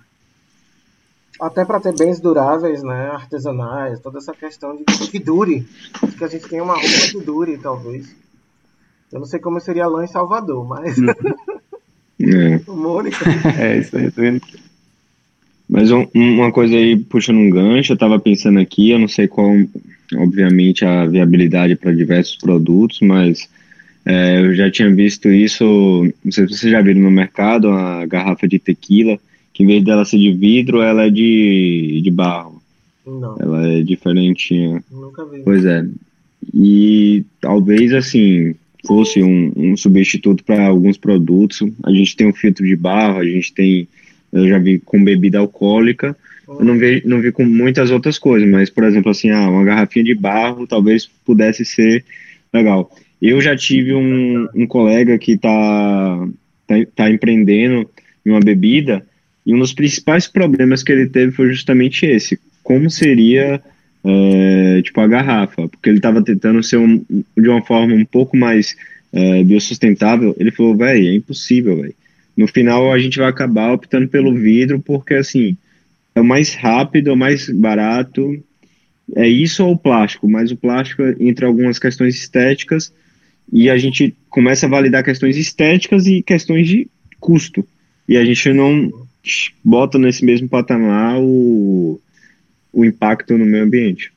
Até 1.42 1.66
para 1.66 1.82
ter 1.82 1.94
bens 1.94 2.22
duráveis, 2.22 2.82
né, 2.82 3.10
artesanais, 3.10 4.00
toda 4.00 4.20
essa 4.20 4.34
questão 4.34 4.76
de 4.76 4.86
que 4.86 5.20
dure, 5.20 5.68
que 6.18 6.24
a 6.24 6.28
gente 6.28 6.48
tenha 6.48 6.64
uma 6.64 6.74
roupa 6.74 7.12
que 7.12 7.20
dure, 7.20 7.58
talvez. 7.58 8.16
Eu 9.12 9.20
não 9.20 9.26
sei 9.26 9.40
como 9.40 9.60
seria 9.60 9.88
lã 9.88 10.06
em 10.06 10.08
Salvador, 10.08 10.66
mas... 10.66 10.96
É. 12.20 12.60
Mônica. 12.68 13.26
é, 13.60 13.80
isso 13.80 13.96
aí, 13.98 14.12
tô 14.12 14.22
vendo. 14.22 14.42
Mas 15.70 15.92
um, 15.92 16.08
uma 16.14 16.52
coisa 16.52 16.76
aí, 16.76 16.98
puxando 16.98 17.38
um 17.38 17.50
gancho, 17.50 17.92
eu 17.92 17.96
estava 17.96 18.18
pensando 18.20 18.60
aqui, 18.60 18.92
eu 18.92 19.00
não 19.00 19.08
sei 19.08 19.28
qual, 19.28 19.52
obviamente, 20.16 20.86
a 20.86 21.06
viabilidade 21.06 21.76
para 21.76 21.94
diversos 21.94 22.38
produtos, 22.38 23.00
mas 23.02 23.50
é, 24.06 24.40
eu 24.40 24.56
já 24.56 24.72
tinha 24.72 24.90
visto 24.90 25.28
isso, 25.28 25.64
não 26.24 26.32
sei 26.32 26.48
se 26.48 26.58
vocês 26.58 26.72
já 26.72 26.82
viram 26.82 27.02
no 27.02 27.12
mercado, 27.12 27.70
a 27.70 28.06
garrafa 28.06 28.48
de 28.48 28.58
tequila, 28.58 29.20
que 29.54 29.64
em 29.64 29.68
vez 29.68 29.84
dela 29.84 30.06
ser 30.06 30.18
de 30.18 30.32
vidro, 30.32 30.82
ela 30.82 31.08
é 31.08 31.10
de, 31.10 32.00
de 32.02 32.12
barro. 32.12 32.62
Não. 33.06 33.36
Ela 33.40 33.68
é 33.68 33.82
diferentinha. 33.82 34.82
Nunca 34.90 35.26
vi. 35.26 35.42
Pois 35.44 35.66
é. 35.66 35.86
E 36.54 37.26
talvez, 37.42 37.94
assim, 37.94 38.56
fosse 38.88 39.22
um, 39.22 39.52
um 39.56 39.78
substituto 39.78 40.44
para 40.44 40.66
alguns 40.66 40.98
produtos. 40.98 41.62
A 41.84 41.92
gente 41.92 42.16
tem 42.16 42.28
um 42.28 42.34
filtro 42.34 42.66
de 42.66 42.76
barro, 42.76 43.20
a 43.20 43.26
gente 43.26 43.54
tem 43.54 43.88
eu 44.32 44.48
já 44.48 44.60
vi 44.60 44.80
com 44.80 45.04
bebida 45.04 45.40
alcoólica, 45.40 46.16
eu 46.48 46.64
não 46.64 46.78
vi, 46.78 47.02
não 47.06 47.22
vi 47.22 47.32
com 47.32 47.46
muitas 47.46 47.92
outras 47.92 48.18
coisas, 48.18 48.48
mas, 48.48 48.70
por 48.70 48.84
exemplo, 48.84 49.12
assim, 49.12 49.30
ah, 49.30 49.50
uma 49.50 49.64
garrafinha 49.64 50.06
de 50.06 50.16
barro 50.16 50.68
talvez 50.68 51.10
pudesse 51.26 51.66
ser 51.66 52.04
legal. 52.54 52.92
Eu 53.22 53.42
já 53.42 53.56
tive 53.56 53.94
um, 53.94 54.48
um 54.56 54.68
colega 54.68 55.18
que 55.18 55.34
está 55.34 56.28
tá, 56.68 56.76
tá 56.96 57.10
empreendendo 57.10 57.90
em 58.26 58.30
uma 58.30 58.40
bebida, 58.40 59.06
e 59.46 59.54
um 59.54 59.60
dos 59.60 59.74
principais 59.74 60.28
problemas 60.28 60.84
que 60.84 60.92
ele 60.92 61.08
teve 61.08 61.32
foi 61.32 61.50
justamente 61.50 62.06
esse, 62.06 62.40
como 62.64 62.90
seria 62.90 63.62
é, 64.08 64.82
tipo 64.82 65.00
a 65.02 65.08
garrafa, 65.08 65.68
porque 65.68 65.90
ele 65.90 65.98
estava 65.98 66.24
tentando 66.24 66.64
ser 66.64 66.78
um, 66.78 67.04
de 67.10 67.50
uma 67.50 67.62
forma 67.62 67.94
um 67.94 68.06
pouco 68.06 68.38
mais 68.38 68.76
é, 69.12 69.44
biossustentável, 69.44 70.36
ele 70.40 70.52
falou, 70.52 70.76
velho, 70.76 71.08
é 71.08 71.16
impossível, 71.16 71.82
velho 71.82 71.96
no 72.38 72.48
final 72.48 72.94
a 72.94 73.00
gente 73.00 73.18
vai 73.18 73.28
acabar 73.28 73.74
optando 73.74 74.08
pelo 74.08 74.34
vidro 74.36 74.80
porque 74.80 75.16
assim 75.16 75.58
é 76.14 76.22
o 76.22 76.26
mais 76.26 76.54
rápido, 76.54 77.10
é 77.10 77.14
o 77.14 77.18
mais 77.18 77.50
barato. 77.50 78.44
É 79.16 79.28
isso 79.28 79.64
ou 79.64 79.74
o 79.74 79.78
plástico, 79.78 80.28
mas 80.30 80.52
o 80.52 80.58
plástico 80.58 81.02
entre 81.20 81.46
algumas 81.46 81.80
questões 81.80 82.16
estéticas 82.16 82.94
e 83.52 83.70
a 83.70 83.78
gente 83.78 84.16
começa 84.30 84.66
a 84.66 84.70
validar 84.70 85.04
questões 85.04 85.38
estéticas 85.38 86.06
e 86.06 86.22
questões 86.22 86.68
de 86.68 86.88
custo. 87.20 87.66
E 88.08 88.18
a 88.18 88.26
gente 88.26 88.52
não 88.52 88.92
bota 89.64 89.98
nesse 89.98 90.26
mesmo 90.26 90.50
patamar 90.50 91.20
o, 91.20 92.00
o 92.72 92.86
impacto 92.86 93.38
no 93.38 93.46
meio 93.46 93.64
ambiente. 93.64 94.14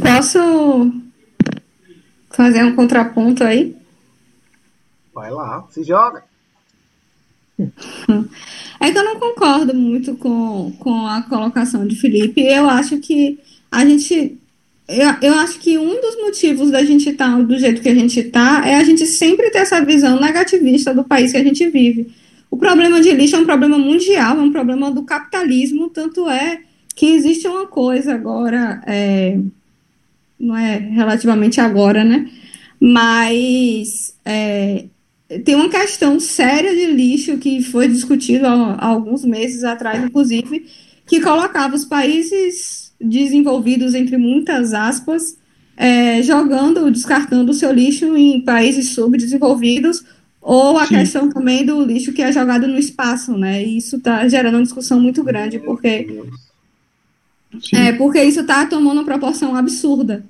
Posso 0.00 0.92
fazer 2.30 2.64
um 2.64 2.74
contraponto 2.74 3.44
aí? 3.44 3.76
Vai 5.14 5.30
lá, 5.30 5.66
se 5.70 5.82
joga. 5.82 6.24
É 8.80 8.92
que 8.92 8.98
eu 8.98 9.04
não 9.04 9.18
concordo 9.18 9.74
muito 9.74 10.14
com, 10.14 10.72
com 10.78 11.04
a 11.04 11.22
colocação 11.22 11.84
de 11.84 11.96
Felipe. 11.96 12.40
Eu 12.40 12.68
acho 12.68 12.98
que 12.98 13.40
a 13.70 13.84
gente. 13.84 14.38
Eu, 14.86 15.14
eu 15.20 15.34
acho 15.34 15.58
que 15.58 15.76
um 15.76 16.00
dos 16.00 16.16
motivos 16.16 16.70
da 16.70 16.84
gente 16.84 17.10
estar 17.10 17.36
tá 17.36 17.42
do 17.42 17.58
jeito 17.58 17.82
que 17.82 17.88
a 17.88 17.94
gente 17.94 18.20
está 18.20 18.62
é 18.64 18.76
a 18.76 18.84
gente 18.84 19.04
sempre 19.04 19.50
ter 19.50 19.58
essa 19.58 19.84
visão 19.84 20.20
negativista 20.20 20.94
do 20.94 21.02
país 21.02 21.32
que 21.32 21.38
a 21.38 21.42
gente 21.42 21.68
vive. 21.68 22.14
O 22.50 22.56
problema 22.56 23.00
de 23.00 23.12
lixo 23.12 23.36
é 23.36 23.38
um 23.38 23.44
problema 23.44 23.78
mundial, 23.78 24.38
é 24.38 24.42
um 24.42 24.52
problema 24.52 24.90
do 24.90 25.04
capitalismo, 25.04 25.88
tanto 25.90 26.28
é 26.28 26.60
que 26.94 27.06
existe 27.06 27.46
uma 27.46 27.66
coisa 27.66 28.14
agora. 28.14 28.82
É, 28.86 29.38
não 30.38 30.56
é 30.56 30.76
relativamente 30.76 31.60
agora, 31.60 32.04
né? 32.04 32.28
Mas 32.80 34.16
é, 34.24 34.86
tem 35.44 35.54
uma 35.54 35.68
questão 35.68 36.18
séria 36.18 36.74
de 36.74 36.86
lixo 36.86 37.38
que 37.38 37.62
foi 37.62 37.88
discutido 37.88 38.46
há, 38.46 38.74
há 38.74 38.86
alguns 38.86 39.24
meses 39.24 39.64
atrás, 39.64 40.02
inclusive, 40.02 40.66
que 41.06 41.20
colocava 41.20 41.74
os 41.74 41.84
países 41.84 42.92
desenvolvidos, 43.00 43.94
entre 43.94 44.16
muitas 44.16 44.72
aspas, 44.72 45.36
é, 45.76 46.22
jogando, 46.22 46.90
descartando 46.90 47.52
o 47.52 47.54
seu 47.54 47.72
lixo 47.72 48.16
em 48.16 48.40
países 48.40 48.90
subdesenvolvidos, 48.90 50.04
ou 50.40 50.78
a 50.78 50.86
Sim. 50.86 50.96
questão 50.96 51.30
também 51.30 51.64
do 51.64 51.82
lixo 51.82 52.12
que 52.12 52.22
é 52.22 52.32
jogado 52.32 52.66
no 52.66 52.78
espaço, 52.78 53.36
né? 53.36 53.62
E 53.64 53.78
isso 53.78 53.96
está 53.96 54.26
gerando 54.28 54.54
uma 54.54 54.62
discussão 54.62 55.00
muito 55.00 55.22
grande, 55.22 55.58
porque 55.58 56.06
é, 57.74 57.92
porque 57.92 58.22
isso 58.22 58.40
está 58.40 58.66
tomando 58.66 58.98
uma 58.98 59.04
proporção 59.04 59.56
absurda. 59.56 60.24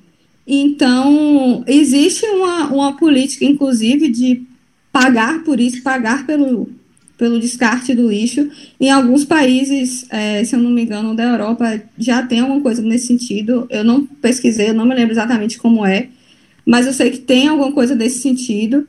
Então, 0.47 1.63
existe 1.67 2.25
uma, 2.27 2.69
uma 2.69 2.97
política, 2.97 3.45
inclusive, 3.45 4.09
de 4.09 4.43
pagar 4.91 5.45
por 5.45 5.61
isso, 5.61 5.83
pagar 5.83 6.27
pelo, 6.27 6.71
pelo 7.19 7.39
descarte 7.39 7.95
do 7.95 8.09
lixo. 8.09 8.51
Em 8.81 8.91
alguns 8.91 9.25
países, 9.25 10.07
é, 10.09 10.43
se 10.45 10.57
eu 10.57 10.61
não 10.61 10.71
me 10.71 10.83
engano, 10.83 11.15
da 11.15 11.25
Europa, 11.25 11.83
já 11.99 12.23
tem 12.23 12.41
alguma 12.41 12.61
coisa 12.61 12.81
nesse 12.81 13.09
sentido. 13.09 13.67
Eu 13.69 13.85
não 13.85 14.07
pesquisei, 14.07 14.71
eu 14.71 14.75
não 14.75 14.87
me 14.87 14.95
lembro 14.95 15.13
exatamente 15.13 15.59
como 15.59 15.85
é, 15.85 16.09
mas 16.65 16.87
eu 16.87 16.93
sei 16.93 17.11
que 17.11 17.19
tem 17.19 17.49
alguma 17.49 17.73
coisa 17.73 17.95
desse 17.95 18.21
sentido. 18.21 18.89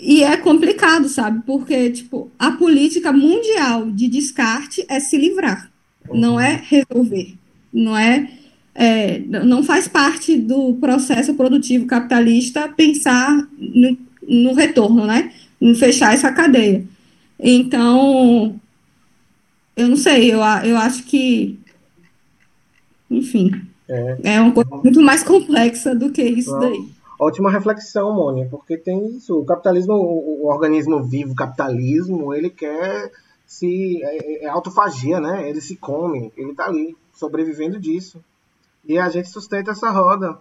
E 0.00 0.22
é 0.22 0.36
complicado, 0.36 1.08
sabe? 1.08 1.42
Porque, 1.44 1.90
tipo, 1.90 2.30
a 2.38 2.52
política 2.52 3.12
mundial 3.12 3.90
de 3.90 4.08
descarte 4.08 4.84
é 4.88 4.98
se 4.98 5.16
livrar 5.16 5.70
não 6.12 6.38
é 6.38 6.62
resolver, 6.64 7.34
não 7.72 7.96
é, 7.96 8.30
é, 8.74 9.18
não 9.20 9.62
faz 9.62 9.86
parte 9.86 10.36
do 10.36 10.74
processo 10.74 11.34
produtivo 11.34 11.86
capitalista 11.86 12.68
pensar 12.68 13.48
no, 13.58 13.98
no 14.26 14.54
retorno, 14.54 15.06
né? 15.06 15.32
Em 15.60 15.74
fechar 15.74 16.14
essa 16.14 16.32
cadeia. 16.32 16.84
Então, 17.38 18.58
eu 19.76 19.88
não 19.88 19.96
sei, 19.96 20.32
eu, 20.32 20.40
eu 20.64 20.76
acho 20.76 21.04
que, 21.04 21.58
enfim, 23.10 23.50
é, 23.88 24.18
é 24.24 24.40
uma 24.40 24.52
coisa 24.52 24.70
muito 24.76 25.00
mais 25.00 25.22
complexa 25.22 25.94
do 25.94 26.10
que 26.10 26.22
isso 26.22 26.56
daí. 26.58 26.88
Ótima 27.20 27.50
reflexão, 27.50 28.14
Mônica, 28.14 28.48
porque 28.48 28.78
tem 28.78 29.14
isso. 29.14 29.38
O 29.38 29.44
capitalismo, 29.44 29.92
o, 29.92 30.44
o 30.44 30.46
organismo 30.48 31.04
vivo, 31.04 31.34
capitalismo, 31.34 32.32
ele 32.32 32.48
quer 32.48 33.12
se 33.44 34.02
é, 34.02 34.16
é, 34.16 34.44
é, 34.44 34.48
autofagia, 34.48 35.20
né? 35.20 35.46
Ele 35.46 35.60
se 35.60 35.76
come, 35.76 36.32
ele 36.34 36.52
está 36.52 36.64
ali 36.64 36.96
sobrevivendo 37.12 37.78
disso. 37.78 38.24
E 38.86 38.98
a 38.98 39.10
gente 39.10 39.28
sustenta 39.28 39.72
essa 39.72 39.90
roda. 39.90 40.38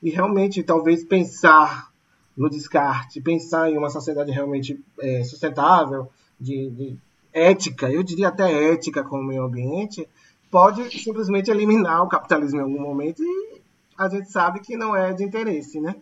E 0.00 0.10
realmente, 0.10 0.62
talvez 0.62 1.02
pensar 1.02 1.90
no 2.36 2.48
descarte, 2.48 3.20
pensar 3.20 3.68
em 3.68 3.76
uma 3.76 3.90
sociedade 3.90 4.30
realmente 4.30 4.80
é, 5.00 5.24
sustentável, 5.24 6.08
de, 6.40 6.70
de, 6.70 6.96
ética, 7.32 7.90
eu 7.90 8.04
diria 8.04 8.28
até 8.28 8.72
ética 8.72 9.02
com 9.02 9.18
o 9.18 9.24
meio 9.24 9.42
ambiente, 9.42 10.08
pode 10.52 10.88
simplesmente 11.02 11.50
eliminar 11.50 12.04
o 12.04 12.08
capitalismo 12.08 12.60
em 12.60 12.62
algum 12.62 12.80
momento 12.80 13.24
e 13.24 13.60
a 13.98 14.08
gente 14.08 14.30
sabe 14.30 14.60
que 14.60 14.76
não 14.76 14.94
é 14.94 15.12
de 15.12 15.24
interesse, 15.24 15.80
né? 15.80 15.96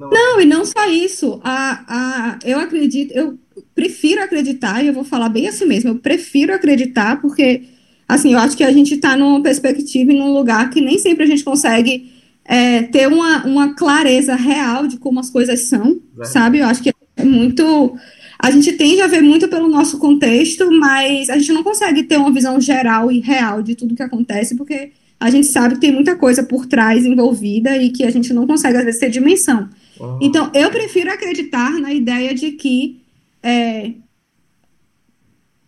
Não, 0.00 0.10
não 0.10 0.40
e 0.40 0.46
não 0.46 0.64
só 0.64 0.88
isso. 0.88 1.40
A, 1.44 1.84
a, 1.86 2.38
eu 2.44 2.58
acredito, 2.58 3.12
eu 3.12 3.38
prefiro 3.74 4.22
acreditar, 4.22 4.82
e 4.82 4.88
eu 4.88 4.94
vou 4.94 5.04
falar 5.04 5.28
bem 5.28 5.46
assim 5.46 5.66
mesmo, 5.66 5.90
eu 5.90 5.96
prefiro 5.96 6.54
acreditar, 6.54 7.20
porque, 7.20 7.64
assim, 8.08 8.32
eu 8.32 8.38
acho 8.38 8.56
que 8.56 8.64
a 8.64 8.72
gente 8.72 8.94
está 8.94 9.16
numa 9.16 9.42
perspectiva 9.42 10.12
e 10.12 10.18
num 10.18 10.32
lugar 10.32 10.70
que 10.70 10.80
nem 10.80 10.98
sempre 10.98 11.24
a 11.24 11.26
gente 11.26 11.44
consegue 11.44 12.10
é, 12.44 12.82
ter 12.82 13.08
uma, 13.08 13.44
uma 13.44 13.74
clareza 13.74 14.34
real 14.34 14.86
de 14.86 14.98
como 14.98 15.20
as 15.20 15.30
coisas 15.30 15.60
são, 15.60 16.00
é. 16.18 16.24
sabe? 16.24 16.58
Eu 16.58 16.66
acho 16.66 16.82
que 16.82 16.90
é 16.90 17.24
muito. 17.24 17.94
A 18.38 18.50
gente 18.50 18.72
tende 18.72 19.02
a 19.02 19.06
ver 19.06 19.20
muito 19.20 19.48
pelo 19.48 19.68
nosso 19.68 19.98
contexto, 19.98 20.70
mas 20.70 21.28
a 21.28 21.36
gente 21.36 21.52
não 21.52 21.62
consegue 21.62 22.04
ter 22.04 22.16
uma 22.16 22.32
visão 22.32 22.58
geral 22.58 23.12
e 23.12 23.20
real 23.20 23.62
de 23.62 23.74
tudo 23.74 23.94
que 23.94 24.02
acontece, 24.02 24.56
porque 24.56 24.92
a 25.18 25.28
gente 25.28 25.46
sabe 25.46 25.74
que 25.74 25.82
tem 25.82 25.92
muita 25.92 26.16
coisa 26.16 26.42
por 26.42 26.64
trás 26.64 27.04
envolvida 27.04 27.76
e 27.76 27.90
que 27.90 28.04
a 28.04 28.10
gente 28.10 28.32
não 28.32 28.46
consegue, 28.46 28.78
às 28.78 28.84
vezes, 28.84 28.98
ter 28.98 29.10
dimensão. 29.10 29.68
Uhum. 30.00 30.18
Então, 30.20 30.50
eu 30.54 30.70
prefiro 30.70 31.12
acreditar 31.12 31.72
na 31.78 31.92
ideia 31.92 32.34
de 32.34 32.52
que 32.52 33.02
é, 33.42 33.92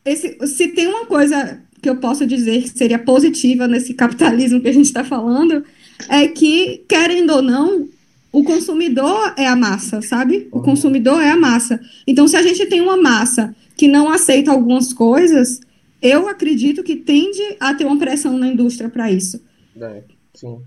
esse, 0.05 0.39
se 0.47 0.69
tem 0.69 0.87
uma 0.87 1.07
coisa 1.07 1.61
que 1.81 1.89
eu 1.89 1.97
posso 1.97 2.27
dizer 2.27 2.63
que 2.63 2.71
seria 2.71 2.99
positiva 2.99 3.69
nesse 3.69 3.93
capitalismo 3.93 4.61
que 4.61 4.69
a 4.69 4.73
gente 4.73 4.87
está 4.87 5.05
falando, 5.05 5.65
é 6.09 6.29
que, 6.29 6.85
querendo 6.89 7.31
ou 7.31 7.43
não, 7.43 7.89
o 8.33 8.43
consumidor 8.43 9.35
é 9.37 9.47
a 9.47 9.57
massa, 9.57 10.01
sabe? 10.01 10.49
O 10.51 10.63
consumidor 10.63 11.21
é 11.21 11.31
a 11.31 11.37
massa. 11.37 11.81
Então, 12.07 12.27
se 12.27 12.37
a 12.37 12.43
gente 12.43 12.65
tem 12.67 12.81
uma 12.81 12.97
massa 12.97 13.55
que 13.77 13.87
não 13.87 14.11
aceita 14.11 14.51
algumas 14.51 14.93
coisas, 14.93 15.61
eu 16.01 16.29
acredito 16.29 16.83
que 16.83 16.97
tende 16.97 17.57
a 17.61 17.75
ter 17.75 17.85
uma 17.85 17.99
pressão 17.99 18.39
na 18.39 18.49
indústria 18.49 18.89
para 18.89 19.11
isso. 19.11 19.43
É, 19.77 20.03
sim. 20.35 20.59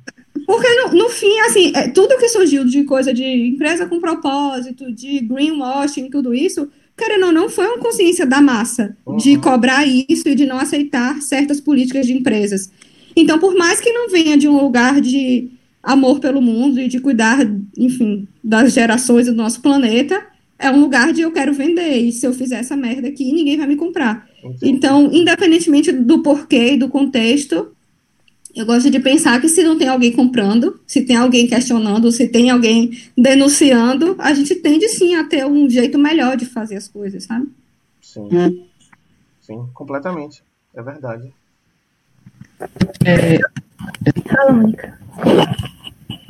Porque, 0.46 0.68
no, 0.76 0.94
no 0.94 1.10
fim, 1.10 1.40
assim, 1.42 1.72
é, 1.76 1.88
tudo 1.90 2.18
que 2.18 2.30
surgiu 2.30 2.64
de 2.66 2.84
coisa 2.84 3.14
de 3.14 3.24
empresa 3.24 3.86
com 3.88 4.00
propósito, 4.00 4.92
de 4.94 5.20
greenwashing, 5.22 6.10
tudo 6.10 6.34
isso, 6.34 6.70
querendo 6.98 7.28
ou 7.28 7.32
não, 7.32 7.50
foi 7.50 7.66
uma 7.68 7.80
consciência 7.80 8.26
da 8.26 8.42
massa 8.42 8.96
de 9.18 9.32
Uhum. 9.36 9.42
cobrar 9.42 9.86
isso 9.86 10.28
e 10.28 10.36
de 10.36 10.46
não 10.46 10.58
aceitar 10.58 11.22
certas 11.22 11.60
políticas 11.60 12.06
de 12.06 12.14
empresas. 12.14 12.70
Então, 13.16 13.40
por 13.40 13.56
mais 13.56 13.80
que 13.80 13.92
não 13.92 14.10
venha 14.10 14.38
de 14.38 14.48
um 14.48 14.60
lugar 14.62 15.02
de 15.02 15.50
amor 15.82 16.20
pelo 16.20 16.42
mundo 16.42 16.80
e 16.80 16.88
de 16.88 17.00
cuidar, 17.00 17.40
enfim, 17.78 18.28
das 18.44 18.74
gerações 18.74 19.28
do 19.28 19.34
nosso 19.34 19.62
planeta, 19.62 20.22
é 20.58 20.70
um 20.72 20.80
lugar 20.80 21.12
de 21.14 21.22
eu 21.22 21.32
quero 21.32 21.54
vender. 21.54 21.98
E 21.98 22.12
se 22.12 22.26
eu 22.26 22.34
fizer 22.34 22.58
essa 22.60 22.76
merda 22.78 23.08
aqui, 23.08 23.32
ninguém 23.32 23.58
vai 23.58 23.68
me 23.68 23.76
comprar. 23.76 24.28
Entendi. 24.44 24.70
Então, 24.72 25.10
independentemente 25.14 25.92
do 25.92 26.22
porquê 26.24 26.74
e 26.74 26.78
do 26.78 26.88
contexto, 26.90 27.75
eu 28.56 28.66
gosto 28.66 28.90
de 28.90 29.00
pensar 29.00 29.40
que 29.42 29.50
se 29.50 29.64
não 29.64 29.78
tem 29.78 29.88
alguém 29.88 30.12
comprando, 30.12 30.80
se 30.88 31.02
tem 31.02 31.16
alguém 31.16 31.48
questionando, 31.48 32.12
se 32.12 32.28
tem 32.28 32.50
alguém 32.50 32.92
denunciando, 33.18 34.16
a 34.18 34.34
gente 34.34 34.56
tende 34.56 34.88
sim 34.88 35.16
a 35.16 35.26
ter 35.26 35.46
um 35.46 35.70
jeito 35.70 35.98
melhor 35.98 36.38
de 36.38 36.46
fazer 36.46 36.76
as 36.78 36.88
coisas, 36.88 37.26
sabe? 37.26 37.48
Sim. 38.02 38.30
Sim, 39.42 39.68
completamente. 39.74 40.42
É 40.74 40.82
verdade. 40.82 41.32
É, 43.06 43.40
Fala, 44.30 44.54
Mônica. 44.54 44.98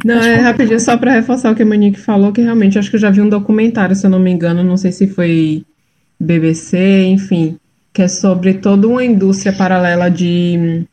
Não, 0.03 0.19
é 0.19 0.35
rapidinho, 0.35 0.79
só 0.79 0.97
para 0.97 1.13
reforçar 1.13 1.51
o 1.51 1.55
que 1.55 1.63
a 1.63 1.65
Monique 1.65 1.99
falou, 1.99 2.31
que 2.31 2.41
realmente 2.41 2.77
acho 2.77 2.89
que 2.89 2.95
eu 2.95 2.99
já 2.99 3.09
vi 3.09 3.21
um 3.21 3.29
documentário, 3.29 3.95
se 3.95 4.05
eu 4.05 4.09
não 4.09 4.19
me 4.19 4.31
engano, 4.31 4.63
não 4.63 4.77
sei 4.77 4.91
se 4.91 5.07
foi 5.07 5.65
BBC, 6.19 7.05
enfim, 7.05 7.57
que 7.91 8.01
é 8.01 8.07
sobre 8.07 8.55
toda 8.55 8.87
uma 8.87 9.03
indústria 9.03 9.51
paralela 9.51 10.09
de, 10.09 10.85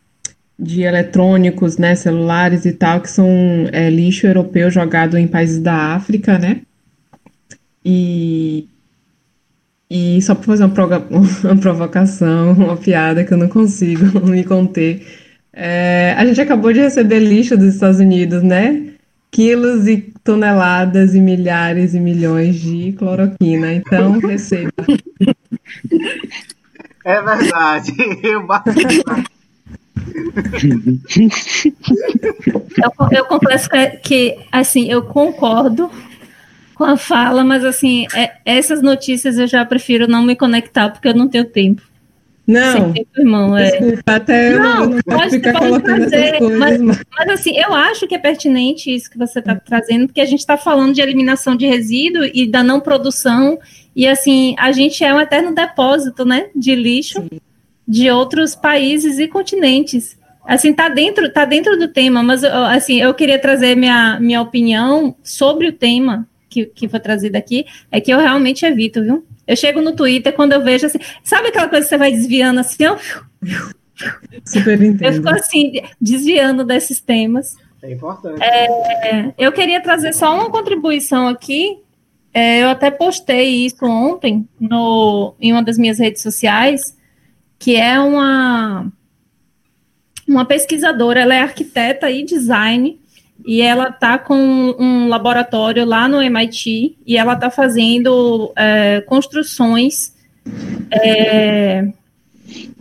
de 0.63 0.83
eletrônicos, 0.83 1.77
né, 1.77 1.97
celulares 1.97 2.65
e 2.65 2.73
tal, 2.73 3.01
que 3.01 3.11
são 3.11 3.27
é, 3.73 3.91
lixo 3.91 4.29
europeu 4.29 4.71
jogado 4.71 5.19
em 5.19 5.27
países 5.27 5.59
da 5.59 5.75
África, 5.95 6.39
né? 6.39 6.61
E, 7.85 8.69
e 9.91 10.23
só 10.23 10.37
para 10.37 10.45
fazer 10.45 10.65
uma, 10.65 10.73
uma 11.51 11.57
provocação, 11.57 12.53
uma 12.53 12.77
piada 12.77 13.25
que 13.25 13.35
eu 13.35 13.39
não 13.39 13.49
consigo 13.49 14.21
me 14.25 14.45
conter. 14.45 15.05
É, 15.53 16.15
a 16.17 16.25
gente 16.25 16.41
acabou 16.41 16.73
de 16.73 16.79
receber 16.79 17.19
lixo 17.19 17.57
dos 17.57 17.75
Estados 17.75 17.99
Unidos, 17.99 18.45
né? 18.45 18.91
Quilos 19.33 19.89
e 19.89 20.13
toneladas 20.23 21.15
e 21.17 21.21
milhares 21.21 21.93
e 21.93 21.99
milhões 21.99 22.61
de 22.61 22.93
cloroquina. 22.93 23.73
Então, 23.73 24.21
receba. 24.23 24.71
É 27.05 27.21
verdade. 27.21 27.93
Eu 28.23 28.47
bati. 28.47 28.71
Eu, 32.83 32.93
eu 33.19 33.25
confesso 33.27 33.69
que, 33.69 33.87
que, 34.03 34.39
assim, 34.51 34.91
eu 34.91 35.03
concordo 35.03 35.91
com 36.75 36.85
a 36.85 36.97
fala, 36.97 37.45
mas, 37.45 37.65
assim, 37.65 38.07
é- 38.15 38.33
essas 38.45 38.83
notícias 38.83 39.39
eu 39.39 39.47
já 39.47 39.65
prefiro 39.65 40.09
não 40.09 40.23
me 40.25 40.35
conectar, 40.35 40.91
porque 40.91 41.09
eu 41.09 41.15
não 41.15 41.29
tenho 41.29 41.45
tempo. 41.45 41.83
Não, 42.45 42.93
tempo, 42.93 43.09
irmão. 43.17 43.57
É. 43.57 43.71
desculpa, 43.71 44.17
até 44.17 44.55
eu 44.55 44.59
Não, 44.61 44.75
não, 44.75 44.87
não 44.87 44.99
pode- 45.03 45.05
posso 45.05 45.31
ficar 45.31 45.53
pode 45.53 45.67
colocando 45.67 45.97
trazer, 46.11 46.39
coisas, 46.39 46.59
mas- 46.59 46.81
mas... 46.81 47.03
Mas 47.17 47.29
assim, 47.29 47.57
eu 47.57 47.73
acho 47.73 48.07
que 48.09 48.15
é 48.17 48.19
pertinente 48.19 48.93
isso 48.93 49.09
que 49.11 49.17
você 49.19 49.39
está 49.39 49.55
trazendo, 49.55 50.07
porque 50.09 50.21
a 50.21 50.27
gente 50.27 50.41
está 50.41 50.57
falando 50.57 50.93
de 50.93 51.01
eliminação 51.01 51.55
de 51.55 51.67
resíduo 51.67 52.25
e 52.35 52.47
da 52.47 52.63
não 52.65 52.81
produção, 52.81 53.59
e 53.95 54.09
assim, 54.09 54.57
a 54.59 54.73
gente 54.73 55.05
é 55.05 55.15
um 55.15 55.21
eterno 55.21 55.55
depósito, 55.55 56.25
né, 56.25 56.47
de 56.57 56.75
lixo 56.75 57.25
de 57.87 58.11
outros 58.11 58.55
países 58.55 59.19
e 59.19 59.27
continentes. 59.29 60.17
Assim, 60.45 60.73
tá 60.73 60.89
dentro, 60.89 61.33
tá 61.33 61.45
dentro 61.45 61.79
do 61.79 61.89
tema, 61.89 62.23
mas 62.23 62.43
eu- 62.43 62.53
assim, 62.65 63.01
eu 63.01 63.15
queria 63.15 63.39
trazer 63.39 63.77
minha, 63.77 64.19
minha 64.21 64.41
opinião 64.41 65.15
sobre 65.23 65.69
o 65.69 65.73
tema 65.73 66.27
que, 66.49 66.67
que 66.67 66.89
foi 66.89 67.01
trazido 67.01 67.37
aqui, 67.37 67.65
é 67.91 68.01
que 68.01 68.13
eu 68.13 68.19
realmente 68.19 68.67
evito, 68.67 69.03
viu? 69.03 69.25
Eu 69.47 69.57
chego 69.57 69.81
no 69.81 69.95
Twitter 69.95 70.33
quando 70.33 70.53
eu 70.53 70.63
vejo 70.63 70.87
assim, 70.87 70.99
sabe 71.23 71.49
aquela 71.49 71.69
coisa 71.69 71.85
que 71.85 71.89
você 71.91 71.97
vai 71.99 72.13
desviando 72.13 72.61
assim, 72.61 72.87
ó? 72.87 72.97
super 74.45 74.81
Eu 75.01 75.13
fico 75.13 75.29
assim, 75.29 75.73
desviando 76.01 76.65
desses 76.65 77.01
temas. 77.01 77.57
É 77.83 77.93
importante. 77.93 78.43
É, 78.43 79.35
eu 79.39 79.53
queria 79.53 79.81
trazer 79.81 80.13
só 80.13 80.35
uma 80.35 80.51
contribuição 80.51 81.29
aqui. 81.29 81.79
É, 82.35 82.63
eu 82.63 82.69
até 82.69 82.91
postei 82.91 83.67
isso 83.67 83.85
ontem 83.85 84.49
no, 84.59 85.35
em 85.41 85.53
uma 85.53 85.63
das 85.63 85.77
minhas 85.77 85.99
redes 85.99 86.23
sociais, 86.23 86.97
que 87.63 87.77
é 87.77 87.99
uma, 88.01 88.93
uma 90.27 90.45
pesquisadora, 90.45 91.21
ela 91.21 91.33
é 91.33 91.41
arquiteta 91.41 92.11
e 92.11 92.25
design, 92.25 92.99
e 93.47 93.63
ela 93.63 93.89
está 93.89 94.19
com 94.19 94.35
um 94.77 95.09
laboratório 95.09 95.85
lá 95.85 96.09
no 96.09 96.21
MIT, 96.21 96.99
e 97.07 97.17
ela 97.17 97.35
está 97.35 97.51
fazendo 97.51 98.53
é, 98.57 99.01
construções. 99.03 100.13
é, 100.91 101.87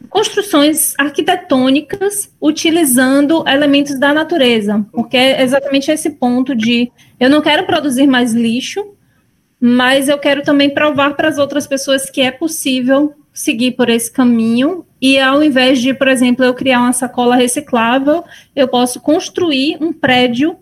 construções 0.09 0.95
arquitetônicas 0.97 2.29
utilizando 2.41 3.47
elementos 3.47 3.99
da 3.99 4.11
natureza, 4.11 4.83
porque 4.91 5.15
é 5.15 5.43
exatamente 5.43 5.91
esse 5.91 6.09
ponto 6.09 6.55
de 6.55 6.91
eu 7.19 7.29
não 7.29 7.39
quero 7.39 7.67
produzir 7.67 8.07
mais 8.07 8.33
lixo, 8.33 8.95
mas 9.59 10.09
eu 10.09 10.17
quero 10.17 10.41
também 10.41 10.71
provar 10.71 11.15
para 11.15 11.29
as 11.29 11.37
outras 11.37 11.67
pessoas 11.67 12.09
que 12.09 12.19
é 12.19 12.31
possível 12.31 13.13
seguir 13.33 13.71
por 13.71 13.89
esse 13.89 14.11
caminho 14.11 14.85
e 15.01 15.19
ao 15.19 15.43
invés 15.43 15.79
de, 15.79 15.93
por 15.93 16.07
exemplo, 16.07 16.45
eu 16.45 16.53
criar 16.53 16.79
uma 16.79 16.93
sacola 16.93 17.35
reciclável, 17.35 18.23
eu 18.55 18.67
posso 18.67 18.99
construir 18.99 19.77
um 19.81 19.91
prédio, 19.91 20.57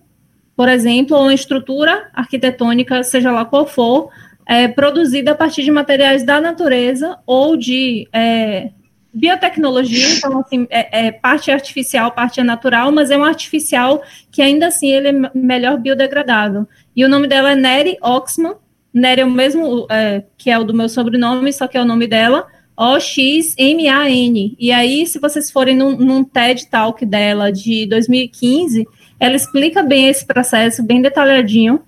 por 0.56 0.70
exemplo, 0.70 1.18
ou 1.18 1.24
uma 1.24 1.34
estrutura 1.34 2.10
arquitetônica, 2.14 3.04
seja 3.04 3.32
lá 3.32 3.44
qual 3.44 3.68
for, 3.68 4.10
é, 4.46 4.68
produzida 4.68 5.32
a 5.32 5.36
partir 5.36 5.64
de 5.64 5.72
materiais 5.72 6.24
da 6.24 6.40
natureza 6.40 7.18
ou 7.26 7.58
de 7.58 8.08
é, 8.14 8.72
biotecnologia, 9.14 10.08
então 10.16 10.40
assim, 10.40 10.68
é, 10.70 11.08
é, 11.08 11.12
parte 11.12 11.52
artificial, 11.52 12.12
parte 12.12 12.40
é 12.40 12.44
natural, 12.44 12.92
mas 12.92 13.12
é 13.12 13.18
um 13.18 13.24
artificial 13.24 14.02
que 14.32 14.42
ainda 14.42 14.68
assim 14.68 14.90
ele 14.90 15.10
é 15.10 15.32
melhor 15.34 15.78
biodegradável. 15.78 16.68
E 16.96 17.04
o 17.04 17.10
nome 17.10 17.28
dela 17.28 17.52
é 17.52 17.56
Neri 17.56 17.98
Oxman. 18.02 18.56
Neri 18.94 19.22
é 19.22 19.26
o 19.26 19.32
mesmo 19.32 19.88
é, 19.90 20.24
que 20.38 20.50
é 20.50 20.58
o 20.58 20.64
do 20.64 20.74
meu 20.74 20.88
sobrenome, 20.88 21.52
só 21.52 21.68
que 21.68 21.78
é 21.78 21.82
o 21.82 21.86
nome 21.86 22.08
dela, 22.08 22.48
O-X-M-A-N. 22.80 24.56
E 24.58 24.72
aí, 24.72 25.06
se 25.06 25.20
vocês 25.20 25.52
forem 25.52 25.76
num, 25.76 25.98
num 25.98 26.24
TED 26.24 26.68
Talk 26.68 27.06
dela 27.06 27.52
de 27.52 27.86
2015, 27.88 28.88
ela 29.20 29.36
explica 29.36 29.84
bem 29.84 30.08
esse 30.08 30.26
processo, 30.26 30.82
bem 30.82 31.02
detalhadinho. 31.02 31.82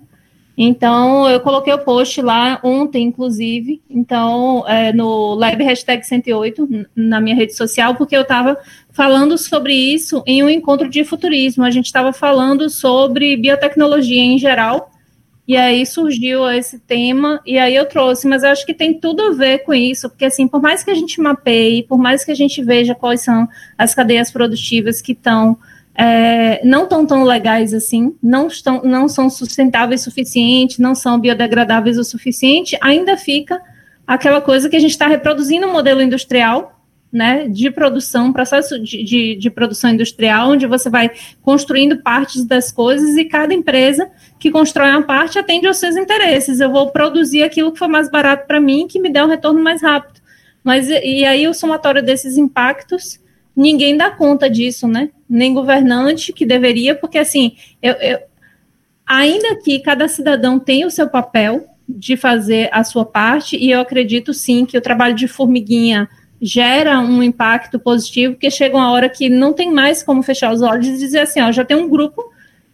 Então, 0.56 1.26
eu 1.30 1.40
coloquei 1.40 1.72
o 1.72 1.78
post 1.78 2.20
lá 2.20 2.60
ontem, 2.62 3.04
inclusive, 3.04 3.80
então, 3.88 4.68
é, 4.68 4.92
no 4.92 5.34
Lab 5.34 5.64
Hashtag 5.64 6.06
108, 6.06 6.86
na 6.94 7.22
minha 7.22 7.34
rede 7.34 7.56
social, 7.56 7.94
porque 7.94 8.14
eu 8.14 8.20
estava 8.20 8.58
falando 8.90 9.38
sobre 9.38 9.72
isso 9.72 10.22
em 10.26 10.44
um 10.44 10.50
encontro 10.50 10.90
de 10.90 11.04
futurismo. 11.04 11.64
A 11.64 11.70
gente 11.70 11.86
estava 11.86 12.12
falando 12.12 12.68
sobre 12.68 13.34
biotecnologia 13.38 14.22
em 14.22 14.36
geral, 14.38 14.91
e 15.46 15.56
aí 15.56 15.84
surgiu 15.84 16.48
esse 16.48 16.78
tema, 16.78 17.40
e 17.44 17.58
aí 17.58 17.74
eu 17.74 17.86
trouxe, 17.86 18.28
mas 18.28 18.42
eu 18.42 18.50
acho 18.50 18.64
que 18.64 18.72
tem 18.72 18.94
tudo 18.98 19.22
a 19.22 19.30
ver 19.30 19.58
com 19.64 19.74
isso, 19.74 20.08
porque 20.08 20.24
assim, 20.24 20.46
por 20.46 20.62
mais 20.62 20.84
que 20.84 20.90
a 20.90 20.94
gente 20.94 21.20
mapeie, 21.20 21.82
por 21.82 21.98
mais 21.98 22.24
que 22.24 22.30
a 22.30 22.34
gente 22.34 22.62
veja 22.62 22.94
quais 22.94 23.22
são 23.22 23.48
as 23.76 23.94
cadeias 23.94 24.30
produtivas 24.30 25.00
que 25.00 25.12
estão 25.12 25.58
é, 25.94 26.64
não 26.64 26.84
estão 26.84 27.04
tão 27.04 27.22
legais 27.22 27.74
assim, 27.74 28.14
não, 28.22 28.46
estão, 28.46 28.82
não 28.82 29.08
são 29.08 29.28
sustentáveis 29.28 30.00
o 30.00 30.04
suficiente, 30.04 30.80
não 30.80 30.94
são 30.94 31.18
biodegradáveis 31.18 31.98
o 31.98 32.04
suficiente, 32.04 32.78
ainda 32.80 33.16
fica 33.16 33.60
aquela 34.06 34.40
coisa 34.40 34.68
que 34.68 34.76
a 34.76 34.80
gente 34.80 34.92
está 34.92 35.06
reproduzindo 35.06 35.66
um 35.66 35.72
modelo 35.72 36.00
industrial, 36.00 36.81
né, 37.12 37.46
de 37.46 37.70
produção, 37.70 38.32
processo 38.32 38.78
de, 38.78 39.04
de, 39.04 39.36
de, 39.36 39.50
produção 39.50 39.90
industrial, 39.90 40.50
onde 40.50 40.66
você 40.66 40.88
vai 40.88 41.10
construindo 41.42 42.02
partes 42.02 42.42
das 42.44 42.72
coisas 42.72 43.16
e 43.16 43.26
cada 43.26 43.52
empresa 43.52 44.10
que 44.38 44.50
constrói 44.50 44.90
uma 44.90 45.02
parte 45.02 45.38
atende 45.38 45.66
aos 45.66 45.76
seus 45.76 45.94
interesses. 45.94 46.58
Eu 46.58 46.72
vou 46.72 46.90
produzir 46.90 47.42
aquilo 47.42 47.70
que 47.70 47.78
for 47.78 47.88
mais 47.88 48.10
barato 48.10 48.46
para 48.46 48.58
mim, 48.58 48.88
que 48.88 48.98
me 48.98 49.10
dê 49.10 49.20
um 49.20 49.28
retorno 49.28 49.62
mais 49.62 49.82
rápido. 49.82 50.22
Mas 50.64 50.88
e 50.88 51.24
aí 51.24 51.46
o 51.46 51.52
somatório 51.52 52.02
desses 52.02 52.38
impactos 52.38 53.20
ninguém 53.54 53.94
dá 53.94 54.10
conta 54.10 54.48
disso, 54.48 54.88
né? 54.88 55.10
Nem 55.28 55.52
governante 55.52 56.32
que 56.32 56.46
deveria, 56.46 56.94
porque 56.94 57.18
assim, 57.18 57.56
eu, 57.82 57.92
eu, 57.94 58.20
ainda 59.06 59.56
que 59.56 59.80
cada 59.80 60.08
cidadão 60.08 60.58
tenha 60.58 60.86
o 60.86 60.90
seu 60.90 61.08
papel 61.08 61.66
de 61.86 62.16
fazer 62.16 62.70
a 62.72 62.82
sua 62.84 63.04
parte, 63.04 63.56
e 63.56 63.70
eu 63.70 63.80
acredito 63.80 64.32
sim 64.32 64.64
que 64.64 64.78
o 64.78 64.80
trabalho 64.80 65.14
de 65.14 65.28
formiguinha 65.28 66.08
gera 66.42 66.98
um 66.98 67.22
impacto 67.22 67.78
positivo, 67.78 68.34
porque 68.34 68.50
chega 68.50 68.76
uma 68.76 68.90
hora 68.90 69.08
que 69.08 69.28
não 69.28 69.52
tem 69.52 69.70
mais 69.70 70.02
como 70.02 70.24
fechar 70.24 70.52
os 70.52 70.60
olhos 70.60 70.88
e 70.88 70.98
dizer 70.98 71.20
assim, 71.20 71.40
ó, 71.40 71.52
já 71.52 71.64
tem 71.64 71.76
um 71.76 71.88
grupo 71.88 72.20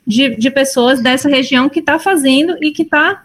de, 0.06 0.34
de 0.36 0.50
pessoas 0.50 1.02
dessa 1.02 1.28
região 1.28 1.68
que 1.68 1.80
está 1.80 1.98
fazendo 1.98 2.56
e 2.62 2.72
que 2.72 2.82
está 2.82 3.24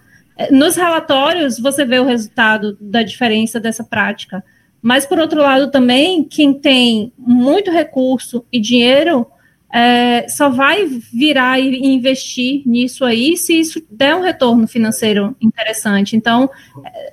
nos 0.52 0.76
relatórios 0.76 1.60
você 1.60 1.86
vê 1.86 2.00
o 2.00 2.06
resultado 2.06 2.78
da 2.82 3.04
diferença 3.04 3.58
dessa 3.60 3.86
prática. 3.86 4.44
Mas, 4.82 5.06
por 5.06 5.18
outro 5.18 5.40
lado, 5.40 5.72
também, 5.72 6.26
quem 6.26 6.54
tem 6.54 7.14
muito 7.18 7.72
recurso 7.72 8.46
e 8.52 8.60
dinheiro 8.60 9.26
é, 9.74 10.28
só 10.30 10.50
vai 10.50 10.86
virar 10.86 11.60
e 11.60 11.84
investir 11.84 12.62
nisso 12.64 13.04
aí 13.04 13.36
se 13.36 13.60
isso 13.60 13.84
der 13.90 14.16
um 14.16 14.22
retorno 14.22 14.68
financeiro 14.68 15.36
interessante. 15.42 16.16
Então, 16.16 16.48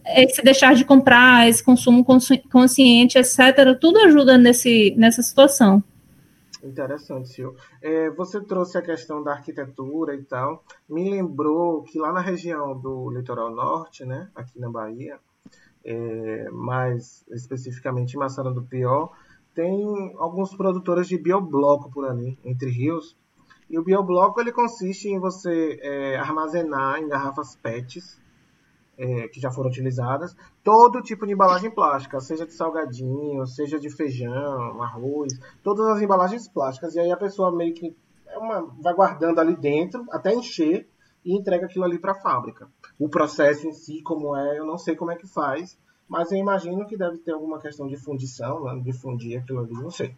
é, 0.05 0.25
esse 0.25 0.43
deixar 0.43 0.75
de 0.75 0.85
comprar, 0.85 1.49
esse 1.49 1.65
consumo 1.65 2.05
consciente, 2.51 3.17
etc., 3.17 3.79
tudo 3.81 3.99
ajuda 4.01 4.37
nesse, 4.37 4.95
nessa 4.99 5.23
situação. 5.23 5.83
Interessante, 6.63 7.31
Sil. 7.33 7.57
É, 7.81 8.11
você 8.11 8.39
trouxe 8.39 8.77
a 8.77 8.83
questão 8.83 9.23
da 9.23 9.33
arquitetura 9.33 10.15
e 10.15 10.23
tal. 10.23 10.63
Me 10.87 11.09
lembrou 11.09 11.83
que 11.83 11.99
lá 11.99 12.13
na 12.13 12.21
região 12.21 12.79
do 12.79 13.11
litoral 13.11 13.51
norte, 13.51 14.05
né, 14.05 14.29
aqui 14.35 14.61
na 14.61 14.69
Bahia, 14.69 15.19
é, 15.83 16.51
mais 16.51 17.25
especificamente 17.31 18.15
em 18.15 18.19
Massana 18.19 18.51
do 18.51 18.63
Pior, 18.63 19.13
tem 19.55 20.15
alguns 20.19 20.55
produtores 20.57 21.07
de 21.07 21.19
biobloco 21.19 21.91
por 21.91 22.07
ali, 22.07 22.39
entre 22.45 22.71
rios. 22.71 23.17
E 23.69 23.79
o 23.79 23.85
biobloco 23.85 24.41
ele 24.41 24.53
consiste 24.53 25.09
em 25.09 25.19
você 25.19 25.79
é, 25.83 26.17
armazenar 26.17 26.99
em 26.99 27.09
garrafas 27.09 27.57
PETs, 27.57 28.21
é, 28.99 29.29
que 29.29 29.41
já 29.41 29.51
foram 29.51 29.71
utilizadas, 29.71 30.37
todo 30.63 31.01
tipo 31.01 31.27
de 31.27 31.33
embalagem 31.33 31.71
plástica, 31.71 32.21
seja 32.21 32.45
de 32.45 32.53
salgadinho, 32.53 33.47
seja 33.47 33.79
de 33.79 33.89
feijão, 33.89 34.83
arroz, 34.83 35.33
todas 35.63 35.87
as 35.87 36.03
embalagens 36.03 36.47
plásticas. 36.49 36.95
E 36.95 37.01
aí 37.01 37.11
a 37.11 37.17
pessoa 37.17 37.55
meio 37.55 37.73
que 37.73 37.97
é 38.27 38.39
uma, 38.39 38.63
vai 38.81 38.93
guardando 38.93 39.39
ali 39.39 39.57
dentro 39.57 40.05
até 40.11 40.35
encher 40.35 40.89
e 41.25 41.35
entrega 41.35 41.67
aquilo 41.67 41.85
ali 41.85 41.99
para 41.99 42.13
a 42.13 42.21
fábrica. 42.21 42.69
O 42.99 43.09
processo 43.09 43.67
em 43.67 43.73
si, 43.73 44.03
como 44.03 44.37
é, 44.37 44.59
eu 44.59 44.67
não 44.67 44.77
sei 44.77 44.95
como 44.95 45.11
é 45.11 45.17
que 45.17 45.27
faz, 45.27 45.79
mas 46.11 46.33
eu 46.33 46.39
imagino 46.39 46.85
que 46.89 46.97
deve 46.97 47.19
ter 47.19 47.31
alguma 47.31 47.61
questão 47.61 47.87
de 47.87 47.97
fundição, 47.97 48.65
né, 48.65 48.83
de 48.83 48.93
fundir 48.93 49.39
aquilo 49.39 49.61
ali, 49.61 49.73
não 49.75 49.93
sei. 49.93 50.13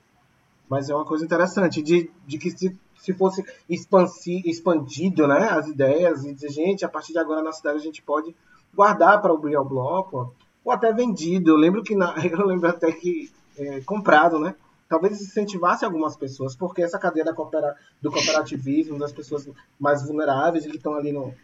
Mas 0.67 0.89
é 0.89 0.95
uma 0.95 1.05
coisa 1.05 1.23
interessante, 1.23 1.83
de, 1.83 2.11
de 2.27 2.39
que 2.39 2.51
se, 2.51 2.75
se 2.97 3.13
fosse 3.13 3.45
expansi, 3.69 4.41
expandido 4.47 5.29
né, 5.29 5.51
as 5.51 5.69
ideias 5.69 6.25
e 6.25 6.33
dizer, 6.33 6.49
gente, 6.49 6.83
a 6.83 6.89
partir 6.89 7.13
de 7.13 7.19
agora 7.19 7.43
na 7.43 7.53
cidade 7.53 7.77
a 7.77 7.83
gente 7.83 8.03
pode 8.03 8.35
guardar 8.75 9.21
para 9.21 9.35
abrir 9.35 9.55
o 9.59 9.65
bloco, 9.67 10.35
ou 10.65 10.73
até 10.73 10.91
vendido. 10.95 11.51
Eu 11.51 11.57
lembro 11.57 11.83
que 11.83 11.95
na, 11.95 12.15
eu 12.25 12.47
lembro 12.47 12.71
até 12.71 12.91
que 12.91 13.31
é, 13.59 13.83
comprado, 13.83 14.39
né? 14.39 14.55
Talvez 14.89 15.21
incentivasse 15.21 15.85
algumas 15.85 16.17
pessoas, 16.17 16.57
porque 16.57 16.83
essa 16.83 16.99
cadeia 16.99 17.27
do 17.27 18.11
cooperativismo, 18.11 18.99
das 18.99 19.13
pessoas 19.13 19.47
mais 19.79 20.07
vulneráveis 20.07 20.67
que 20.67 20.77
estão 20.77 20.95
ali 20.95 21.13
no, 21.13 21.35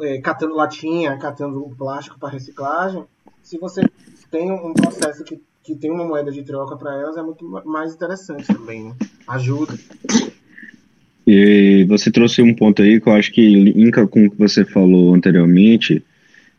é, 0.00 0.20
catando 0.20 0.54
latinha, 0.54 1.16
catando 1.18 1.60
plástico 1.76 2.18
para 2.18 2.30
reciclagem, 2.30 3.04
se 3.42 3.58
você 3.58 3.82
tem 4.30 4.50
um 4.50 4.72
processo 4.72 5.24
que, 5.24 5.40
que 5.62 5.74
tem 5.74 5.90
uma 5.90 6.04
moeda 6.04 6.30
de 6.30 6.42
troca 6.42 6.76
para 6.76 6.94
elas, 6.94 7.16
é 7.16 7.22
muito 7.22 7.44
mais 7.64 7.94
interessante 7.94 8.46
também, 8.46 8.84
né? 8.84 8.94
Ajuda. 9.26 9.74
E 11.26 11.84
você 11.88 12.10
trouxe 12.10 12.42
um 12.42 12.54
ponto 12.54 12.82
aí 12.82 13.00
que 13.00 13.08
eu 13.08 13.12
acho 13.12 13.32
que 13.32 13.40
linka 13.40 14.06
com 14.06 14.26
o 14.26 14.30
que 14.30 14.38
você 14.38 14.64
falou 14.64 15.14
anteriormente, 15.14 16.02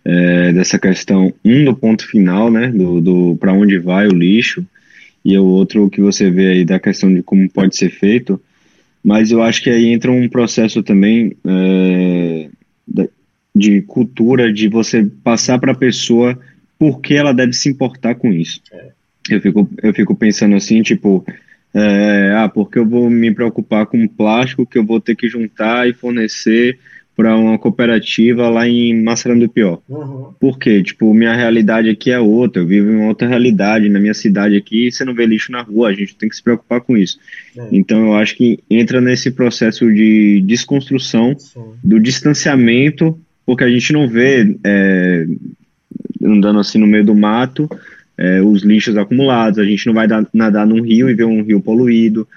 é, 0.04 0.52
dessa 0.54 0.80
questão, 0.80 1.34
um 1.44 1.66
do 1.66 1.76
ponto 1.76 2.08
final, 2.08 2.50
né, 2.50 2.70
do, 2.70 3.02
do 3.02 3.38
para 3.38 3.54
onde 3.54 3.78
vai 3.78 4.08
o 4.08 4.14
lixo, 4.14 4.66
e 5.24 5.38
o 5.38 5.46
outro 5.46 5.90
que 5.90 6.02
você 6.02 6.32
vê 6.32 6.48
aí 6.50 6.66
da 6.66 6.80
questão 6.80 7.14
de 7.14 7.22
como 7.22 7.50
pode 7.50 7.76
ser 7.76 7.92
feito, 7.92 8.42
mas 9.04 9.32
eu 9.32 9.42
acho 9.42 9.62
que 9.62 9.70
aí 9.70 9.88
entra 9.88 10.12
um 10.12 10.28
processo 10.28 10.82
também 10.82 11.36
é, 11.46 12.50
de 13.56 13.82
cultura, 13.82 14.52
de 14.52 14.68
você 14.68 15.04
passar 15.24 15.60
para 15.60 15.74
a 15.74 15.78
pessoa 15.78 16.40
por 16.80 17.00
que 17.00 17.14
ela 17.14 17.34
deve 17.34 17.54
se 17.54 17.70
importar 17.70 18.16
com 18.16 18.32
isso. 18.32 18.62
É. 18.72 18.90
Eu, 19.30 19.42
fico, 19.42 19.70
eu 19.84 19.94
fico 19.94 20.16
pensando 20.16 20.56
assim, 20.56 20.82
tipo, 20.82 21.26
é, 21.74 22.34
ah, 22.36 22.50
porque 22.50 22.80
eu 22.80 22.86
vou 22.86 23.10
me 23.10 23.34
preocupar 23.34 23.86
com 23.86 24.08
plástico 24.08 24.66
que 24.66 24.78
eu 24.78 24.86
vou 24.86 25.00
ter 25.00 25.16
que 25.16 25.30
juntar 25.30 25.88
e 25.88 25.94
fornecer 25.94 26.80
para 27.16 27.38
uma 27.38 27.60
cooperativa 27.60 28.50
lá 28.50 28.68
em 28.68 29.00
Macerando 29.04 29.46
do 29.46 29.52
Pior. 29.52 29.80
Uhum. 29.88 30.34
Por 30.40 30.58
quê? 30.58 30.82
Tipo, 30.82 31.14
minha 31.14 31.36
realidade 31.36 31.90
aqui 31.90 32.10
é 32.10 32.20
outra, 32.20 32.62
eu 32.62 32.66
vivo 32.66 32.90
em 32.90 32.96
uma 32.96 33.10
outra 33.10 33.28
realidade, 33.28 33.90
na 33.90 34.00
minha 34.00 34.14
cidade 34.14 34.56
aqui 34.56 34.92
você 34.92 35.06
não 35.06 35.14
vê 35.14 35.26
lixo 35.26 35.52
na 35.52 35.62
rua, 35.62 35.90
a 35.90 35.94
gente 35.94 36.16
tem 36.16 36.28
que 36.28 36.36
se 36.36 36.42
preocupar 36.42 36.82
com 36.82 36.98
isso. 36.98 37.20
É. 37.56 37.68
Então 37.72 38.08
eu 38.08 38.14
acho 38.16 38.36
que 38.36 38.60
entra 38.70 39.00
nesse 39.00 39.30
processo 39.30 39.92
de 39.94 40.42
desconstrução, 40.42 41.38
Sim. 41.38 41.62
do 41.84 42.00
distanciamento, 42.00 43.20
porque 43.46 43.64
a 43.64 43.70
gente 43.70 43.92
não 43.94 44.08
vê 44.08 44.58
é, 44.64 45.26
andando 46.24 46.60
assim 46.60 46.78
no 46.78 46.88
meio 46.88 47.06
do 47.06 47.16
mato, 47.16 47.70
é, 48.18 48.42
os 48.42 48.64
lixos 48.64 48.98
acumulados, 48.98 49.60
a 49.60 49.66
gente 49.66 49.86
não 49.88 49.94
vai 49.94 50.08
dar, 50.08 50.26
nadar 50.34 50.66
num 50.66 50.82
rio 50.82 51.10
e 51.10 51.14
ver 51.14 51.26
um 51.26 51.44
rio 51.44 51.62
poluído. 51.62 52.28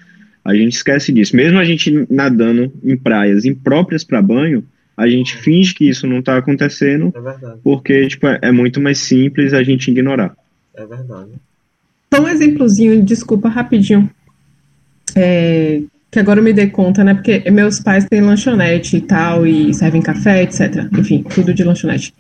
A 0.45 0.55
gente 0.55 0.75
esquece 0.75 1.13
disso. 1.13 1.37
Mesmo 1.37 1.59
a 1.59 1.65
gente 1.65 2.07
nadando 2.11 2.73
em 2.83 2.97
praias 2.97 3.45
impróprias 3.45 4.05
para 4.05 4.23
banho, 4.23 4.65
a 4.97 5.09
gente 5.09 5.37
finge 5.37 5.75
que 5.75 5.89
isso 5.89 6.07
não 6.07 6.21
está 6.21 6.37
acontecendo, 6.37 7.13
é 7.15 7.57
porque 7.63 8.07
tipo, 8.07 8.27
é 8.27 8.53
muito 8.53 8.81
mais 8.81 8.99
simples 8.99 9.53
a 9.53 9.63
gente 9.63 9.91
ignorar. 9.91 10.37
É 10.75 10.87
verdade. 10.87 11.31
Só 12.13 12.23
um 12.23 12.29
exemplozinho, 12.29 13.03
desculpa, 13.03 13.49
rapidinho. 13.49 14.09
É, 15.17 15.83
que 16.15 16.21
agora 16.21 16.39
eu 16.39 16.45
me 16.45 16.53
dei 16.53 16.69
conta, 16.69 17.03
né? 17.03 17.13
Porque 17.13 17.51
meus 17.51 17.81
pais 17.81 18.05
têm 18.05 18.21
lanchonete 18.21 18.99
e 18.99 19.01
tal, 19.01 19.45
e 19.45 19.75
servem 19.75 20.01
café, 20.01 20.45
etc. 20.45 20.87
Enfim, 20.97 21.25
tudo 21.35 21.53
de 21.53 21.65
lanchonete. 21.65 22.15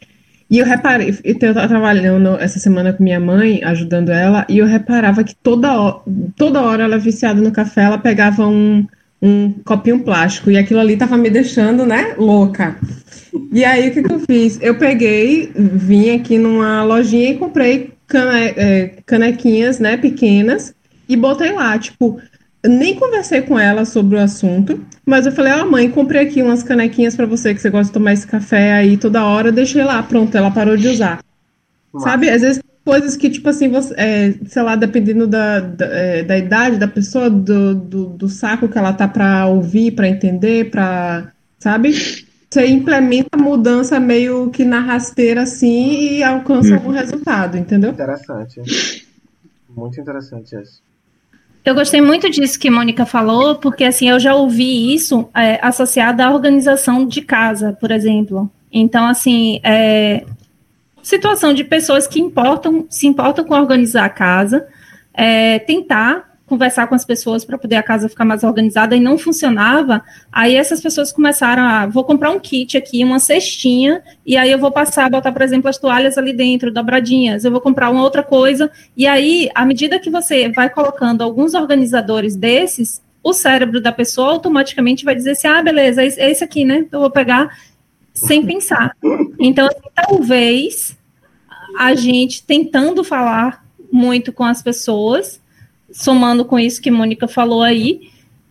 E 0.50 0.58
eu 0.58 0.66
reparei, 0.66 1.16
eu 1.22 1.32
estava 1.32 1.68
trabalhando 1.68 2.36
essa 2.40 2.58
semana 2.58 2.92
com 2.92 3.04
minha 3.04 3.20
mãe, 3.20 3.62
ajudando 3.62 4.10
ela, 4.10 4.44
e 4.48 4.58
eu 4.58 4.66
reparava 4.66 5.22
que 5.22 5.34
toda 5.36 5.80
hora, 5.80 6.00
toda 6.36 6.60
hora 6.60 6.82
ela 6.82 6.98
viciada 6.98 7.40
no 7.40 7.52
café, 7.52 7.84
ela 7.84 7.96
pegava 7.96 8.44
um, 8.48 8.84
um 9.22 9.52
copinho 9.64 10.00
plástico, 10.00 10.50
e 10.50 10.58
aquilo 10.58 10.80
ali 10.80 10.96
tava 10.96 11.16
me 11.16 11.30
deixando, 11.30 11.86
né, 11.86 12.14
louca. 12.18 12.76
E 13.52 13.64
aí, 13.64 13.88
o 13.88 13.92
que, 13.92 14.02
que 14.02 14.12
eu 14.12 14.20
fiz? 14.20 14.58
Eu 14.60 14.74
peguei, 14.74 15.52
vim 15.54 16.10
aqui 16.10 16.36
numa 16.36 16.82
lojinha 16.82 17.30
e 17.30 17.38
comprei 17.38 17.92
cane, 18.08 18.54
é, 18.56 18.90
canequinhas, 19.06 19.78
né, 19.78 19.96
pequenas, 19.96 20.74
e 21.08 21.16
botei 21.16 21.52
lá, 21.52 21.78
tipo, 21.78 22.20
nem 22.68 22.94
conversei 22.94 23.42
com 23.42 23.58
ela 23.58 23.84
sobre 23.84 24.16
o 24.16 24.20
assunto, 24.20 24.80
mas 25.04 25.26
eu 25.26 25.32
falei, 25.32 25.52
ó, 25.52 25.62
oh, 25.62 25.70
mãe, 25.70 25.90
comprei 25.90 26.22
aqui 26.22 26.42
umas 26.42 26.62
canequinhas 26.62 27.14
para 27.14 27.26
você 27.26 27.54
que 27.54 27.60
você 27.60 27.70
gosta 27.70 27.86
de 27.86 27.92
tomar 27.92 28.12
esse 28.12 28.26
café 28.26 28.72
aí 28.72 28.96
toda 28.96 29.24
hora, 29.24 29.52
deixei 29.52 29.84
lá, 29.84 30.02
pronto, 30.02 30.36
ela 30.36 30.50
parou 30.50 30.76
de 30.76 30.88
usar. 30.88 31.22
Sabe, 31.98 32.28
às 32.28 32.42
vezes 32.42 32.60
coisas 32.84 33.16
que, 33.16 33.30
tipo 33.30 33.48
assim, 33.48 33.68
você, 33.68 33.94
é, 33.96 34.34
sei 34.46 34.62
lá, 34.62 34.76
dependendo 34.76 35.26
da, 35.26 35.60
da, 35.60 35.86
é, 35.86 36.22
da 36.22 36.36
idade 36.36 36.76
da 36.76 36.88
pessoa, 36.88 37.30
do, 37.30 37.74
do, 37.74 38.06
do, 38.06 38.28
saco 38.28 38.68
que 38.68 38.76
ela 38.76 38.92
tá 38.92 39.08
para 39.08 39.46
ouvir, 39.46 39.92
para 39.92 40.08
entender, 40.08 40.70
para 40.70 41.32
sabe? 41.58 41.92
Você 42.50 42.66
implementa 42.66 43.30
a 43.32 43.42
mudança 43.42 43.98
meio 43.98 44.50
que 44.50 44.64
na 44.64 44.80
rasteira, 44.80 45.42
assim, 45.42 46.16
e 46.16 46.22
alcança 46.22 46.70
hum. 46.70 46.74
algum 46.74 46.90
resultado, 46.90 47.56
entendeu? 47.56 47.90
Interessante. 47.90 49.06
Muito 49.74 50.00
interessante 50.00 50.54
isso. 50.54 50.82
Eu 51.64 51.74
gostei 51.74 52.00
muito 52.00 52.28
disso 52.28 52.58
que 52.58 52.68
Mônica 52.68 53.06
falou, 53.06 53.56
porque 53.56 53.84
assim 53.84 54.10
eu 54.10 54.20
já 54.20 54.34
ouvi 54.34 54.94
isso 54.94 55.28
é, 55.34 55.58
associado 55.62 56.22
à 56.22 56.30
organização 56.30 57.06
de 57.06 57.22
casa, 57.22 57.72
por 57.80 57.90
exemplo. 57.90 58.50
Então, 58.70 59.06
assim, 59.06 59.60
é, 59.62 60.24
situação 61.02 61.54
de 61.54 61.64
pessoas 61.64 62.06
que 62.06 62.20
importam, 62.20 62.86
se 62.90 63.06
importam 63.06 63.44
com 63.44 63.54
organizar 63.54 64.04
a 64.04 64.10
casa, 64.10 64.66
é, 65.14 65.58
tentar 65.60 66.33
conversar 66.46 66.86
com 66.86 66.94
as 66.94 67.04
pessoas 67.04 67.44
para 67.44 67.56
poder 67.56 67.76
a 67.76 67.82
casa 67.82 68.08
ficar 68.08 68.24
mais 68.24 68.44
organizada 68.44 68.94
e 68.94 69.00
não 69.00 69.16
funcionava, 69.16 70.02
aí 70.30 70.54
essas 70.54 70.80
pessoas 70.80 71.10
começaram 71.10 71.62
a, 71.62 71.86
vou 71.86 72.04
comprar 72.04 72.30
um 72.30 72.38
kit 72.38 72.76
aqui, 72.76 73.02
uma 73.02 73.18
cestinha, 73.18 74.02
e 74.26 74.36
aí 74.36 74.50
eu 74.50 74.58
vou 74.58 74.70
passar 74.70 75.10
botar, 75.10 75.32
por 75.32 75.42
exemplo, 75.42 75.70
as 75.70 75.78
toalhas 75.78 76.18
ali 76.18 76.32
dentro, 76.32 76.72
dobradinhas, 76.72 77.44
eu 77.44 77.50
vou 77.50 77.60
comprar 77.60 77.90
uma 77.90 78.02
outra 78.02 78.22
coisa, 78.22 78.70
e 78.96 79.06
aí, 79.06 79.48
à 79.54 79.64
medida 79.64 79.98
que 79.98 80.10
você 80.10 80.50
vai 80.50 80.68
colocando 80.68 81.22
alguns 81.22 81.54
organizadores 81.54 82.36
desses, 82.36 83.02
o 83.22 83.32
cérebro 83.32 83.80
da 83.80 83.90
pessoa 83.90 84.32
automaticamente 84.32 85.04
vai 85.04 85.14
dizer 85.14 85.30
assim, 85.30 85.48
ah, 85.48 85.62
beleza, 85.62 86.02
é 86.02 86.30
esse 86.30 86.44
aqui, 86.44 86.64
né, 86.64 86.86
eu 86.92 87.00
vou 87.00 87.10
pegar 87.10 87.48
sem 88.12 88.44
pensar. 88.44 88.94
Então, 89.40 89.66
assim, 89.66 89.80
talvez 89.94 90.96
a 91.76 91.94
gente 91.94 92.44
tentando 92.44 93.02
falar 93.02 93.64
muito 93.90 94.32
com 94.32 94.44
as 94.44 94.62
pessoas, 94.62 95.40
somando 95.94 96.44
com 96.44 96.58
isso 96.58 96.82
que 96.82 96.90
Mônica 96.90 97.28
falou 97.28 97.62
aí, 97.62 98.10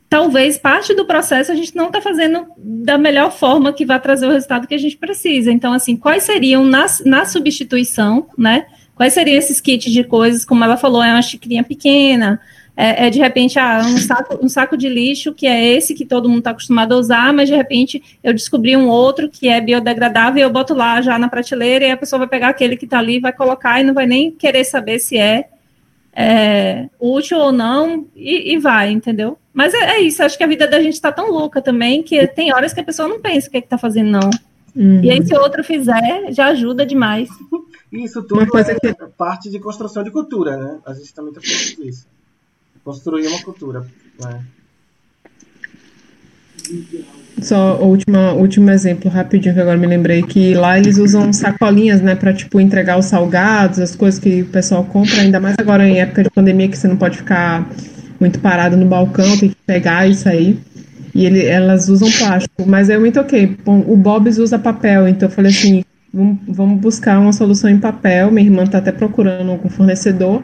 talvez 0.10 0.58
parte 0.58 0.94
do 0.96 1.06
processo 1.06 1.52
a 1.52 1.56
gente 1.56 1.76
não 1.76 1.88
está 1.88 2.02
fazendo 2.02 2.48
da 2.58 2.98
melhor 2.98 3.32
forma 3.32 3.74
que 3.74 3.86
vai 3.86 4.00
trazer 4.00 4.26
o 4.26 4.32
resultado 4.32 4.66
que 4.66 4.74
a 4.74 4.80
gente 4.80 4.96
precisa. 4.96 5.52
Então, 5.52 5.74
assim, 5.74 5.98
quais 5.98 6.24
seriam 6.24 6.64
na, 6.64 6.86
na 7.06 7.26
substituição, 7.26 8.28
né? 8.38 8.66
Quais 8.96 9.14
seriam 9.14 9.38
esses 9.38 9.60
kits 9.60 9.91
de 9.91 10.04
coisas, 10.04 10.46
como 10.46 10.64
ela 10.64 10.78
falou, 10.78 11.04
é 11.04 11.12
uma 11.12 11.22
xicrinha 11.22 11.64
pequena, 11.64 12.39
é, 12.78 13.08
é, 13.08 13.10
de 13.10 13.20
repente 13.20 13.60
ah, 13.60 13.82
um, 13.84 13.98
saco, 13.98 14.39
um 14.41 14.50
saco 14.50 14.78
de 14.78 14.89
lixo 14.89 15.32
que 15.34 15.46
é 15.46 15.76
esse 15.76 15.94
que 15.94 16.06
todo 16.06 16.28
mundo 16.28 16.39
está 16.39 16.52
acostumado 16.52 16.94
a 16.94 16.98
usar, 16.98 17.34
mas 17.34 17.50
de 17.50 17.56
repente 17.56 18.02
eu 18.24 18.34
descobri 18.34 18.76
um 18.76 18.88
outro 18.88 19.30
que 19.30 19.48
é 19.48 19.62
biodegradável 19.62 20.41
eu 20.41 20.50
boto 20.50 20.74
lá 20.74 21.00
já 21.00 21.20
na 21.20 21.30
prateleira 21.30 21.86
e 21.86 21.91
a 21.91 21.98
pessoa 21.98 22.20
vai 22.20 22.28
pegar 22.28 22.50
aquele 22.50 22.76
que 22.76 22.86
está 22.86 22.98
ali, 22.98 23.20
vai 23.20 23.32
colocar 23.32 23.80
e 23.80 23.84
não 23.84 23.94
vai 23.94 24.08
nem 24.08 24.32
querer 24.32 24.64
saber 24.64 24.98
se 24.98 25.18
é, 25.18 25.50
é 26.16 26.89
útil 26.99 27.39
ou 27.39 27.51
não 27.51 28.07
e, 28.16 28.53
e, 28.53 28.57
vai, 28.59 28.91
entendeu? 28.91 29.38
Mas 29.53 29.74
é, 29.74 29.95
é, 29.95 29.99
isso, 30.01 30.24
acho 30.24 30.38
que 30.38 30.43
a 30.43 30.47
vida 30.47 30.68
da 30.68 30.82
gente 30.82 30.93
está 30.93 31.11
tão 31.11 31.30
louca 31.30 31.61
também 31.61 32.03
que 32.03 32.26
tem 32.28 32.53
horas 32.53 32.74
que 32.74 32.80
a 32.80 32.84
pessoa 32.84 33.07
não 33.07 33.20
pensa 33.20 33.47
o 33.47 33.51
que 33.51 33.57
é 33.57 33.59
está 33.59 33.78
fazendo, 33.78 34.11
não. 34.11 34.30
Uhum. 34.76 35.03
E 35.03 35.11
aí, 35.11 35.26
se 35.26 35.36
outro 35.36 35.64
fizer, 35.64 36.32
já 36.32 36.47
ajuda 36.47 36.86
demais. 36.86 37.30
Isso 37.91 38.24
tudo 38.24 38.57
é 38.57 38.76
que... 38.76 38.93
parte 39.16 39.49
de 39.49 39.59
construção 39.59 40.03
de 40.03 40.09
cultura, 40.09 40.57
né? 40.57 40.80
A 40.86 40.93
gente 40.93 41.14
também 41.14 41.32
está 41.32 41.41
falando 41.41 41.86
disso 41.86 42.07
construir 42.84 43.28
uma 43.28 43.41
cultura. 43.41 43.88
Né? 44.20 44.45
Só 47.41 47.79
o 47.81 47.88
último, 47.88 48.69
exemplo, 48.69 49.09
rapidinho, 49.09 49.53
que 49.53 49.59
agora 49.59 49.77
me 49.77 49.88
lembrei, 49.88 50.21
que 50.21 50.53
lá 50.53 50.77
eles 50.77 50.97
usam 50.97 51.34
sacolinhas, 51.34 52.01
né, 52.01 52.15
para 52.15 52.34
tipo, 52.34 52.59
entregar 52.59 52.97
os 52.97 53.05
salgados, 53.05 53.79
as 53.79 53.95
coisas 53.95 54.19
que 54.19 54.43
o 54.43 54.45
pessoal 54.45 54.84
compra, 54.84 55.21
ainda 55.21 55.39
mais 55.39 55.55
agora 55.57 55.88
em 55.88 55.99
época 55.99 56.23
de 56.23 56.29
pandemia, 56.29 56.67
que 56.67 56.77
você 56.77 56.88
não 56.88 56.95
pode 56.95 57.17
ficar 57.17 57.67
muito 58.19 58.39
parado 58.39 58.77
no 58.77 58.86
balcão, 58.86 59.38
tem 59.38 59.49
que 59.49 59.57
pegar 59.65 60.07
isso 60.07 60.29
aí. 60.29 60.57
E 61.13 61.25
ele, 61.25 61.45
elas 61.45 61.89
usam 61.89 62.09
plástico, 62.11 62.65
mas 62.65 62.89
é 62.89 62.97
muito 62.97 63.19
ok. 63.19 63.57
Bom, 63.63 63.84
o 63.88 63.95
Bob's 63.95 64.38
usa 64.38 64.57
papel, 64.57 65.07
então 65.07 65.27
eu 65.27 65.34
falei 65.34 65.51
assim, 65.51 65.84
vamos, 66.13 66.38
vamos 66.47 66.79
buscar 66.79 67.19
uma 67.19 67.34
solução 67.34 67.69
em 67.69 67.77
papel. 67.77 68.31
Minha 68.31 68.47
irmã 68.47 68.63
está 68.63 68.79
até 68.79 68.91
procurando 68.91 69.51
algum 69.51 69.69
fornecedor. 69.69 70.41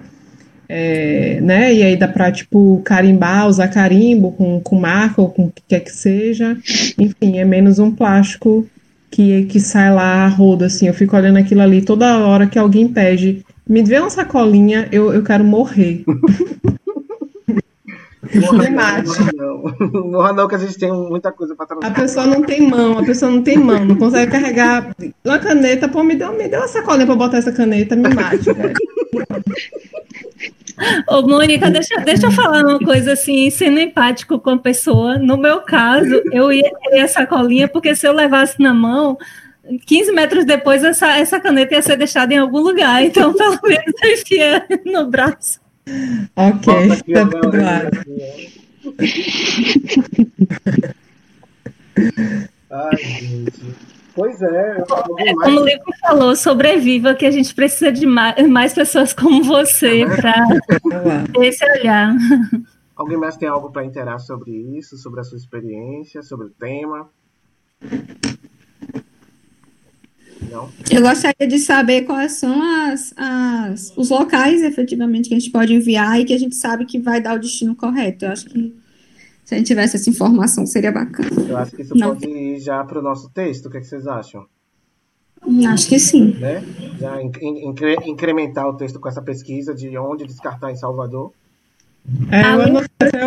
É, 0.72 1.42
né? 1.42 1.74
E 1.74 1.82
aí 1.82 1.98
dá 1.98 2.08
para 2.08 2.32
tipo 2.32 2.80
carimbar, 2.86 3.48
usar 3.48 3.68
carimbo 3.70 4.32
com, 4.34 4.62
com 4.62 4.80
marca 4.80 5.20
ou 5.20 5.30
com 5.30 5.46
o 5.46 5.52
que 5.52 5.64
quer 5.68 5.80
que 5.80 5.92
seja. 5.92 6.56
Enfim, 6.98 7.40
é 7.40 7.44
menos 7.44 7.80
um 7.80 7.90
plástico 7.90 8.68
que, 9.10 9.46
que 9.46 9.60
sai 9.60 9.92
lá 9.92 10.26
a 10.26 10.28
roda, 10.28 10.68
assim. 10.68 10.88
Eu 10.88 10.94
fico 10.94 11.16
olhando 11.16 11.38
aquilo 11.38 11.62
ali 11.62 11.82
toda 11.82 12.20
hora 12.20 12.46
que 12.46 12.60
alguém 12.60 12.88
pede, 12.88 13.44
me 13.68 13.82
vê 13.82 14.00
uma 14.00 14.12
sacolinha, 14.12 14.88
eu, 14.92 15.12
eu 15.12 15.24
quero 15.24 15.44
morrer. 15.44 16.04
Morra 18.36 18.70
não, 19.34 20.04
morra 20.12 20.34
não, 20.34 20.48
que 20.48 20.54
a 20.54 20.60
gente 20.60 20.78
tem 20.78 20.92
muita 20.92 21.32
coisa 21.32 21.56
para 21.56 21.66
trabalhar. 21.66 21.92
A 21.92 22.00
pessoa 22.00 22.28
não 22.28 22.44
tem 22.44 22.68
mão, 22.68 23.00
a 23.00 23.04
pessoa 23.04 23.32
não 23.32 23.42
tem 23.42 23.58
mão, 23.58 23.84
não 23.84 23.96
consegue 23.96 24.32
carregar 24.32 24.94
uma 25.26 25.40
caneta. 25.40 25.88
Pô, 25.88 26.04
me 26.04 26.16
deu, 26.16 26.32
me 26.38 26.48
deu 26.48 26.60
uma 26.60 26.68
sacolinha 26.68 27.08
para 27.08 27.16
botar 27.16 27.38
essa 27.38 27.52
caneta, 27.52 27.96
me 27.96 28.14
mate, 28.14 28.54
velho. 28.54 28.76
Ô, 31.08 31.22
Mônica, 31.22 31.70
deixa, 31.70 32.00
deixa 32.02 32.28
eu 32.28 32.32
falar 32.32 32.66
uma 32.66 32.80
coisa 32.80 33.14
assim, 33.14 33.50
sendo 33.50 33.80
empático 33.80 34.40
com 34.40 34.52
a 34.52 34.58
pessoa. 34.58 35.18
No 35.18 35.38
meu 35.38 35.62
caso, 35.62 36.22
eu 36.32 36.52
ia 36.52 36.72
ter 36.90 37.02
a 37.02 37.08
sacolinha, 37.08 37.68
porque 37.68 37.96
se 37.96 38.08
eu 38.08 38.14
levasse 38.14 38.62
na 38.62 38.74
mão, 38.74 39.18
15 39.86 40.12
metros 40.12 40.46
depois, 40.46 40.84
essa, 40.84 41.18
essa 41.18 41.40
caneta 41.40 41.76
ia 41.76 41.82
ser 41.82 41.98
deixada 41.98 42.34
em 42.34 42.38
algum 42.38 42.60
lugar. 42.60 43.04
Então, 43.04 43.34
pelo 43.34 43.60
menos, 43.64 43.94
eu 44.04 44.14
enfia 44.14 44.66
no 44.86 45.08
braço. 45.08 45.60
Ok, 46.36 46.74
tá 47.14 47.28
claro. 47.28 47.90
Ai, 52.72 52.98
gente. 52.98 53.76
Pois 54.20 54.42
é. 54.42 54.78
é 55.20 55.34
como 55.34 55.62
o 55.62 55.66
Lico 55.66 55.94
falou, 56.02 56.36
sobreviva, 56.36 57.16
que 57.16 57.26
a 57.26 57.32
gente 57.32 57.56
precisa 57.56 57.90
de 57.90 58.06
mais, 58.06 58.46
mais 58.50 58.74
pessoas 58.74 59.14
como 59.14 59.42
você 59.42 60.02
é 60.02 60.06
para 60.06 60.46
esse 61.42 61.64
olhar. 61.64 62.14
Alguém 62.98 63.16
mais 63.16 63.38
tem 63.38 63.48
algo 63.48 63.72
para 63.72 63.86
interar 63.86 64.20
sobre 64.20 64.52
isso, 64.52 64.98
sobre 64.98 65.22
a 65.22 65.24
sua 65.24 65.38
experiência, 65.38 66.22
sobre 66.22 66.48
o 66.48 66.50
tema? 66.50 67.10
Não? 70.52 70.70
Eu 70.92 71.02
gostaria 71.02 71.48
de 71.48 71.58
saber 71.58 72.02
quais 72.02 72.34
são 72.34 72.62
as, 72.62 73.14
as, 73.16 73.94
os 73.96 74.10
locais, 74.10 74.62
efetivamente, 74.62 75.30
que 75.30 75.36
a 75.36 75.40
gente 75.40 75.52
pode 75.52 75.74
enviar 75.74 76.20
e 76.20 76.26
que 76.26 76.34
a 76.34 76.38
gente 76.38 76.56
sabe 76.56 76.86
que 76.86 77.00
vai 77.00 77.22
dar 77.22 77.38
o 77.38 77.40
destino 77.40 77.74
correto. 77.74 78.26
Eu 78.26 78.32
acho 78.34 78.48
que 78.48 78.76
se 79.50 79.56
a 79.56 79.58
gente 79.58 79.66
tivesse 79.66 79.96
essa 79.96 80.08
informação, 80.08 80.64
seria 80.64 80.92
bacana. 80.92 81.28
Eu 81.50 81.58
acho 81.58 81.76
que 81.76 81.82
isso 81.82 81.98
Não. 81.98 82.10
pode 82.10 82.28
ir 82.28 82.60
já 82.60 82.84
para 82.84 83.00
o 83.00 83.02
nosso 83.02 83.32
texto. 83.32 83.66
O 83.66 83.72
que, 83.72 83.78
é 83.78 83.80
que, 83.80 83.88
vocês 83.88 84.06
acham? 84.06 84.46
Acho 85.68 85.90
que 85.90 85.98
sim. 85.98 86.36
Né? 86.40 86.64
Já 87.00 87.20
incre 87.20 87.96
incrementar 88.06 88.68
o 88.68 88.78
texto 88.78 89.00
com 89.00 89.10
essa 89.10 89.24
pesquisa 89.24 89.74
de 89.74 89.98
onde 89.98 90.28
descartar 90.28 90.72
em 90.72 90.76
Salvador. 90.76 91.34
É, 92.32 92.44
além, 92.44 92.76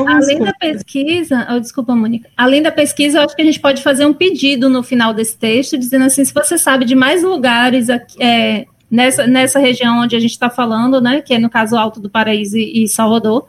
além 0.06 0.38
da 0.38 0.52
pesquisa, 0.52 1.48
oh, 1.50 1.58
desculpa, 1.58 1.92
Mônica. 1.96 2.30
Além 2.36 2.62
da 2.62 2.70
pesquisa, 2.70 3.18
eu 3.18 3.22
acho 3.24 3.34
que 3.34 3.42
a 3.42 3.44
gente 3.44 3.58
pode 3.58 3.82
fazer 3.82 4.06
um 4.06 4.14
pedido 4.14 4.68
no 4.68 4.84
final 4.84 5.12
desse 5.12 5.36
texto, 5.36 5.76
dizendo 5.76 6.04
assim: 6.04 6.24
se 6.24 6.32
você 6.32 6.56
sabe 6.56 6.84
de 6.84 6.94
mais 6.94 7.24
lugares 7.24 7.90
aqui, 7.90 8.22
é, 8.22 8.66
nessa, 8.88 9.26
nessa 9.26 9.58
região 9.58 9.98
onde 9.98 10.14
a 10.14 10.20
gente 10.20 10.30
está 10.30 10.48
falando, 10.48 11.00
né, 11.00 11.20
que 11.20 11.34
é 11.34 11.38
no 11.40 11.50
caso 11.50 11.76
Alto 11.76 11.98
do 11.98 12.08
Paraíso 12.08 12.56
e, 12.56 12.84
e 12.84 12.88
Salvador, 12.88 13.44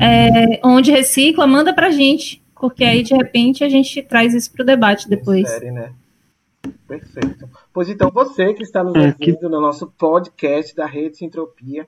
é, 0.00 0.60
onde 0.64 0.90
recicla, 0.90 1.46
manda 1.46 1.72
para 1.72 1.88
a 1.88 1.90
gente, 1.90 2.42
porque 2.60 2.84
aí 2.84 3.02
de 3.02 3.14
repente 3.14 3.64
a 3.64 3.68
gente 3.68 4.02
traz 4.02 4.34
isso 4.34 4.52
para 4.52 4.62
o 4.62 4.66
debate 4.66 5.08
depois. 5.08 5.48
Série, 5.48 5.70
né? 5.70 5.92
Perfeito. 6.88 7.48
Pois 7.72 7.88
então, 7.88 8.10
você 8.10 8.52
que 8.54 8.62
está 8.62 8.82
nos 8.82 8.94
é, 8.94 9.14
ouvindo 9.18 9.48
no 9.48 9.60
nosso 9.60 9.86
podcast 9.98 10.74
da 10.74 10.86
Rede 10.86 11.18
Sintropia, 11.18 11.86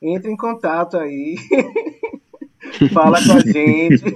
entre 0.00 0.30
em 0.30 0.36
contato 0.36 0.96
aí, 0.96 1.36
fala 2.92 3.18
com 3.24 3.32
a 3.32 3.40
gente. 3.40 4.04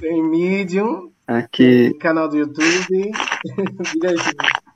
tem 0.00 0.22
Medium, 0.22 1.10
Aqui... 1.26 1.90
tem 1.90 1.98
canal 1.98 2.28
do 2.28 2.36
YouTube. 2.36 3.10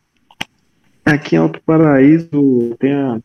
Aqui 1.04 1.36
em 1.36 1.38
Alto 1.38 1.60
Paraíso 1.62 2.76
tem 2.78 2.92
a 2.92 3.20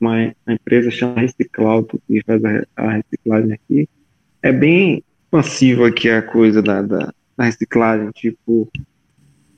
uma, 0.00 0.34
uma 0.46 0.54
empresa 0.54 0.90
chamada 0.90 1.20
Reciclauto, 1.20 2.00
que 2.06 2.22
faz 2.24 2.44
a, 2.44 2.66
a, 2.76 2.92
reciclagem 2.92 3.52
aqui. 3.52 3.88
É 4.42 4.52
bem 4.52 5.02
expansivo 5.24 5.84
aqui 5.84 6.08
a 6.08 6.22
coisa 6.22 6.62
da, 6.62 6.82
da, 6.82 7.12
da, 7.36 7.44
reciclagem, 7.44 8.10
tipo, 8.12 8.70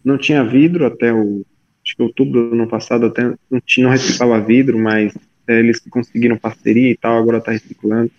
não 0.05 0.19
tinha 0.19 0.45
vidro 0.45 0.87
até 0.87 1.13
o, 1.13 1.45
acho 1.85 1.97
que 1.97 2.03
outubro 2.03 2.51
do 2.51 2.55
ano 2.55 2.69
passado, 2.69 3.07
até 3.07 3.25
não, 3.51 3.61
tinha, 3.65 3.85
não 3.85 3.93
reciclava 3.93 4.41
vidro, 4.41 4.79
mas 4.79 5.15
é, 5.47 5.59
eles 5.59 5.81
conseguiram 5.81 6.37
parceria 6.37 6.91
e 6.91 6.97
tal, 6.97 7.17
agora 7.17 7.39
está 7.39 7.53
reciclando. 7.53 8.11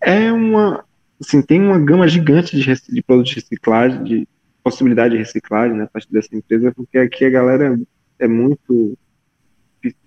É 0.00 0.32
uma, 0.32 0.84
assim, 1.20 1.42
tem 1.42 1.60
uma 1.60 1.78
gama 1.78 2.08
gigante 2.08 2.56
de, 2.56 2.64
de 2.64 3.02
produtos 3.02 3.32
de 3.32 3.40
reciclagem, 3.40 4.04
de 4.04 4.28
possibilidade 4.62 5.12
de 5.12 5.18
reciclagem, 5.18 5.76
né, 5.76 5.84
a 5.84 5.88
partir 5.88 6.10
dessa 6.10 6.34
empresa, 6.34 6.72
porque 6.72 6.98
aqui 6.98 7.24
a 7.24 7.30
galera 7.30 7.78
é 8.18 8.26
muito 8.26 8.96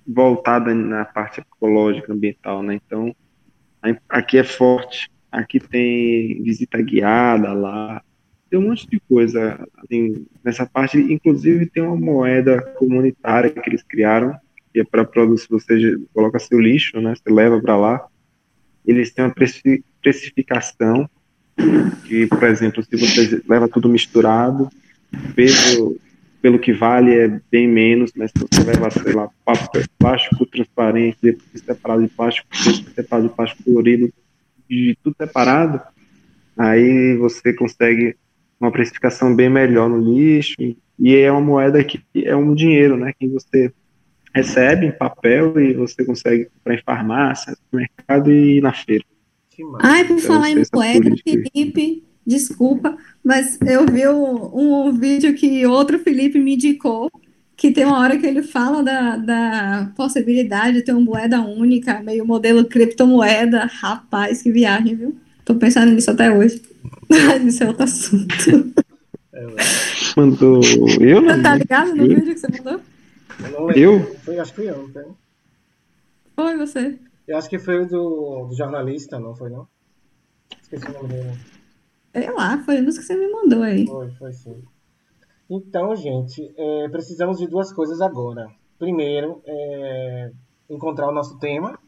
voltada 0.08 0.74
na 0.74 1.04
parte 1.04 1.42
ecológica, 1.42 2.14
ambiental, 2.14 2.64
né? 2.64 2.80
Então, 2.86 3.14
aqui 4.08 4.38
é 4.38 4.44
forte. 4.44 5.10
Aqui 5.30 5.60
tem 5.60 6.42
visita 6.42 6.82
guiada 6.82 7.52
lá, 7.52 8.02
tem 8.50 8.58
um 8.58 8.70
monte 8.70 8.88
de 8.88 9.00
coisa 9.02 9.60
assim, 9.78 10.26
nessa 10.44 10.66
parte. 10.66 10.98
Inclusive, 10.98 11.66
tem 11.66 11.84
uma 11.84 11.96
moeda 11.96 12.62
comunitária 12.78 13.50
que 13.50 13.70
eles 13.70 13.84
criaram, 13.84 14.36
que 14.74 14.80
é 14.80 14.84
para 14.86 15.04
produzir. 15.04 15.48
Você 15.50 15.98
coloca 16.14 16.40
seu 16.40 16.60
lixo, 16.60 17.00
né? 17.02 17.14
Você 17.14 17.30
leva 17.32 17.62
para 17.62 17.76
lá. 17.76 18.08
Eles 18.86 19.12
têm 19.12 19.26
uma 19.26 19.36
precificação, 20.02 21.10
que, 22.06 22.26
por 22.28 22.44
exemplo, 22.44 22.82
se 22.84 22.96
você 22.96 23.42
leva 23.48 23.68
tudo 23.68 23.90
misturado, 23.90 24.70
peso 25.36 26.00
pelo 26.48 26.60
que 26.60 26.72
vale 26.72 27.14
é 27.14 27.42
bem 27.52 27.68
menos, 27.68 28.14
mas 28.16 28.32
se 28.32 28.40
você 28.40 28.64
levar, 28.64 28.90
sei 28.90 29.12
lá, 29.12 29.30
plástico 30.00 30.46
transparente, 30.46 31.18
depois 31.22 31.62
separado 31.62 32.04
de 32.04 32.08
plástico, 32.08 32.48
separado 32.96 33.28
de 33.28 33.36
plástico 33.36 33.64
colorido, 33.66 34.14
de 34.70 34.98
tudo 35.04 35.14
separado, 35.20 35.82
aí 36.58 37.18
você 37.18 37.52
consegue 37.52 38.16
uma 38.62 38.72
precificação 38.72 39.36
bem 39.36 39.50
melhor 39.50 39.90
no 39.90 39.98
lixo, 39.98 40.56
e 40.98 41.16
é 41.18 41.30
uma 41.30 41.42
moeda 41.42 41.84
que 41.84 42.02
é 42.16 42.34
um 42.34 42.56
dinheiro, 42.56 42.96
né, 42.96 43.12
que 43.20 43.28
você 43.28 43.70
recebe 44.34 44.86
em 44.86 44.92
papel 44.92 45.60
e 45.60 45.74
você 45.74 46.06
consegue 46.06 46.46
comprar 46.46 46.76
em 46.76 46.82
farmácia, 46.82 47.58
no 47.70 47.80
mercado 47.80 48.32
e 48.32 48.62
na 48.62 48.72
feira. 48.72 49.04
Ai, 49.82 50.06
por 50.06 50.18
então, 50.18 50.28
falar 50.28 50.50
em 50.50 50.64
moeda, 50.74 51.14
Felipe, 51.26 52.06
desculpa, 52.28 52.98
mas 53.24 53.58
eu 53.66 53.86
vi 53.86 54.06
um, 54.08 54.88
um, 54.88 54.92
vídeo 54.92 55.34
que 55.34 55.66
outro 55.66 55.98
Felipe 55.98 56.38
me 56.38 56.56
indicou, 56.56 57.10
que 57.56 57.72
tem 57.72 57.86
uma 57.86 58.00
hora 58.00 58.18
que 58.18 58.26
ele 58.26 58.44
fala 58.44 58.84
da, 58.84 59.16
da 59.16 59.92
possibilidade 59.96 60.74
de 60.74 60.82
ter 60.84 60.92
uma 60.92 61.00
moeda 61.00 61.42
única, 61.42 62.02
meio 62.04 62.26
modelo 62.26 62.66
criptomoeda. 62.66 63.66
Rapaz, 63.66 64.42
que 64.42 64.52
viagem, 64.52 64.96
viu? 64.96 65.18
Tô 65.46 65.56
pensando 65.56 65.94
nisso 65.94 66.12
até 66.12 66.30
hoje. 66.30 66.62
Mas 67.10 67.42
isso 67.48 67.64
é 67.64 67.68
outro 67.68 67.84
assunto. 67.84 68.74
Mandou 70.18 70.62
eu? 71.00 71.24
Você 71.24 71.42
tá 71.42 71.56
ligado 71.56 71.96
no 71.96 72.08
vídeo 72.08 72.34
que 72.34 72.38
você 72.38 72.48
mandou? 72.50 72.82
Eu? 73.74 74.04
Foi, 74.26 74.38
acho 74.38 74.54
que 74.54 74.62
foi 74.62 74.70
eu, 74.70 74.92
Foi 76.36 76.58
você. 76.58 77.00
Eu 77.28 77.38
acho 77.38 77.50
que 77.50 77.58
foi 77.58 77.84
o 77.84 77.88
do, 77.88 78.48
do 78.50 78.56
jornalista, 78.56 79.20
não 79.20 79.36
foi 79.36 79.50
não? 79.50 79.68
Esqueci 80.62 80.86
o 80.88 80.94
nome 80.94 81.08
dele. 81.10 81.57
Sei 82.18 82.32
lá, 82.32 82.58
foi 82.64 82.82
um 82.82 82.86
dos 82.86 82.98
que 82.98 83.04
você 83.04 83.16
me 83.16 83.32
mandou 83.32 83.62
aí. 83.62 83.86
Foi, 83.86 84.10
foi 84.10 84.34
sim. 84.34 84.64
Então, 85.48 85.96
gente, 85.96 86.52
é, 86.58 86.90
precisamos 86.90 87.38
de 87.38 87.48
duas 87.48 87.72
coisas 87.72 88.02
agora. 88.02 88.50
Primeiro, 88.80 89.40
é, 89.46 90.32
encontrar 90.68 91.08
o 91.10 91.12
nosso 91.12 91.38
tema 91.38 91.80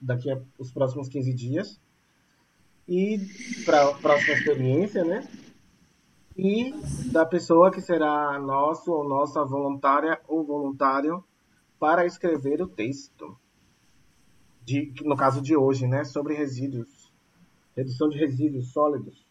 daqui 0.00 0.30
a 0.30 0.40
os 0.60 0.70
próximos 0.70 1.08
15 1.08 1.34
dias. 1.34 1.80
E 2.86 3.18
para 3.64 3.88
a 3.88 3.94
próxima 3.94 4.34
experiência, 4.34 5.04
né? 5.04 5.26
E 6.36 6.72
da 7.10 7.26
pessoa 7.26 7.72
que 7.72 7.80
será 7.80 8.38
nosso 8.38 8.92
ou 8.92 9.08
nossa 9.08 9.44
voluntária 9.44 10.20
ou 10.28 10.44
voluntário 10.44 11.24
para 11.80 12.06
escrever 12.06 12.62
o 12.62 12.68
texto. 12.68 13.36
De, 14.64 14.94
no 15.04 15.16
caso 15.16 15.42
de 15.42 15.56
hoje, 15.56 15.88
né? 15.88 16.04
Sobre 16.04 16.34
resíduos. 16.34 17.12
Redução 17.76 18.08
de 18.08 18.18
resíduos 18.18 18.72
sólidos. 18.72 19.23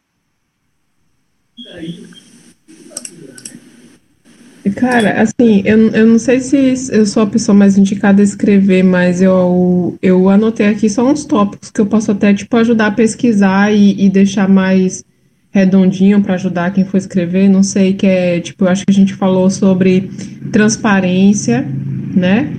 Cara, 4.75 5.21
assim, 5.21 5.61
eu, 5.65 5.89
eu 5.89 6.07
não 6.07 6.17
sei 6.17 6.39
se 6.39 6.73
eu 6.91 7.05
sou 7.05 7.23
a 7.23 7.27
pessoa 7.27 7.53
mais 7.53 7.77
indicada 7.77 8.21
a 8.21 8.23
escrever, 8.23 8.81
mas 8.81 9.21
eu, 9.21 9.97
eu 10.01 10.29
anotei 10.29 10.67
aqui 10.67 10.89
só 10.89 11.05
uns 11.05 11.25
tópicos 11.25 11.69
que 11.69 11.81
eu 11.81 11.85
posso 11.85 12.11
até, 12.11 12.33
tipo, 12.33 12.55
ajudar 12.55 12.87
a 12.87 12.91
pesquisar 12.91 13.73
e, 13.73 14.05
e 14.05 14.09
deixar 14.09 14.47
mais 14.47 15.03
redondinho 15.51 16.21
para 16.21 16.35
ajudar 16.35 16.73
quem 16.73 16.85
for 16.85 16.97
escrever. 16.97 17.49
Não 17.49 17.61
sei, 17.61 17.93
que 17.93 18.07
é, 18.07 18.39
tipo, 18.39 18.63
eu 18.63 18.69
acho 18.69 18.85
que 18.85 18.91
a 18.91 18.93
gente 18.93 19.13
falou 19.13 19.49
sobre 19.49 20.09
transparência, 20.51 21.67
né, 22.15 22.51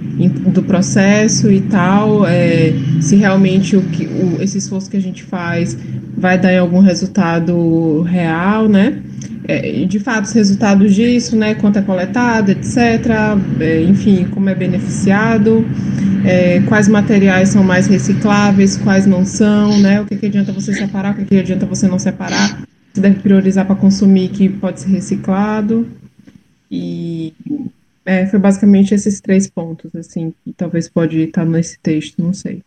do 0.52 0.62
processo 0.62 1.50
e 1.50 1.60
tal, 1.60 2.26
é, 2.26 2.72
se 3.00 3.16
realmente 3.16 3.76
o 3.76 3.82
que, 3.82 4.06
o, 4.06 4.42
esse 4.42 4.58
esforço 4.58 4.90
que 4.90 4.96
a 4.96 5.02
gente 5.02 5.22
faz 5.22 5.76
vai 6.16 6.38
dar 6.38 6.58
algum 6.58 6.80
resultado 6.80 8.02
real, 8.02 8.68
né? 8.68 9.02
é, 9.46 9.84
de 9.84 9.98
fato 9.98 10.24
os 10.24 10.32
resultados 10.32 10.94
disso, 10.94 11.36
né, 11.36 11.54
quanto 11.54 11.78
é 11.78 11.82
coletado, 11.82 12.50
etc., 12.50 12.78
é, 13.60 13.82
enfim, 13.82 14.26
como 14.30 14.48
é 14.48 14.54
beneficiado, 14.54 15.64
é, 16.24 16.60
quais 16.60 16.88
materiais 16.88 17.50
são 17.50 17.62
mais 17.62 17.86
recicláveis, 17.86 18.76
quais 18.76 19.06
não 19.06 19.24
são, 19.24 19.78
né, 19.78 20.00
o 20.00 20.06
que, 20.06 20.16
que 20.16 20.26
adianta 20.26 20.52
você 20.52 20.72
separar, 20.72 21.12
o 21.12 21.16
que, 21.16 21.24
que 21.26 21.38
adianta 21.38 21.66
você 21.66 21.86
não 21.86 21.98
separar, 21.98 22.62
você 22.92 23.00
deve 23.00 23.20
priorizar 23.20 23.66
para 23.66 23.76
consumir 23.76 24.28
que 24.28 24.48
pode 24.48 24.80
ser 24.80 24.88
reciclado, 24.88 25.86
e 26.70 27.34
é, 28.04 28.26
foi 28.26 28.38
basicamente 28.38 28.94
esses 28.94 29.20
três 29.20 29.48
pontos, 29.48 29.94
assim, 29.94 30.34
que 30.44 30.52
talvez 30.52 30.88
pode 30.88 31.18
estar 31.20 31.44
nesse 31.44 31.78
texto, 31.80 32.22
não 32.22 32.34
sei. 32.34 32.62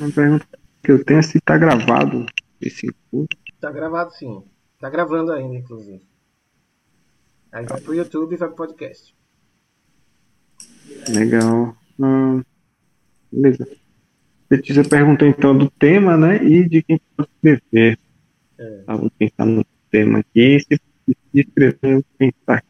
Uma 0.00 0.10
pergunta 0.10 0.46
que 0.82 0.90
eu 0.90 1.04
tenho 1.04 1.20
é 1.20 1.22
se 1.22 1.38
está 1.38 1.56
gravado 1.56 2.26
esse 2.60 2.92
culto? 3.10 3.36
Tá 3.60 3.70
gravado 3.70 4.12
sim. 4.12 4.42
Tá 4.80 4.90
gravando 4.90 5.32
ainda, 5.32 5.56
inclusive. 5.56 6.02
Aí 7.52 7.64
vai 7.64 7.80
pro 7.80 7.94
YouTube 7.94 8.34
e 8.34 8.36
vai 8.36 8.48
pro 8.48 8.56
podcast. 8.56 9.14
Legal. 11.08 11.76
Hum, 11.98 12.42
beleza. 13.30 13.68
Letícia 14.50 14.84
perguntou 14.84 15.26
então 15.26 15.56
do 15.56 15.70
tema, 15.70 16.16
né? 16.16 16.44
E 16.44 16.68
de 16.68 16.82
quem 16.82 17.00
pode 17.16 17.30
escrever. 17.36 17.98
É. 18.58 18.80
Estava 18.80 19.10
pensando 19.18 19.52
no 19.52 19.66
tema 19.90 20.18
aqui. 20.18 20.58
Se, 20.60 20.80
se 21.34 21.40
escrever, 21.40 22.04
pensar 22.16 22.62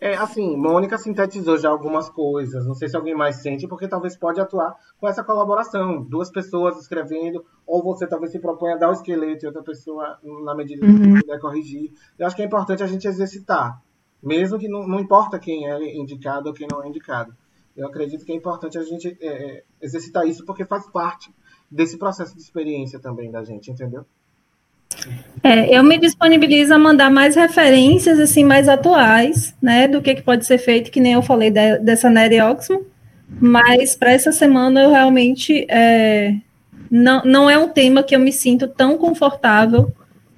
é, 0.00 0.16
assim, 0.16 0.56
Mônica 0.56 0.96
sintetizou 0.96 1.58
já 1.58 1.68
algumas 1.68 2.08
coisas. 2.08 2.66
Não 2.66 2.74
sei 2.74 2.88
se 2.88 2.96
alguém 2.96 3.14
mais 3.14 3.36
sente, 3.42 3.68
porque 3.68 3.86
talvez 3.86 4.16
pode 4.16 4.40
atuar 4.40 4.74
com 4.98 5.06
essa 5.06 5.22
colaboração. 5.22 6.02
Duas 6.02 6.30
pessoas 6.30 6.78
escrevendo, 6.78 7.44
ou 7.66 7.82
você 7.82 8.06
talvez 8.06 8.32
se 8.32 8.38
propõe 8.38 8.72
a 8.72 8.76
dar 8.76 8.88
o 8.88 8.92
esqueleto 8.92 9.44
e 9.44 9.46
outra 9.46 9.62
pessoa, 9.62 10.18
na 10.42 10.54
medida 10.54 10.86
uhum. 10.86 11.16
que 11.16 11.20
puder, 11.20 11.38
corrigir. 11.38 11.92
Eu 12.18 12.26
acho 12.26 12.34
que 12.34 12.40
é 12.40 12.46
importante 12.46 12.82
a 12.82 12.86
gente 12.86 13.06
exercitar. 13.06 13.82
Mesmo 14.22 14.58
que 14.58 14.68
não, 14.68 14.88
não 14.88 14.98
importa 14.98 15.38
quem 15.38 15.68
é 15.70 15.94
indicado 15.94 16.48
ou 16.48 16.54
quem 16.54 16.66
não 16.70 16.82
é 16.82 16.88
indicado. 16.88 17.36
Eu 17.76 17.86
acredito 17.86 18.24
que 18.24 18.32
é 18.32 18.34
importante 18.34 18.78
a 18.78 18.82
gente 18.82 19.18
é, 19.20 19.26
é 19.26 19.64
exercitar 19.82 20.26
isso, 20.26 20.46
porque 20.46 20.64
faz 20.64 20.90
parte 20.90 21.30
desse 21.70 21.98
processo 21.98 22.34
de 22.34 22.40
experiência 22.40 22.98
também 22.98 23.30
da 23.30 23.44
gente, 23.44 23.70
entendeu? 23.70 24.06
É, 25.42 25.76
eu 25.76 25.82
me 25.82 25.98
disponibilizo 25.98 26.74
a 26.74 26.78
mandar 26.78 27.10
mais 27.10 27.34
referências 27.34 28.20
assim 28.20 28.44
mais 28.44 28.68
atuais, 28.68 29.54
né, 29.60 29.88
do 29.88 30.02
que, 30.02 30.14
que 30.14 30.22
pode 30.22 30.44
ser 30.44 30.58
feito, 30.58 30.90
que 30.90 31.00
nem 31.00 31.14
eu 31.14 31.22
falei 31.22 31.50
de, 31.50 31.78
dessa 31.78 32.10
Nery 32.10 32.40
Oxman, 32.42 32.82
mas 33.40 33.96
para 33.96 34.12
essa 34.12 34.32
semana 34.32 34.82
eu 34.82 34.90
realmente 34.90 35.64
é, 35.68 36.34
não, 36.90 37.22
não 37.24 37.50
é 37.50 37.56
um 37.56 37.68
tema 37.68 38.02
que 38.02 38.14
eu 38.14 38.20
me 38.20 38.32
sinto 38.32 38.68
tão 38.68 38.98
confortável 38.98 39.92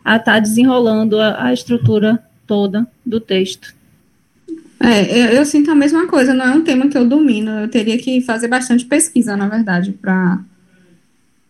a 0.05 0.17
estar 0.17 0.35
tá 0.35 0.39
desenrolando 0.39 1.19
a, 1.19 1.47
a, 1.47 1.53
estrutura 1.53 2.23
toda 2.47 2.87
do 3.05 3.19
texto. 3.19 3.75
É, 4.79 5.03
eu, 5.11 5.27
eu, 5.37 5.47
sinto 5.47 5.71
a 5.71 5.75
mesma 5.75 6.07
coisa, 6.07 6.35
não 6.35 6.45
é 6.45 6.51
um 6.51 6.63
tema 6.63 6.89
que 6.89 6.99
eu 6.99 7.09
domino, 7.09 7.51
eu 7.53 7.69
teria 7.69 7.97
que 7.99 8.21
fazer 8.21 8.49
bastante 8.49 8.85
pesquisa, 8.85 9.37
na 9.37 9.49
verdade, 9.49 9.93
para 9.93 10.41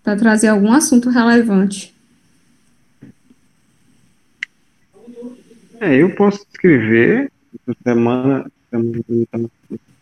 trazer 0.02 0.48
algum 0.48 0.72
assunto 0.72 1.08
relevante. 1.08 1.91
É, 5.82 5.96
eu 5.96 6.14
posso 6.14 6.46
escrever 6.48 7.28
semana, 7.82 8.48
semana 8.70 9.02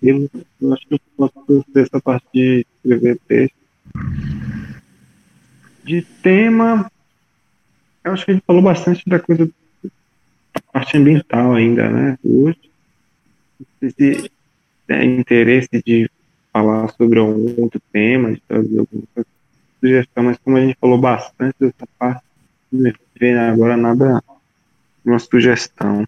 eu 0.03 0.75
acho 0.75 0.87
que 0.87 0.95
eu 0.95 1.01
posso 1.17 1.65
ter 1.73 1.85
essa 1.85 1.99
parte 1.99 2.27
de 2.35 2.67
escrever 2.85 3.19
texto. 3.27 3.57
De 5.83 6.03
tema, 6.23 6.93
eu 8.05 8.13
acho 8.13 8.27
que 8.27 8.31
a 8.31 8.35
gente 8.35 8.45
falou 8.47 8.61
bastante 8.61 9.09
da 9.09 9.19
coisa 9.19 9.47
da 9.83 10.61
parte 10.71 10.99
ambiental 10.99 11.55
ainda, 11.55 11.89
né? 11.89 12.19
Hoje. 12.23 12.61
Se 13.81 14.31
tem 14.87 15.19
interesse 15.19 15.83
de 15.83 16.11
falar 16.53 16.89
sobre 16.89 17.21
algum 17.21 17.63
outro 17.63 17.81
tema, 17.91 18.35
de 18.35 18.43
trazer 18.47 18.81
alguma 18.81 19.27
sugestão, 19.81 20.25
mas 20.25 20.37
como 20.45 20.59
a 20.59 20.61
gente 20.61 20.77
falou 20.79 20.99
bastante 20.99 21.55
dessa 21.59 21.89
parte, 21.99 22.23
não 22.71 22.83
me 22.83 22.95
vem 23.19 23.35
agora 23.35 23.79
nada 23.79 24.23
uma 25.05 25.19
sugestão. 25.19 26.05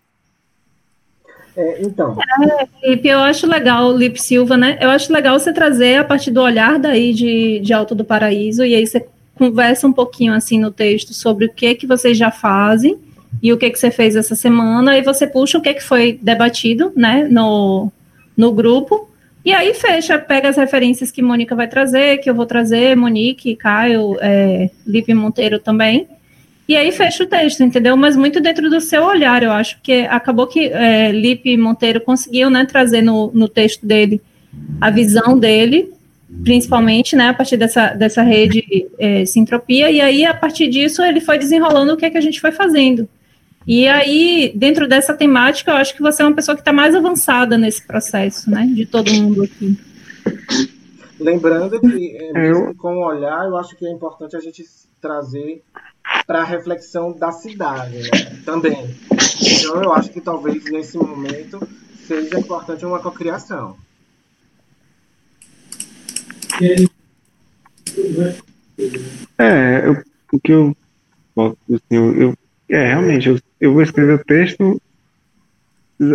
É, 1.56 1.82
então. 1.82 2.18
É, 2.42 2.66
Felipe, 2.80 3.08
eu 3.08 3.20
acho 3.20 3.46
legal, 3.46 3.94
Lipe 3.96 4.20
Silva, 4.20 4.56
né? 4.56 4.78
Eu 4.80 4.90
acho 4.90 5.12
legal 5.12 5.38
você 5.38 5.52
trazer 5.52 5.96
a 5.96 6.04
partir 6.04 6.30
do 6.30 6.40
olhar 6.40 6.78
daí 6.78 7.12
de, 7.12 7.60
de 7.60 7.72
Alto 7.72 7.94
do 7.94 8.04
Paraíso, 8.04 8.64
e 8.64 8.74
aí 8.74 8.86
você 8.86 9.06
conversa 9.34 9.86
um 9.86 9.92
pouquinho 9.92 10.32
assim 10.32 10.58
no 10.58 10.70
texto 10.70 11.12
sobre 11.12 11.46
o 11.46 11.52
que 11.52 11.74
que 11.74 11.86
vocês 11.86 12.16
já 12.16 12.30
fazem 12.30 12.98
e 13.42 13.52
o 13.52 13.58
que 13.58 13.70
que 13.70 13.78
você 13.78 13.90
fez 13.90 14.14
essa 14.14 14.34
semana, 14.34 14.96
e 14.96 15.02
você 15.02 15.26
puxa 15.26 15.58
o 15.58 15.62
que 15.62 15.74
que 15.74 15.82
foi 15.82 16.18
debatido, 16.20 16.92
né, 16.94 17.26
no, 17.30 17.90
no 18.36 18.52
grupo, 18.52 19.10
e 19.44 19.52
aí 19.52 19.74
fecha, 19.74 20.18
pega 20.18 20.48
as 20.48 20.56
referências 20.56 21.10
que 21.10 21.20
Mônica 21.20 21.56
vai 21.56 21.66
trazer, 21.66 22.18
que 22.18 22.30
eu 22.30 22.34
vou 22.34 22.46
trazer, 22.46 22.96
Monique, 22.96 23.56
Caio, 23.56 24.16
é, 24.20 24.70
Lipe 24.86 25.12
Monteiro 25.14 25.58
também, 25.58 26.06
e 26.68 26.76
aí 26.76 26.92
fecha 26.92 27.24
o 27.24 27.26
texto, 27.26 27.62
entendeu? 27.62 27.96
Mas 27.96 28.16
muito 28.16 28.40
dentro 28.40 28.70
do 28.70 28.80
seu 28.80 29.04
olhar, 29.04 29.42
eu 29.42 29.50
acho, 29.50 29.76
porque 29.76 30.06
acabou 30.08 30.46
que 30.46 30.66
é, 30.68 31.10
Lipe 31.10 31.56
Monteiro 31.56 32.00
conseguiu 32.00 32.48
né, 32.48 32.64
trazer 32.64 33.02
no, 33.02 33.30
no 33.34 33.48
texto 33.48 33.84
dele 33.84 34.22
a 34.80 34.90
visão 34.90 35.36
dele, 35.36 35.92
principalmente, 36.42 37.16
né, 37.16 37.28
a 37.28 37.34
partir 37.34 37.56
dessa, 37.56 37.88
dessa 37.88 38.22
rede 38.22 38.88
é, 38.98 39.24
Sintropia, 39.24 39.90
e 39.90 40.00
aí, 40.00 40.24
a 40.24 40.32
partir 40.32 40.68
disso, 40.68 41.02
ele 41.02 41.20
foi 41.20 41.38
desenrolando 41.38 41.92
o 41.92 41.96
que, 41.96 42.06
é 42.06 42.10
que 42.10 42.18
a 42.18 42.22
gente 42.22 42.40
foi 42.40 42.52
fazendo. 42.52 43.08
E 43.66 43.86
aí, 43.86 44.52
dentro 44.54 44.88
dessa 44.88 45.14
temática, 45.14 45.70
eu 45.70 45.76
acho 45.76 45.94
que 45.94 46.02
você 46.02 46.22
é 46.22 46.26
uma 46.26 46.34
pessoa 46.34 46.54
que 46.54 46.62
está 46.62 46.72
mais 46.72 46.94
avançada 46.94 47.58
nesse 47.58 47.86
processo, 47.86 48.50
né, 48.50 48.68
de 48.72 48.86
todo 48.86 49.12
mundo 49.12 49.42
aqui. 49.42 49.76
Lembrando 51.18 51.80
que, 51.80 52.16
é, 52.34 52.50
eu... 52.50 52.74
com 52.76 52.96
o 52.96 53.06
olhar, 53.06 53.46
eu 53.46 53.56
acho 53.56 53.76
que 53.76 53.86
é 53.86 53.90
importante 53.90 54.36
a 54.36 54.40
gente 54.40 54.64
trazer 55.00 55.62
para 56.26 56.40
a 56.40 56.44
reflexão 56.44 57.12
da 57.12 57.32
cidade 57.32 57.98
né? 57.98 58.40
também. 58.44 58.94
Então 59.40 59.82
eu 59.82 59.92
acho 59.92 60.10
que 60.10 60.20
talvez 60.20 60.64
nesse 60.70 60.96
momento 60.96 61.66
seja 62.06 62.38
importante 62.38 62.84
uma 62.84 62.98
cocriação. 63.00 63.76
É, 69.38 69.82
eu, 69.86 70.02
o 70.32 70.40
que 70.40 70.52
eu, 70.52 70.76
assim, 71.36 71.80
eu, 71.90 72.14
eu 72.20 72.34
é 72.68 72.88
realmente 72.88 73.28
eu, 73.28 73.38
eu 73.60 73.72
vou 73.72 73.82
escrever 73.82 74.14
o 74.14 74.24
texto 74.24 74.80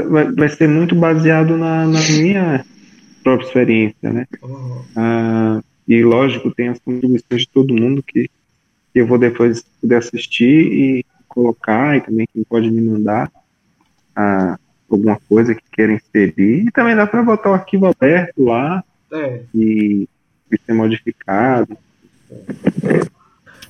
vai, 0.09 0.31
vai 0.31 0.49
ser 0.49 0.67
muito 0.67 0.95
baseado 0.95 1.57
na, 1.57 1.85
na 1.85 1.99
minha 2.01 2.65
própria 3.23 3.45
experiência, 3.45 4.11
né? 4.11 4.25
Uhum. 4.41 4.81
Ah, 4.95 5.61
e 5.87 6.03
lógico 6.03 6.51
tem 6.51 6.69
as 6.69 6.79
contribuições 6.79 7.41
de 7.41 7.49
todo 7.49 7.73
mundo 7.73 8.03
que 8.03 8.29
que 8.97 9.01
eu 9.01 9.05
vou 9.05 9.19
depois 9.19 9.63
poder 9.79 9.97
assistir 9.97 10.73
e 10.73 11.05
colocar, 11.27 11.95
e 11.95 12.01
também 12.01 12.27
quem 12.33 12.43
pode 12.43 12.71
me 12.71 12.81
mandar 12.81 13.31
a, 14.15 14.57
alguma 14.89 15.19
coisa 15.29 15.53
que 15.53 15.61
queira 15.71 15.93
inserir. 15.93 16.65
E 16.67 16.71
também 16.71 16.95
dá 16.95 17.05
para 17.05 17.21
botar 17.21 17.51
o 17.51 17.53
arquivo 17.53 17.85
aberto 17.85 18.43
lá 18.43 18.83
É. 19.13 19.41
e, 19.53 20.09
e 20.51 20.59
ser 20.65 20.73
modificado. 20.73 21.77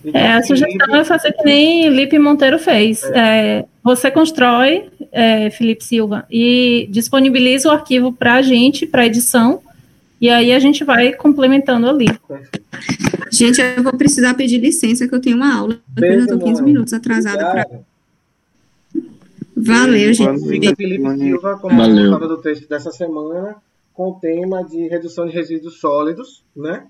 Então, 0.06 0.22
É, 0.22 0.38
a 0.38 0.44
sugestão 0.44 0.96
é 0.96 1.04
fazer 1.04 1.34
que 1.34 1.44
nem 1.44 1.90
Lipe 1.90 2.18
Monteiro 2.18 2.58
fez. 2.58 3.04
É, 3.04 3.66
você 3.84 4.10
constrói, 4.10 4.90
é, 5.12 5.50
Felipe 5.50 5.84
Silva, 5.84 6.26
e 6.32 6.88
disponibiliza 6.90 7.68
o 7.68 7.72
arquivo 7.74 8.14
para 8.14 8.36
a 8.36 8.42
gente, 8.42 8.88
para 8.88 9.06
edição, 9.06 9.62
e 10.20 10.30
aí 10.30 10.51
a 10.51 10.59
gente 10.59 10.84
vai 10.84 11.13
complementando 11.13 11.88
ali. 11.88 12.07
Gente, 13.32 13.61
eu 13.61 13.84
vou 13.84 13.95
precisar 13.97 14.34
pedir 14.34 14.57
licença 14.57 15.07
que 15.07 15.13
eu 15.13 15.22
tenho 15.22 15.38
uma 15.38 15.55
aula. 15.55 15.80
Beijo, 15.88 16.26
eu 16.26 16.28
tô 16.28 16.39
15 16.39 16.53
mano. 16.53 16.65
minutos 16.65 16.93
atrasada. 16.93 17.51
Pra... 17.51 17.61
Obrigado. 17.61 17.86
Valeu, 19.55 20.13
gente. 20.13 20.47
Fica 20.47 20.76
Felipe 20.76 21.18
Silva 21.18 21.57
como 21.59 21.78
Valeu. 21.78 21.95
responsável 21.95 22.28
do 22.28 22.38
texto 22.38 22.70
dessa 22.70 22.91
semana, 22.91 23.55
com 23.93 24.11
o 24.11 24.20
tema 24.20 24.63
de 24.63 24.88
redução 24.88 25.28
de 25.28 25.34
resíduos 25.34 25.80
sólidos, 25.80 26.43
né? 26.55 26.88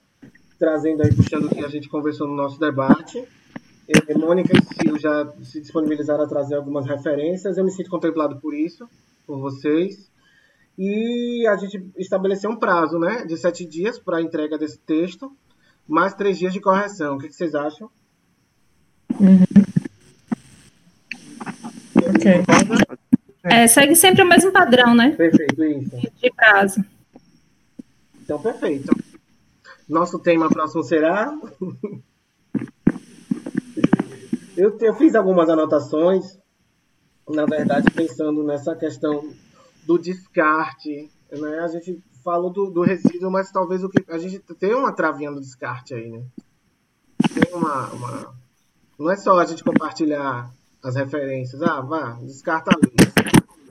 Trazendo 0.59 1.03
aí, 1.03 1.13
puxando 1.13 1.45
o 1.45 1.49
que 1.49 1.63
a 1.63 1.69
gente 1.69 1.87
conversou 1.87 2.27
no 2.27 2.35
nosso 2.35 2.59
debate. 2.59 3.23
Eh, 3.87 4.17
Mônica 4.17 4.51
e 4.53 4.61
Sil 4.75 4.99
já 4.99 5.31
se 5.43 5.61
disponibilizaram 5.61 6.25
a 6.25 6.27
trazer 6.27 6.55
algumas 6.55 6.85
referências. 6.85 7.57
Eu 7.57 7.63
me 7.63 7.71
sinto 7.71 7.89
contemplado 7.89 8.37
por 8.37 8.53
isso, 8.53 8.87
por 9.25 9.39
vocês. 9.39 10.09
E 10.77 11.47
a 11.47 11.57
gente 11.57 11.91
estabeleceu 11.97 12.51
um 12.51 12.55
prazo, 12.55 12.99
né? 12.99 13.25
De 13.25 13.35
sete 13.35 13.65
dias 13.65 13.97
para 13.97 14.17
a 14.17 14.21
entrega 14.21 14.57
desse 14.57 14.77
texto, 14.77 15.35
mais 15.87 16.13
três 16.13 16.37
dias 16.37 16.53
de 16.53 16.61
correção. 16.61 17.15
O 17.15 17.19
que 17.19 17.27
que 17.27 17.35
vocês 17.35 17.55
acham? 17.55 17.89
Ok. 21.95 22.43
É, 23.43 23.65
segue 23.65 23.95
sempre 23.95 24.21
o 24.21 24.27
mesmo 24.27 24.51
padrão, 24.51 24.93
né? 24.93 25.11
Perfeito, 25.11 25.63
isso. 25.63 25.97
De 26.21 26.31
prazo. 26.31 26.85
Então, 28.21 28.39
perfeito. 28.39 28.95
Nosso 29.89 30.19
tema 30.19 30.49
próximo 30.49 30.83
será. 30.83 31.33
eu, 34.55 34.77
eu 34.79 34.93
fiz 34.95 35.15
algumas 35.15 35.49
anotações, 35.49 36.37
na 37.27 37.45
verdade, 37.45 37.89
pensando 37.91 38.43
nessa 38.43 38.75
questão 38.75 39.33
do 39.87 39.97
descarte. 39.97 41.09
Né? 41.31 41.59
A 41.59 41.67
gente 41.67 42.03
falou 42.23 42.51
do, 42.51 42.69
do 42.69 42.81
resíduo, 42.81 43.31
mas 43.31 43.51
talvez 43.51 43.83
o 43.83 43.89
que. 43.89 44.03
A 44.11 44.17
gente 44.17 44.39
tem 44.59 44.75
uma 44.75 44.91
travinha 44.91 45.31
do 45.31 45.39
descarte 45.39 45.95
aí, 45.95 46.09
né? 46.09 46.25
Tem 47.33 47.53
uma, 47.53 47.89
uma. 47.93 48.35
Não 48.99 49.09
é 49.09 49.15
só 49.15 49.39
a 49.39 49.45
gente 49.45 49.63
compartilhar 49.63 50.51
as 50.83 50.95
referências. 50.95 51.61
Ah, 51.61 51.79
vá, 51.79 52.19
descarta 52.21 52.71
ali. 52.75 52.93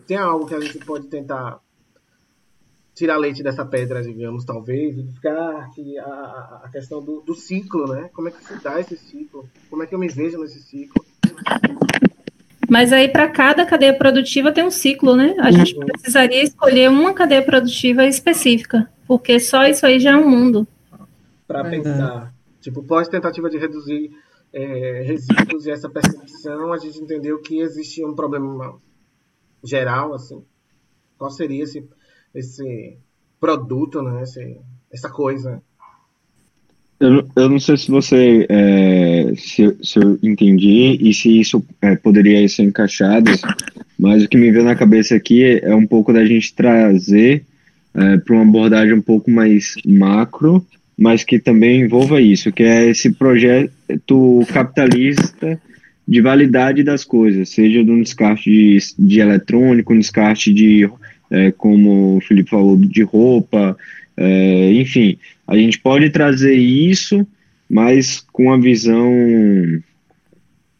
Tem 0.07 0.17
algo 0.17 0.47
que 0.47 0.55
a 0.55 0.61
gente 0.61 0.79
pode 0.79 1.09
tentar 1.09 1.61
tirar 2.95 3.19
leite 3.19 3.43
dessa 3.43 3.65
pedra, 3.65 4.03
digamos, 4.03 4.47
talvez, 4.47 4.97
o 4.97 5.03
descarte, 5.03 5.99
a, 5.99 6.63
a, 6.65 6.69
questão 6.73 7.03
do, 7.03 7.21
do 7.21 7.35
ciclo, 7.35 7.87
né? 7.93 8.09
Como 8.15 8.29
é 8.29 8.31
que 8.31 8.43
se 8.43 8.57
dá 8.63 8.81
esse 8.81 8.97
ciclo? 8.97 9.47
Como 9.69 9.83
é 9.83 9.87
que 9.87 9.95
eu 9.95 9.99
me 9.99 10.09
vejo 10.09 10.39
nesse 10.39 10.63
ciclo? 10.63 11.05
Mas 12.69 12.93
aí, 12.93 13.09
para 13.09 13.29
cada 13.29 13.65
cadeia 13.65 13.97
produtiva, 13.97 14.53
tem 14.53 14.65
um 14.65 14.71
ciclo, 14.71 15.17
né? 15.17 15.35
A 15.39 15.51
gente 15.51 15.75
precisaria 15.75 16.43
escolher 16.43 16.91
uma 16.91 17.13
cadeia 17.13 17.43
produtiva 17.43 18.05
específica, 18.07 18.91
porque 19.07 19.39
só 19.39 19.67
isso 19.67 19.87
aí 19.87 20.01
já 20.01 20.13
é 20.13 20.17
um 20.17 20.29
mundo. 20.29 20.67
Para 21.47 21.63
Verdade. 21.63 21.83
pensar. 21.83 22.35
Tipo, 22.61 22.83
pós 22.83 23.09
tentativa 23.09 23.49
de 23.49 23.59
reduzir 23.59 24.11
é, 24.53 25.03
resíduos 25.03 25.67
e 25.67 25.71
essa 25.71 25.89
percepção, 25.89 26.73
a 26.73 26.79
gente 26.79 26.99
entendeu 26.99 27.41
que 27.41 27.61
existia 27.61 28.07
um 28.07 28.15
problema 28.15 28.81
geral, 29.63 30.15
assim. 30.15 30.45
Qual 31.17 31.31
seria 31.31 31.63
esse, 31.63 31.89
esse 32.35 32.99
produto, 33.39 34.03
né? 34.03 34.23
Esse, 34.23 34.61
essa 34.91 35.11
coisa. 35.11 35.63
Eu, 36.99 37.11
não- 37.11 37.25
eu 37.37 37.49
não 37.51 37.61
sei 37.61 37.77
se 37.77 37.91
você 37.91 38.47
é, 38.49 39.33
se, 39.37 39.77
se 39.83 39.99
eu 39.99 40.19
entendi 40.23 40.99
e 41.01 41.13
se 41.13 41.41
isso 41.41 41.63
é, 41.83 41.95
poderia 41.95 42.49
ser 42.49 42.63
encaixado, 42.63 43.31
mas 43.99 44.25
o 44.25 44.29
que 44.29 44.37
me 44.37 44.51
veio 44.51 44.65
na 44.65 44.75
cabeça 44.75 45.15
aqui 45.15 45.43
é 45.63 45.75
um 45.75 45.87
pouco 45.87 46.13
da 46.13 46.25
gente 46.25 46.55
trazer 46.55 47.45
para 48.25 48.35
uma 48.35 48.43
abordagem 48.43 48.93
um 48.95 49.01
pouco 49.01 49.31
mais 49.31 49.75
macro, 49.87 50.63
mas 50.99 51.25
que 51.25 51.39
também 51.39 51.81
envolva 51.81 52.21
isso, 52.21 52.53
que 52.53 52.63
é 52.63 52.91
esse 52.91 53.11
projeto 53.11 54.43
capitalista 54.53 55.59
de 56.07 56.21
validade 56.21 56.83
das 56.83 57.05
coisas, 57.05 57.49
seja 57.49 57.83
no 57.83 58.03
descarte 58.03 58.51
de, 58.51 58.79
de 58.99 59.21
eletrônico, 59.21 59.95
no 59.95 60.01
descarte 60.01 60.53
de, 60.53 60.89
é, 61.31 61.51
como 61.53 62.19
o 62.19 62.21
Felipe 62.21 62.51
falou, 62.51 62.77
de 62.77 63.03
roupa, 63.03 63.77
é, 64.17 64.73
enfim, 64.73 65.19
a 65.47 65.57
gente 65.57 65.79
pode 65.79 66.09
trazer 66.11 66.55
isso, 66.55 67.27
mas 67.69 68.25
com 68.33 68.45
uma 68.45 68.61
visão, 68.61 69.13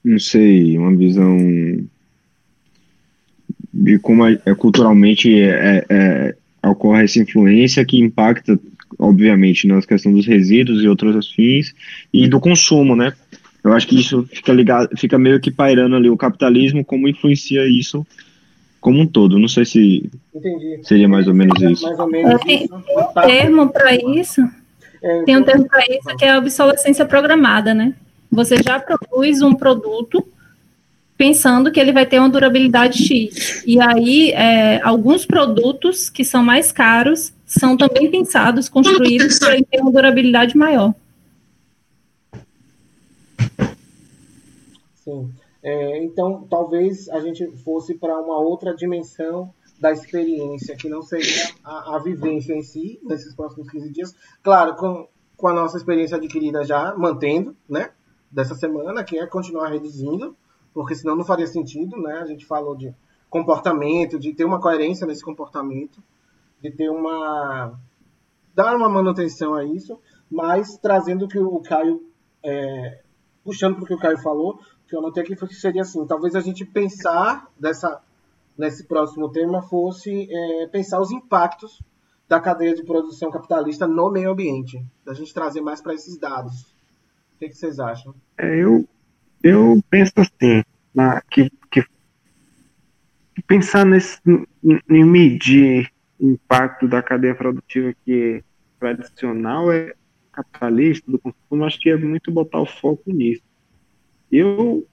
não 0.05 0.19
sei, 0.19 0.79
uma 0.79 0.95
visão 0.97 1.37
de 3.73 3.99
como 3.99 4.27
é, 4.27 4.41
é 4.47 4.55
culturalmente 4.55 5.39
é, 5.39 5.85
é, 5.89 6.37
ocorre 6.65 7.05
essa 7.05 7.21
influência 7.21 7.85
que 7.85 8.01
impacta, 8.01 8.59
obviamente, 8.99 9.67
na 9.67 9.81
questão 9.83 10.13
dos 10.13 10.27
resíduos 10.27 10.83
e 10.83 10.89
outros 10.89 11.15
afins, 11.17 11.75
e 12.13 12.27
do 12.27 12.41
consumo, 12.41 12.97
né? 12.97 13.13
Eu 13.63 13.73
acho 13.73 13.87
que 13.87 13.99
isso 14.01 14.25
fica 14.33 14.53
ligado, 14.53 14.97
fica 14.97 15.19
meio 15.19 15.41
que 15.41 15.51
pairando 15.51 15.97
ali 15.97 16.09
o 16.09 16.17
capitalismo, 16.17 16.85
como 16.85 17.09
influencia 17.09 17.67
isso 17.69 18.07
como 18.87 19.01
um 19.01 19.07
todo. 19.07 19.37
Não 19.37 19.49
sei 19.49 19.65
se 19.65 20.09
Entendi. 20.33 20.79
seria 20.85 21.09
mais 21.09 21.27
ou 21.27 21.35
menos 21.35 21.61
isso. 21.61 21.83
Mais 21.83 21.99
ou 21.99 22.07
menos 22.07 22.41
tem- 22.43 22.67
isso. 22.67 22.75
Um 22.77 23.27
termo 23.27 23.69
para 23.69 23.97
isso, 23.97 24.41
É, 25.03 25.25
tem 25.25 25.37
um 25.37 25.43
termo 25.43 25.67
para 25.67 25.85
isso 25.87 26.17
que 26.17 26.25
é 26.25 26.31
a 26.31 26.39
obsolescência 26.39 27.05
programada, 27.05 27.75
né? 27.75 27.95
Você 28.31 28.59
já 28.63 28.79
produz 28.79 29.43
um 29.43 29.55
produto 29.55 30.25
pensando 31.19 31.73
que 31.73 31.81
ele 31.81 31.91
vai 31.91 32.07
ter 32.07 32.21
uma 32.21 32.29
durabilidade 32.29 33.03
X. 33.03 33.65
E 33.67 33.81
aí, 33.81 34.31
é, 34.31 34.81
alguns 34.85 35.27
produtos 35.27 36.09
que 36.09 36.25
são 36.25 36.45
mais 36.45 36.71
caros 36.71 37.33
são 37.45 37.77
também 37.77 38.09
pensados, 38.09 38.69
construídos 38.69 39.41
para 39.41 39.55
ele 39.55 39.67
ter 39.69 39.81
uma 39.81 39.91
durabilidade 39.91 40.57
maior. 40.57 40.95
Sim. 45.05 45.29
É, 45.67 45.99
então, 46.05 46.47
talvez 46.49 47.09
a 47.09 47.19
gente 47.19 47.45
fosse 47.57 47.97
para 47.97 48.17
uma 48.21 48.39
outra 48.39 48.73
dimensão 48.73 49.53
da 49.81 49.91
experiência, 49.91 50.77
que 50.77 50.89
não 50.89 51.03
seria 51.03 51.43
a, 51.65 51.97
a 51.97 51.99
vivência 51.99 52.55
em 52.55 52.63
si, 52.63 53.01
nesses 53.03 53.35
próximos 53.35 53.69
15 53.69 53.91
dias. 53.91 54.15
Claro, 54.45 54.77
com, 54.77 55.09
com 55.37 55.49
a 55.49 55.53
nossa 55.53 55.77
experiência 55.77 56.19
adquirida 56.19 56.63
já 56.63 56.95
mantendo, 56.97 57.57
né? 57.69 57.91
Dessa 58.31 58.55
semana, 58.55 59.03
que 59.03 59.19
é 59.19 59.27
continuar 59.27 59.71
reduzindo, 59.71 60.37
porque 60.73 60.95
senão 60.95 61.17
não 61.17 61.25
faria 61.25 61.49
sentido, 61.49 62.01
né? 62.01 62.19
A 62.19 62.27
gente 62.27 62.47
falou 62.47 62.77
de 62.77 62.95
comportamento, 63.29 64.21
de 64.21 64.33
ter 64.35 64.45
uma 64.45 64.61
coerência 64.61 65.05
nesse 65.05 65.25
comportamento, 65.25 66.01
de 66.63 66.71
ter 66.71 66.91
uma. 66.91 67.77
dar 68.55 68.77
uma 68.77 68.89
manutenção 68.89 69.53
a 69.53 69.65
isso, 69.65 69.99
mas 70.31 70.79
trazendo 70.79 71.25
o 71.25 71.29
que 71.29 71.41
o 71.41 71.59
Caio. 71.59 72.09
é, 72.41 73.03
puxando 73.43 73.77
para 73.77 73.85
o 73.85 73.87
que 73.87 73.95
o 73.95 73.99
Caio 73.99 74.19
falou, 74.19 74.59
que 74.89 74.95
eu 74.95 75.01
anotei 75.01 75.23
aqui 75.23 75.37
foi 75.37 75.49
que 75.49 75.55
seria 75.55 75.83
assim, 75.83 76.07
talvez 76.07 76.35
a 76.35 76.41
gente 76.41 76.65
pensar 76.65 77.51
dessa, 77.59 78.01
nesse 78.57 78.85
próximo 78.85 79.31
tema 79.31 79.63
fosse 79.63 80.29
é, 80.31 80.67
pensar 80.69 81.01
os 81.01 81.11
impactos 81.11 81.83
da 82.29 82.41
cadeia 82.41 82.75
de 82.75 82.85
produção 82.85 83.31
capitalista 83.31 83.87
no 83.87 84.11
meio 84.11 84.31
ambiente, 84.33 84.85
da 85.05 85.15
gente 85.15 85.33
trazer 85.33 85.61
mais 85.61 85.81
para 85.81 85.95
esses 85.95 86.19
dados. 86.19 86.63
O 87.35 87.39
que, 87.39 87.49
que 87.49 87.55
vocês 87.57 87.79
acham? 87.79 88.15
É, 88.39 88.57
eu, 88.57 88.89
eu 89.43 89.81
penso 89.91 90.13
assim, 90.17 90.63
na, 90.95 91.21
que, 91.31 91.51
que 91.71 91.85
pensar 93.47 93.85
nesse, 93.85 94.19
em- 94.27 95.05
medir 95.05 95.93
o 96.19 96.31
impacto 96.31 96.89
da 96.89 97.03
cadeia 97.03 97.35
produtiva 97.35 97.95
que 98.05 98.43
é 98.43 98.45
tradicional 98.79 99.71
é 99.71 99.95
capitalista 100.33 101.11
do 101.11 101.19
consumo, 101.19 101.65
acho 101.65 101.79
que 101.81 101.91
é 101.91 101.97
muito 101.97 102.31
botar 102.31 102.61
o 102.61 102.67
foco 102.67 103.13
nisso. 103.13 103.43
Eu 104.31 104.87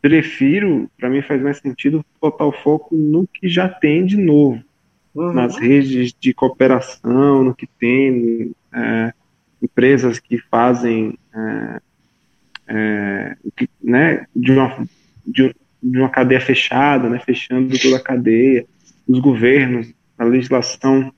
prefiro, 0.00 0.90
para 0.98 1.10
mim 1.10 1.22
faz 1.22 1.42
mais 1.42 1.58
sentido 1.58 2.04
botar 2.20 2.46
o 2.46 2.52
foco 2.52 2.94
no 2.96 3.26
que 3.26 3.48
já 3.48 3.68
tem 3.68 4.04
de 4.06 4.16
novo, 4.16 4.62
Uhum. 5.12 5.32
nas 5.32 5.56
redes 5.56 6.14
de 6.18 6.32
cooperação, 6.32 7.42
no 7.42 7.54
que 7.54 7.66
tem 7.66 8.52
é, 8.72 9.12
empresas 9.60 10.20
que 10.20 10.38
fazem 10.38 11.18
é, 11.34 11.80
é, 12.68 13.36
que- 13.56 13.68
né, 13.82 14.24
de, 14.34 14.52
uma, 14.52 14.86
de, 15.26 15.54
de 15.82 15.98
uma 15.98 16.08
cadeia 16.08 16.40
fechada, 16.40 17.08
né, 17.08 17.18
fechando 17.18 17.76
toda 17.78 17.96
a 17.96 18.02
cadeia, 18.02 18.64
os 19.08 19.18
governos, 19.18 19.92
a 20.16 20.24
legislação 20.24 21.12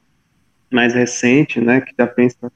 mais 0.71 0.95
recente, 0.95 1.61
né, 1.61 1.83
que 1.83 1.93
já 1.97 2.07
pensa 2.07 2.51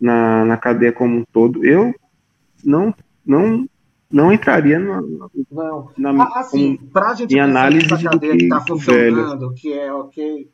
na, 0.00 0.44
na 0.44 0.56
cadeia 0.56 0.92
como 0.92 1.18
um 1.18 1.24
todo. 1.32 1.64
Eu 1.64 1.92
não, 2.64 2.94
não 3.26 3.68
não 4.12 4.32
entraria 4.32 4.78
na, 4.78 5.00
Não. 5.50 5.90
na, 5.96 6.24
Assim, 6.38 6.76
para 6.92 7.10
a 7.10 7.14
gente 7.14 7.34
em 7.34 7.40
análise 7.40 7.86
do 7.86 8.02
cadeia 8.02 8.36
que- 8.36 8.44
está 8.44 8.58
do 8.58 8.66
funcionando, 8.66 9.54
que 9.54 9.72
é 9.72 9.92
ok, 9.92 10.50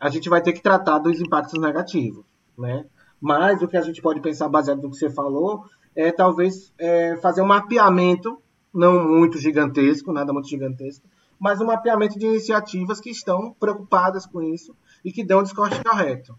a 0.00 0.08
gente 0.08 0.28
vai 0.28 0.40
ter 0.42 0.52
que 0.52 0.62
tratar 0.62 0.98
dos 0.98 1.20
impactos 1.20 1.60
negativos, 1.60 2.24
né? 2.58 2.84
Mas 3.20 3.62
o 3.62 3.68
que 3.68 3.76
a 3.76 3.82
gente 3.82 4.00
pode 4.02 4.20
pensar, 4.20 4.48
baseado 4.48 4.82
no 4.82 4.90
que 4.90 4.96
você 4.96 5.10
falou, 5.10 5.64
é 5.94 6.10
talvez 6.10 6.72
é, 6.78 7.16
fazer 7.18 7.42
um 7.42 7.46
mapeamento, 7.46 8.40
não 8.74 9.06
muito 9.06 9.38
gigantesco, 9.38 10.12
nada 10.12 10.32
muito 10.32 10.48
gigantesco, 10.48 11.06
mas 11.38 11.60
um 11.60 11.66
mapeamento 11.66 12.18
de 12.18 12.26
iniciativas 12.26 12.98
que 13.00 13.10
estão 13.10 13.54
preocupadas 13.60 14.24
com 14.26 14.42
isso 14.42 14.74
e 15.04 15.12
que 15.12 15.22
dão 15.24 15.40
o 15.40 15.42
discurso 15.42 15.80
correto. 15.84 16.34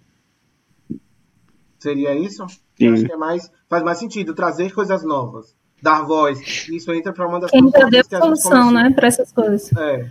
Seria 1.79 2.15
isso? 2.15 2.45
Sim. 2.47 2.87
Eu 2.87 2.93
acho 2.93 3.05
que 3.05 3.11
é 3.11 3.17
mais, 3.17 3.51
faz 3.69 3.83
mais 3.83 3.97
sentido 3.99 4.33
trazer 4.33 4.73
coisas 4.73 5.03
novas, 5.03 5.55
dar 5.83 6.01
voz. 6.03 6.39
Isso 6.69 6.91
entra 6.93 7.11
para 7.11 7.27
uma 7.27 7.41
das 7.41 7.51
Quem 7.51 7.69
já 7.69 7.89
deu 7.89 8.03
que 8.05 8.17
solução, 8.17 8.51
começou. 8.67 8.71
né, 8.71 8.89
para 8.95 9.07
essas 9.07 9.31
coisas. 9.33 9.71
É. 9.73 10.09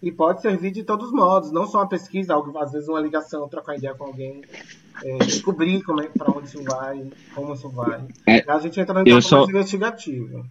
E 0.00 0.10
pode 0.10 0.40
servir 0.40 0.70
de 0.70 0.84
todos 0.84 1.08
os 1.08 1.12
modos, 1.12 1.50
não 1.52 1.66
só 1.66 1.78
uma 1.78 1.88
pesquisa, 1.88 2.32
algo, 2.32 2.56
às 2.56 2.72
vezes 2.72 2.88
uma 2.88 3.00
ligação, 3.00 3.48
trocar 3.48 3.76
ideia 3.76 3.92
com 3.92 4.04
alguém, 4.04 4.40
é, 5.04 5.18
descobrir 5.18 5.82
como 5.82 6.00
é, 6.00 6.06
para 6.06 6.30
onde 6.30 6.46
isso 6.46 6.62
vai, 6.62 7.02
como 7.34 7.52
isso 7.52 7.68
vai. 7.68 8.00
É, 8.26 8.42
a 8.50 8.58
gente 8.60 8.80
entra 8.80 8.94
campo 8.94 9.20
só- 9.20 9.38
mais 9.38 9.50
investigativo. 9.50 10.46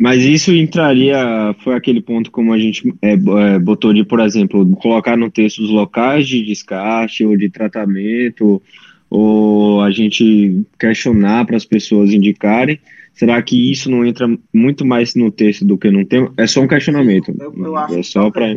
Mas 0.00 0.22
isso 0.22 0.52
entraria, 0.52 1.18
foi 1.64 1.74
aquele 1.74 2.00
ponto 2.00 2.30
como 2.30 2.52
a 2.52 2.58
gente 2.58 2.94
é, 3.02 3.12
é, 3.14 3.58
botou 3.58 3.92
de, 3.92 4.04
por 4.04 4.20
exemplo, 4.20 4.68
colocar 4.76 5.16
no 5.16 5.30
texto 5.30 5.60
os 5.60 5.70
locais 5.70 6.28
de 6.28 6.42
descarte 6.44 7.24
ou 7.24 7.36
de 7.36 7.48
tratamento, 7.50 8.62
ou 9.10 9.80
a 9.82 9.90
gente 9.90 10.62
questionar 10.78 11.44
para 11.46 11.56
as 11.56 11.64
pessoas 11.64 12.10
indicarem. 12.12 12.78
Será 13.14 13.40
que 13.42 13.72
isso 13.72 13.90
não 13.90 14.04
entra 14.04 14.28
muito 14.54 14.84
mais 14.86 15.14
no 15.14 15.30
texto 15.30 15.64
do 15.64 15.76
que 15.76 15.90
no 15.90 16.04
tema? 16.04 16.32
É 16.36 16.46
só 16.46 16.60
um 16.60 16.68
questionamento. 16.68 17.34
Eu, 17.38 17.52
eu 17.56 17.76
acho 17.76 17.98
é 17.98 18.02
só 18.02 18.30
para. 18.30 18.54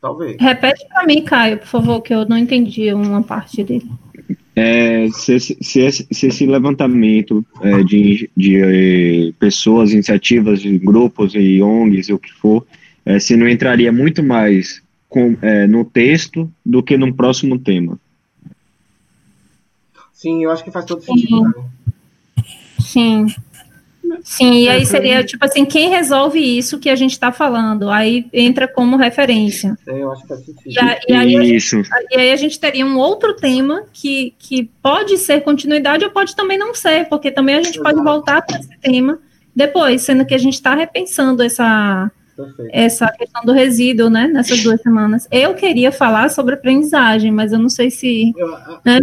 talvez. 0.00 0.36
Repete 0.40 0.86
para 0.88 1.06
mim, 1.06 1.22
Caio, 1.22 1.58
por 1.58 1.66
favor, 1.68 2.00
que 2.00 2.12
eu 2.12 2.28
não 2.28 2.36
entendi 2.36 2.92
uma 2.92 3.22
parte 3.22 3.62
dele. 3.62 3.86
É, 4.56 5.08
se, 5.12 5.34
esse- 5.34 5.56
se, 5.60 5.90
se 6.10 6.26
esse 6.26 6.44
levantamento 6.44 7.46
é, 7.62 7.82
de, 7.84 8.28
de 8.36 8.56
eh, 8.56 9.32
pessoas, 9.38 9.92
iniciativas, 9.92 10.60
de 10.60 10.76
grupos 10.78 11.32
e 11.36 11.62
ONGs 11.62 12.08
e 12.08 12.12
o 12.12 12.18
que 12.18 12.32
for, 12.32 12.66
é, 13.06 13.20
se 13.20 13.36
não 13.36 13.48
entraria 13.48 13.92
muito 13.92 14.20
mais 14.20 14.82
com, 15.08 15.36
é, 15.40 15.68
no 15.68 15.84
texto 15.84 16.50
do 16.66 16.82
que 16.82 16.98
no 16.98 17.14
próximo 17.14 17.56
tema. 17.56 18.00
Sim, 20.18 20.42
eu 20.42 20.50
acho 20.50 20.64
que 20.64 20.70
faz 20.72 20.84
todo 20.84 21.00
sentido. 21.00 21.42
né? 21.42 21.52
Sim. 22.80 23.26
Sim, 24.24 24.64
e 24.64 24.68
aí 24.68 24.84
seria 24.84 25.22
tipo 25.22 25.44
assim, 25.44 25.64
quem 25.64 25.90
resolve 25.90 26.40
isso 26.40 26.78
que 26.80 26.88
a 26.90 26.96
gente 26.96 27.12
está 27.12 27.30
falando? 27.30 27.88
Aí 27.88 28.26
entra 28.32 28.66
como 28.66 28.96
referência. 28.96 29.78
É, 29.86 30.02
eu 30.02 30.10
acho 30.10 30.26
que 30.26 30.34
sentido. 30.38 30.60
E, 30.66 30.78
a- 30.80 30.98
e 31.08 31.12
aí, 31.12 31.36
a 31.36 31.44
gente, 31.44 31.56
Isso. 31.56 31.82
e 32.10 32.16
aí 32.18 32.32
a 32.32 32.36
gente 32.36 32.58
teria 32.58 32.84
um 32.84 32.98
outro 32.98 33.34
tema 33.34 33.84
que, 33.92 34.34
que 34.38 34.64
pode 34.82 35.18
ser 35.18 35.42
continuidade 35.42 36.04
ou 36.04 36.10
pode 36.10 36.34
também 36.34 36.58
não 36.58 36.74
ser, 36.74 37.08
porque 37.08 37.30
também 37.30 37.56
a 37.56 37.62
gente 37.62 37.78
pode 37.78 38.00
Exato. 38.00 38.04
voltar 38.04 38.42
para 38.42 38.58
esse 38.58 38.76
tema 38.80 39.20
depois, 39.54 40.02
sendo 40.02 40.24
que 40.26 40.34
a 40.34 40.38
gente 40.38 40.54
está 40.54 40.74
repensando 40.74 41.42
essa, 41.42 42.10
Perfeito. 42.38 42.70
essa 42.72 43.10
questão 43.10 43.42
do 43.44 43.52
resíduo, 43.52 44.08
né, 44.08 44.28
nessas 44.28 44.62
duas 44.62 44.80
semanas. 44.80 45.26
Eu 45.28 45.54
queria 45.54 45.90
falar 45.90 46.30
sobre 46.30 46.54
aprendizagem, 46.54 47.32
mas 47.32 47.52
eu 47.52 47.58
não 47.58 47.68
sei 47.68 47.90
se 47.90 48.32
né, 48.84 49.00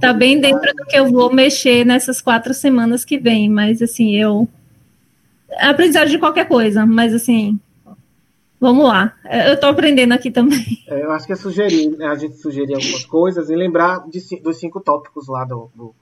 tá 0.00 0.12
bem 0.12 0.40
dentro 0.40 0.74
do 0.74 0.84
que 0.84 0.96
eu 0.96 1.08
vou 1.08 1.32
mexer 1.32 1.86
nessas 1.86 2.20
quatro 2.20 2.52
semanas 2.52 3.04
que 3.04 3.16
vem, 3.16 3.48
mas 3.48 3.80
assim, 3.80 4.16
eu 4.16 4.48
aprendizagem 5.56 6.10
de 6.10 6.18
qualquer 6.18 6.48
coisa, 6.48 6.84
mas 6.84 7.14
assim, 7.14 7.60
vamos 8.58 8.86
lá. 8.86 9.14
Eu 9.46 9.58
tô 9.60 9.68
aprendendo 9.68 10.12
aqui 10.12 10.30
também. 10.30 10.64
É, 10.88 11.02
eu 11.02 11.12
acho 11.12 11.26
que 11.26 11.32
é 11.32 11.36
sugerir, 11.36 11.96
né, 11.96 12.06
a 12.06 12.14
gente 12.14 12.36
sugerir 12.36 12.74
algumas 12.74 13.04
coisas 13.06 13.48
e 13.48 13.54
lembrar 13.54 14.06
de 14.08 14.20
dos 14.40 14.58
cinco 14.58 14.80
tópicos 14.80 15.28
lá 15.28 15.44
do, 15.44 15.70
do, 15.74 15.94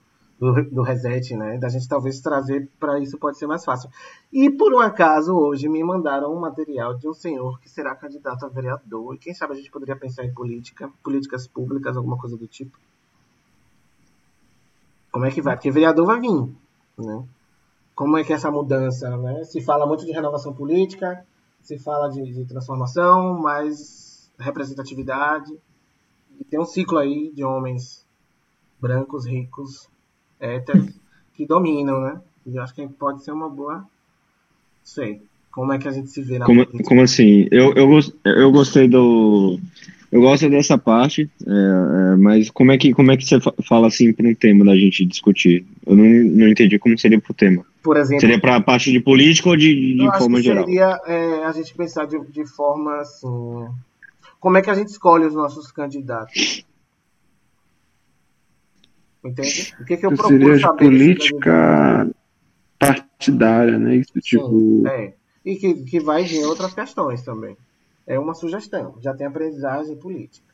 do, 0.42 0.52
do 0.70 0.82
reset, 0.82 1.36
né? 1.36 1.56
Da 1.56 1.68
gente 1.68 1.86
talvez 1.86 2.20
trazer 2.20 2.68
para 2.80 2.98
isso 2.98 3.16
pode 3.16 3.38
ser 3.38 3.46
mais 3.46 3.64
fácil. 3.64 3.88
E 4.32 4.50
por 4.50 4.74
um 4.74 4.80
acaso, 4.80 5.36
hoje 5.36 5.68
me 5.68 5.84
mandaram 5.84 6.34
um 6.34 6.40
material 6.40 6.98
de 6.98 7.08
um 7.08 7.14
senhor 7.14 7.60
que 7.60 7.70
será 7.70 7.94
candidato 7.94 8.44
a 8.44 8.48
vereador. 8.48 9.14
E 9.14 9.18
quem 9.18 9.32
sabe 9.32 9.52
a 9.52 9.56
gente 9.56 9.70
poderia 9.70 9.94
pensar 9.94 10.24
em 10.24 10.34
política, 10.34 10.90
políticas 11.00 11.46
públicas, 11.46 11.96
alguma 11.96 12.18
coisa 12.18 12.36
do 12.36 12.48
tipo. 12.48 12.76
Como 15.12 15.24
é 15.24 15.30
que 15.30 15.40
vai? 15.40 15.54
Porque 15.54 15.70
vereador 15.70 16.06
vai 16.06 16.18
vir, 16.18 16.52
né? 16.98 17.24
Como 17.94 18.18
é 18.18 18.24
que 18.24 18.32
é 18.32 18.36
essa 18.36 18.50
mudança, 18.50 19.16
né? 19.18 19.44
Se 19.44 19.60
fala 19.60 19.86
muito 19.86 20.04
de 20.04 20.10
renovação 20.10 20.52
política, 20.52 21.24
se 21.62 21.78
fala 21.78 22.08
de, 22.08 22.20
de 22.20 22.44
transformação, 22.46 23.38
mas 23.38 24.28
representatividade. 24.36 25.56
E 26.40 26.42
tem 26.42 26.58
um 26.58 26.64
ciclo 26.64 26.98
aí 26.98 27.30
de 27.32 27.44
homens 27.44 28.04
brancos, 28.80 29.24
ricos, 29.24 29.91
héteros, 30.42 30.90
que 31.34 31.46
dominam, 31.46 32.00
né? 32.02 32.20
E 32.44 32.56
eu 32.56 32.62
acho 32.62 32.74
que 32.74 32.86
pode 32.88 33.22
ser 33.24 33.32
uma 33.32 33.48
boa. 33.48 33.76
Não 33.78 33.86
sei. 34.82 35.22
Como 35.50 35.72
é 35.72 35.78
que 35.78 35.86
a 35.86 35.92
gente 35.92 36.08
se 36.10 36.22
vê 36.22 36.38
na 36.38 36.46
Como, 36.46 36.66
como 36.84 37.02
assim? 37.02 37.46
Eu, 37.50 37.72
eu, 37.74 38.00
eu 38.24 38.50
gostei 38.50 38.88
do. 38.88 39.58
Eu 40.10 40.20
gosto 40.20 40.48
dessa 40.50 40.76
parte, 40.76 41.30
é, 41.46 42.12
é, 42.12 42.16
mas 42.16 42.50
como 42.50 42.70
é 42.70 42.76
que 42.76 42.92
como 42.92 43.10
é 43.12 43.16
que 43.16 43.24
você 43.24 43.40
fa- 43.40 43.54
fala 43.66 43.86
assim 43.86 44.12
para 44.12 44.28
um 44.28 44.34
tema 44.34 44.62
da 44.62 44.76
gente 44.76 45.06
discutir? 45.06 45.64
Eu 45.86 45.96
não, 45.96 46.04
não 46.04 46.48
entendi 46.48 46.78
como 46.78 46.98
seria 46.98 47.18
pro 47.18 47.32
tema. 47.32 47.64
Por 47.82 47.96
exemplo, 47.96 48.20
Seria 48.20 48.38
para 48.38 48.56
a 48.56 48.60
parte 48.60 48.92
de 48.92 49.00
política 49.00 49.48
ou 49.48 49.56
de, 49.56 49.94
de 49.94 50.04
eu 50.04 50.10
acho 50.10 50.18
forma 50.18 50.36
que 50.38 50.42
geral? 50.44 50.64
seria 50.64 51.00
é, 51.06 51.44
a 51.44 51.52
gente 51.52 51.74
pensar 51.74 52.06
de, 52.06 52.18
de 52.30 52.46
forma 52.46 52.96
assim. 52.98 53.66
Como 54.38 54.58
é 54.58 54.62
que 54.62 54.68
a 54.70 54.74
gente 54.74 54.88
escolhe 54.88 55.24
os 55.24 55.34
nossos 55.34 55.70
candidatos? 55.72 56.62
Entende? 59.24 59.74
O 59.80 59.84
que, 59.84 59.96
que 59.96 60.06
eu 60.06 60.10
procuro 60.10 60.38
seria 60.38 60.56
de 60.56 60.62
saber 60.62 60.84
política 60.84 62.10
partidária, 62.78 63.78
né? 63.78 63.96
Isso, 63.96 64.12
tipo, 64.20 64.48
Sim, 64.48 64.88
é. 64.88 65.12
E 65.44 65.56
que, 65.56 65.74
que 65.74 66.00
vai 66.00 66.24
vir 66.24 66.44
outras 66.44 66.74
questões 66.74 67.22
também. 67.22 67.56
É 68.06 68.18
uma 68.18 68.34
sugestão. 68.34 68.96
Já 69.00 69.14
tem 69.14 69.26
aprendizagem 69.26 69.96
política. 69.96 70.52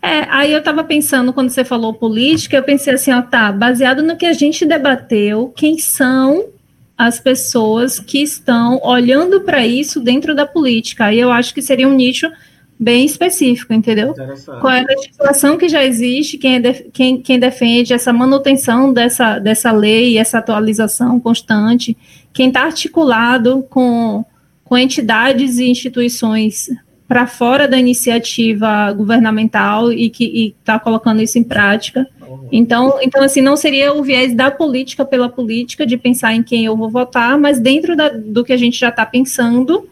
É, 0.00 0.28
aí 0.28 0.52
eu 0.52 0.58
estava 0.58 0.84
pensando, 0.84 1.32
quando 1.32 1.48
você 1.48 1.64
falou 1.64 1.94
política, 1.94 2.56
eu 2.56 2.62
pensei 2.62 2.94
assim, 2.94 3.12
ó, 3.12 3.22
tá, 3.22 3.50
baseado 3.50 4.02
no 4.02 4.16
que 4.16 4.26
a 4.26 4.32
gente 4.32 4.66
debateu, 4.66 5.48
quem 5.56 5.78
são 5.78 6.50
as 6.96 7.18
pessoas 7.18 7.98
que 7.98 8.22
estão 8.22 8.80
olhando 8.84 9.40
para 9.40 9.66
isso 9.66 10.00
dentro 10.00 10.34
da 10.34 10.46
política? 10.46 11.06
Aí 11.06 11.18
eu 11.18 11.32
acho 11.32 11.54
que 11.54 11.62
seria 11.62 11.88
um 11.88 11.94
nicho 11.94 12.30
bem 12.78 13.04
específico, 13.06 13.72
entendeu? 13.72 14.12
Qual 14.60 14.72
é 14.72 14.80
a 14.80 14.84
legislação 14.84 15.56
que 15.56 15.68
já 15.68 15.84
existe, 15.84 16.36
quem, 16.38 16.56
é 16.56 16.60
def- 16.60 16.86
quem, 16.92 17.20
quem 17.20 17.38
defende 17.38 17.92
essa 17.92 18.12
manutenção 18.12 18.92
dessa, 18.92 19.38
dessa 19.38 19.70
lei, 19.70 20.18
essa 20.18 20.38
atualização 20.38 21.20
constante, 21.20 21.96
quem 22.32 22.48
está 22.48 22.62
articulado 22.64 23.64
com, 23.70 24.24
com 24.64 24.76
entidades 24.76 25.58
e 25.58 25.68
instituições 25.68 26.68
para 27.06 27.26
fora 27.26 27.68
da 27.68 27.78
iniciativa 27.78 28.90
governamental 28.92 29.92
e 29.92 30.10
que 30.10 30.54
está 30.58 30.78
colocando 30.78 31.22
isso 31.22 31.38
em 31.38 31.44
prática. 31.44 32.08
Então, 32.50 32.98
então, 33.02 33.22
assim, 33.22 33.40
não 33.40 33.56
seria 33.56 33.92
o 33.92 34.02
viés 34.02 34.34
da 34.34 34.50
política 34.50 35.04
pela 35.04 35.28
política, 35.28 35.86
de 35.86 35.96
pensar 35.96 36.34
em 36.34 36.42
quem 36.42 36.64
eu 36.64 36.76
vou 36.76 36.90
votar, 36.90 37.38
mas 37.38 37.60
dentro 37.60 37.94
da- 37.94 38.08
do 38.08 38.42
que 38.44 38.52
a 38.52 38.56
gente 38.56 38.78
já 38.78 38.88
está 38.88 39.06
pensando, 39.06 39.88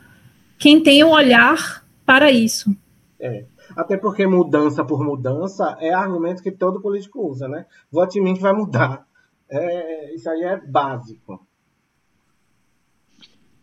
quem 0.58 0.80
tem 0.80 1.04
o 1.04 1.10
olhar 1.10 1.81
para 2.12 2.30
isso. 2.30 2.76
É. 3.18 3.44
Até 3.74 3.96
porque 3.96 4.26
mudança 4.26 4.84
por 4.84 5.02
mudança 5.02 5.78
é 5.80 5.94
argumento 5.94 6.42
que 6.42 6.50
todo 6.50 6.82
político 6.82 7.26
usa, 7.26 7.48
né? 7.48 7.64
Vote 7.90 8.18
em 8.18 8.22
mim 8.22 8.34
que 8.34 8.42
vai 8.42 8.52
mudar. 8.52 9.06
É, 9.50 10.14
isso 10.14 10.28
aí 10.28 10.42
é 10.42 10.60
básico. 10.60 11.40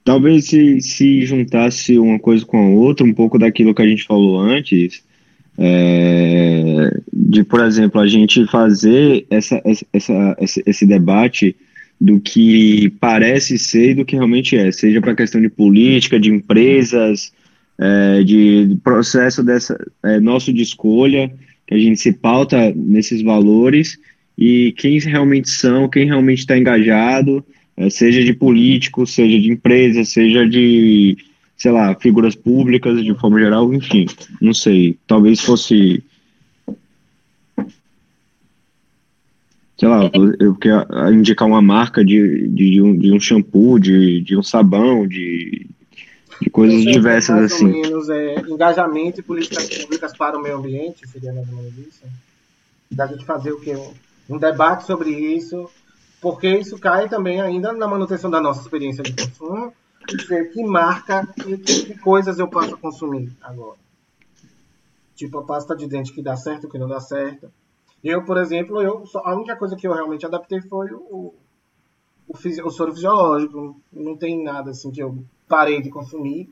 Talvez 0.03 0.47
se, 0.47 0.81
se 0.81 1.23
juntasse 1.27 1.99
uma 1.99 2.17
coisa 2.17 2.43
com 2.43 2.57
a 2.57 2.69
outra, 2.69 3.05
um 3.05 3.13
pouco 3.13 3.37
daquilo 3.37 3.75
que 3.75 3.83
a 3.83 3.87
gente 3.87 4.03
falou 4.05 4.39
antes, 4.39 5.03
é, 5.55 6.89
de, 7.13 7.43
por 7.43 7.59
exemplo, 7.63 8.01
a 8.01 8.07
gente 8.07 8.47
fazer 8.47 9.27
essa, 9.29 9.61
essa, 9.93 10.35
esse, 10.39 10.63
esse 10.65 10.87
debate 10.87 11.55
do 12.01 12.19
que 12.19 12.89
parece 12.99 13.59
ser 13.59 13.91
e 13.91 13.95
do 13.95 14.05
que 14.05 14.15
realmente 14.15 14.57
é, 14.57 14.71
seja 14.71 14.99
para 14.99 15.11
a 15.11 15.15
questão 15.15 15.39
de 15.39 15.49
política, 15.49 16.19
de 16.19 16.31
empresas, 16.31 17.31
é, 17.79 18.23
de, 18.23 18.65
de 18.65 18.75
processo 18.75 19.41
dessa, 19.41 19.79
é, 20.03 20.19
nosso 20.19 20.51
de 20.51 20.61
escolha, 20.61 21.31
que 21.65 21.73
a 21.73 21.77
gente 21.77 21.99
se 21.99 22.11
pauta 22.11 22.73
nesses 22.75 23.21
valores 23.21 23.97
e 24.37 24.73
quem 24.73 24.99
realmente 24.99 25.49
são, 25.49 25.87
quem 25.87 26.05
realmente 26.05 26.39
está 26.39 26.57
engajado, 26.57 27.43
é, 27.77 27.89
seja 27.89 28.23
de 28.23 28.33
político, 28.33 29.07
seja 29.07 29.39
de 29.39 29.49
empresa, 29.49 30.03
seja 30.03 30.47
de, 30.47 31.17
sei 31.55 31.71
lá, 31.71 31.95
figuras 31.95 32.35
públicas 32.35 33.01
de 33.01 33.13
forma 33.15 33.39
geral, 33.39 33.73
enfim, 33.73 34.05
não 34.41 34.53
sei, 34.53 34.97
talvez 35.07 35.39
fosse 35.39 36.03
sei 39.77 39.87
lá, 39.87 40.11
eu 40.41 40.55
quero 40.55 41.13
indicar 41.13 41.47
uma 41.47 41.61
marca 41.61 42.03
de, 42.03 42.49
de, 42.49 42.71
de, 42.71 42.81
um, 42.81 42.97
de 42.97 43.13
um 43.13 43.19
shampoo, 43.19 43.79
de, 43.79 44.19
de 44.19 44.35
um 44.35 44.43
sabão, 44.43 45.07
de, 45.07 45.67
de 46.41 46.49
coisas 46.49 46.81
Então, 46.83 46.93
diversas 46.93 47.29
mais 47.29 47.51
assim. 47.53 47.67
ou 47.67 47.69
menos 47.69 48.09
é, 48.09 48.41
engajamento 48.41 49.19
e 49.19 49.23
políticas 49.23 49.69
públicas 49.69 50.15
para 50.15 50.37
o 50.37 50.41
meio 50.41 50.57
ambiente, 50.57 51.07
seria 51.07 51.33
mais 51.33 51.47
ou 51.49 51.55
menos 51.55 51.77
isso. 51.77 52.05
Da 52.91 53.07
gente 53.07 53.25
fazer 53.25 53.53
o 53.53 53.59
quê? 53.61 53.77
Um, 53.77 53.95
um 54.29 54.37
debate 54.39 54.85
sobre 54.85 55.11
isso, 55.11 55.71
porque 56.21 56.49
isso 56.59 56.79
cai 56.79 57.09
também 57.09 57.41
ainda 57.41 57.73
na 57.73 57.87
manutenção 57.87 58.29
da 58.31 58.41
nossa 58.41 58.61
experiência 58.61 59.03
de 59.05 59.13
consumo, 59.13 59.73
dizer 60.11 60.49
que 60.51 60.63
marca 60.63 61.27
e 61.45 61.57
que, 61.57 61.81
que 61.81 61.97
coisas 61.99 62.39
eu 62.39 62.49
posso 62.49 62.77
consumir 62.77 63.31
agora. 63.41 63.79
Tipo 65.15 65.39
a 65.39 65.45
pasta 65.45 65.75
de 65.75 65.87
dente 65.87 66.13
que 66.13 66.21
dá 66.23 66.35
certo, 66.35 66.69
que 66.69 66.77
não 66.79 66.87
dá 66.87 66.99
certo. 66.99 67.51
Eu, 68.03 68.23
por 68.25 68.37
exemplo, 68.37 68.81
eu, 68.81 69.05
só- 69.05 69.21
a 69.25 69.35
única 69.35 69.55
coisa 69.57 69.75
que 69.75 69.87
eu 69.87 69.93
realmente 69.93 70.25
adaptei 70.25 70.61
foi 70.61 70.91
o, 70.93 71.33
o, 72.27 72.37
fisi- 72.37 72.61
o 72.63 72.69
soro 72.71 72.93
fisiológico. 72.93 73.81
Não 73.91 74.17
tem 74.17 74.43
nada 74.43 74.71
assim 74.71 74.91
que 74.91 75.01
eu 75.03 75.23
parei 75.49 75.81
de 75.81 75.89
consumir 75.89 76.47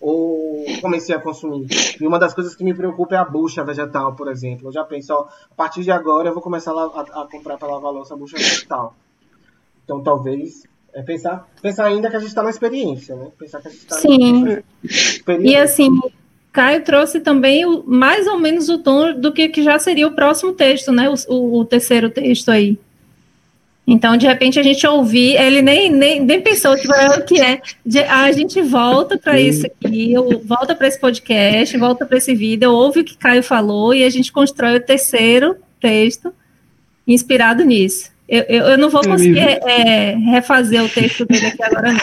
ou 0.00 0.64
comecei 0.82 1.14
a 1.14 1.18
consumir. 1.18 1.66
E 2.00 2.06
uma 2.06 2.18
das 2.18 2.34
coisas 2.34 2.54
que 2.54 2.62
me 2.62 2.74
preocupa 2.74 3.14
é 3.14 3.18
a 3.18 3.24
bucha 3.24 3.64
vegetal, 3.64 4.14
por 4.14 4.30
exemplo. 4.30 4.68
Eu 4.68 4.72
já 4.72 4.84
penso, 4.84 5.12
ó, 5.14 5.26
a 5.50 5.54
partir 5.56 5.82
de 5.82 5.90
agora 5.90 6.28
eu 6.28 6.34
vou 6.34 6.42
começar 6.42 6.70
a, 6.72 7.22
a- 7.22 7.28
comprar 7.32 7.56
para 7.56 7.66
lavar 7.68 7.88
a 7.88 7.94
louça 7.94 8.14
a 8.14 8.16
bucha 8.16 8.36
vegetal. 8.36 8.94
Então 9.84 10.02
talvez 10.02 10.64
é 10.92 11.02
pensar, 11.02 11.48
pensar 11.62 11.86
ainda 11.86 12.10
que 12.10 12.16
a 12.16 12.18
gente 12.18 12.28
está 12.28 12.42
na 12.42 12.50
experiência, 12.50 13.16
né? 13.16 13.28
Pensar 13.38 13.60
que 13.60 13.68
a 13.68 13.70
gente 13.70 13.80
está 13.80 13.96
Sim. 13.96 14.62
experiência. 14.84 15.50
E 15.50 15.56
assim, 15.56 15.88
Caio 16.52 16.84
trouxe 16.84 17.20
também 17.20 17.64
o- 17.64 17.82
mais 17.86 18.26
ou 18.26 18.38
menos 18.38 18.68
o 18.68 18.78
tom 18.78 19.12
do 19.18 19.32
que, 19.32 19.48
que 19.48 19.62
já 19.62 19.78
seria 19.78 20.06
o 20.06 20.14
próximo 20.14 20.52
texto, 20.52 20.92
né? 20.92 21.08
O, 21.08 21.14
o- 21.34 21.60
o 21.60 21.64
terceiro 21.64 22.10
texto 22.10 22.50
aí. 22.50 22.78
Então, 23.86 24.16
de 24.16 24.26
repente, 24.26 24.58
a 24.58 24.62
gente 24.64 24.84
ouvir, 24.86 25.36
ele 25.40 25.62
nem, 25.62 25.90
nem, 25.90 26.20
nem 26.20 26.40
pensou 26.40 26.74
que 26.74 26.92
é 26.92 27.06
o 27.18 27.24
que 27.24 27.40
é. 27.40 27.60
De- 27.84 28.00
a 28.00 28.32
gente 28.32 28.60
volta 28.60 29.16
para 29.16 29.38
isso 29.40 29.64
aqui, 29.66 30.12
eu- 30.12 30.42
volta 30.44 30.74
para 30.74 30.88
esse 30.88 31.00
podcast, 31.00 31.76
volta 31.78 32.04
para 32.04 32.18
esse 32.18 32.34
vídeo, 32.34 32.72
ouve 32.72 33.00
o 33.00 33.04
que 33.04 33.16
Caio 33.16 33.42
falou 33.44 33.94
e 33.94 34.02
a 34.02 34.10
gente 34.10 34.32
constrói 34.32 34.76
o 34.76 34.80
terceiro 34.80 35.56
texto 35.80 36.32
inspirado 37.06 37.62
nisso. 37.64 38.10
Eu, 38.28 38.42
eu, 38.48 38.64
eu 38.70 38.78
não 38.78 38.90
vou 38.90 39.02
conseguir 39.02 39.38
é, 39.38 40.16
refazer 40.16 40.82
o 40.82 40.88
texto 40.88 41.24
dele 41.24 41.46
aqui 41.46 41.62
agora, 41.62 41.92
não. 41.92 42.00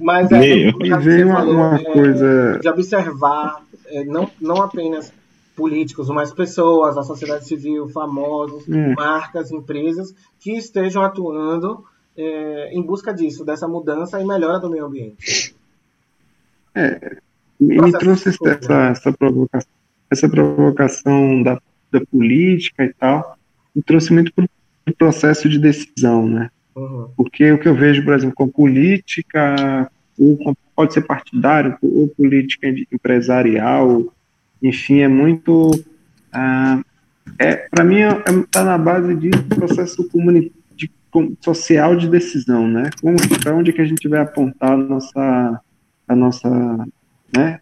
Mas 0.00 0.32
é, 0.32 0.40
Me 0.72 0.88
já 0.88 0.96
veio 0.96 1.28
uma, 1.28 1.44
uma 1.44 1.76
é, 1.76 1.84
coisa. 1.84 2.58
de 2.60 2.68
observar 2.68 3.62
é, 3.86 4.02
não, 4.04 4.28
não 4.40 4.62
apenas 4.62 5.12
políticos, 5.58 6.08
mas 6.08 6.32
pessoas, 6.32 6.96
a 6.96 7.02
sociedade 7.02 7.44
civil, 7.44 7.88
famosos, 7.88 8.62
Hum. 8.68 8.94
marcas, 8.96 9.50
empresas 9.50 10.14
que 10.38 10.52
estejam 10.52 11.02
atuando 11.02 11.84
é, 12.16 12.70
em 12.72 12.80
busca 12.80 13.12
disso, 13.12 13.44
dessa 13.44 13.66
mudança 13.66 14.20
e 14.20 14.24
melhora 14.24 14.60
do 14.60 14.70
meio 14.70 14.86
ambiente. 14.86 15.54
Me, 17.60 17.74
me 17.74 17.76
Processo 17.76 17.98
trouxe 17.98 18.28
essa, 18.28 18.88
essa, 18.90 19.12
provocação, 19.12 19.72
essa 20.08 20.28
provocação 20.28 21.42
da, 21.42 21.60
da 21.90 22.00
política 22.06 22.84
e 22.84 22.94
tal, 22.94 23.36
me 23.74 23.82
trouxe 23.82 24.12
muito 24.12 24.32
para 24.32 24.44
o 24.44 24.96
processo 24.96 25.48
de 25.48 25.58
decisão, 25.58 26.28
né? 26.28 26.50
Uhum. 26.76 27.08
Porque 27.16 27.50
o 27.50 27.58
que 27.58 27.68
eu 27.68 27.74
vejo, 27.74 28.04
por 28.04 28.14
exemplo, 28.14 28.36
com 28.36 28.48
política, 28.48 29.90
pode 30.74 30.94
ser 30.94 31.02
partidário, 31.02 31.76
ou 31.82 32.08
política 32.08 32.68
empresarial, 32.92 34.04
enfim, 34.62 35.00
é 35.00 35.08
muito. 35.08 35.70
ah, 36.32 36.82
é, 37.38 37.56
Para 37.68 37.84
mim, 37.84 38.00
está 38.00 38.64
na 38.64 38.78
base 38.78 39.14
de 39.14 39.30
processo 39.54 40.08
de, 40.74 40.90
social 41.40 41.96
de 41.96 42.08
decisão, 42.08 42.66
né? 42.66 42.90
Para 43.42 43.54
onde 43.54 43.72
que 43.72 43.80
a 43.80 43.84
gente 43.84 44.08
vai 44.08 44.20
apontar 44.20 44.72
a 44.72 44.76
nossa. 44.76 45.60
A 46.06 46.16
nossa 46.16 46.48
né? 47.36 47.60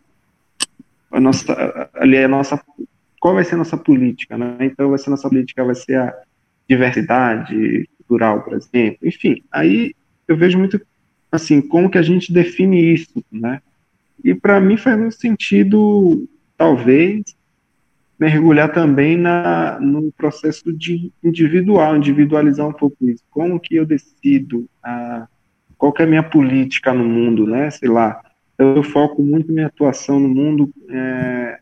A 1.10 1.20
nossa, 1.20 1.90
ali 1.94 2.16
é 2.16 2.24
a 2.24 2.28
nossa, 2.28 2.60
qual 3.20 3.34
vai 3.34 3.44
ser 3.44 3.54
a 3.54 3.58
nossa 3.58 3.76
política, 3.76 4.36
né? 4.36 4.56
Então, 4.60 4.90
vai 4.90 4.98
ser 4.98 5.08
a 5.08 5.10
nossa 5.10 5.28
política, 5.28 5.64
vai 5.64 5.74
ser 5.74 5.96
a 5.96 6.14
diversidade 6.68 7.88
cultural, 7.98 8.42
por 8.42 8.54
exemplo. 8.54 8.98
Enfim, 9.02 9.42
aí 9.50 9.94
eu 10.28 10.36
vejo 10.36 10.58
muito 10.58 10.80
assim 11.30 11.60
como 11.60 11.90
que 11.90 11.98
a 11.98 12.02
gente 12.02 12.32
define 12.32 12.94
isso, 12.94 13.24
né? 13.30 13.60
E 14.24 14.34
para 14.34 14.60
mim 14.60 14.76
faz 14.76 14.98
muito 14.98 15.16
sentido, 15.16 16.28
talvez, 16.56 17.36
mergulhar 18.18 18.72
também 18.72 19.16
na 19.16 19.78
no 19.80 20.10
processo 20.12 20.72
de 20.72 21.12
individual, 21.22 21.96
individualizar 21.96 22.66
um 22.66 22.72
pouco 22.72 22.96
isso. 23.02 23.22
Como 23.30 23.60
que 23.60 23.76
eu 23.76 23.84
decido 23.84 24.68
a 24.82 25.28
qual 25.76 25.92
que 25.92 26.02
é 26.02 26.06
a 26.06 26.08
minha 26.08 26.22
política 26.22 26.94
no 26.94 27.04
mundo, 27.04 27.46
né? 27.46 27.70
Sei 27.70 27.88
lá, 27.88 28.20
eu 28.58 28.82
foco 28.82 29.22
muito 29.22 29.52
minha 29.52 29.66
atuação 29.66 30.18
no 30.18 30.28
mundo, 30.28 30.70
é, 30.88 31.58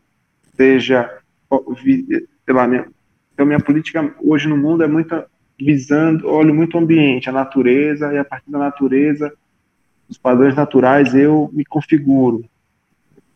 seja, 0.55 1.19
sei 1.49 2.53
lá, 2.53 2.67
minha, 2.67 2.85
então 3.33 3.45
minha 3.45 3.59
política 3.59 4.15
hoje 4.23 4.47
no 4.47 4.57
mundo 4.57 4.83
é 4.83 4.87
muito 4.87 5.21
visando, 5.59 6.27
olho 6.27 6.53
muito 6.53 6.75
o 6.75 6.79
ambiente, 6.79 7.29
a 7.29 7.33
natureza, 7.33 8.13
e 8.13 8.17
a 8.17 8.25
partir 8.25 8.49
da 8.49 8.59
natureza, 8.59 9.33
os 10.07 10.17
padrões 10.17 10.55
naturais, 10.55 11.13
eu 11.13 11.49
me 11.51 11.65
configuro. 11.65 12.45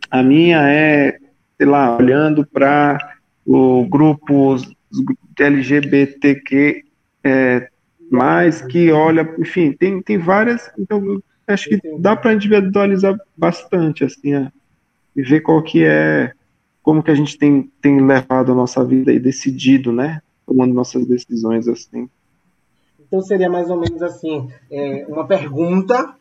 A 0.10 0.24
minha 0.24 0.70
é, 0.70 1.20
sei 1.60 1.68
lá, 1.68 1.98
olhando 1.98 2.48
para 2.48 3.18
o 3.46 3.86
grupo 3.86 4.56
LGBTQ, 5.38 6.86
é, 7.22 7.70
mais 8.10 8.62
que 8.62 8.90
olha, 8.94 9.36
enfim, 9.38 9.74
tem, 9.74 10.02
tem 10.02 10.18
várias, 10.18 10.72
então 10.80 11.22
acho 11.46 11.68
que 11.68 11.82
dá 12.00 12.16
para 12.16 12.34
individualizar 12.34 13.20
bastante, 13.36 14.06
assim, 14.06 14.34
é, 14.34 14.50
e 15.14 15.22
ver 15.22 15.42
qual 15.42 15.62
que 15.62 15.84
é, 15.84 16.32
como 16.82 17.04
que 17.04 17.12
a 17.12 17.16
gente 17.16 17.38
tem, 17.38 17.70
tem 17.82 18.00
levado 18.00 18.54
a 18.54 18.56
nossa 18.56 18.84
vida 18.86 19.12
e 19.12 19.20
decidido, 19.20 19.92
né, 19.92 20.22
tomando 20.48 20.74
nossas 20.74 21.06
decisões, 21.06 21.68
assim. 21.68 22.10
Então 23.06 23.22
seria 23.22 23.50
mais 23.50 23.70
ou 23.70 23.78
menos 23.78 24.02
assim, 24.02 24.50
é, 24.72 25.06
uma 25.10 25.28
pergunta 25.28 26.16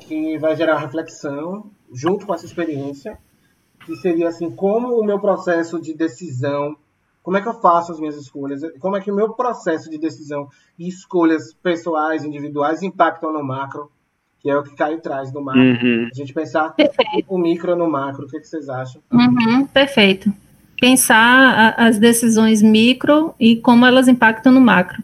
que 0.00 0.36
vai 0.38 0.56
gerar 0.56 0.78
reflexão 0.78 1.70
junto 1.92 2.26
com 2.26 2.34
essa 2.34 2.46
experiência, 2.46 3.16
que 3.84 3.96
seria 3.96 4.28
assim, 4.28 4.50
como 4.50 4.98
o 4.98 5.04
meu 5.04 5.18
processo 5.18 5.80
de 5.80 5.94
decisão, 5.94 6.76
como 7.22 7.36
é 7.36 7.40
que 7.42 7.48
eu 7.48 7.54
faço 7.60 7.92
as 7.92 7.98
minhas 8.00 8.16
escolhas, 8.16 8.60
como 8.80 8.96
é 8.96 9.00
que 9.00 9.10
o 9.10 9.14
meu 9.14 9.32
processo 9.32 9.90
de 9.90 9.98
decisão 9.98 10.48
e 10.78 10.88
escolhas 10.88 11.54
pessoais, 11.62 12.24
individuais 12.24 12.82
impactam 12.82 13.32
no 13.32 13.42
macro, 13.42 13.90
que 14.40 14.50
é 14.50 14.56
o 14.56 14.62
que 14.62 14.74
Caio 14.76 15.00
traz 15.00 15.32
do 15.32 15.40
macro. 15.42 15.62
Uhum. 15.62 16.08
A 16.12 16.14
gente 16.14 16.34
pensar 16.34 16.70
Perfeito. 16.74 17.24
o 17.28 17.38
micro 17.38 17.74
no 17.74 17.90
macro, 17.90 18.26
o 18.26 18.28
que, 18.28 18.38
que 18.40 18.46
vocês 18.46 18.68
acham? 18.68 19.00
Uhum, 19.10 19.64
perfeito. 19.66 20.30
Pensar 20.78 21.76
a- 21.78 21.86
as 21.86 21.98
decisões 21.98 22.60
micro 22.60 23.34
e 23.40 23.56
como 23.56 23.86
elas 23.86 24.06
impactam 24.06 24.52
no 24.52 24.60
macro. 24.60 25.02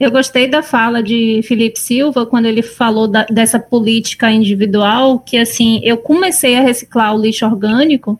Eu 0.00 0.10
gostei 0.10 0.48
da 0.48 0.62
fala 0.62 1.02
de 1.02 1.40
Felipe 1.42 1.80
Silva 1.80 2.24
quando 2.24 2.46
ele 2.46 2.62
falou 2.62 3.08
da- 3.08 3.26
dessa 3.26 3.58
política 3.58 4.30
individual, 4.30 5.18
que 5.18 5.36
assim, 5.36 5.80
eu 5.82 5.98
comecei 5.98 6.56
a 6.56 6.62
reciclar 6.62 7.14
o 7.14 7.20
lixo 7.20 7.44
orgânico 7.44 8.18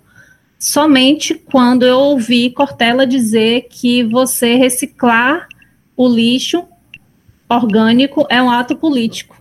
somente 0.59 1.35
quando 1.35 1.87
eu 1.87 1.99
ouvi 1.99 2.51
Cortella 2.51 3.07
dizer 3.07 3.69
que 3.71 4.03
você 4.03 4.57
reciclar 4.57 5.47
o 5.97 6.09
lixo 6.09 6.65
orgânico 7.49 8.27
é 8.29 8.43
um 8.43 8.51
ato 8.51 8.77
político. 8.77 9.37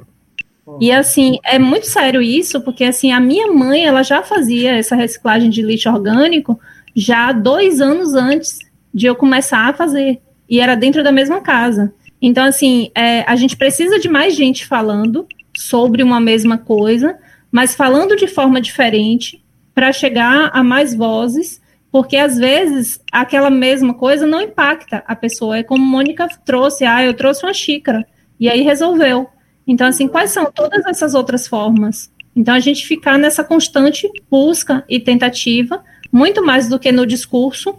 E 0.80 0.92
assim, 0.92 1.40
é 1.44 1.58
muito 1.58 1.88
sério 1.88 2.22
isso, 2.22 2.62
porque 2.62 2.84
assim, 2.84 3.12
a 3.12 3.20
minha 3.20 3.48
mãe, 3.48 3.86
ela 3.86 4.04
já 4.04 4.22
fazia 4.22 4.76
essa 4.76 4.96
reciclagem 4.96 5.50
de 5.50 5.62
lixo 5.62 5.90
orgânico 5.90 6.60
já 6.96 7.32
dois 7.32 7.80
anos 7.80 8.14
antes 8.14 8.60
de 8.94 9.08
eu 9.08 9.16
começar 9.16 9.70
a 9.70 9.74
fazer. 9.74 10.20
E 10.50 10.60
era 10.60 10.76
dentro 10.76 11.04
da 11.04 11.12
mesma 11.12 11.42
casa. 11.42 11.94
Então, 12.22 12.46
assim, 12.46 12.92
é, 12.96 13.22
a 13.22 13.36
gente 13.36 13.56
precisa 13.56 14.00
de 14.00 14.10
mais 14.10 14.36
gente 14.36 14.66
falando 14.66 15.28
sobre 15.56 16.04
uma 16.04 16.20
mesma 16.20 16.58
coisa, 16.58 17.18
mas 17.52 17.76
falando 17.76 18.16
de 18.16 18.28
forma 18.28 18.60
diferente 18.60 19.44
para 19.74 19.94
chegar 19.94 20.50
a 20.54 20.64
mais 20.64 20.96
vozes, 20.96 21.62
porque 21.92 22.18
às 22.18 22.38
vezes 22.38 23.00
aquela 23.12 23.50
mesma 23.50 23.94
coisa 23.94 24.26
não 24.26 24.42
impacta 24.42 25.04
a 25.08 25.16
pessoa. 25.16 25.58
É 25.58 25.64
como 25.64 25.86
Mônica 25.86 26.28
trouxe, 26.46 26.86
ah, 26.86 27.04
eu 27.04 27.14
trouxe 27.14 27.46
uma 27.46 27.54
xícara, 27.54 28.06
e 28.40 28.50
aí 28.50 28.62
resolveu. 28.62 29.30
Então, 29.66 29.88
assim, 29.88 30.08
quais 30.08 30.32
são 30.32 30.52
todas 30.52 30.86
essas 30.86 31.14
outras 31.14 31.48
formas? 31.48 32.12
Então, 32.36 32.54
a 32.54 32.60
gente 32.60 32.86
ficar 32.86 33.18
nessa 33.18 33.44
constante 33.44 34.10
busca 34.30 34.84
e 34.88 35.00
tentativa, 35.00 35.84
muito 36.12 36.44
mais 36.46 36.70
do 36.70 36.80
que 36.80 36.92
no 36.92 37.06
discurso, 37.06 37.76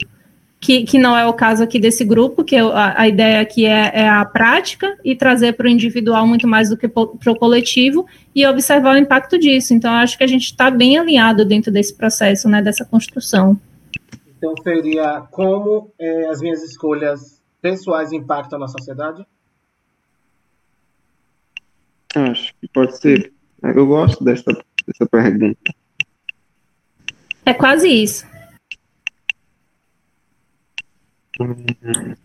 que, 0.60 0.82
que 0.82 0.98
não 0.98 1.16
é 1.16 1.26
o 1.26 1.32
caso 1.32 1.62
aqui 1.62 1.78
desse 1.78 2.05
grupo, 2.05 2.43
que 2.43 2.56
eu- 2.56 2.72
a, 2.72 3.02
a 3.02 3.09
ideia 3.09 3.40
aqui 3.40 3.64
é, 3.64 3.90
é 3.94 4.09
a 4.09 4.24
prática 4.24 4.97
e 5.05 5.14
trazer 5.14 5.52
para 5.52 5.66
o 5.66 5.70
individual 5.70 6.26
muito 6.26 6.48
mais 6.48 6.68
do 6.68 6.76
que 6.76 6.89
para 6.89 7.32
o 7.32 7.36
coletivo 7.36 8.06
e 8.35 8.44
observar 8.47 8.94
o 8.94 8.98
impacto 8.98 9.39
disso. 9.39 9.72
Então, 9.72 9.93
eu 9.93 9.98
acho 9.98 10.18
que 10.18 10.24
a 10.24 10.28
gente 10.28 10.44
está 10.47 10.70
bem 10.70 10.98
alinhado 10.98 11.44
dentro 11.44 11.70
desse 11.70 11.94
processo, 11.94 12.48
né, 12.48 12.60
dessa 12.60 12.85
construção. 12.85 13.59
Então 14.36 14.55
seria 14.62 15.22
como 15.32 15.90
eh, 15.98 16.28
as 16.28 16.40
minhas 16.40 16.62
escolhas 16.62 17.40
pessoais 17.60 18.12
impactam 18.12 18.59
na 18.59 18.68
sociedade? 18.68 19.26
Acho 22.14 22.55
que 22.60 22.68
pode 22.68 22.97
ser. 22.98 23.32
Eu 23.62 23.86
gosto 23.86 24.22
dessa, 24.22 24.52
dessa 24.86 25.06
pergunta. 25.10 25.74
É 27.44 27.52
quase 27.52 27.89
isso. 27.89 28.24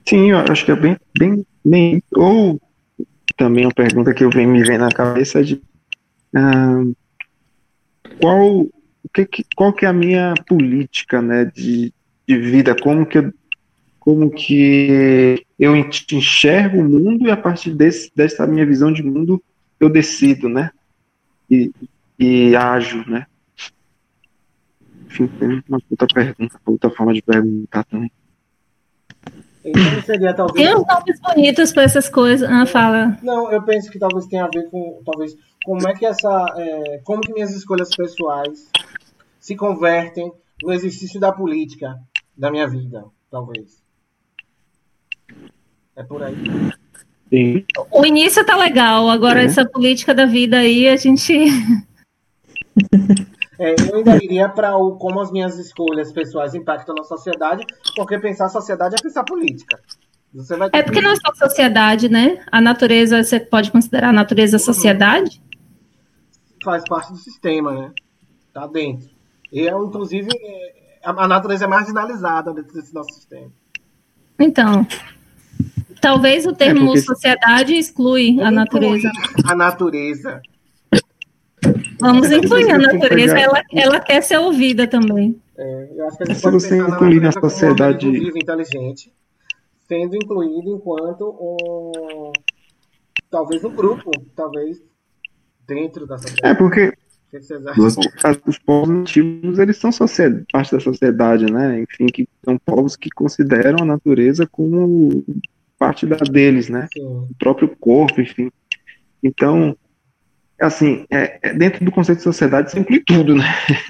Sim, 0.07 0.31
eu 0.31 0.37
acho 0.39 0.65
que 0.65 0.71
é 0.71 0.75
bem, 0.75 0.97
bem, 1.17 1.45
bem. 1.63 2.03
Ou 2.15 2.59
também 3.37 3.65
uma 3.65 3.73
pergunta 3.73 4.13
que 4.13 4.23
eu 4.23 4.29
venho 4.29 4.49
me 4.49 4.63
vem 4.63 4.77
na 4.77 4.89
cabeça 4.89 5.43
de 5.43 5.61
ah, 6.35 6.83
qual, 8.19 8.67
que, 9.13 9.25
que- 9.25 9.45
qual 9.55 9.73
que 9.73 9.85
é 9.85 9.89
a 9.89 9.93
minha 9.93 10.33
política, 10.47 11.21
né, 11.21 11.45
de, 11.45 11.93
de 12.27 12.37
vida, 12.37 12.75
como 12.79 13.05
que 13.05 13.17
eu, 13.19 13.33
como 13.99 14.29
que 14.29 15.43
eu 15.59 15.75
enxergo 15.75 16.79
o 16.79 16.83
mundo 16.83 17.27
e 17.27 17.31
a 17.31 17.37
partir 17.37 17.73
desse, 17.73 18.11
dessa 18.15 18.45
minha 18.47 18.65
visão 18.65 18.91
de 18.91 19.03
mundo 19.03 19.41
eu 19.79 19.89
decido, 19.89 20.47
né, 20.49 20.71
e, 21.49 21.71
e 22.19 22.55
ajo, 22.55 23.03
né. 23.09 23.25
Enfim, 25.05 25.27
tem 25.27 25.63
uma 25.69 25.79
outra 25.91 26.07
pergunta, 26.07 26.59
outra 26.65 26.89
forma 26.89 27.13
de 27.13 27.21
perguntar 27.21 27.83
também. 27.83 28.11
Então 29.65 30.01
seria 30.05 30.33
talvez. 30.33 30.67
Tem 30.67 30.75
uns 30.75 30.85
nomes 30.85 31.19
bonitos 31.21 31.71
para 31.71 31.83
essas 31.83 32.09
coisas. 32.09 32.49
Ah, 32.49 32.65
fala. 32.65 33.17
Não, 33.23 33.51
eu 33.51 33.63
penso 33.63 33.89
que 33.89 33.97
talvez 33.97 34.25
tenha 34.27 34.45
a 34.45 34.49
ver 34.49 34.69
com, 34.69 35.01
talvez, 35.05 35.35
como 35.63 35.87
é 35.87 35.93
que 35.93 36.05
essa, 36.05 36.45
é, 36.57 36.99
como 37.03 37.21
que 37.21 37.33
minhas 37.33 37.51
escolhas 37.55 37.95
pessoais 37.95 38.69
se 39.39 39.55
convertem 39.55 40.31
no 40.61 40.71
exercício 40.71 41.19
da 41.19 41.31
política 41.31 41.97
da 42.37 42.51
minha 42.51 42.67
vida, 42.67 43.05
talvez. 43.31 43.81
É 45.95 46.03
por 46.03 46.23
aí. 46.23 46.35
Sim. 47.29 47.65
O 47.91 48.05
início 48.05 48.45
tá 48.45 48.55
legal, 48.55 49.09
agora 49.09 49.41
É. 49.41 49.45
essa 49.45 49.65
política 49.65 50.13
da 50.13 50.25
vida 50.25 50.57
aí 50.57 50.87
a 50.87 50.95
gente. 50.97 51.33
É, 53.63 53.75
eu 53.89 53.95
ainda 53.95 54.21
iria 54.21 54.49
para 54.49 54.75
o 54.75 54.97
como 54.97 55.21
as 55.21 55.31
minhas 55.31 55.57
escolhas 55.57 56.11
pessoais 56.11 56.53
impactam 56.53 56.93
na 56.93 57.03
sociedade, 57.05 57.65
porque 57.95 58.19
pensar 58.19 58.49
sociedade 58.49 58.95
é 58.99 59.01
pensar 59.01 59.23
política. 59.23 59.79
Você 60.33 60.57
vai 60.57 60.69
ter 60.69 60.79
É 60.79 60.83
porque 60.83 60.99
não 60.99 61.11
é 61.11 61.15
só 61.15 61.33
sociedade, 61.33 62.09
né? 62.09 62.43
A 62.51 62.59
natureza, 62.59 63.23
você 63.23 63.39
pode 63.39 63.71
considerar 63.71 64.09
a 64.09 64.13
natureza 64.13 64.59
sociedade? 64.59 65.41
que 66.59 66.65
faz 66.65 66.83
parte 66.83 67.13
do 67.13 67.17
sistema, 67.17 67.71
né? 67.71 67.91
Tá 68.53 68.67
dentro. 68.67 69.09
E 69.49 69.65
é, 69.65 69.71
inclusive, 69.71 70.27
é, 70.29 70.99
a, 71.01 71.25
natureza 71.25 71.63
é 71.63 71.67
marginalizada 71.67 72.53
dentro 72.53 72.73
desse 72.73 72.93
nosso 72.93 73.13
sistema. 73.13 73.49
Então. 74.37 74.85
Talvez 76.01 76.45
o 76.45 76.51
termo 76.51 76.87
porque- 76.87 77.01
sociedade 77.01 77.75
exclui 77.75 78.41
a 78.41 78.51
natureza. 78.51 79.09
A 79.45 79.55
natureza. 79.55 80.41
Vamos 81.99 82.31
incluir 82.31 82.69
a 82.71 82.77
natureza, 82.77 83.37
ela, 83.37 83.61
ela 83.71 83.99
quer 83.99 84.21
ser 84.21 84.37
ouvida 84.37 84.87
também. 84.87 85.39
É, 85.57 85.89
eu 85.95 86.07
acho 86.07 86.17
que 86.17 86.23
a 86.23 86.25
gente 86.27 86.35
Se 86.37 86.41
pode 86.41 86.55
você 86.55 86.75
na 86.77 86.89
incluir 86.89 87.21
na 87.21 87.29
um 87.29 87.31
sociedade- 87.31 88.09
vivo 88.11 88.37
inteligente, 88.37 89.13
sendo 89.87 90.15
incluído 90.15 90.75
enquanto 90.75 91.29
um, 91.29 92.31
talvez 93.29 93.63
um 93.63 93.73
grupo, 93.75 94.11
talvez 94.35 94.81
dentro 95.67 96.05
da 96.07 96.15
É, 96.15 96.17
sociedade. 96.19 96.57
porque 96.57 96.87
O 96.87 96.91
que 97.31 97.41
vocês 97.41 97.65
acham? 97.67 97.85
os, 97.85 97.97
os 98.47 98.57
povos 98.59 98.89
nativos, 98.89 99.59
eles 99.59 99.77
são 99.77 99.91
parte 100.51 100.71
da 100.71 100.79
sociedade, 100.79 101.51
né? 101.51 101.81
Enfim, 101.81 102.07
que 102.07 102.27
são 102.43 102.57
povos 102.57 102.95
que 102.95 103.09
consideram 103.09 103.79
a 103.81 103.85
natureza 103.85 104.47
como 104.47 105.23
parte 105.77 106.05
da 106.05 106.17
deles, 106.17 106.69
né? 106.69 106.87
Sim. 106.93 107.03
O 107.05 107.29
próprio 107.37 107.67
corpo, 107.79 108.19
enfim. 108.21 108.51
Então, 109.21 109.75
assim, 110.63 111.05
é, 111.11 111.39
é 111.41 111.53
dentro 111.53 111.83
do 111.83 111.91
conceito 111.91 112.19
de 112.19 112.23
sociedade, 112.23 112.71
você 112.71 112.79
inclui 112.79 113.03
tudo, 113.05 113.35
né? 113.35 113.45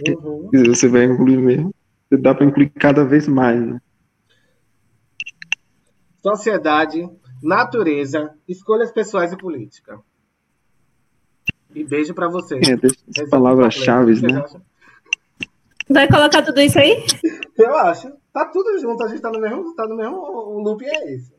Uhum. 0.08 0.50
Se 0.52 0.64
Você 0.68 0.88
vai 0.88 1.06
incluir 1.06 1.38
mesmo. 1.38 1.74
Você 2.10 2.18
dá 2.18 2.34
para 2.34 2.46
incluir 2.46 2.70
cada 2.70 3.06
vez 3.06 3.28
mais, 3.28 3.60
né? 3.60 3.80
Sociedade, 6.22 7.10
natureza, 7.42 8.34
escolhas 8.48 8.92
pessoais 8.92 9.34
e 9.34 9.38
política. 9.38 10.00
E 11.76 11.84
beijo 11.84 12.14
pra 12.14 12.30
vocês. 12.30 12.68
É, 12.68 12.76
deixa 12.78 12.98
as 13.20 13.30
palavras-chave, 13.30 14.22
né? 14.22 14.42
acham? 14.42 14.62
Vai 15.90 16.08
colocar 16.08 16.42
tudo 16.44 16.62
isso 16.62 16.80
aí? 16.80 17.04
Eu 17.58 17.76
acho. 17.78 18.12
Tá 18.32 18.46
tudo 18.46 18.80
junto, 18.80 19.04
a 19.04 19.08
gente 19.10 19.22
tá 19.22 19.32
no 19.32 19.40
mesmo, 19.40 19.76
tá 19.76 19.86
no 19.88 19.96
mesmo 19.96 20.16
o 20.16 20.60
loop 20.60 20.84
é 20.86 21.14
esse. 21.14 21.34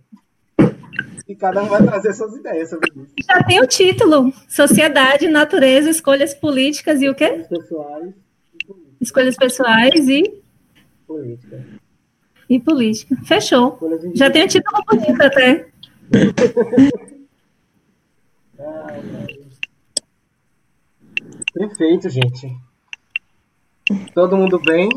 E 1.26 1.34
cada 1.34 1.62
um 1.62 1.66
vai 1.66 1.82
trazer 1.82 2.12
suas 2.12 2.34
ideias 2.34 2.68
sobre 2.68 2.90
isso. 2.94 3.14
Já 3.26 3.42
tem 3.44 3.60
o 3.60 3.66
título: 3.66 4.32
Sociedade, 4.48 5.26
Natureza, 5.28 5.88
Escolhas 5.90 6.34
Políticas 6.34 7.00
e 7.00 7.08
o 7.08 7.14
quê? 7.14 7.46
Pessoais 7.48 8.14
Escolhas 9.00 9.36
pessoais 9.36 10.08
e, 10.08 10.42
política. 11.06 11.64
e 12.48 12.60
política. 12.60 13.16
Fechou. 13.24 13.78
Já 14.14 14.30
tem 14.30 14.44
o 14.44 14.48
título 14.48 14.82
bonito 14.86 15.22
até. 15.22 15.66
Perfeito, 21.52 22.08
gente. 22.08 22.56
Todo 24.14 24.36
mundo 24.36 24.58
bem? 24.60 24.88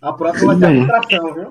A 0.00 0.12
próxima 0.12 0.56
vai 0.56 0.68
ser 0.68 0.74
bem. 0.74 0.90
abstração, 0.90 1.34
viu? 1.34 1.50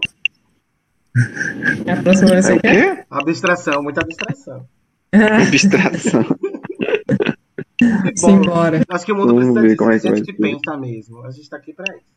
A 1.16 2.02
próxima 2.02 2.30
vai 2.30 2.38
É 2.38 2.42
ser 2.42 2.54
o 2.54 2.58
o 2.58 2.62
quê? 2.62 3.06
Abstração, 3.10 3.84
muita 3.84 4.02
abstração. 4.02 4.68
Abstração. 5.12 6.26
Simbora. 8.16 8.84
Acho 8.90 9.06
que 9.06 9.12
o 9.12 9.16
mundo 9.16 9.34
Vamos 9.34 9.54
precisa 9.54 9.62
disso, 9.62 9.78
como 9.78 9.92
é 9.92 9.98
de 9.98 10.02
que 10.02 10.16
gente 10.16 10.34
pensa 10.34 10.78
mesmo. 10.78 11.26
A 11.26 11.32
gente 11.32 11.50
tá 11.50 11.58
aqui 11.58 11.74
pra 11.74 11.96
isso. 11.96 12.14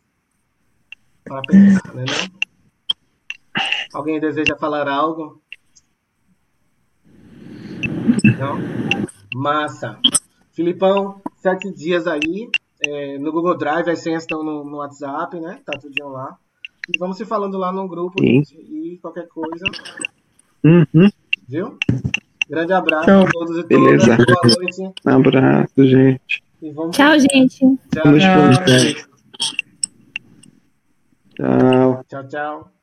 Para 1.25 1.41
pensar, 1.43 1.95
né? 1.95 2.05
Não? 2.05 2.43
Alguém 3.95 4.19
deseja 4.21 4.57
falar 4.57 4.89
algo? 4.89 5.41
Não? 8.39 8.59
Massa. 9.35 9.99
Filipão, 10.53 11.21
sete 11.41 11.73
dias 11.73 12.07
aí 12.07 12.51
é, 12.85 13.19
no 13.19 13.31
Google 13.31 13.57
Drive, 13.57 13.89
as 13.89 14.01
senhas 14.01 14.25
estão 14.25 14.43
no, 14.43 14.65
no 14.65 14.79
WhatsApp, 14.79 15.39
né? 15.39 15.61
Tá 15.65 15.79
tudinho 15.79 16.09
lá. 16.09 16.37
E 16.89 16.99
vamos 16.99 17.17
se 17.17 17.25
falando 17.25 17.57
lá 17.59 17.73
no 17.73 17.87
grupo, 17.89 18.21
Sim. 18.21 18.43
e 18.69 18.99
qualquer 19.01 19.29
coisa, 19.29 19.65
Uhum. 20.65 21.09
viu? 21.49 21.79
Grande 22.49 22.73
abraço 22.73 23.07
Tchau. 23.07 23.23
a 23.27 23.31
todos 23.31 23.57
e 23.59 23.63
todas. 23.65 23.67
Beleza. 23.69 24.17
Boa 24.17 24.57
noite. 24.59 24.95
Um 25.07 25.11
abraço, 25.11 25.87
gente. 25.87 26.43
E 26.61 26.71
vamos 26.73 26.97
Tchau, 26.97 27.19
gente. 27.19 27.59
Tchau, 27.59 28.19
Tchau. 28.19 28.53
Tchau. 31.37 32.05
tchau. 32.09 32.29
tchau. 32.29 32.82